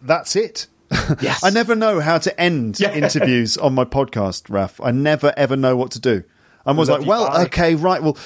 That's 0.00 0.34
it. 0.34 0.66
Yes. 1.20 1.42
I 1.44 1.50
never 1.50 1.74
know 1.74 2.00
how 2.00 2.18
to 2.18 2.40
end 2.40 2.78
Yeah. 2.80 2.92
interviews 2.94 3.56
on 3.56 3.74
my 3.74 3.84
podcast, 3.84 4.48
Raf. 4.50 4.80
I 4.80 4.90
never 4.90 5.32
ever 5.36 5.56
know 5.56 5.76
what 5.76 5.90
to 5.92 6.00
do. 6.00 6.24
I 6.66 6.72
was 6.72 6.88
Love 6.90 7.00
like, 7.00 7.08
well, 7.08 7.28
bye. 7.28 7.44
okay, 7.44 7.74
right. 7.76 8.02
Well, 8.02 8.18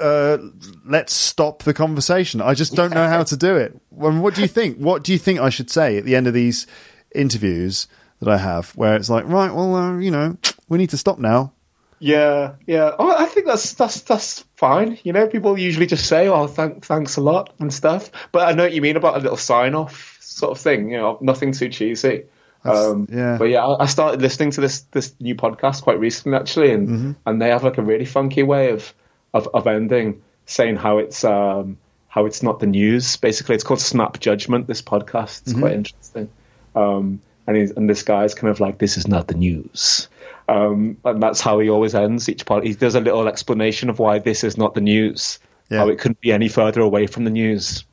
uh, 0.00 0.38
let's 0.86 1.12
stop 1.12 1.62
the 1.64 1.74
conversation. 1.74 2.40
I 2.40 2.54
just 2.54 2.74
don't 2.74 2.94
know 2.94 3.06
how 3.06 3.22
to 3.22 3.36
do 3.36 3.56
it. 3.56 3.78
Well, 3.90 4.18
what 4.18 4.34
do 4.34 4.40
you 4.40 4.48
think? 4.48 4.78
What 4.78 5.04
do 5.04 5.12
you 5.12 5.18
think 5.18 5.40
I 5.40 5.50
should 5.50 5.68
say 5.70 5.98
at 5.98 6.04
the 6.06 6.16
end 6.16 6.26
of 6.26 6.32
these 6.32 6.66
interviews 7.14 7.88
that 8.20 8.28
I 8.30 8.38
have, 8.38 8.70
where 8.70 8.96
it's 8.96 9.10
like, 9.10 9.26
right, 9.26 9.52
well, 9.52 9.74
uh, 9.74 9.98
you 9.98 10.10
know, 10.10 10.38
we 10.68 10.78
need 10.78 10.90
to 10.90 10.96
stop 10.96 11.18
now. 11.18 11.52
Yeah, 11.98 12.54
yeah. 12.66 12.92
Oh, 12.98 13.14
I 13.16 13.26
think 13.26 13.46
that's 13.46 13.74
that's 13.74 14.00
that's 14.02 14.44
fine. 14.56 14.98
You 15.04 15.12
know, 15.12 15.28
people 15.28 15.56
usually 15.58 15.86
just 15.86 16.06
say, 16.06 16.26
"Oh, 16.28 16.48
thank, 16.48 16.84
thanks 16.84 17.16
a 17.16 17.20
lot" 17.20 17.52
and 17.60 17.72
stuff. 17.72 18.10
But 18.32 18.48
I 18.48 18.52
know 18.52 18.64
what 18.64 18.72
you 18.72 18.80
mean 18.82 18.96
about 18.96 19.16
a 19.16 19.20
little 19.20 19.36
sign-off 19.36 20.11
sort 20.32 20.50
of 20.52 20.58
thing. 20.58 20.90
You 20.90 20.98
know, 20.98 21.18
nothing 21.20 21.52
too 21.52 21.68
cheesy. 21.68 22.24
Um, 22.64 23.08
yeah. 23.10 23.38
But 23.38 23.46
yeah, 23.46 23.66
I 23.66 23.82
I 23.82 23.86
started 23.86 24.22
listening 24.22 24.52
to 24.52 24.60
this 24.60 24.82
this 24.92 25.14
new 25.20 25.34
podcast 25.34 25.82
quite 25.82 25.98
recently, 25.98 26.38
actually, 26.38 26.72
and 26.72 26.88
Mm-hmm. 26.88 27.10
and 27.26 27.42
they 27.42 27.48
have 27.50 27.64
like 27.64 27.78
a 27.78 27.82
really 27.82 28.04
funky 28.04 28.42
way 28.42 28.70
of 28.70 28.94
of, 29.34 29.48
of 29.54 29.66
ending, 29.66 30.22
saying 30.46 30.76
how 30.76 30.98
it's 30.98 31.24
um 31.24 31.78
how 32.08 32.26
it's 32.26 32.42
not 32.42 32.60
the 32.60 32.66
news. 32.66 33.16
Basically, 33.16 33.54
it's 33.54 33.64
called 33.64 33.80
Snap 33.80 34.20
Judgment. 34.20 34.66
This 34.66 34.82
podcast. 34.82 35.42
It's 35.42 35.52
Mm-hmm. 35.52 35.60
quite 35.60 35.72
interesting. 35.74 36.28
Um, 36.74 37.20
and 37.46 37.56
he's, 37.56 37.72
and 37.72 37.90
this 37.90 38.02
guy's 38.04 38.34
kind 38.34 38.50
of 38.50 38.60
like, 38.60 38.78
"This 38.78 38.96
is 38.96 39.08
not 39.08 39.26
the 39.26 39.34
news." 39.34 40.08
Um, 40.48 40.98
and 41.04 41.22
that's 41.22 41.40
how 41.40 41.58
he 41.58 41.68
always 41.70 41.94
ends 41.94 42.28
each 42.28 42.46
part. 42.46 42.64
He 42.64 42.74
does 42.74 42.94
a 42.94 43.00
little 43.00 43.26
explanation 43.28 43.90
of 43.90 43.98
why 43.98 44.18
this 44.20 44.44
is 44.44 44.56
not 44.56 44.74
the 44.74 44.80
news, 44.80 45.38
Yeah. 45.70 45.78
how 45.78 45.88
it 45.88 45.98
couldn't 45.98 46.20
be 46.20 46.30
any 46.32 46.48
further 46.48 46.80
away 46.80 47.06
from 47.08 47.24
the 47.24 47.30
news. 47.30 47.84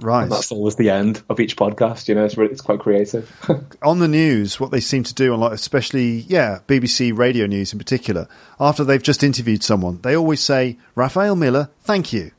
Right. 0.00 0.22
And 0.24 0.32
that's 0.32 0.50
always 0.52 0.76
the 0.76 0.90
end 0.90 1.22
of 1.28 1.40
each 1.40 1.56
podcast. 1.56 2.08
You 2.08 2.14
know, 2.14 2.24
it's 2.24 2.36
really, 2.36 2.52
it's 2.52 2.60
quite 2.60 2.80
creative. 2.80 3.30
on 3.82 3.98
the 3.98 4.08
news, 4.08 4.58
what 4.58 4.70
they 4.70 4.80
seem 4.80 5.02
to 5.04 5.14
do 5.14 5.32
on 5.32 5.40
like, 5.40 5.52
especially 5.52 6.20
yeah, 6.20 6.60
BBC 6.66 7.16
radio 7.16 7.46
news 7.46 7.72
in 7.72 7.78
particular, 7.78 8.28
after 8.58 8.84
they've 8.84 9.02
just 9.02 9.22
interviewed 9.22 9.62
someone, 9.62 10.00
they 10.02 10.16
always 10.16 10.40
say, 10.40 10.78
"Raphael 10.94 11.36
Miller, 11.36 11.70
thank 11.82 12.12
you." 12.12 12.32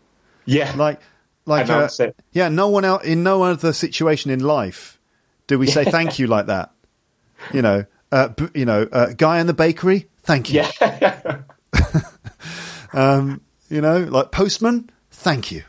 yeah, 0.45 0.73
Like, 0.75 0.99
like, 1.45 1.69
uh, 1.69 1.87
yeah, 2.31 2.49
no 2.49 2.67
one 2.69 2.85
out 2.85 3.05
in 3.05 3.23
no 3.23 3.43
other 3.43 3.73
situation 3.73 4.31
in 4.31 4.39
life 4.41 4.99
Do 5.47 5.57
we 5.59 5.67
say 5.67 5.83
thank 5.85 6.19
you 6.19 6.27
like 6.27 6.47
that? 6.47 6.71
You 7.53 7.63
know, 7.63 7.85
uh, 8.11 8.27
b- 8.27 8.49
you 8.53 8.65
know, 8.65 8.87
uh, 8.91 9.13
guy 9.17 9.39
in 9.39 9.47
the 9.47 9.53
bakery, 9.53 10.07
thank 10.21 10.51
you. 10.53 10.61
Yeah. 10.61 11.41
Um, 12.93 13.41
you 13.69 13.81
know, 13.81 13.99
like 13.99 14.31
postman, 14.31 14.89
thank 15.11 15.51
you. 15.51 15.63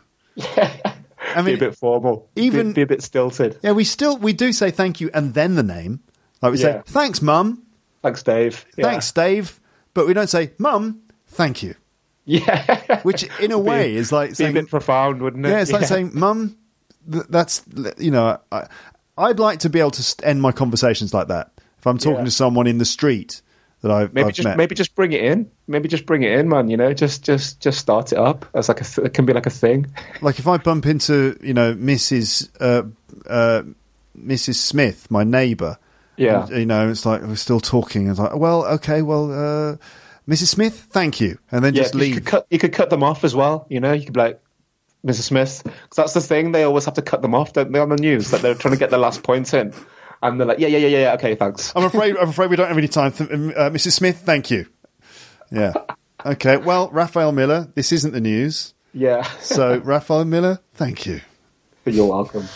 I 1.37 1.43
mean, 1.43 1.59
be 1.59 1.67
a 1.67 1.69
bit 1.71 1.77
formal. 1.79 2.29
even- 2.37 2.69
be, 2.69 2.75
be 2.75 2.83
a 2.83 2.87
bit 2.87 3.03
stilted. 3.03 3.59
yeah, 3.63 3.73
we 3.73 3.85
still 3.85 4.17
we 4.19 4.33
do 4.33 4.53
say 4.53 4.71
thank 4.71 5.01
you 5.01 5.11
and 5.15 5.35
then 5.35 5.55
the 5.55 5.63
name. 5.63 6.01
Like 6.41 6.53
we 6.53 6.59
say, 6.59 6.83
thanks, 6.87 7.23
mum. 7.23 7.63
Thanks, 8.03 8.23
Dave. 8.25 8.67
Yeah. 8.77 8.87
Thanks, 8.91 9.13
Dave. 9.13 9.61
But 9.95 10.07
we 10.09 10.13
don't 10.15 10.27
say, 10.29 10.53
mum, 10.59 11.03
thank 11.29 11.63
you. 11.63 11.77
Yeah. 12.25 13.01
Which, 13.03 13.25
in 13.41 13.53
a 13.53 13.59
way, 13.59 13.95
is 13.95 14.11
like 14.11 14.37
be 14.37 14.47
a 14.47 14.53
bit 14.53 14.69
profound, 14.69 15.23
wouldn't 15.23 15.47
it? 15.47 15.51
yeah, 15.51 15.61
it's 15.61 15.71
like 15.71 15.85
saying, 15.85 16.11
mum, 16.15 16.57
th- 17.11 17.25
that's, 17.29 17.63
you 17.99 18.11
know, 18.11 18.39
I, 18.51 18.67
I'd 19.17 19.39
like 19.39 19.61
to 19.61 19.69
be 19.71 19.79
able 19.79 19.93
to 19.93 20.27
end 20.27 20.43
my 20.43 20.51
conversations 20.51 21.15
like 21.15 21.29
that. 21.29 21.53
If 21.79 21.87
I'm 21.87 21.99
talking 21.99 22.19
Yeah. 22.21 22.25
to 22.25 22.31
someone 22.33 22.67
in 22.67 22.79
the 22.79 22.85
street 22.85 23.41
that 23.83 23.91
I've, 23.91 24.15
maybe 24.15 24.29
I've 24.29 24.35
just 24.35 24.47
met. 24.47 24.57
maybe 24.57 24.75
just 24.75 24.95
bring 24.95 25.13
it 25.13 25.23
in. 25.25 25.51
Maybe 25.69 25.89
just 25.89 26.07
bring 26.07 26.23
it 26.23 26.33
in, 26.33 26.49
man. 26.49 26.69
You 26.71 26.77
know, 26.77 26.93
just 26.95 27.23
just 27.25 27.61
just 27.61 27.79
start 27.79 28.13
it 28.13 28.19
up 28.19 28.47
as 28.55 28.69
like 28.69 28.81
a 28.81 28.85
th- 28.85 29.07
it 29.07 29.15
can 29.15 29.27
be 29.27 29.33
like 29.33 29.47
a 29.47 29.51
thing. 29.51 29.87
like 30.21 30.39
if 30.39 30.47
I 30.49 30.57
bump 30.57 30.87
into, 30.87 31.37
you 31.43 31.53
know, 31.55 31.75
Mrs. 31.75 32.49
Uh, 32.61 32.85
uh, 33.29 33.63
Mrs. 34.19 34.55
Smith, 34.57 35.11
my 35.11 35.25
neighbour, 35.25 35.79
Yeah. 36.17 36.47
and, 36.47 36.57
you 36.59 36.67
know, 36.67 36.89
it's 36.91 37.05
like 37.07 37.23
we're 37.23 37.37
still 37.37 37.61
talking. 37.61 38.09
It's 38.09 38.19
like, 38.19 38.37
well, 38.37 38.65
okay, 38.67 39.03
well, 39.03 39.31
uh, 39.33 39.77
Mrs. 40.29 40.49
Smith, 40.49 40.87
thank 40.91 41.21
you, 41.21 41.39
and 41.51 41.65
then 41.65 41.75
Yeah, 41.75 41.83
just 41.83 41.93
'cause 41.95 42.01
You 42.03 42.07
leave. 42.07 42.15
could, 42.17 42.27
cut, 42.27 42.47
you 42.51 42.59
could 42.59 42.73
cut 42.73 42.91
them 42.91 43.03
off 43.03 43.25
as 43.25 43.35
well. 43.35 43.67
You 43.69 43.81
know, 43.81 43.93
you 43.93 44.05
could 44.05 44.13
be 44.15 44.21
like, 44.21 44.41
Mrs. 45.05 45.23
Smith, 45.23 45.63
because 45.65 45.97
that's 45.97 46.13
the 46.15 46.21
thing. 46.21 46.53
They 46.53 46.63
always 46.63 46.85
have 46.85 46.95
to 46.95 47.03
cut 47.03 47.23
them 47.23 47.35
off, 47.35 47.53
don't 47.55 47.73
they, 47.73 47.81
on 47.81 47.89
the 47.89 47.97
news? 47.97 48.31
That 48.31 48.41
they're 48.43 48.55
trying 48.55 48.75
to 48.75 48.79
get 48.79 48.91
the 48.91 48.99
last 48.99 49.25
point 49.25 49.53
in, 49.53 49.73
and 50.23 50.39
they're 50.41 50.47
like, 50.47 50.59
yeah, 50.59 50.69
yeah, 50.69 50.79
yeah, 50.79 50.99
yeah, 50.99 51.15
okay, 51.15 51.35
thanks. 51.35 51.73
I'm 51.75 51.85
afraid. 51.85 52.17
I'm 52.17 52.29
afraid 52.29 52.51
we 52.51 52.57
don't 52.57 52.69
have 52.69 52.79
any 52.79 52.89
time. 52.89 53.13
Th- 53.13 53.29
uh, 53.31 53.71
Mrs. 53.71 53.93
Smith, 53.93 54.19
thank 54.25 54.51
you. 54.51 54.67
Yeah. 55.51 55.73
Okay. 56.25 56.57
Well, 56.57 56.89
Raphael 56.91 57.33
Miller, 57.33 57.69
this 57.75 57.93
isn't 57.93 58.13
the 58.13 58.21
news. 58.21 58.75
Yeah, 58.95 59.23
So, 59.41 59.79
Raphael 59.85 60.25
Miller, 60.25 60.61
thank 60.75 61.07
you. 61.07 61.21
you're 61.87 62.07
welcome. 62.07 62.47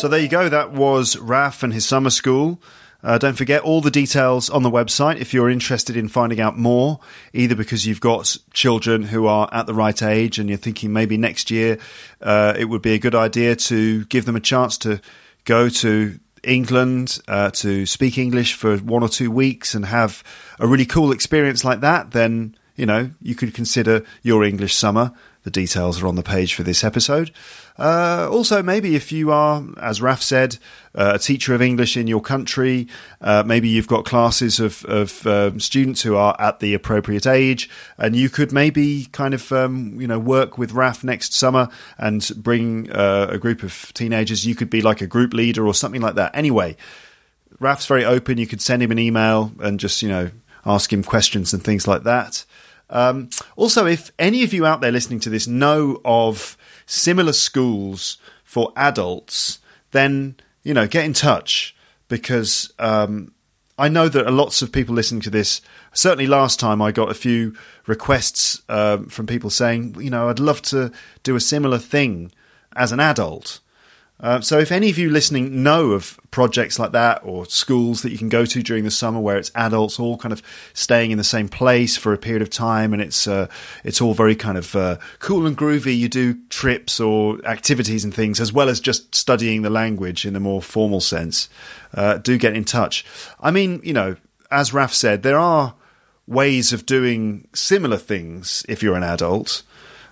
So 0.00 0.08
there 0.08 0.18
you 0.20 0.28
go. 0.28 0.48
That 0.48 0.72
was 0.72 1.18
Raf 1.18 1.62
and 1.62 1.74
his 1.74 1.84
summer 1.84 2.08
school. 2.08 2.58
Uh, 3.02 3.18
don't 3.18 3.36
forget 3.36 3.62
all 3.62 3.80
the 3.80 3.90
details 3.90 4.50
on 4.50 4.62
the 4.62 4.70
website 4.70 5.18
if 5.18 5.32
you're 5.32 5.48
interested 5.48 5.96
in 5.96 6.08
finding 6.08 6.40
out 6.40 6.58
more, 6.58 7.00
either 7.32 7.54
because 7.54 7.86
you've 7.86 8.00
got 8.00 8.36
children 8.52 9.02
who 9.04 9.26
are 9.26 9.48
at 9.52 9.66
the 9.66 9.74
right 9.74 10.02
age 10.02 10.38
and 10.38 10.48
you're 10.48 10.58
thinking 10.58 10.92
maybe 10.92 11.16
next 11.16 11.50
year 11.50 11.78
uh, 12.20 12.54
it 12.58 12.66
would 12.66 12.82
be 12.82 12.92
a 12.92 12.98
good 12.98 13.14
idea 13.14 13.56
to 13.56 14.04
give 14.06 14.24
them 14.26 14.36
a 14.36 14.40
chance 14.40 14.76
to 14.78 15.00
go 15.44 15.68
to 15.68 16.18
England 16.42 17.18
uh, 17.28 17.50
to 17.50 17.86
speak 17.86 18.18
English 18.18 18.54
for 18.54 18.76
one 18.78 19.02
or 19.02 19.08
two 19.08 19.30
weeks 19.30 19.74
and 19.74 19.86
have 19.86 20.22
a 20.58 20.66
really 20.66 20.86
cool 20.86 21.12
experience 21.12 21.64
like 21.64 21.80
that, 21.80 22.12
then 22.12 22.54
you 22.76 22.86
know 22.86 23.10
you 23.20 23.34
could 23.34 23.54
consider 23.54 24.04
your 24.22 24.44
English 24.44 24.74
summer. 24.74 25.12
The 25.42 25.50
details 25.50 26.02
are 26.02 26.06
on 26.06 26.16
the 26.16 26.22
page 26.22 26.54
for 26.54 26.62
this 26.62 26.84
episode. 26.84 27.30
Uh, 27.78 28.28
also, 28.30 28.62
maybe 28.62 28.94
if 28.94 29.10
you 29.10 29.32
are, 29.32 29.64
as 29.80 30.02
Raf 30.02 30.20
said, 30.20 30.58
uh, 30.94 31.12
a 31.14 31.18
teacher 31.18 31.54
of 31.54 31.62
English 31.62 31.96
in 31.96 32.06
your 32.06 32.20
country, 32.20 32.88
uh, 33.22 33.42
maybe 33.46 33.68
you've 33.68 33.88
got 33.88 34.04
classes 34.04 34.60
of, 34.60 34.84
of 34.84 35.26
um, 35.26 35.58
students 35.58 36.02
who 36.02 36.14
are 36.14 36.36
at 36.38 36.60
the 36.60 36.74
appropriate 36.74 37.26
age, 37.26 37.70
and 37.96 38.14
you 38.14 38.28
could 38.28 38.52
maybe 38.52 39.06
kind 39.12 39.32
of 39.32 39.50
um, 39.50 39.98
you 39.98 40.06
know 40.06 40.18
work 40.18 40.58
with 40.58 40.72
Raf 40.72 41.02
next 41.02 41.32
summer 41.32 41.70
and 41.96 42.30
bring 42.36 42.92
uh, 42.92 43.28
a 43.30 43.38
group 43.38 43.62
of 43.62 43.92
teenagers. 43.94 44.44
You 44.44 44.54
could 44.54 44.68
be 44.68 44.82
like 44.82 45.00
a 45.00 45.06
group 45.06 45.32
leader 45.32 45.66
or 45.66 45.72
something 45.72 46.02
like 46.02 46.16
that. 46.16 46.36
Anyway, 46.36 46.76
Raf's 47.60 47.86
very 47.86 48.04
open. 48.04 48.38
You 48.38 48.46
could 48.46 48.60
send 48.60 48.82
him 48.82 48.90
an 48.90 48.98
email 48.98 49.52
and 49.60 49.80
just, 49.80 50.02
you 50.02 50.08
know, 50.08 50.30
ask 50.66 50.92
him 50.92 51.02
questions 51.02 51.52
and 51.54 51.62
things 51.62 51.86
like 51.86 52.02
that. 52.02 52.44
Um, 52.90 53.30
also, 53.56 53.86
if 53.86 54.10
any 54.18 54.42
of 54.42 54.52
you 54.52 54.66
out 54.66 54.80
there 54.80 54.92
listening 54.92 55.20
to 55.20 55.30
this 55.30 55.46
know 55.46 56.00
of 56.04 56.56
similar 56.86 57.32
schools 57.32 58.18
for 58.44 58.72
adults, 58.76 59.60
then, 59.92 60.36
you 60.62 60.74
know, 60.74 60.86
get 60.86 61.04
in 61.04 61.12
touch 61.12 61.74
because 62.08 62.72
um, 62.78 63.32
I 63.78 63.88
know 63.88 64.08
that 64.08 64.30
lots 64.30 64.60
of 64.60 64.72
people 64.72 64.94
listening 64.94 65.22
to 65.22 65.30
this. 65.30 65.62
Certainly, 65.94 66.26
last 66.26 66.60
time 66.60 66.82
I 66.82 66.92
got 66.92 67.10
a 67.10 67.14
few 67.14 67.54
requests 67.86 68.60
um, 68.68 69.06
from 69.06 69.26
people 69.26 69.48
saying, 69.48 69.96
you 69.98 70.10
know, 70.10 70.28
I'd 70.28 70.38
love 70.38 70.60
to 70.62 70.92
do 71.22 71.36
a 71.36 71.40
similar 71.40 71.78
thing 71.78 72.32
as 72.76 72.92
an 72.92 73.00
adult. 73.00 73.60
Uh, 74.22 74.40
so, 74.40 74.58
if 74.58 74.70
any 74.70 74.90
of 74.90 74.98
you 74.98 75.08
listening 75.08 75.62
know 75.62 75.92
of 75.92 76.20
projects 76.30 76.78
like 76.78 76.92
that 76.92 77.20
or 77.24 77.46
schools 77.46 78.02
that 78.02 78.12
you 78.12 78.18
can 78.18 78.28
go 78.28 78.44
to 78.44 78.62
during 78.62 78.84
the 78.84 78.90
summer 78.90 79.18
where 79.18 79.38
it's 79.38 79.50
adults 79.54 79.98
all 79.98 80.16
kind 80.18 80.32
of 80.32 80.42
staying 80.74 81.10
in 81.10 81.18
the 81.18 81.24
same 81.24 81.48
place 81.48 81.96
for 81.96 82.12
a 82.12 82.18
period 82.18 82.42
of 82.42 82.50
time 82.50 82.92
and 82.92 83.00
it's 83.00 83.26
uh, 83.26 83.46
it's 83.82 84.00
all 84.00 84.12
very 84.12 84.36
kind 84.36 84.58
of 84.58 84.76
uh, 84.76 84.96
cool 85.20 85.46
and 85.46 85.56
groovy, 85.56 85.96
you 85.96 86.08
do 86.08 86.34
trips 86.50 87.00
or 87.00 87.44
activities 87.46 88.04
and 88.04 88.14
things 88.14 88.40
as 88.40 88.52
well 88.52 88.68
as 88.68 88.78
just 88.78 89.14
studying 89.14 89.62
the 89.62 89.70
language 89.70 90.26
in 90.26 90.36
a 90.36 90.40
more 90.40 90.60
formal 90.60 91.00
sense, 91.00 91.48
uh, 91.94 92.18
do 92.18 92.36
get 92.36 92.54
in 92.54 92.64
touch. 92.64 93.04
I 93.40 93.50
mean, 93.50 93.80
you 93.82 93.94
know, 93.94 94.16
as 94.50 94.74
Raf 94.74 94.92
said, 94.92 95.22
there 95.22 95.38
are 95.38 95.74
ways 96.26 96.72
of 96.72 96.86
doing 96.86 97.48
similar 97.54 97.96
things 97.96 98.64
if 98.68 98.82
you're 98.82 98.96
an 98.96 99.02
adult 99.02 99.62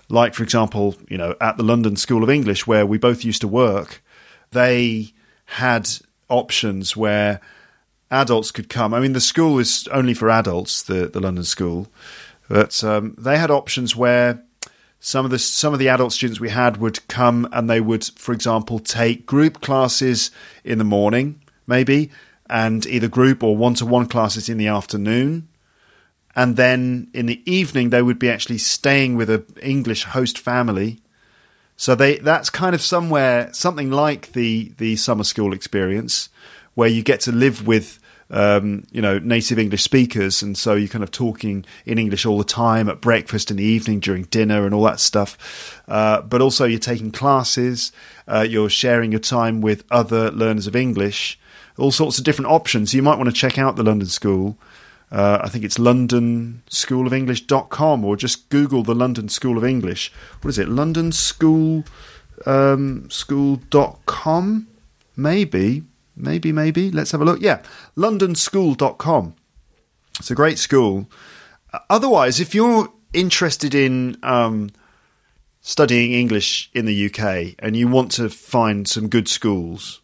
like 0.09 0.33
for 0.33 0.43
example, 0.43 0.95
you 1.07 1.17
know, 1.17 1.35
at 1.39 1.57
the 1.57 1.63
London 1.63 1.95
School 1.95 2.23
of 2.23 2.29
English 2.29 2.67
where 2.67 2.85
we 2.85 2.97
both 2.97 3.23
used 3.23 3.41
to 3.41 3.47
work, 3.47 4.03
they 4.51 5.13
had 5.45 5.89
options 6.27 6.97
where 6.97 7.39
adults 8.11 8.51
could 8.51 8.69
come. 8.69 8.93
I 8.93 8.99
mean, 8.99 9.13
the 9.13 9.21
school 9.21 9.59
is 9.59 9.87
only 9.91 10.13
for 10.13 10.29
adults, 10.29 10.83
the 10.83 11.07
the 11.07 11.19
London 11.19 11.43
School, 11.43 11.87
but 12.47 12.83
um, 12.83 13.15
they 13.17 13.37
had 13.37 13.51
options 13.51 13.95
where 13.95 14.43
some 14.99 15.25
of 15.25 15.31
the 15.31 15.39
some 15.39 15.73
of 15.73 15.79
the 15.79 15.89
adult 15.89 16.13
students 16.13 16.39
we 16.39 16.49
had 16.49 16.77
would 16.77 17.07
come 17.07 17.47
and 17.51 17.69
they 17.69 17.81
would, 17.81 18.03
for 18.03 18.33
example, 18.33 18.79
take 18.79 19.25
group 19.25 19.61
classes 19.61 20.31
in 20.63 20.77
the 20.77 20.83
morning, 20.83 21.41
maybe, 21.67 22.09
and 22.49 22.85
either 22.87 23.07
group 23.07 23.43
or 23.43 23.55
one 23.55 23.75
to 23.75 23.85
one 23.85 24.07
classes 24.07 24.49
in 24.49 24.57
the 24.57 24.67
afternoon 24.67 25.48
and 26.39 26.55
then 26.55 27.09
in 27.13 27.25
the 27.25 27.41
evening 27.45 27.89
they 27.89 28.01
would 28.01 28.17
be 28.17 28.29
actually 28.29 28.59
staying 28.59 29.17
with 29.17 29.29
a 29.29 29.43
English 29.61 30.05
host 30.05 30.39
family. 30.39 30.99
So 31.75 31.95
they 31.95 32.17
that's 32.19 32.49
kind 32.49 32.73
of 32.73 32.81
somewhere 32.81 33.51
something 33.51 33.91
like 33.91 34.31
the 34.31 34.71
the 34.77 34.95
summer 34.95 35.25
school 35.25 35.51
experience 35.53 36.29
where 36.75 36.87
you 36.87 37.03
get 37.03 37.19
to 37.21 37.33
live 37.33 37.67
with 37.67 37.99
um, 38.29 38.85
you 38.89 39.01
know 39.01 39.19
native 39.19 39.59
English 39.59 39.83
speakers, 39.83 40.41
and 40.41 40.57
so 40.57 40.75
you're 40.75 40.87
kind 40.87 41.03
of 41.03 41.11
talking 41.11 41.65
in 41.85 41.97
English 41.97 42.25
all 42.25 42.37
the 42.37 42.45
time 42.45 42.87
at 42.87 43.01
breakfast 43.01 43.51
in 43.51 43.57
the 43.57 43.63
evening 43.75 43.99
during 43.99 44.23
dinner 44.23 44.65
and 44.65 44.73
all 44.73 44.83
that 44.83 45.01
stuff. 45.01 45.81
Uh, 45.89 46.21
but 46.21 46.41
also 46.41 46.63
you're 46.63 46.79
taking 46.79 47.11
classes, 47.11 47.91
uh, 48.29 48.45
you're 48.47 48.69
sharing 48.69 49.11
your 49.11 49.19
time 49.19 49.59
with 49.59 49.83
other 49.91 50.31
learners 50.31 50.67
of 50.67 50.75
English, 50.75 51.37
all 51.77 51.91
sorts 51.91 52.17
of 52.17 52.23
different 52.23 52.49
options. 52.49 52.93
You 52.93 53.03
might 53.03 53.17
want 53.17 53.27
to 53.27 53.35
check 53.35 53.57
out 53.57 53.75
the 53.75 53.83
London 53.83 54.07
School. 54.07 54.57
Uh, 55.11 55.39
I 55.41 55.49
think 55.49 55.65
it's 55.65 55.79
londonschoolofenglish.com 55.79 58.05
or 58.05 58.15
just 58.15 58.47
Google 58.49 58.83
the 58.83 58.93
London 58.93 59.27
School 59.27 59.57
of 59.57 59.65
English. 59.65 60.11
What 60.41 60.49
is 60.49 60.59
it? 60.59 60.69
London 60.69 61.11
School 61.11 61.83
um, 62.45 63.09
school.com? 63.09 64.67
Maybe. 65.15 65.83
Maybe, 66.15 66.51
maybe. 66.51 66.91
Let's 66.91 67.11
have 67.11 67.21
a 67.21 67.25
look. 67.25 67.41
Yeah, 67.41 67.61
londonschool.com. 67.97 69.35
It's 70.19 70.31
a 70.31 70.35
great 70.35 70.59
school. 70.59 71.09
Uh, 71.73 71.79
Otherwise, 71.89 72.39
if 72.39 72.53
you're 72.53 72.91
interested 73.13 73.73
in 73.73 74.17
um, 74.21 74.69
studying 75.61 76.11
English 76.11 76.69
in 76.73 76.85
the 76.85 77.05
UK 77.05 77.55
and 77.59 77.75
you 77.75 77.87
want 77.87 78.11
to 78.11 78.29
find 78.29 78.87
some 78.87 79.07
good 79.07 79.27
schools, 79.27 80.01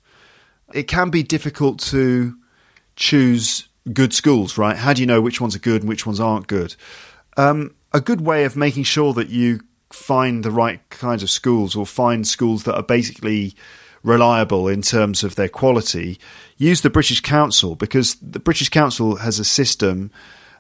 it 0.74 0.88
can 0.88 1.10
be 1.10 1.22
difficult 1.22 1.80
to 1.80 2.38
choose 2.96 3.68
good 3.92 4.14
schools, 4.14 4.58
right? 4.58 4.76
How 4.76 4.94
do 4.94 5.02
you 5.02 5.08
know 5.08 5.22
which 5.22 5.42
ones 5.42 5.56
are 5.56 5.60
good 5.60 5.82
and 5.82 5.90
which 5.90 6.06
ones 6.06 6.20
aren't 6.20 6.48
good? 6.48 6.76
Um, 7.38 7.76
a 7.94 8.02
good 8.02 8.22
way 8.22 8.46
of 8.46 8.56
making 8.56 8.84
sure 8.84 9.14
that 9.14 9.30
you 9.30 9.62
find 9.92 10.44
the 10.44 10.52
right 10.52 10.88
kinds 10.90 11.24
of 11.24 11.30
schools 11.30 11.76
or 11.76 11.86
find 11.86 12.28
schools 12.28 12.64
that 12.64 12.76
are 12.76 12.84
basically 12.84 13.56
reliable 14.04 14.68
in 14.68 14.82
terms 14.82 15.24
of 15.24 15.36
their 15.36 15.50
quality, 15.50 16.20
use 16.58 16.82
the 16.82 16.90
British 16.90 17.22
Council 17.22 17.76
because 17.76 18.16
the 18.16 18.40
British 18.40 18.70
Council 18.70 19.18
has 19.18 19.40
a 19.40 19.46
system 19.46 20.12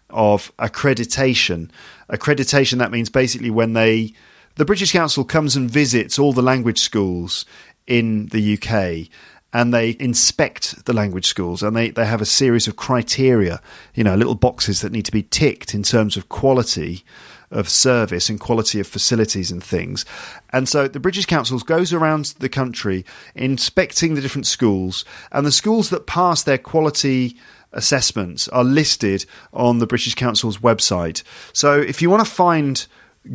of 0.09 0.55
accreditation. 0.57 1.69
Accreditation 2.09 2.79
that 2.79 2.91
means 2.91 3.09
basically 3.09 3.51
when 3.51 3.73
they 3.73 4.13
the 4.55 4.65
British 4.65 4.93
Council 4.93 5.25
comes 5.25 5.55
and 5.55 5.69
visits 5.69 6.17
all 6.17 6.31
the 6.31 6.41
language 6.41 6.79
schools 6.79 7.45
in 7.87 8.27
the 8.27 8.57
UK 8.57 9.09
and 9.55 9.73
they 9.73 9.95
inspect 10.01 10.83
the 10.83 10.91
language 10.91 11.25
schools 11.25 11.63
and 11.63 11.77
they, 11.77 11.89
they 11.89 12.05
have 12.05 12.19
a 12.19 12.25
series 12.25 12.67
of 12.67 12.75
criteria, 12.75 13.61
you 13.93 14.03
know, 14.03 14.13
little 14.13 14.35
boxes 14.35 14.81
that 14.81 14.91
need 14.91 15.05
to 15.05 15.13
be 15.13 15.23
ticked 15.23 15.73
in 15.73 15.81
terms 15.81 16.17
of 16.17 16.27
quality 16.27 17.05
of 17.51 17.69
service 17.69 18.27
and 18.27 18.37
quality 18.37 18.81
of 18.81 18.87
facilities 18.87 19.51
and 19.51 19.63
things. 19.63 20.03
And 20.49 20.67
so 20.67 20.89
the 20.89 20.99
British 20.99 21.25
Council 21.25 21.57
goes 21.59 21.93
around 21.93 22.35
the 22.39 22.49
country 22.49 23.05
inspecting 23.33 24.15
the 24.15 24.19
different 24.19 24.45
schools, 24.45 25.05
and 25.31 25.45
the 25.45 25.53
schools 25.53 25.89
that 25.89 26.05
pass 26.05 26.43
their 26.43 26.57
quality 26.57 27.37
assessments 27.71 28.49
are 28.49 28.65
listed 28.65 29.25
on 29.53 29.79
the 29.79 29.87
British 29.87 30.15
Council's 30.15 30.57
website. 30.57 31.23
So 31.53 31.79
if 31.79 32.01
you 32.01 32.09
want 32.09 32.25
to 32.25 32.29
find 32.29 32.85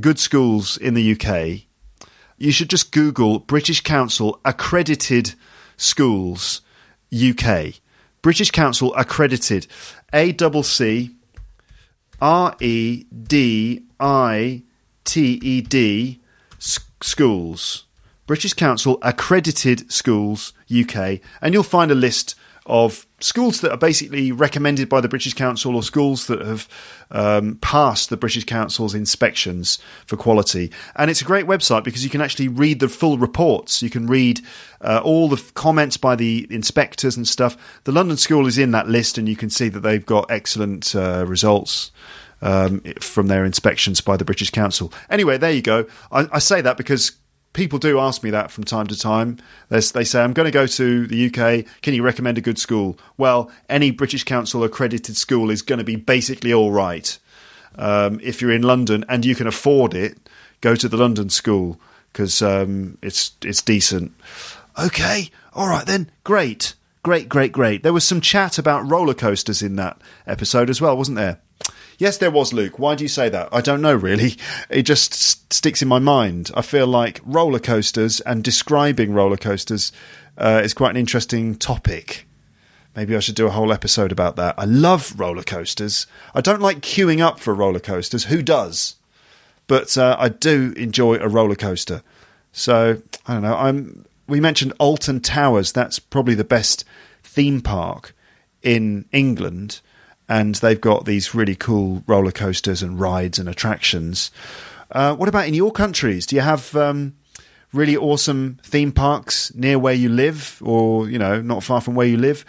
good 0.01 0.19
schools 0.19 0.77
in 0.77 0.93
the 0.93 1.13
UK, 1.13 1.63
you 2.37 2.53
should 2.53 2.69
just 2.69 2.93
Google 2.93 3.39
British 3.39 3.81
Council 3.81 4.39
accredited 4.45 5.35
schools 5.81 6.61
UK. 7.13 7.75
British 8.23 8.51
Council 8.51 8.95
accredited 8.95 9.67
A 10.13 10.33
double 10.33 10.63
C 10.63 11.17
R 12.21 12.55
E 12.61 13.05
D 13.11 13.83
I 13.99 14.63
T 15.05 15.41
E 15.43 15.61
D 15.63 16.21
schools. 16.59 17.85
British 18.27 18.53
Council 18.53 18.99
accredited 19.03 19.91
schools 19.91 20.53
UK, 20.71 21.21
and 21.41 21.53
you'll 21.53 21.63
find 21.63 21.91
a 21.91 21.97
list 21.97 22.37
of 22.67 23.07
schools 23.21 23.61
that 23.61 23.71
are 23.71 23.77
basically 23.77 24.33
recommended 24.33 24.89
by 24.89 25.01
the 25.01 25.09
British 25.09 25.35
Council 25.35 25.77
or 25.77 25.83
schools 25.83 26.27
that 26.27 26.41
have 26.41 26.69
um, 27.11 27.57
passed 27.57 28.11
the 28.11 28.17
British 28.17 28.45
Council's 28.45 28.95
inspections 28.95 29.79
for 30.07 30.17
quality. 30.17 30.71
And 30.97 31.11
it's 31.11 31.21
a 31.21 31.25
great 31.25 31.47
website 31.47 31.85
because 31.85 32.05
you 32.05 32.11
can 32.11 32.21
actually 32.21 32.49
read 32.49 32.81
the 32.81 32.89
full 32.89 33.19
reports. 33.19 33.83
You 33.83 33.91
can 33.91 34.07
read 34.07 34.41
uh, 34.81 35.01
all 35.05 35.29
the 35.29 35.43
comments 35.55 35.97
by 35.97 36.17
the 36.17 36.47
inspectors 36.51 37.17
and 37.17 37.29
stuff. 37.29 37.57
The 37.85 37.93
London 37.93 38.17
School 38.17 38.47
is 38.47 38.59
in 38.59 38.71
that 38.73 38.89
list, 38.89 39.19
and 39.19 39.29
you 39.29 39.37
can 39.37 39.51
see 39.51 39.69
that 39.69 39.81
they've 39.81 40.05
got 40.05 40.31
excellent 40.31 40.95
uh, 40.95 41.25
results. 41.27 41.93
Um, 42.43 42.81
from 43.03 43.27
their 43.27 43.45
inspections 43.45 44.01
by 44.01 44.17
the 44.17 44.25
British 44.25 44.49
Council. 44.49 44.91
Anyway, 45.11 45.37
there 45.37 45.51
you 45.51 45.61
go. 45.61 45.85
I, 46.11 46.27
I 46.33 46.39
say 46.39 46.63
that 46.63 46.79
because 46.79 47.13
people 47.53 47.79
do 47.79 47.99
ask 47.99 48.23
me 48.23 48.31
that 48.31 48.51
from 48.51 48.65
time 48.65 48.87
to 48.87 48.99
time. 48.99 49.39
they 49.69 49.81
say, 49.81 50.23
I'm 50.23 50.33
going 50.33 50.47
to 50.47 50.53
go 50.53 50.67
to 50.67 51.07
the 51.07 51.27
UK. 51.27 51.65
Can 51.83 51.95
you 51.95 52.03
recommend 52.03 52.39
a 52.39 52.41
good 52.41 52.59
school? 52.59 52.99
Well, 53.17 53.51
any 53.69 53.91
British 53.91 54.25
Council 54.25 54.65
accredited 54.65 55.17
school 55.17 55.51
is 55.51 55.63
going 55.63 55.79
to 55.79 55.85
be 55.85 55.97
basically 55.97 56.53
all 56.53 56.71
right. 56.71 57.19
Um, 57.77 58.21
if 58.23 58.41
you're 58.41 58.53
in 58.53 58.63
London 58.63 59.05
and 59.09 59.25
you 59.25 59.35
can 59.35 59.47
afford 59.47 59.95
it, 59.95 60.19
go 60.61 60.75
to 60.75 60.89
the 60.89 60.97
London 60.97 61.31
school 61.31 61.81
because 62.13 62.43
um, 62.43 62.99
it's 63.03 63.33
it's 63.43 63.63
decent. 63.63 64.13
Okay, 64.79 65.31
all 65.55 65.69
right 65.69 65.87
then, 65.87 66.11
great, 66.25 66.75
great, 67.03 67.29
great, 67.29 67.53
great. 67.53 67.83
There 67.83 67.93
was 67.93 68.07
some 68.07 68.21
chat 68.21 68.59
about 68.59 68.91
roller 68.91 69.15
coasters 69.15 69.63
in 69.63 69.77
that 69.77 70.01
episode 70.27 70.71
as 70.71 70.81
well, 70.81 70.97
wasn't 70.97 71.17
there? 71.17 71.41
Yes, 72.01 72.17
there 72.17 72.31
was, 72.31 72.55
Luke. 72.55 72.79
Why 72.79 72.95
do 72.95 73.05
you 73.05 73.09
say 73.09 73.29
that? 73.29 73.51
I 73.53 73.61
don't 73.61 73.83
know, 73.83 73.95
really. 73.95 74.37
It 74.71 74.85
just 74.85 75.13
st- 75.13 75.53
sticks 75.53 75.83
in 75.83 75.89
my 75.89 75.99
mind. 75.99 76.51
I 76.55 76.63
feel 76.63 76.87
like 76.87 77.21
roller 77.27 77.59
coasters 77.59 78.21
and 78.21 78.43
describing 78.43 79.13
roller 79.13 79.37
coasters 79.37 79.93
uh, 80.39 80.63
is 80.65 80.73
quite 80.73 80.93
an 80.93 80.97
interesting 80.97 81.57
topic. 81.57 82.27
Maybe 82.97 83.15
I 83.15 83.21
should 83.21 83.35
do 83.35 83.47
a 83.47 83.51
whole 83.51 83.71
episode 83.71 84.13
about 84.13 84.37
that. 84.37 84.55
I 84.57 84.65
love 84.65 85.13
roller 85.21 85.43
coasters. 85.43 86.07
I 86.35 86.41
don't 86.41 86.63
like 86.63 86.81
queuing 86.81 87.21
up 87.21 87.39
for 87.39 87.55
roller 87.55 87.81
coasters. 87.81 88.25
Who 88.25 88.41
does? 88.41 88.97
But 89.67 89.99
uh, 89.99 90.17
I 90.19 90.31
do 90.31 90.73
enjoy 90.79 91.17
a 91.17 91.29
roller 91.29 91.55
coaster. 91.55 92.03
So 92.51 93.03
I 93.27 93.35
don't 93.35 93.43
know. 93.43 93.57
I'm. 93.57 94.07
We 94.27 94.41
mentioned 94.41 94.73
Alton 94.79 95.21
Towers. 95.21 95.71
That's 95.71 95.99
probably 95.99 96.35
the 96.35 96.45
best 96.45 96.83
theme 97.23 97.61
park 97.61 98.15
in 98.63 99.05
England 99.13 99.83
and 100.31 100.55
they've 100.55 100.81
got 100.81 101.05
these 101.05 101.35
really 101.35 101.57
cool 101.57 102.05
roller 102.07 102.31
coasters 102.31 102.83
and 102.85 102.99
rides 103.01 103.41
and 103.41 103.49
attractions. 103.49 104.31
Uh, 104.93 105.15
what 105.17 105.29
about 105.29 105.49
in 105.49 105.55
your 105.55 105.73
countries? 105.73 106.25
Do 106.25 106.37
you 106.37 106.43
have 106.43 106.75
um, 106.77 107.17
really 107.73 107.97
awesome 107.97 108.61
theme 108.63 108.93
parks 108.93 109.53
near 109.57 109.77
where 109.77 109.93
you 109.93 110.09
live, 110.09 110.63
or 110.65 111.11
you 111.11 111.19
know, 111.19 111.43
not 111.43 111.65
far 111.65 111.81
from 111.81 111.97
where 111.97 112.07
you 112.07 112.17
live? 112.17 112.45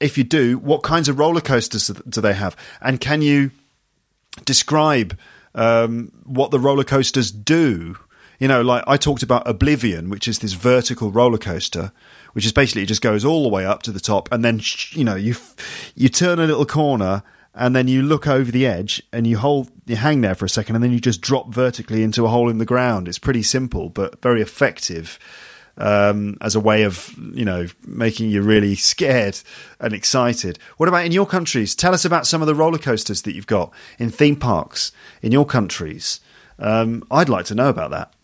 If 0.00 0.18
you 0.18 0.24
do, 0.24 0.58
what 0.58 0.82
kinds 0.82 1.08
of 1.08 1.18
roller 1.18 1.40
coasters 1.40 1.88
do 2.08 2.20
they 2.20 2.34
have? 2.34 2.56
And 2.82 3.00
can 3.00 3.22
you 3.22 3.50
describe 4.44 5.18
um, 5.54 6.12
what 6.24 6.50
the 6.50 6.60
roller 6.60 6.84
coasters 6.84 7.30
do? 7.30 7.96
You 8.38 8.48
know, 8.48 8.60
like 8.60 8.84
I 8.86 8.98
talked 8.98 9.22
about 9.22 9.48
Oblivion, 9.48 10.10
which 10.10 10.28
is 10.28 10.40
this 10.40 10.52
vertical 10.52 11.10
roller 11.10 11.38
coaster, 11.38 11.90
which 12.34 12.44
is 12.44 12.52
basically 12.52 12.82
it 12.82 12.86
just 12.86 13.02
goes 13.02 13.24
all 13.24 13.42
the 13.42 13.48
way 13.48 13.64
up 13.64 13.82
to 13.82 13.92
the 13.92 14.00
top, 14.00 14.28
and 14.30 14.44
then 14.44 14.60
you 14.90 15.04
know 15.04 15.16
you 15.16 15.34
you 15.94 16.08
turn 16.08 16.38
a 16.38 16.46
little 16.46 16.66
corner, 16.66 17.22
and 17.54 17.74
then 17.74 17.88
you 17.88 18.02
look 18.02 18.26
over 18.26 18.50
the 18.50 18.66
edge, 18.66 19.02
and 19.12 19.26
you 19.26 19.38
hold 19.38 19.70
you 19.86 19.96
hang 19.96 20.20
there 20.20 20.34
for 20.34 20.44
a 20.44 20.48
second, 20.48 20.76
and 20.76 20.84
then 20.84 20.92
you 20.92 21.00
just 21.00 21.20
drop 21.20 21.52
vertically 21.52 22.02
into 22.02 22.26
a 22.26 22.28
hole 22.28 22.50
in 22.50 22.58
the 22.58 22.66
ground. 22.66 23.08
It's 23.08 23.18
pretty 23.18 23.42
simple, 23.42 23.88
but 23.88 24.20
very 24.20 24.42
effective. 24.42 25.18
Um, 25.76 26.36
as 26.40 26.54
a 26.54 26.60
way 26.60 26.84
of 26.84 27.12
you 27.32 27.44
know 27.44 27.66
making 27.84 28.30
you 28.30 28.42
really 28.42 28.76
scared 28.76 29.40
and 29.80 29.92
excited. 29.92 30.56
What 30.76 30.88
about 30.88 31.04
in 31.04 31.10
your 31.10 31.26
countries? 31.26 31.74
Tell 31.74 31.92
us 31.92 32.04
about 32.04 32.28
some 32.28 32.40
of 32.40 32.46
the 32.46 32.54
roller 32.54 32.78
coasters 32.78 33.22
that 33.22 33.34
you've 33.34 33.48
got 33.48 33.72
in 33.98 34.10
theme 34.10 34.36
parks 34.36 34.92
in 35.20 35.32
your 35.32 35.44
countries. 35.44 36.20
Um, 36.60 37.02
I'd 37.10 37.28
like 37.28 37.46
to 37.46 37.56
know 37.56 37.68
about 37.68 37.90
that. 37.90 38.14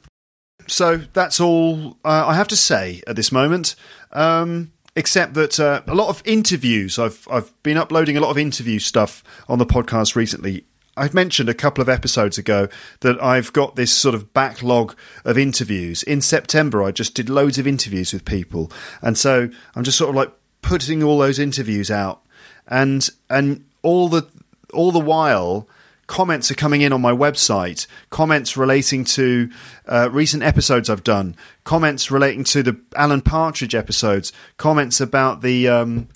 So 0.70 0.98
that's 1.12 1.40
all 1.40 1.98
uh, 2.04 2.26
I 2.26 2.34
have 2.34 2.48
to 2.48 2.56
say 2.56 3.02
at 3.06 3.16
this 3.16 3.32
moment. 3.32 3.74
Um, 4.12 4.72
except 4.96 5.34
that 5.34 5.61
uh, 5.61 5.82
a 5.86 5.94
lot 5.94 6.08
of 6.08 6.22
interviews. 6.24 6.98
I've 6.98 7.26
I've 7.30 7.50
been 7.62 7.76
uploading 7.76 8.16
a 8.16 8.20
lot 8.20 8.30
of 8.30 8.38
interview 8.38 8.78
stuff 8.78 9.22
on 9.48 9.58
the 9.58 9.66
podcast 9.66 10.14
recently. 10.14 10.64
I've 10.96 11.14
mentioned 11.14 11.48
a 11.48 11.54
couple 11.54 11.80
of 11.80 11.88
episodes 11.88 12.36
ago 12.36 12.68
that 13.00 13.22
I've 13.22 13.52
got 13.52 13.76
this 13.76 13.92
sort 13.92 14.14
of 14.14 14.34
backlog 14.34 14.96
of 15.24 15.38
interviews. 15.38 16.02
In 16.02 16.20
September, 16.20 16.82
I 16.82 16.90
just 16.90 17.14
did 17.14 17.30
loads 17.30 17.58
of 17.58 17.66
interviews 17.66 18.12
with 18.12 18.24
people, 18.24 18.70
and 19.00 19.16
so 19.16 19.48
I'm 19.74 19.84
just 19.84 19.98
sort 19.98 20.11
of 20.11 20.16
like 20.16 20.32
putting 20.62 21.02
all 21.02 21.18
those 21.18 21.38
interviews 21.38 21.90
out, 21.90 22.22
and 22.66 23.08
and 23.28 23.64
all 23.82 24.08
the 24.08 24.28
all 24.74 24.92
the 24.92 24.98
while 25.00 25.68
comments 26.11 26.50
are 26.50 26.56
coming 26.56 26.80
in 26.80 26.92
on 26.92 27.00
my 27.00 27.12
website, 27.12 27.86
comments 28.11 28.56
relating 28.56 29.04
to 29.04 29.48
uh, 29.86 30.11
recent 30.11 30.42
episodes 30.42 30.90
I've 30.90 31.04
done, 31.04 31.36
comments 31.62 32.11
relating 32.11 32.42
to 32.44 32.64
the 32.64 32.80
Alan 32.96 33.20
Partridge 33.20 33.76
episodes, 33.76 34.32
comments 34.58 35.00
about 35.00 35.40
the. 35.40 35.68
Um, 35.68 36.08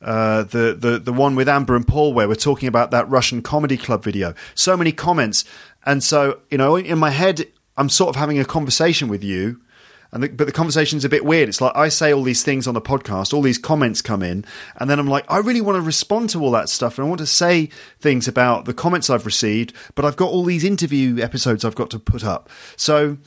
uh, 0.00 0.44
the, 0.44 0.76
the 0.78 1.00
the 1.00 1.12
one 1.12 1.34
with 1.34 1.48
Amber 1.48 1.74
and 1.74 1.84
Paul 1.84 2.14
where 2.14 2.28
we're 2.28 2.36
talking 2.36 2.68
about 2.68 2.92
that 2.92 3.10
Russian 3.10 3.42
comedy 3.42 3.76
club 3.76 4.04
video. 4.04 4.32
So 4.54 4.76
many 4.76 4.92
comments, 4.92 5.44
and 5.84 6.04
so 6.04 6.38
you 6.52 6.56
know, 6.58 6.76
in 6.76 6.98
my 6.98 7.10
head, 7.10 7.44
I'm 7.76 7.88
sort 7.88 8.10
of 8.10 8.14
having 8.14 8.38
a 8.38 8.44
conversation 8.44 9.08
with 9.08 9.24
you, 9.24 9.60
and 10.12 10.22
the, 10.22 10.28
but 10.28 10.46
the 10.46 10.52
conversation's 10.52 11.04
a 11.04 11.08
bit 11.08 11.24
weird. 11.24 11.48
It's 11.48 11.60
like 11.60 11.76
I 11.76 11.88
say 11.88 12.12
all 12.12 12.22
these 12.22 12.42
things 12.42 12.66
on 12.66 12.74
the 12.74 12.80
podcast, 12.80 13.34
all 13.34 13.42
these 13.42 13.58
comments 13.58 14.02
come 14.02 14.22
in, 14.22 14.44
and 14.76 14.88
then 14.88 14.98
I'm 14.98 15.08
like, 15.08 15.24
I 15.28 15.38
really 15.38 15.60
want 15.60 15.76
to 15.76 15.82
respond 15.82 16.30
to 16.30 16.42
all 16.42 16.50
that 16.52 16.68
stuff, 16.68 16.98
and 16.98 17.06
I 17.06 17.08
want 17.08 17.20
to 17.20 17.26
say 17.26 17.68
things 18.00 18.28
about 18.28 18.64
the 18.64 18.74
comments 18.74 19.10
I've 19.10 19.26
received, 19.26 19.72
but 19.94 20.04
I've 20.04 20.16
got 20.16 20.30
all 20.30 20.44
these 20.44 20.64
interview 20.64 21.20
episodes 21.20 21.64
I've 21.64 21.74
got 21.74 21.90
to 21.90 21.98
put 21.98 22.24
up. 22.24 22.48
So 22.76 23.18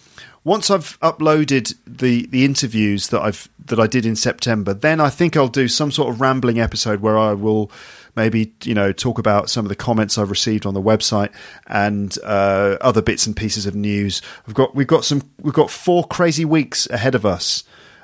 once 0.44 0.72
I've 0.72 1.00
uploaded 1.02 1.76
the 1.86 2.26
the 2.28 2.46
interviews 2.46 3.10
that 3.10 3.22
I've 3.22 3.48
that 3.66 3.80
I 3.80 3.88
did 3.88 4.06
in 4.06 4.16
September, 4.16 4.74
then 4.74 5.00
I 5.00 5.10
think 5.10 5.38
I'll 5.38 5.48
do 5.48 5.68
some 5.68 5.92
sort 5.92 6.10
of 6.10 6.22
rambling 6.22 6.60
episode 6.60 7.02
where 7.02 7.18
I 7.18 7.34
will 7.34 7.72
maybe 8.16 8.54
you 8.64 8.74
know 8.74 8.92
talk 8.92 9.20
about 9.20 9.50
some 9.50 9.66
of 9.66 9.70
the 9.70 9.76
comments 9.76 10.18
I've 10.18 10.30
received 10.30 10.66
on 10.66 10.74
the 10.74 10.82
website 10.82 11.34
and 11.68 12.16
uh, 12.24 12.78
other 12.82 13.02
bits 13.02 13.26
and 13.26 13.36
pieces 13.36 13.66
of 13.66 13.76
news. 13.76 14.22
We've 14.48 14.56
got 14.56 14.76
we've 14.76 14.88
got 14.88 15.06
some 15.06 15.22
we've 15.42 15.54
got 15.54 15.70
four 15.70 16.06
crazy 16.06 16.46
weeks 16.46 16.90
ahead 16.90 17.16
of 17.16 17.26
us, 17.26 17.64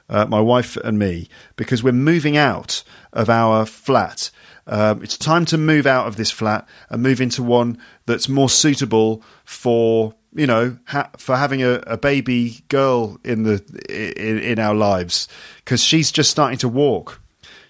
uh, 0.10 0.26
my 0.26 0.40
wife 0.40 0.78
and 0.78 0.98
me, 0.98 1.28
because 1.56 1.84
we're 1.84 1.92
moving 1.92 2.38
out 2.38 2.84
of 3.14 3.30
our 3.30 3.66
flat. 3.66 4.30
Um, 4.70 5.02
it's 5.02 5.18
time 5.18 5.46
to 5.46 5.58
move 5.58 5.88
out 5.88 6.08
of 6.08 6.18
this 6.18 6.30
flat 6.30 6.68
and 6.90 7.02
move 7.02 7.22
into 7.22 7.42
one 7.42 7.78
that's 8.06 8.28
more 8.28 8.50
suitable 8.50 9.24
for 9.46 10.14
you 10.34 10.46
know 10.46 10.78
ha- 10.88 11.10
for 11.18 11.38
having 11.38 11.64
a, 11.64 11.76
a, 11.88 11.98
baby 11.98 12.64
girl 12.68 13.18
in 13.24 13.44
the 13.44 13.64
in, 13.90 14.40
in 14.40 14.60
our 14.60 14.76
lives 14.76 15.28
because 15.58 15.82
she's 15.82 16.12
just 16.12 16.30
starting 16.30 16.58
to 16.60 16.68
walk. 16.68 17.22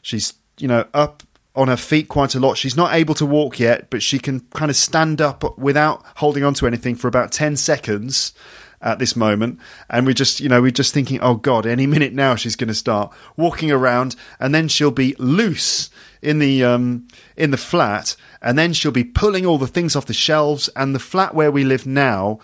She's 0.02 0.34
you 0.58 0.68
know 0.68 0.86
up 0.94 1.24
on 1.58 1.68
her 1.68 1.76
feet 1.76 2.08
quite 2.08 2.36
a 2.36 2.40
lot. 2.40 2.56
She's 2.56 2.78
not 2.78 2.94
able 2.94 3.16
to 3.16 3.26
walk 3.26 3.60
yet, 3.60 3.90
but 3.90 4.04
she 4.04 4.20
can 4.20 4.42
kind 4.54 4.70
of 4.70 4.78
stand 4.78 5.20
up 5.20 5.58
without 5.58 6.06
holding 6.18 6.44
on 6.44 6.54
to 6.56 6.68
anything 6.68 6.96
for 6.96 7.08
about 7.08 7.32
10 7.32 7.58
seconds 7.58 8.32
at 8.80 9.00
this 9.00 9.16
moment. 9.16 9.60
And 9.90 10.06
we're 10.06 10.14
just, 10.14 10.40
you 10.40 10.50
know, 10.50 10.62
we're 10.62 10.70
just 10.70 10.94
thinking, 10.94 11.20
oh 11.20 11.34
God, 11.34 11.66
any 11.66 11.88
minute 11.88 12.14
now 12.14 12.36
she's 12.36 12.56
going 12.56 12.68
to 12.68 12.76
start 12.76 13.12
walking 13.36 13.72
around 13.72 14.16
and 14.40 14.54
then 14.54 14.68
she'll 14.68 14.92
be 14.92 15.16
loose 15.18 15.90
in 16.22 16.38
the, 16.38 16.64
um, 16.64 17.08
in 17.36 17.50
the 17.50 17.58
flat. 17.58 18.16
And 18.40 18.56
then 18.56 18.72
she'll 18.72 18.92
be 18.92 19.04
pulling 19.04 19.48
all 19.48 19.58
the 19.58 19.66
things 19.66 19.96
off 19.96 20.06
the 20.06 20.14
shelves. 20.14 20.70
And 20.76 20.94
the 20.94 21.00
flat 21.00 21.34
where 21.34 21.52
we 21.52 21.64
live 21.64 21.88
now, 21.88 22.40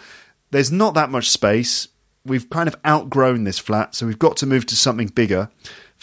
there's 0.49 0.72
not 0.72 0.95
that 0.95 1.11
much 1.11 1.30
space. 1.30 1.88
We've 2.26 2.49
kind 2.49 2.68
of 2.68 2.76
outgrown 2.84 3.44
this 3.44 3.60
flat, 3.60 3.94
so 3.94 4.07
we've 4.07 4.18
got 4.18 4.38
to 4.38 4.45
move 4.45 4.65
to 4.68 4.77
something 4.77 5.07
bigger 5.07 5.49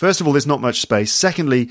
First 0.00 0.22
of 0.22 0.26
all, 0.26 0.32
there's 0.32 0.46
not 0.46 0.62
much 0.62 0.80
space. 0.80 1.12
Secondly, 1.12 1.68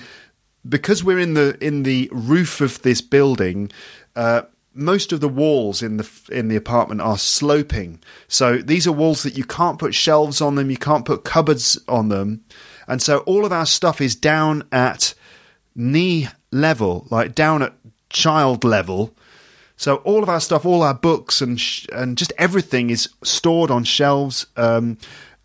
because 0.68 1.04
we're 1.04 1.20
in 1.20 1.34
the 1.34 1.58
in 1.64 1.84
the 1.84 2.10
roof 2.12 2.62
of 2.62 2.82
this 2.82 3.02
building, 3.02 3.72
uh, 4.16 4.44
most 4.74 5.12
of 5.12 5.20
the 5.20 5.30
walls 5.30 5.82
in 5.82 5.98
the 5.98 6.10
in 6.32 6.48
the 6.48 6.56
apartment 6.56 7.02
are 7.02 7.18
sloping. 7.18 8.00
So 8.28 8.58
these 8.58 8.88
are 8.88 8.92
walls 8.92 9.24
that 9.24 9.38
you 9.38 9.44
can't 9.44 9.80
put 9.80 9.96
shelves 9.96 10.42
on 10.42 10.56
them, 10.56 10.70
you 10.70 10.78
can't 10.78 11.06
put 11.06 11.24
cupboards 11.24 11.80
on 11.88 12.10
them, 12.10 12.44
and 12.88 13.02
so 13.02 13.20
all 13.20 13.46
of 13.46 13.52
our 13.52 13.66
stuff 13.66 14.02
is 14.02 14.16
down 14.16 14.64
at 14.72 15.14
knee 15.76 16.28
level, 16.52 17.08
like 17.10 17.36
down 17.36 17.62
at 17.62 17.74
child 18.10 18.64
level. 18.64 19.14
So 19.78 19.98
all 19.98 20.24
of 20.24 20.30
our 20.30 20.42
stuff, 20.42 20.66
all 20.66 20.84
our 20.84 20.94
books 20.94 21.42
and 21.42 21.60
sh- 21.60 21.88
and 21.94 22.18
just 22.18 22.34
everything 22.38 22.90
is 22.90 23.08
stored 23.24 23.72
on 23.72 23.86
shelves, 23.86 24.46
um, 24.58 24.98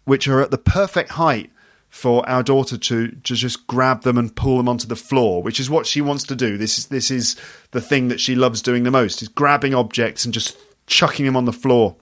which 0.05 0.27
are 0.27 0.41
at 0.41 0.51
the 0.51 0.59
perfect 0.59 1.11
height 1.11 1.53
for 1.95 2.29
our 2.29 2.43
daughter 2.43 2.77
to, 2.77 3.09
to 3.09 3.37
just 3.37 3.69
grab 3.69 4.03
them 4.03 4.19
and 4.19 4.35
pull 4.35 4.57
them 4.57 4.69
onto 4.69 4.87
the 4.87 4.97
floor, 4.97 5.41
which 5.45 5.61
is 5.61 5.71
what 5.71 5.87
she 5.87 6.01
wants 6.01 6.25
to 6.25 6.35
do. 6.35 6.59
This 6.59 6.77
is 6.77 6.87
this 6.89 7.09
is 7.09 7.37
the 7.71 7.81
thing 7.81 8.09
that 8.09 8.19
she 8.19 8.35
loves 8.35 8.61
doing 8.61 8.83
the 8.83 8.91
most: 8.91 9.23
is 9.23 9.29
grabbing 9.29 9.77
objects 9.77 10.25
and 10.25 10.35
just 10.35 10.59
chucking 10.89 11.25
them 11.25 11.37
on 11.37 11.45
the 11.45 11.53
floor. 11.53 11.95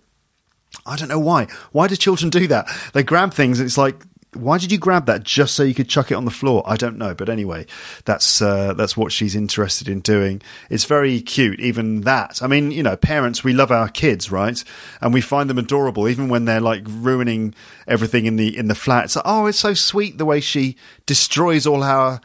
I 0.87 0.97
don't 0.97 1.11
know 1.11 1.19
why. 1.19 1.47
Why 1.73 1.89
do 1.89 1.95
children 1.95 2.31
do 2.31 2.47
that? 2.47 2.67
They 2.95 3.03
grab 3.03 3.35
things 3.35 3.61
and 3.61 3.67
it's 3.67 3.77
like 3.77 4.03
why 4.35 4.57
did 4.57 4.73
you 4.73 4.79
grab 4.79 5.07
that 5.07 5.25
just 5.25 5.55
so 5.55 5.63
you 5.63 5.75
could 5.75 5.89
chuck 5.89 6.11
it 6.11 6.15
on 6.15 6.25
the 6.25 6.31
floor? 6.31 6.63
I 6.67 6.77
don't 6.77 6.97
know, 6.97 7.15
but 7.15 7.29
anyway, 7.29 7.67
that's 8.05 8.41
uh, 8.41 8.73
that's 8.73 8.97
what 8.97 9.13
she's 9.13 9.37
interested 9.37 9.89
in 9.89 10.01
doing. 10.01 10.41
It's 10.71 10.85
very 10.85 11.21
cute, 11.21 11.61
even 11.61 12.03
that. 12.03 12.43
I 12.43 12.47
mean, 12.47 12.71
you 12.71 12.83
know, 12.83 12.97
parents, 12.97 13.45
we 13.45 13.53
love 13.53 13.71
our 13.71 13.89
kids, 13.89 14.33
right? 14.33 14.63
And 15.03 15.13
we 15.13 15.21
find 15.21 15.51
them 15.51 15.59
adorable, 15.59 16.09
even 16.09 16.29
when 16.29 16.47
they're 16.47 16.61
like 16.61 16.85
ruining 16.87 17.55
everything 17.87 18.25
in 18.25 18.37
the 18.37 18.57
in 18.57 18.69
the 18.69 18.75
flat. 18.75 19.05
It's 19.05 19.17
like, 19.17 19.27
oh, 19.27 19.47
it's 19.47 19.59
so 19.59 19.75
sweet 19.75 20.17
the 20.17 20.25
way 20.25 20.41
she 20.41 20.77
destroys 21.05 21.67
all 21.67 21.83
our 21.83 22.21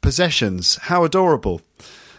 possessions. 0.00 0.76
How 0.82 1.04
adorable! 1.04 1.60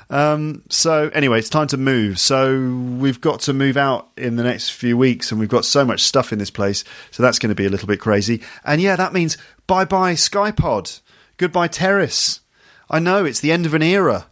Um, 0.09 0.63
so 0.69 1.09
anyway, 1.09 1.39
it's 1.39 1.49
time 1.49 1.67
to 1.67 1.77
move. 1.77 2.19
So 2.19 2.59
we've 2.99 3.21
got 3.21 3.41
to 3.41 3.53
move 3.53 3.77
out 3.77 4.09
in 4.17 4.35
the 4.35 4.43
next 4.43 4.71
few 4.71 4.97
weeks, 4.97 5.31
and 5.31 5.39
we've 5.39 5.49
got 5.49 5.65
so 5.65 5.85
much 5.85 6.01
stuff 6.01 6.31
in 6.31 6.39
this 6.39 6.51
place. 6.51 6.83
So 7.11 7.23
that's 7.23 7.39
going 7.39 7.49
to 7.49 7.55
be 7.55 7.65
a 7.65 7.69
little 7.69 7.87
bit 7.87 7.99
crazy. 7.99 8.41
And 8.63 8.81
yeah, 8.81 8.95
that 8.95 9.13
means 9.13 9.37
bye 9.67 9.85
bye 9.85 10.13
Skypod, 10.13 11.01
goodbye 11.37 11.67
Terrace. 11.67 12.41
I 12.89 12.99
know 12.99 13.25
it's 13.25 13.39
the 13.39 13.51
end 13.51 13.65
of 13.65 13.73
an 13.73 13.81
era. 13.81 14.27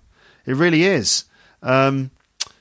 It 0.46 0.56
really 0.56 0.84
is. 0.84 1.26
Um, 1.64 2.12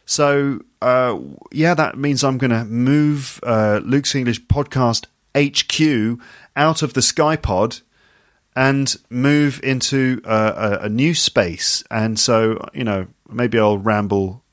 so 0.07 0.61
uh, 0.83 1.19
yeah, 1.53 1.75
that 1.75 1.99
means 1.99 2.25
I'm 2.25 2.39
going 2.39 2.51
to 2.51 2.65
move 2.65 3.41
uh, 3.43 3.81
Luke's 3.85 4.15
English 4.15 4.43
Podcast 4.47 5.07
HQ 5.37 6.21
out 6.57 6.83
of 6.83 6.95
the 6.95 7.01
Skypod 7.01 7.83
and 8.61 8.99
move 9.09 9.59
into 9.63 10.21
a, 10.27 10.81
a, 10.83 10.89
new 10.91 11.15
space. 11.15 11.83
And 11.91 12.19
so, 12.19 12.63
you 12.75 12.85
know, 12.85 13.07
maybe 13.27 13.59
I'll 13.59 13.79
ramble 13.79 14.45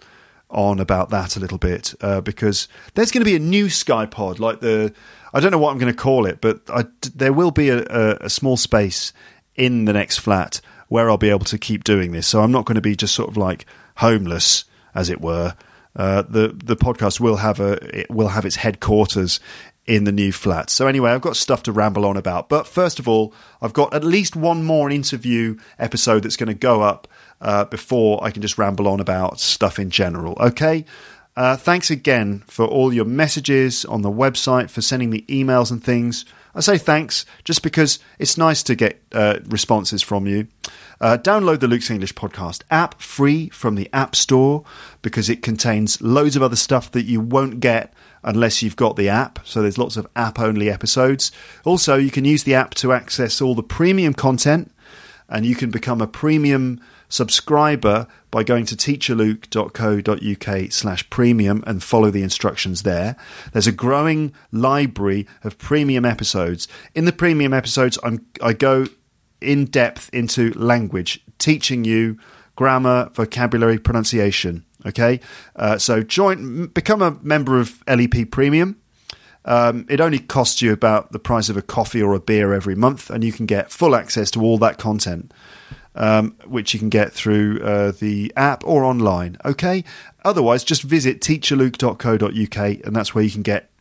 on 0.50 0.80
about 0.80 1.10
that 1.10 1.36
a 1.36 1.42
little 1.42 1.58
bit 1.58 1.94
uh, 2.00 2.22
because 2.22 2.70
there's 2.94 3.12
going 3.12 3.20
to 3.20 3.30
be 3.30 3.36
a 3.36 3.40
new 3.40 3.66
Skypod, 3.66 4.40
like 4.40 4.62
the 4.62 4.94
I 5.34 5.42
don't 5.42 5.52
know 5.52 5.58
what 5.58 5.72
I'm 5.72 5.78
going 5.78 5.94
to 5.94 6.02
call 6.02 6.26
it, 6.26 6.40
but 6.40 6.62
I, 6.70 6.86
there 7.14 7.34
will 7.34 7.52
be 7.52 7.68
a, 7.68 7.80
a, 7.80 8.18
a, 8.22 8.30
small 8.30 8.56
space 8.56 9.12
in 9.56 9.84
the 9.84 9.92
next 9.92 10.20
flat 10.20 10.62
where 10.88 11.10
I'll 11.10 11.18
be 11.18 11.30
able 11.30 11.44
to 11.44 11.58
keep 11.58 11.84
doing 11.84 12.14
this. 12.14 12.28
So 12.28 12.42
I'm 12.42 12.52
not 12.52 12.64
going 12.64 12.76
to 12.76 12.82
be 12.82 12.96
just 12.96 13.14
sort 13.14 13.30
of 13.30 13.36
like 13.36 13.66
homeless, 13.98 14.64
as 14.96 15.10
it 15.10 15.20
were. 15.20 15.54
Uh, 15.98 16.22
the 16.22 16.56
the 16.56 16.78
podcast 16.78 17.20
will 17.20 17.38
have 17.38 17.60
a 17.60 17.74
it 18.00 18.10
will 18.10 18.30
have 18.30 18.46
its 18.46 18.56
headquarters 18.56 19.42
in 19.88 20.04
the 20.04 20.12
new 20.12 20.32
flat. 20.32 20.70
So, 20.70 20.86
anyway, 20.86 21.12
I've 21.12 21.22
got 21.22 21.38
stuff 21.38 21.64
to 21.64 21.72
ramble 21.72 22.06
on 22.06 22.18
about. 22.18 22.50
But 22.50 22.68
first 22.68 23.00
of 23.00 23.08
all, 23.08 23.34
I've 23.62 23.74
got 23.74 23.94
at 23.94 24.04
least 24.04 24.36
one 24.36 24.64
more 24.64 24.92
interview 24.92 25.58
episode 25.80 26.24
that's 26.24 26.38
going 26.38 26.48
to 26.48 26.54
go 26.54 26.82
up 26.82 27.08
uh, 27.42 27.66
before 27.66 28.24
I 28.24 28.32
can 28.32 28.42
just 28.42 28.58
ramble 28.58 28.88
on 28.88 29.00
about 29.00 29.40
stuff 29.40 29.80
in 29.80 29.90
general. 29.90 30.38
Okay? 30.40 30.86
Uh, 31.38 31.56
thanks 31.56 31.92
again 31.92 32.44
for 32.48 32.66
all 32.66 32.92
your 32.92 33.06
messages 33.06 33.86
on 33.86 34.02
the 34.02 34.12
website, 34.12 34.72
for 34.72 34.82
sending 34.82 35.10
me 35.10 35.22
emails 35.24 35.72
and 35.72 35.84
things. 35.84 36.26
I 36.56 36.62
say 36.62 36.80
thanks 36.80 37.28
just 37.44 37.62
because 37.62 38.00
it's 38.18 38.40
nice 38.40 38.64
to 38.64 38.74
get 38.74 39.00
uh, 39.12 39.38
responses 39.46 40.02
from 40.02 40.26
you. 40.26 40.48
Uh, 41.00 41.20
download 41.22 41.60
the 41.60 41.68
Luke's 41.68 41.92
English 41.92 42.16
Podcast 42.16 42.64
app 42.72 43.00
free 43.00 43.50
from 43.50 43.76
the 43.76 43.88
App 43.94 44.16
Store 44.16 44.66
because 45.04 45.30
it 45.30 45.44
contains 45.44 46.02
loads 46.02 46.36
of 46.36 46.42
other 46.42 46.56
stuff 46.56 46.90
that 46.94 47.04
you 47.04 47.22
won't 47.22 47.60
get 47.60 47.94
unless 48.28 48.62
you've 48.62 48.76
got 48.76 48.98
the 48.98 49.08
app. 49.08 49.40
So 49.46 49.62
there's 49.62 49.78
lots 49.78 49.96
of 49.96 50.06
app 50.16 50.38
only 50.38 50.70
episodes. 50.70 51.32
Also, 51.64 51.96
you 51.96 52.12
can 52.12 52.26
use 52.26 52.44
the 52.44 52.54
app 52.56 52.76
to 52.76 52.92
access 52.92 53.42
all 53.42 53.56
the 53.56 53.64
premium 53.64 54.14
content 54.14 54.72
and 55.30 55.46
you 55.46 55.56
can 55.56 55.72
become 55.72 56.02
a 56.02 56.08
premium 56.08 56.82
subscriber 57.10 58.06
by 58.30 58.44
going 58.44 58.66
to 58.66 58.76
teacherluke.co.uk 58.76 60.72
slash 60.74 61.10
premium 61.10 61.64
and 61.66 61.82
follow 61.82 62.12
the 62.12 62.22
instructions 62.22 62.84
there. 62.84 63.16
There's 63.54 63.66
a 63.68 63.72
growing 63.72 64.34
library 64.52 65.26
of 65.46 65.58
premium 65.58 66.04
episodes. 66.04 66.68
In 66.94 67.06
the 67.06 67.14
premium 67.14 67.54
episodes, 67.54 67.98
I'm, 68.04 68.26
I 68.42 68.52
go 68.52 68.88
in 69.40 69.66
depth 69.66 70.10
into 70.12 70.52
language, 70.54 71.24
teaching 71.38 71.86
you 71.86 72.20
grammar, 72.58 73.10
vocabulary, 73.14 73.80
pronunciation. 73.80 74.66
Okay, 74.88 75.20
uh, 75.56 75.78
so 75.78 76.02
join, 76.02 76.68
become 76.68 77.02
a 77.02 77.18
member 77.22 77.60
of 77.60 77.84
LEP 77.88 78.32
Premium. 78.32 78.80
Um, 79.46 79.86
it 79.90 80.02
only 80.02 80.20
costs 80.20 80.62
you 80.62 80.74
about 80.74 81.14
the 81.14 81.20
price 81.20 81.48
of 81.48 81.56
a 81.56 81.62
coffee 81.62 82.02
or 82.02 82.14
a 82.14 82.20
beer 82.20 82.54
every 82.54 82.76
month, 82.76 83.10
and 83.10 83.24
you 83.24 83.32
can 83.32 83.46
get 83.46 83.72
full 83.72 83.96
access 83.96 84.30
to 84.32 84.42
all 84.42 84.58
that 84.58 84.78
content, 84.78 85.34
um, 85.96 86.36
which 86.46 86.74
you 86.74 86.80
can 86.80 86.90
get 86.90 87.14
through 87.14 87.62
uh, 87.62 87.92
the 87.92 88.32
app 88.36 88.64
or 88.66 88.84
online. 88.84 89.38
Okay, 89.46 89.86
otherwise, 90.26 90.66
just 90.66 90.84
visit 90.84 91.22
teacherluke.co.uk, 91.22 92.86
and 92.86 92.96
that's 92.96 93.16
where 93.16 93.24
you 93.24 93.32
can 93.32 93.42
get 93.42 93.72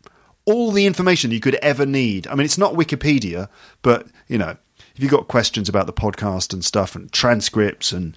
all 0.44 0.70
the 0.70 0.86
information 0.86 1.32
you 1.32 1.40
could 1.40 1.56
ever 1.56 1.84
need. 1.84 2.28
I 2.28 2.36
mean, 2.36 2.44
it's 2.44 2.58
not 2.58 2.74
Wikipedia, 2.74 3.48
but 3.82 4.06
you 4.28 4.38
know, 4.38 4.56
if 4.94 5.02
you've 5.02 5.10
got 5.10 5.26
questions 5.26 5.68
about 5.68 5.86
the 5.86 5.92
podcast 5.92 6.52
and 6.52 6.64
stuff, 6.64 6.94
and 6.94 7.10
transcripts 7.10 7.92
and 7.92 8.16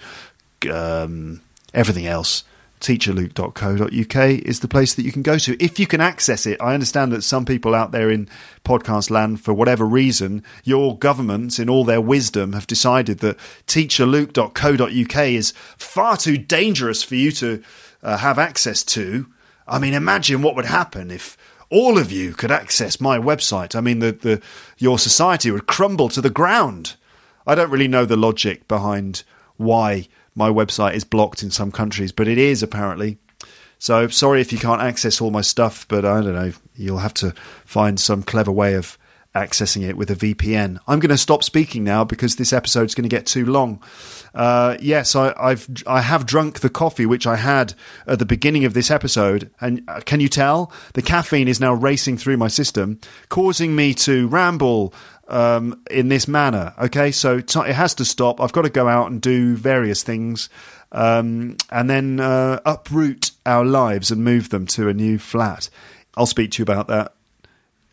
um, 0.72 1.42
everything 1.74 2.06
else, 2.06 2.44
teacherluke.co.uk 2.80 4.30
is 4.46 4.60
the 4.60 4.68
place 4.68 4.94
that 4.94 5.04
you 5.04 5.12
can 5.12 5.22
go 5.22 5.38
to 5.38 5.62
if 5.64 5.80
you 5.80 5.88
can 5.88 6.02
access 6.02 6.46
it. 6.46 6.62
I 6.62 6.74
understand 6.74 7.12
that 7.12 7.24
some 7.24 7.46
people 7.46 7.76
out 7.76 7.92
there 7.92 8.10
in 8.10 8.30
podcast 8.64 9.10
land, 9.10 9.42
for 9.42 9.54
whatever 9.54 9.86
reason, 9.86 10.44
your 10.64 10.98
governments, 10.98 11.60
in 11.60 11.70
all 11.70 11.84
their 11.84 12.02
wisdom, 12.02 12.54
have 12.54 12.68
decided 12.68 13.20
that 13.20 13.38
teacherluke.co.uk 13.68 15.18
is 15.18 15.52
far 15.78 16.18
too 16.18 16.38
dangerous 16.38 17.04
for 17.04 17.16
you 17.16 17.32
to 17.34 17.62
uh, 18.02 18.18
have 18.18 18.40
access 18.40 18.84
to. 18.84 19.28
I 19.68 19.80
mean, 19.80 19.94
imagine 19.94 20.42
what 20.42 20.56
would 20.56 20.66
happen 20.66 21.12
if 21.12 21.38
all 21.70 21.98
of 21.98 22.12
you 22.12 22.34
could 22.34 22.52
access 22.52 23.00
my 23.00 23.18
website. 23.18 23.76
I 23.76 23.82
mean, 23.82 24.00
the, 24.00 24.12
the 24.12 24.42
your 24.78 24.98
society 24.98 25.52
would 25.52 25.68
crumble 25.68 26.10
to 26.10 26.22
the 26.22 26.30
ground. 26.30 26.96
I 27.46 27.56
don't 27.56 27.72
really 27.72 27.88
know 27.88 28.06
the 28.06 28.18
logic 28.18 28.68
behind 28.68 29.24
why 29.58 30.08
my 30.40 30.50
website 30.50 30.96
is 30.96 31.04
blocked 31.04 31.44
in 31.44 31.52
some 31.52 31.72
countries, 31.72 32.12
but 32.12 32.28
it 32.28 32.40
is 32.40 32.64
apparently. 32.64 33.18
So 33.78 34.08
sorry 34.08 34.42
if 34.42 34.52
you 34.52 34.58
can't 34.58 34.82
access 34.82 35.22
all 35.22 35.32
my 35.32 35.42
stuff, 35.42 35.88
but 35.88 36.06
I 36.06 36.22
don't 36.22 36.34
know. 36.34 36.54
You'll 36.76 37.00
have 37.00 37.14
to 37.16 37.34
find 37.66 38.00
some 38.00 38.24
clever 38.24 38.52
way 38.52 38.74
of 38.74 38.98
accessing 39.36 39.88
it 39.88 39.96
with 39.96 40.10
a 40.10 40.16
VPN. 40.16 40.80
I'm 40.88 41.00
going 41.00 41.10
to 41.10 41.18
stop 41.18 41.44
speaking 41.44 41.84
now 41.84 42.04
because 42.04 42.38
this 42.38 42.52
episode's 42.52 42.96
going 42.96 43.08
to 43.08 43.16
get 43.16 43.26
too 43.26 43.46
long. 43.46 43.82
Uh, 44.34 44.76
yes, 44.80 45.16
I, 45.16 45.34
I've 45.38 45.68
I 45.86 46.02
have 46.02 46.26
drunk 46.26 46.62
the 46.62 46.70
coffee 46.70 47.06
which 47.06 47.28
I 47.28 47.36
had 47.36 47.74
at 48.08 48.20
the 48.20 48.26
beginning 48.26 48.66
of 48.66 48.74
this 48.74 48.90
episode, 48.90 49.52
and 49.62 49.84
uh, 49.88 50.02
can 50.02 50.20
you 50.20 50.30
tell 50.30 50.72
the 50.94 51.02
caffeine 51.02 51.48
is 51.48 51.60
now 51.60 51.74
racing 51.74 52.18
through 52.18 52.38
my 52.38 52.48
system, 52.48 53.00
causing 53.30 53.76
me 53.76 53.94
to 53.96 54.28
ramble 54.28 54.94
um, 55.30 55.82
in 55.90 56.10
this 56.10 56.28
manner. 56.28 56.74
Okay, 56.80 57.12
so 57.12 57.38
it 57.38 57.54
has 57.56 57.94
to 57.96 58.06
stop. 58.06 58.42
I've 58.42 58.52
got 58.52 58.64
to 58.64 58.70
go 58.70 58.88
out 58.88 59.12
and 59.12 59.22
do 59.22 59.56
various 59.56 60.04
things. 60.04 60.50
Um, 60.92 61.58
and 61.72 61.90
then 61.90 62.20
uh, 62.20 62.62
uproot 62.66 63.32
our 63.46 63.64
lives 63.64 64.10
and 64.10 64.24
move 64.24 64.50
them 64.50 64.66
to 64.68 64.90
a 64.90 64.94
new 64.94 65.20
flat. 65.20 65.70
I'll 66.18 66.26
speak 66.26 66.52
to 66.52 66.60
you 66.60 66.64
about 66.64 66.88
that 66.88 67.14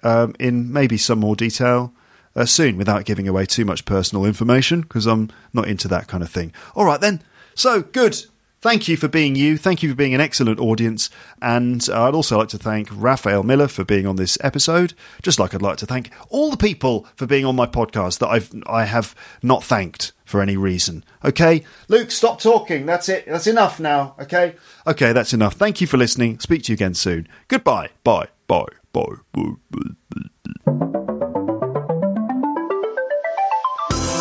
um, 0.03 0.35
in 0.39 0.73
maybe 0.73 0.97
some 0.97 1.19
more 1.19 1.37
detail 1.37 1.93
uh, 2.35 2.47
soon 2.47 2.77
without 2.77 3.05
giving 3.05 3.29
away 3.29 3.45
too 3.47 3.65
much 3.65 3.85
personal 3.85 4.25
information 4.25 4.81
because 4.81 5.07
I'm 5.07 5.31
not 5.53 5.69
into 5.69 5.89
that 5.89 6.09
kind 6.09 6.23
of 6.23 6.31
thing. 6.31 6.53
All 6.75 6.85
right, 6.85 7.01
then. 7.01 7.23
So, 7.55 7.83
good. 7.83 8.25
Thank 8.61 8.89
you 8.89 8.97
for 8.97 9.09
being 9.09 9.37
you. 9.37 9.59
Thank 9.59 9.83
you 9.83 9.91
for 9.91 9.95
being 9.95 10.15
an 10.15 10.21
excellent 10.21 10.59
audience. 10.59 11.11
And 11.43 11.87
uh, 11.89 12.05
I'd 12.05 12.15
also 12.15 12.39
like 12.39 12.49
to 12.49 12.59
thank 12.59 12.89
Raphael 12.91 13.43
Miller 13.43 13.69
for 13.69 13.85
being 13.85 14.07
on 14.07 14.17
this 14.17 14.39
episode, 14.41 14.95
just 15.23 15.39
like 15.39 15.55
I'd 15.55 15.63
like 15.63 15.77
to 15.79 15.87
thank 15.87 16.11
all 16.31 16.51
the 16.51 16.57
people 16.57 17.07
for 17.15 17.27
being 17.27 17.45
on 17.45 17.55
my 17.55 17.67
podcast 17.67 18.19
that 18.19 18.29
I've 18.29 18.51
I 18.67 18.85
have 18.85 19.15
not 19.43 19.63
thanked 19.63 20.13
for 20.25 20.41
any 20.43 20.57
reason. 20.57 21.05
Okay, 21.25 21.65
Luke, 21.89 22.11
stop 22.11 22.41
talking. 22.41 22.87
That's 22.87 23.09
it. 23.09 23.27
That's 23.27 23.47
enough 23.47 23.79
now. 23.79 24.17
Okay, 24.21 24.57
okay, 24.87 25.13
that's 25.13 25.33
enough. 25.33 25.55
Thank 25.55 25.81
you 25.81 25.87
for 25.87 25.97
listening. 25.97 26.39
Speak 26.41 26.65
to 26.65 26.73
you 26.73 26.75
again 26.75 26.95
soon. 26.95 27.29
Goodbye. 27.49 27.91
Bye. 28.05 28.29
Bye. 28.49 28.67
Bye. 28.93 29.17
Bye. 29.33 29.53
bye. 30.67 31.43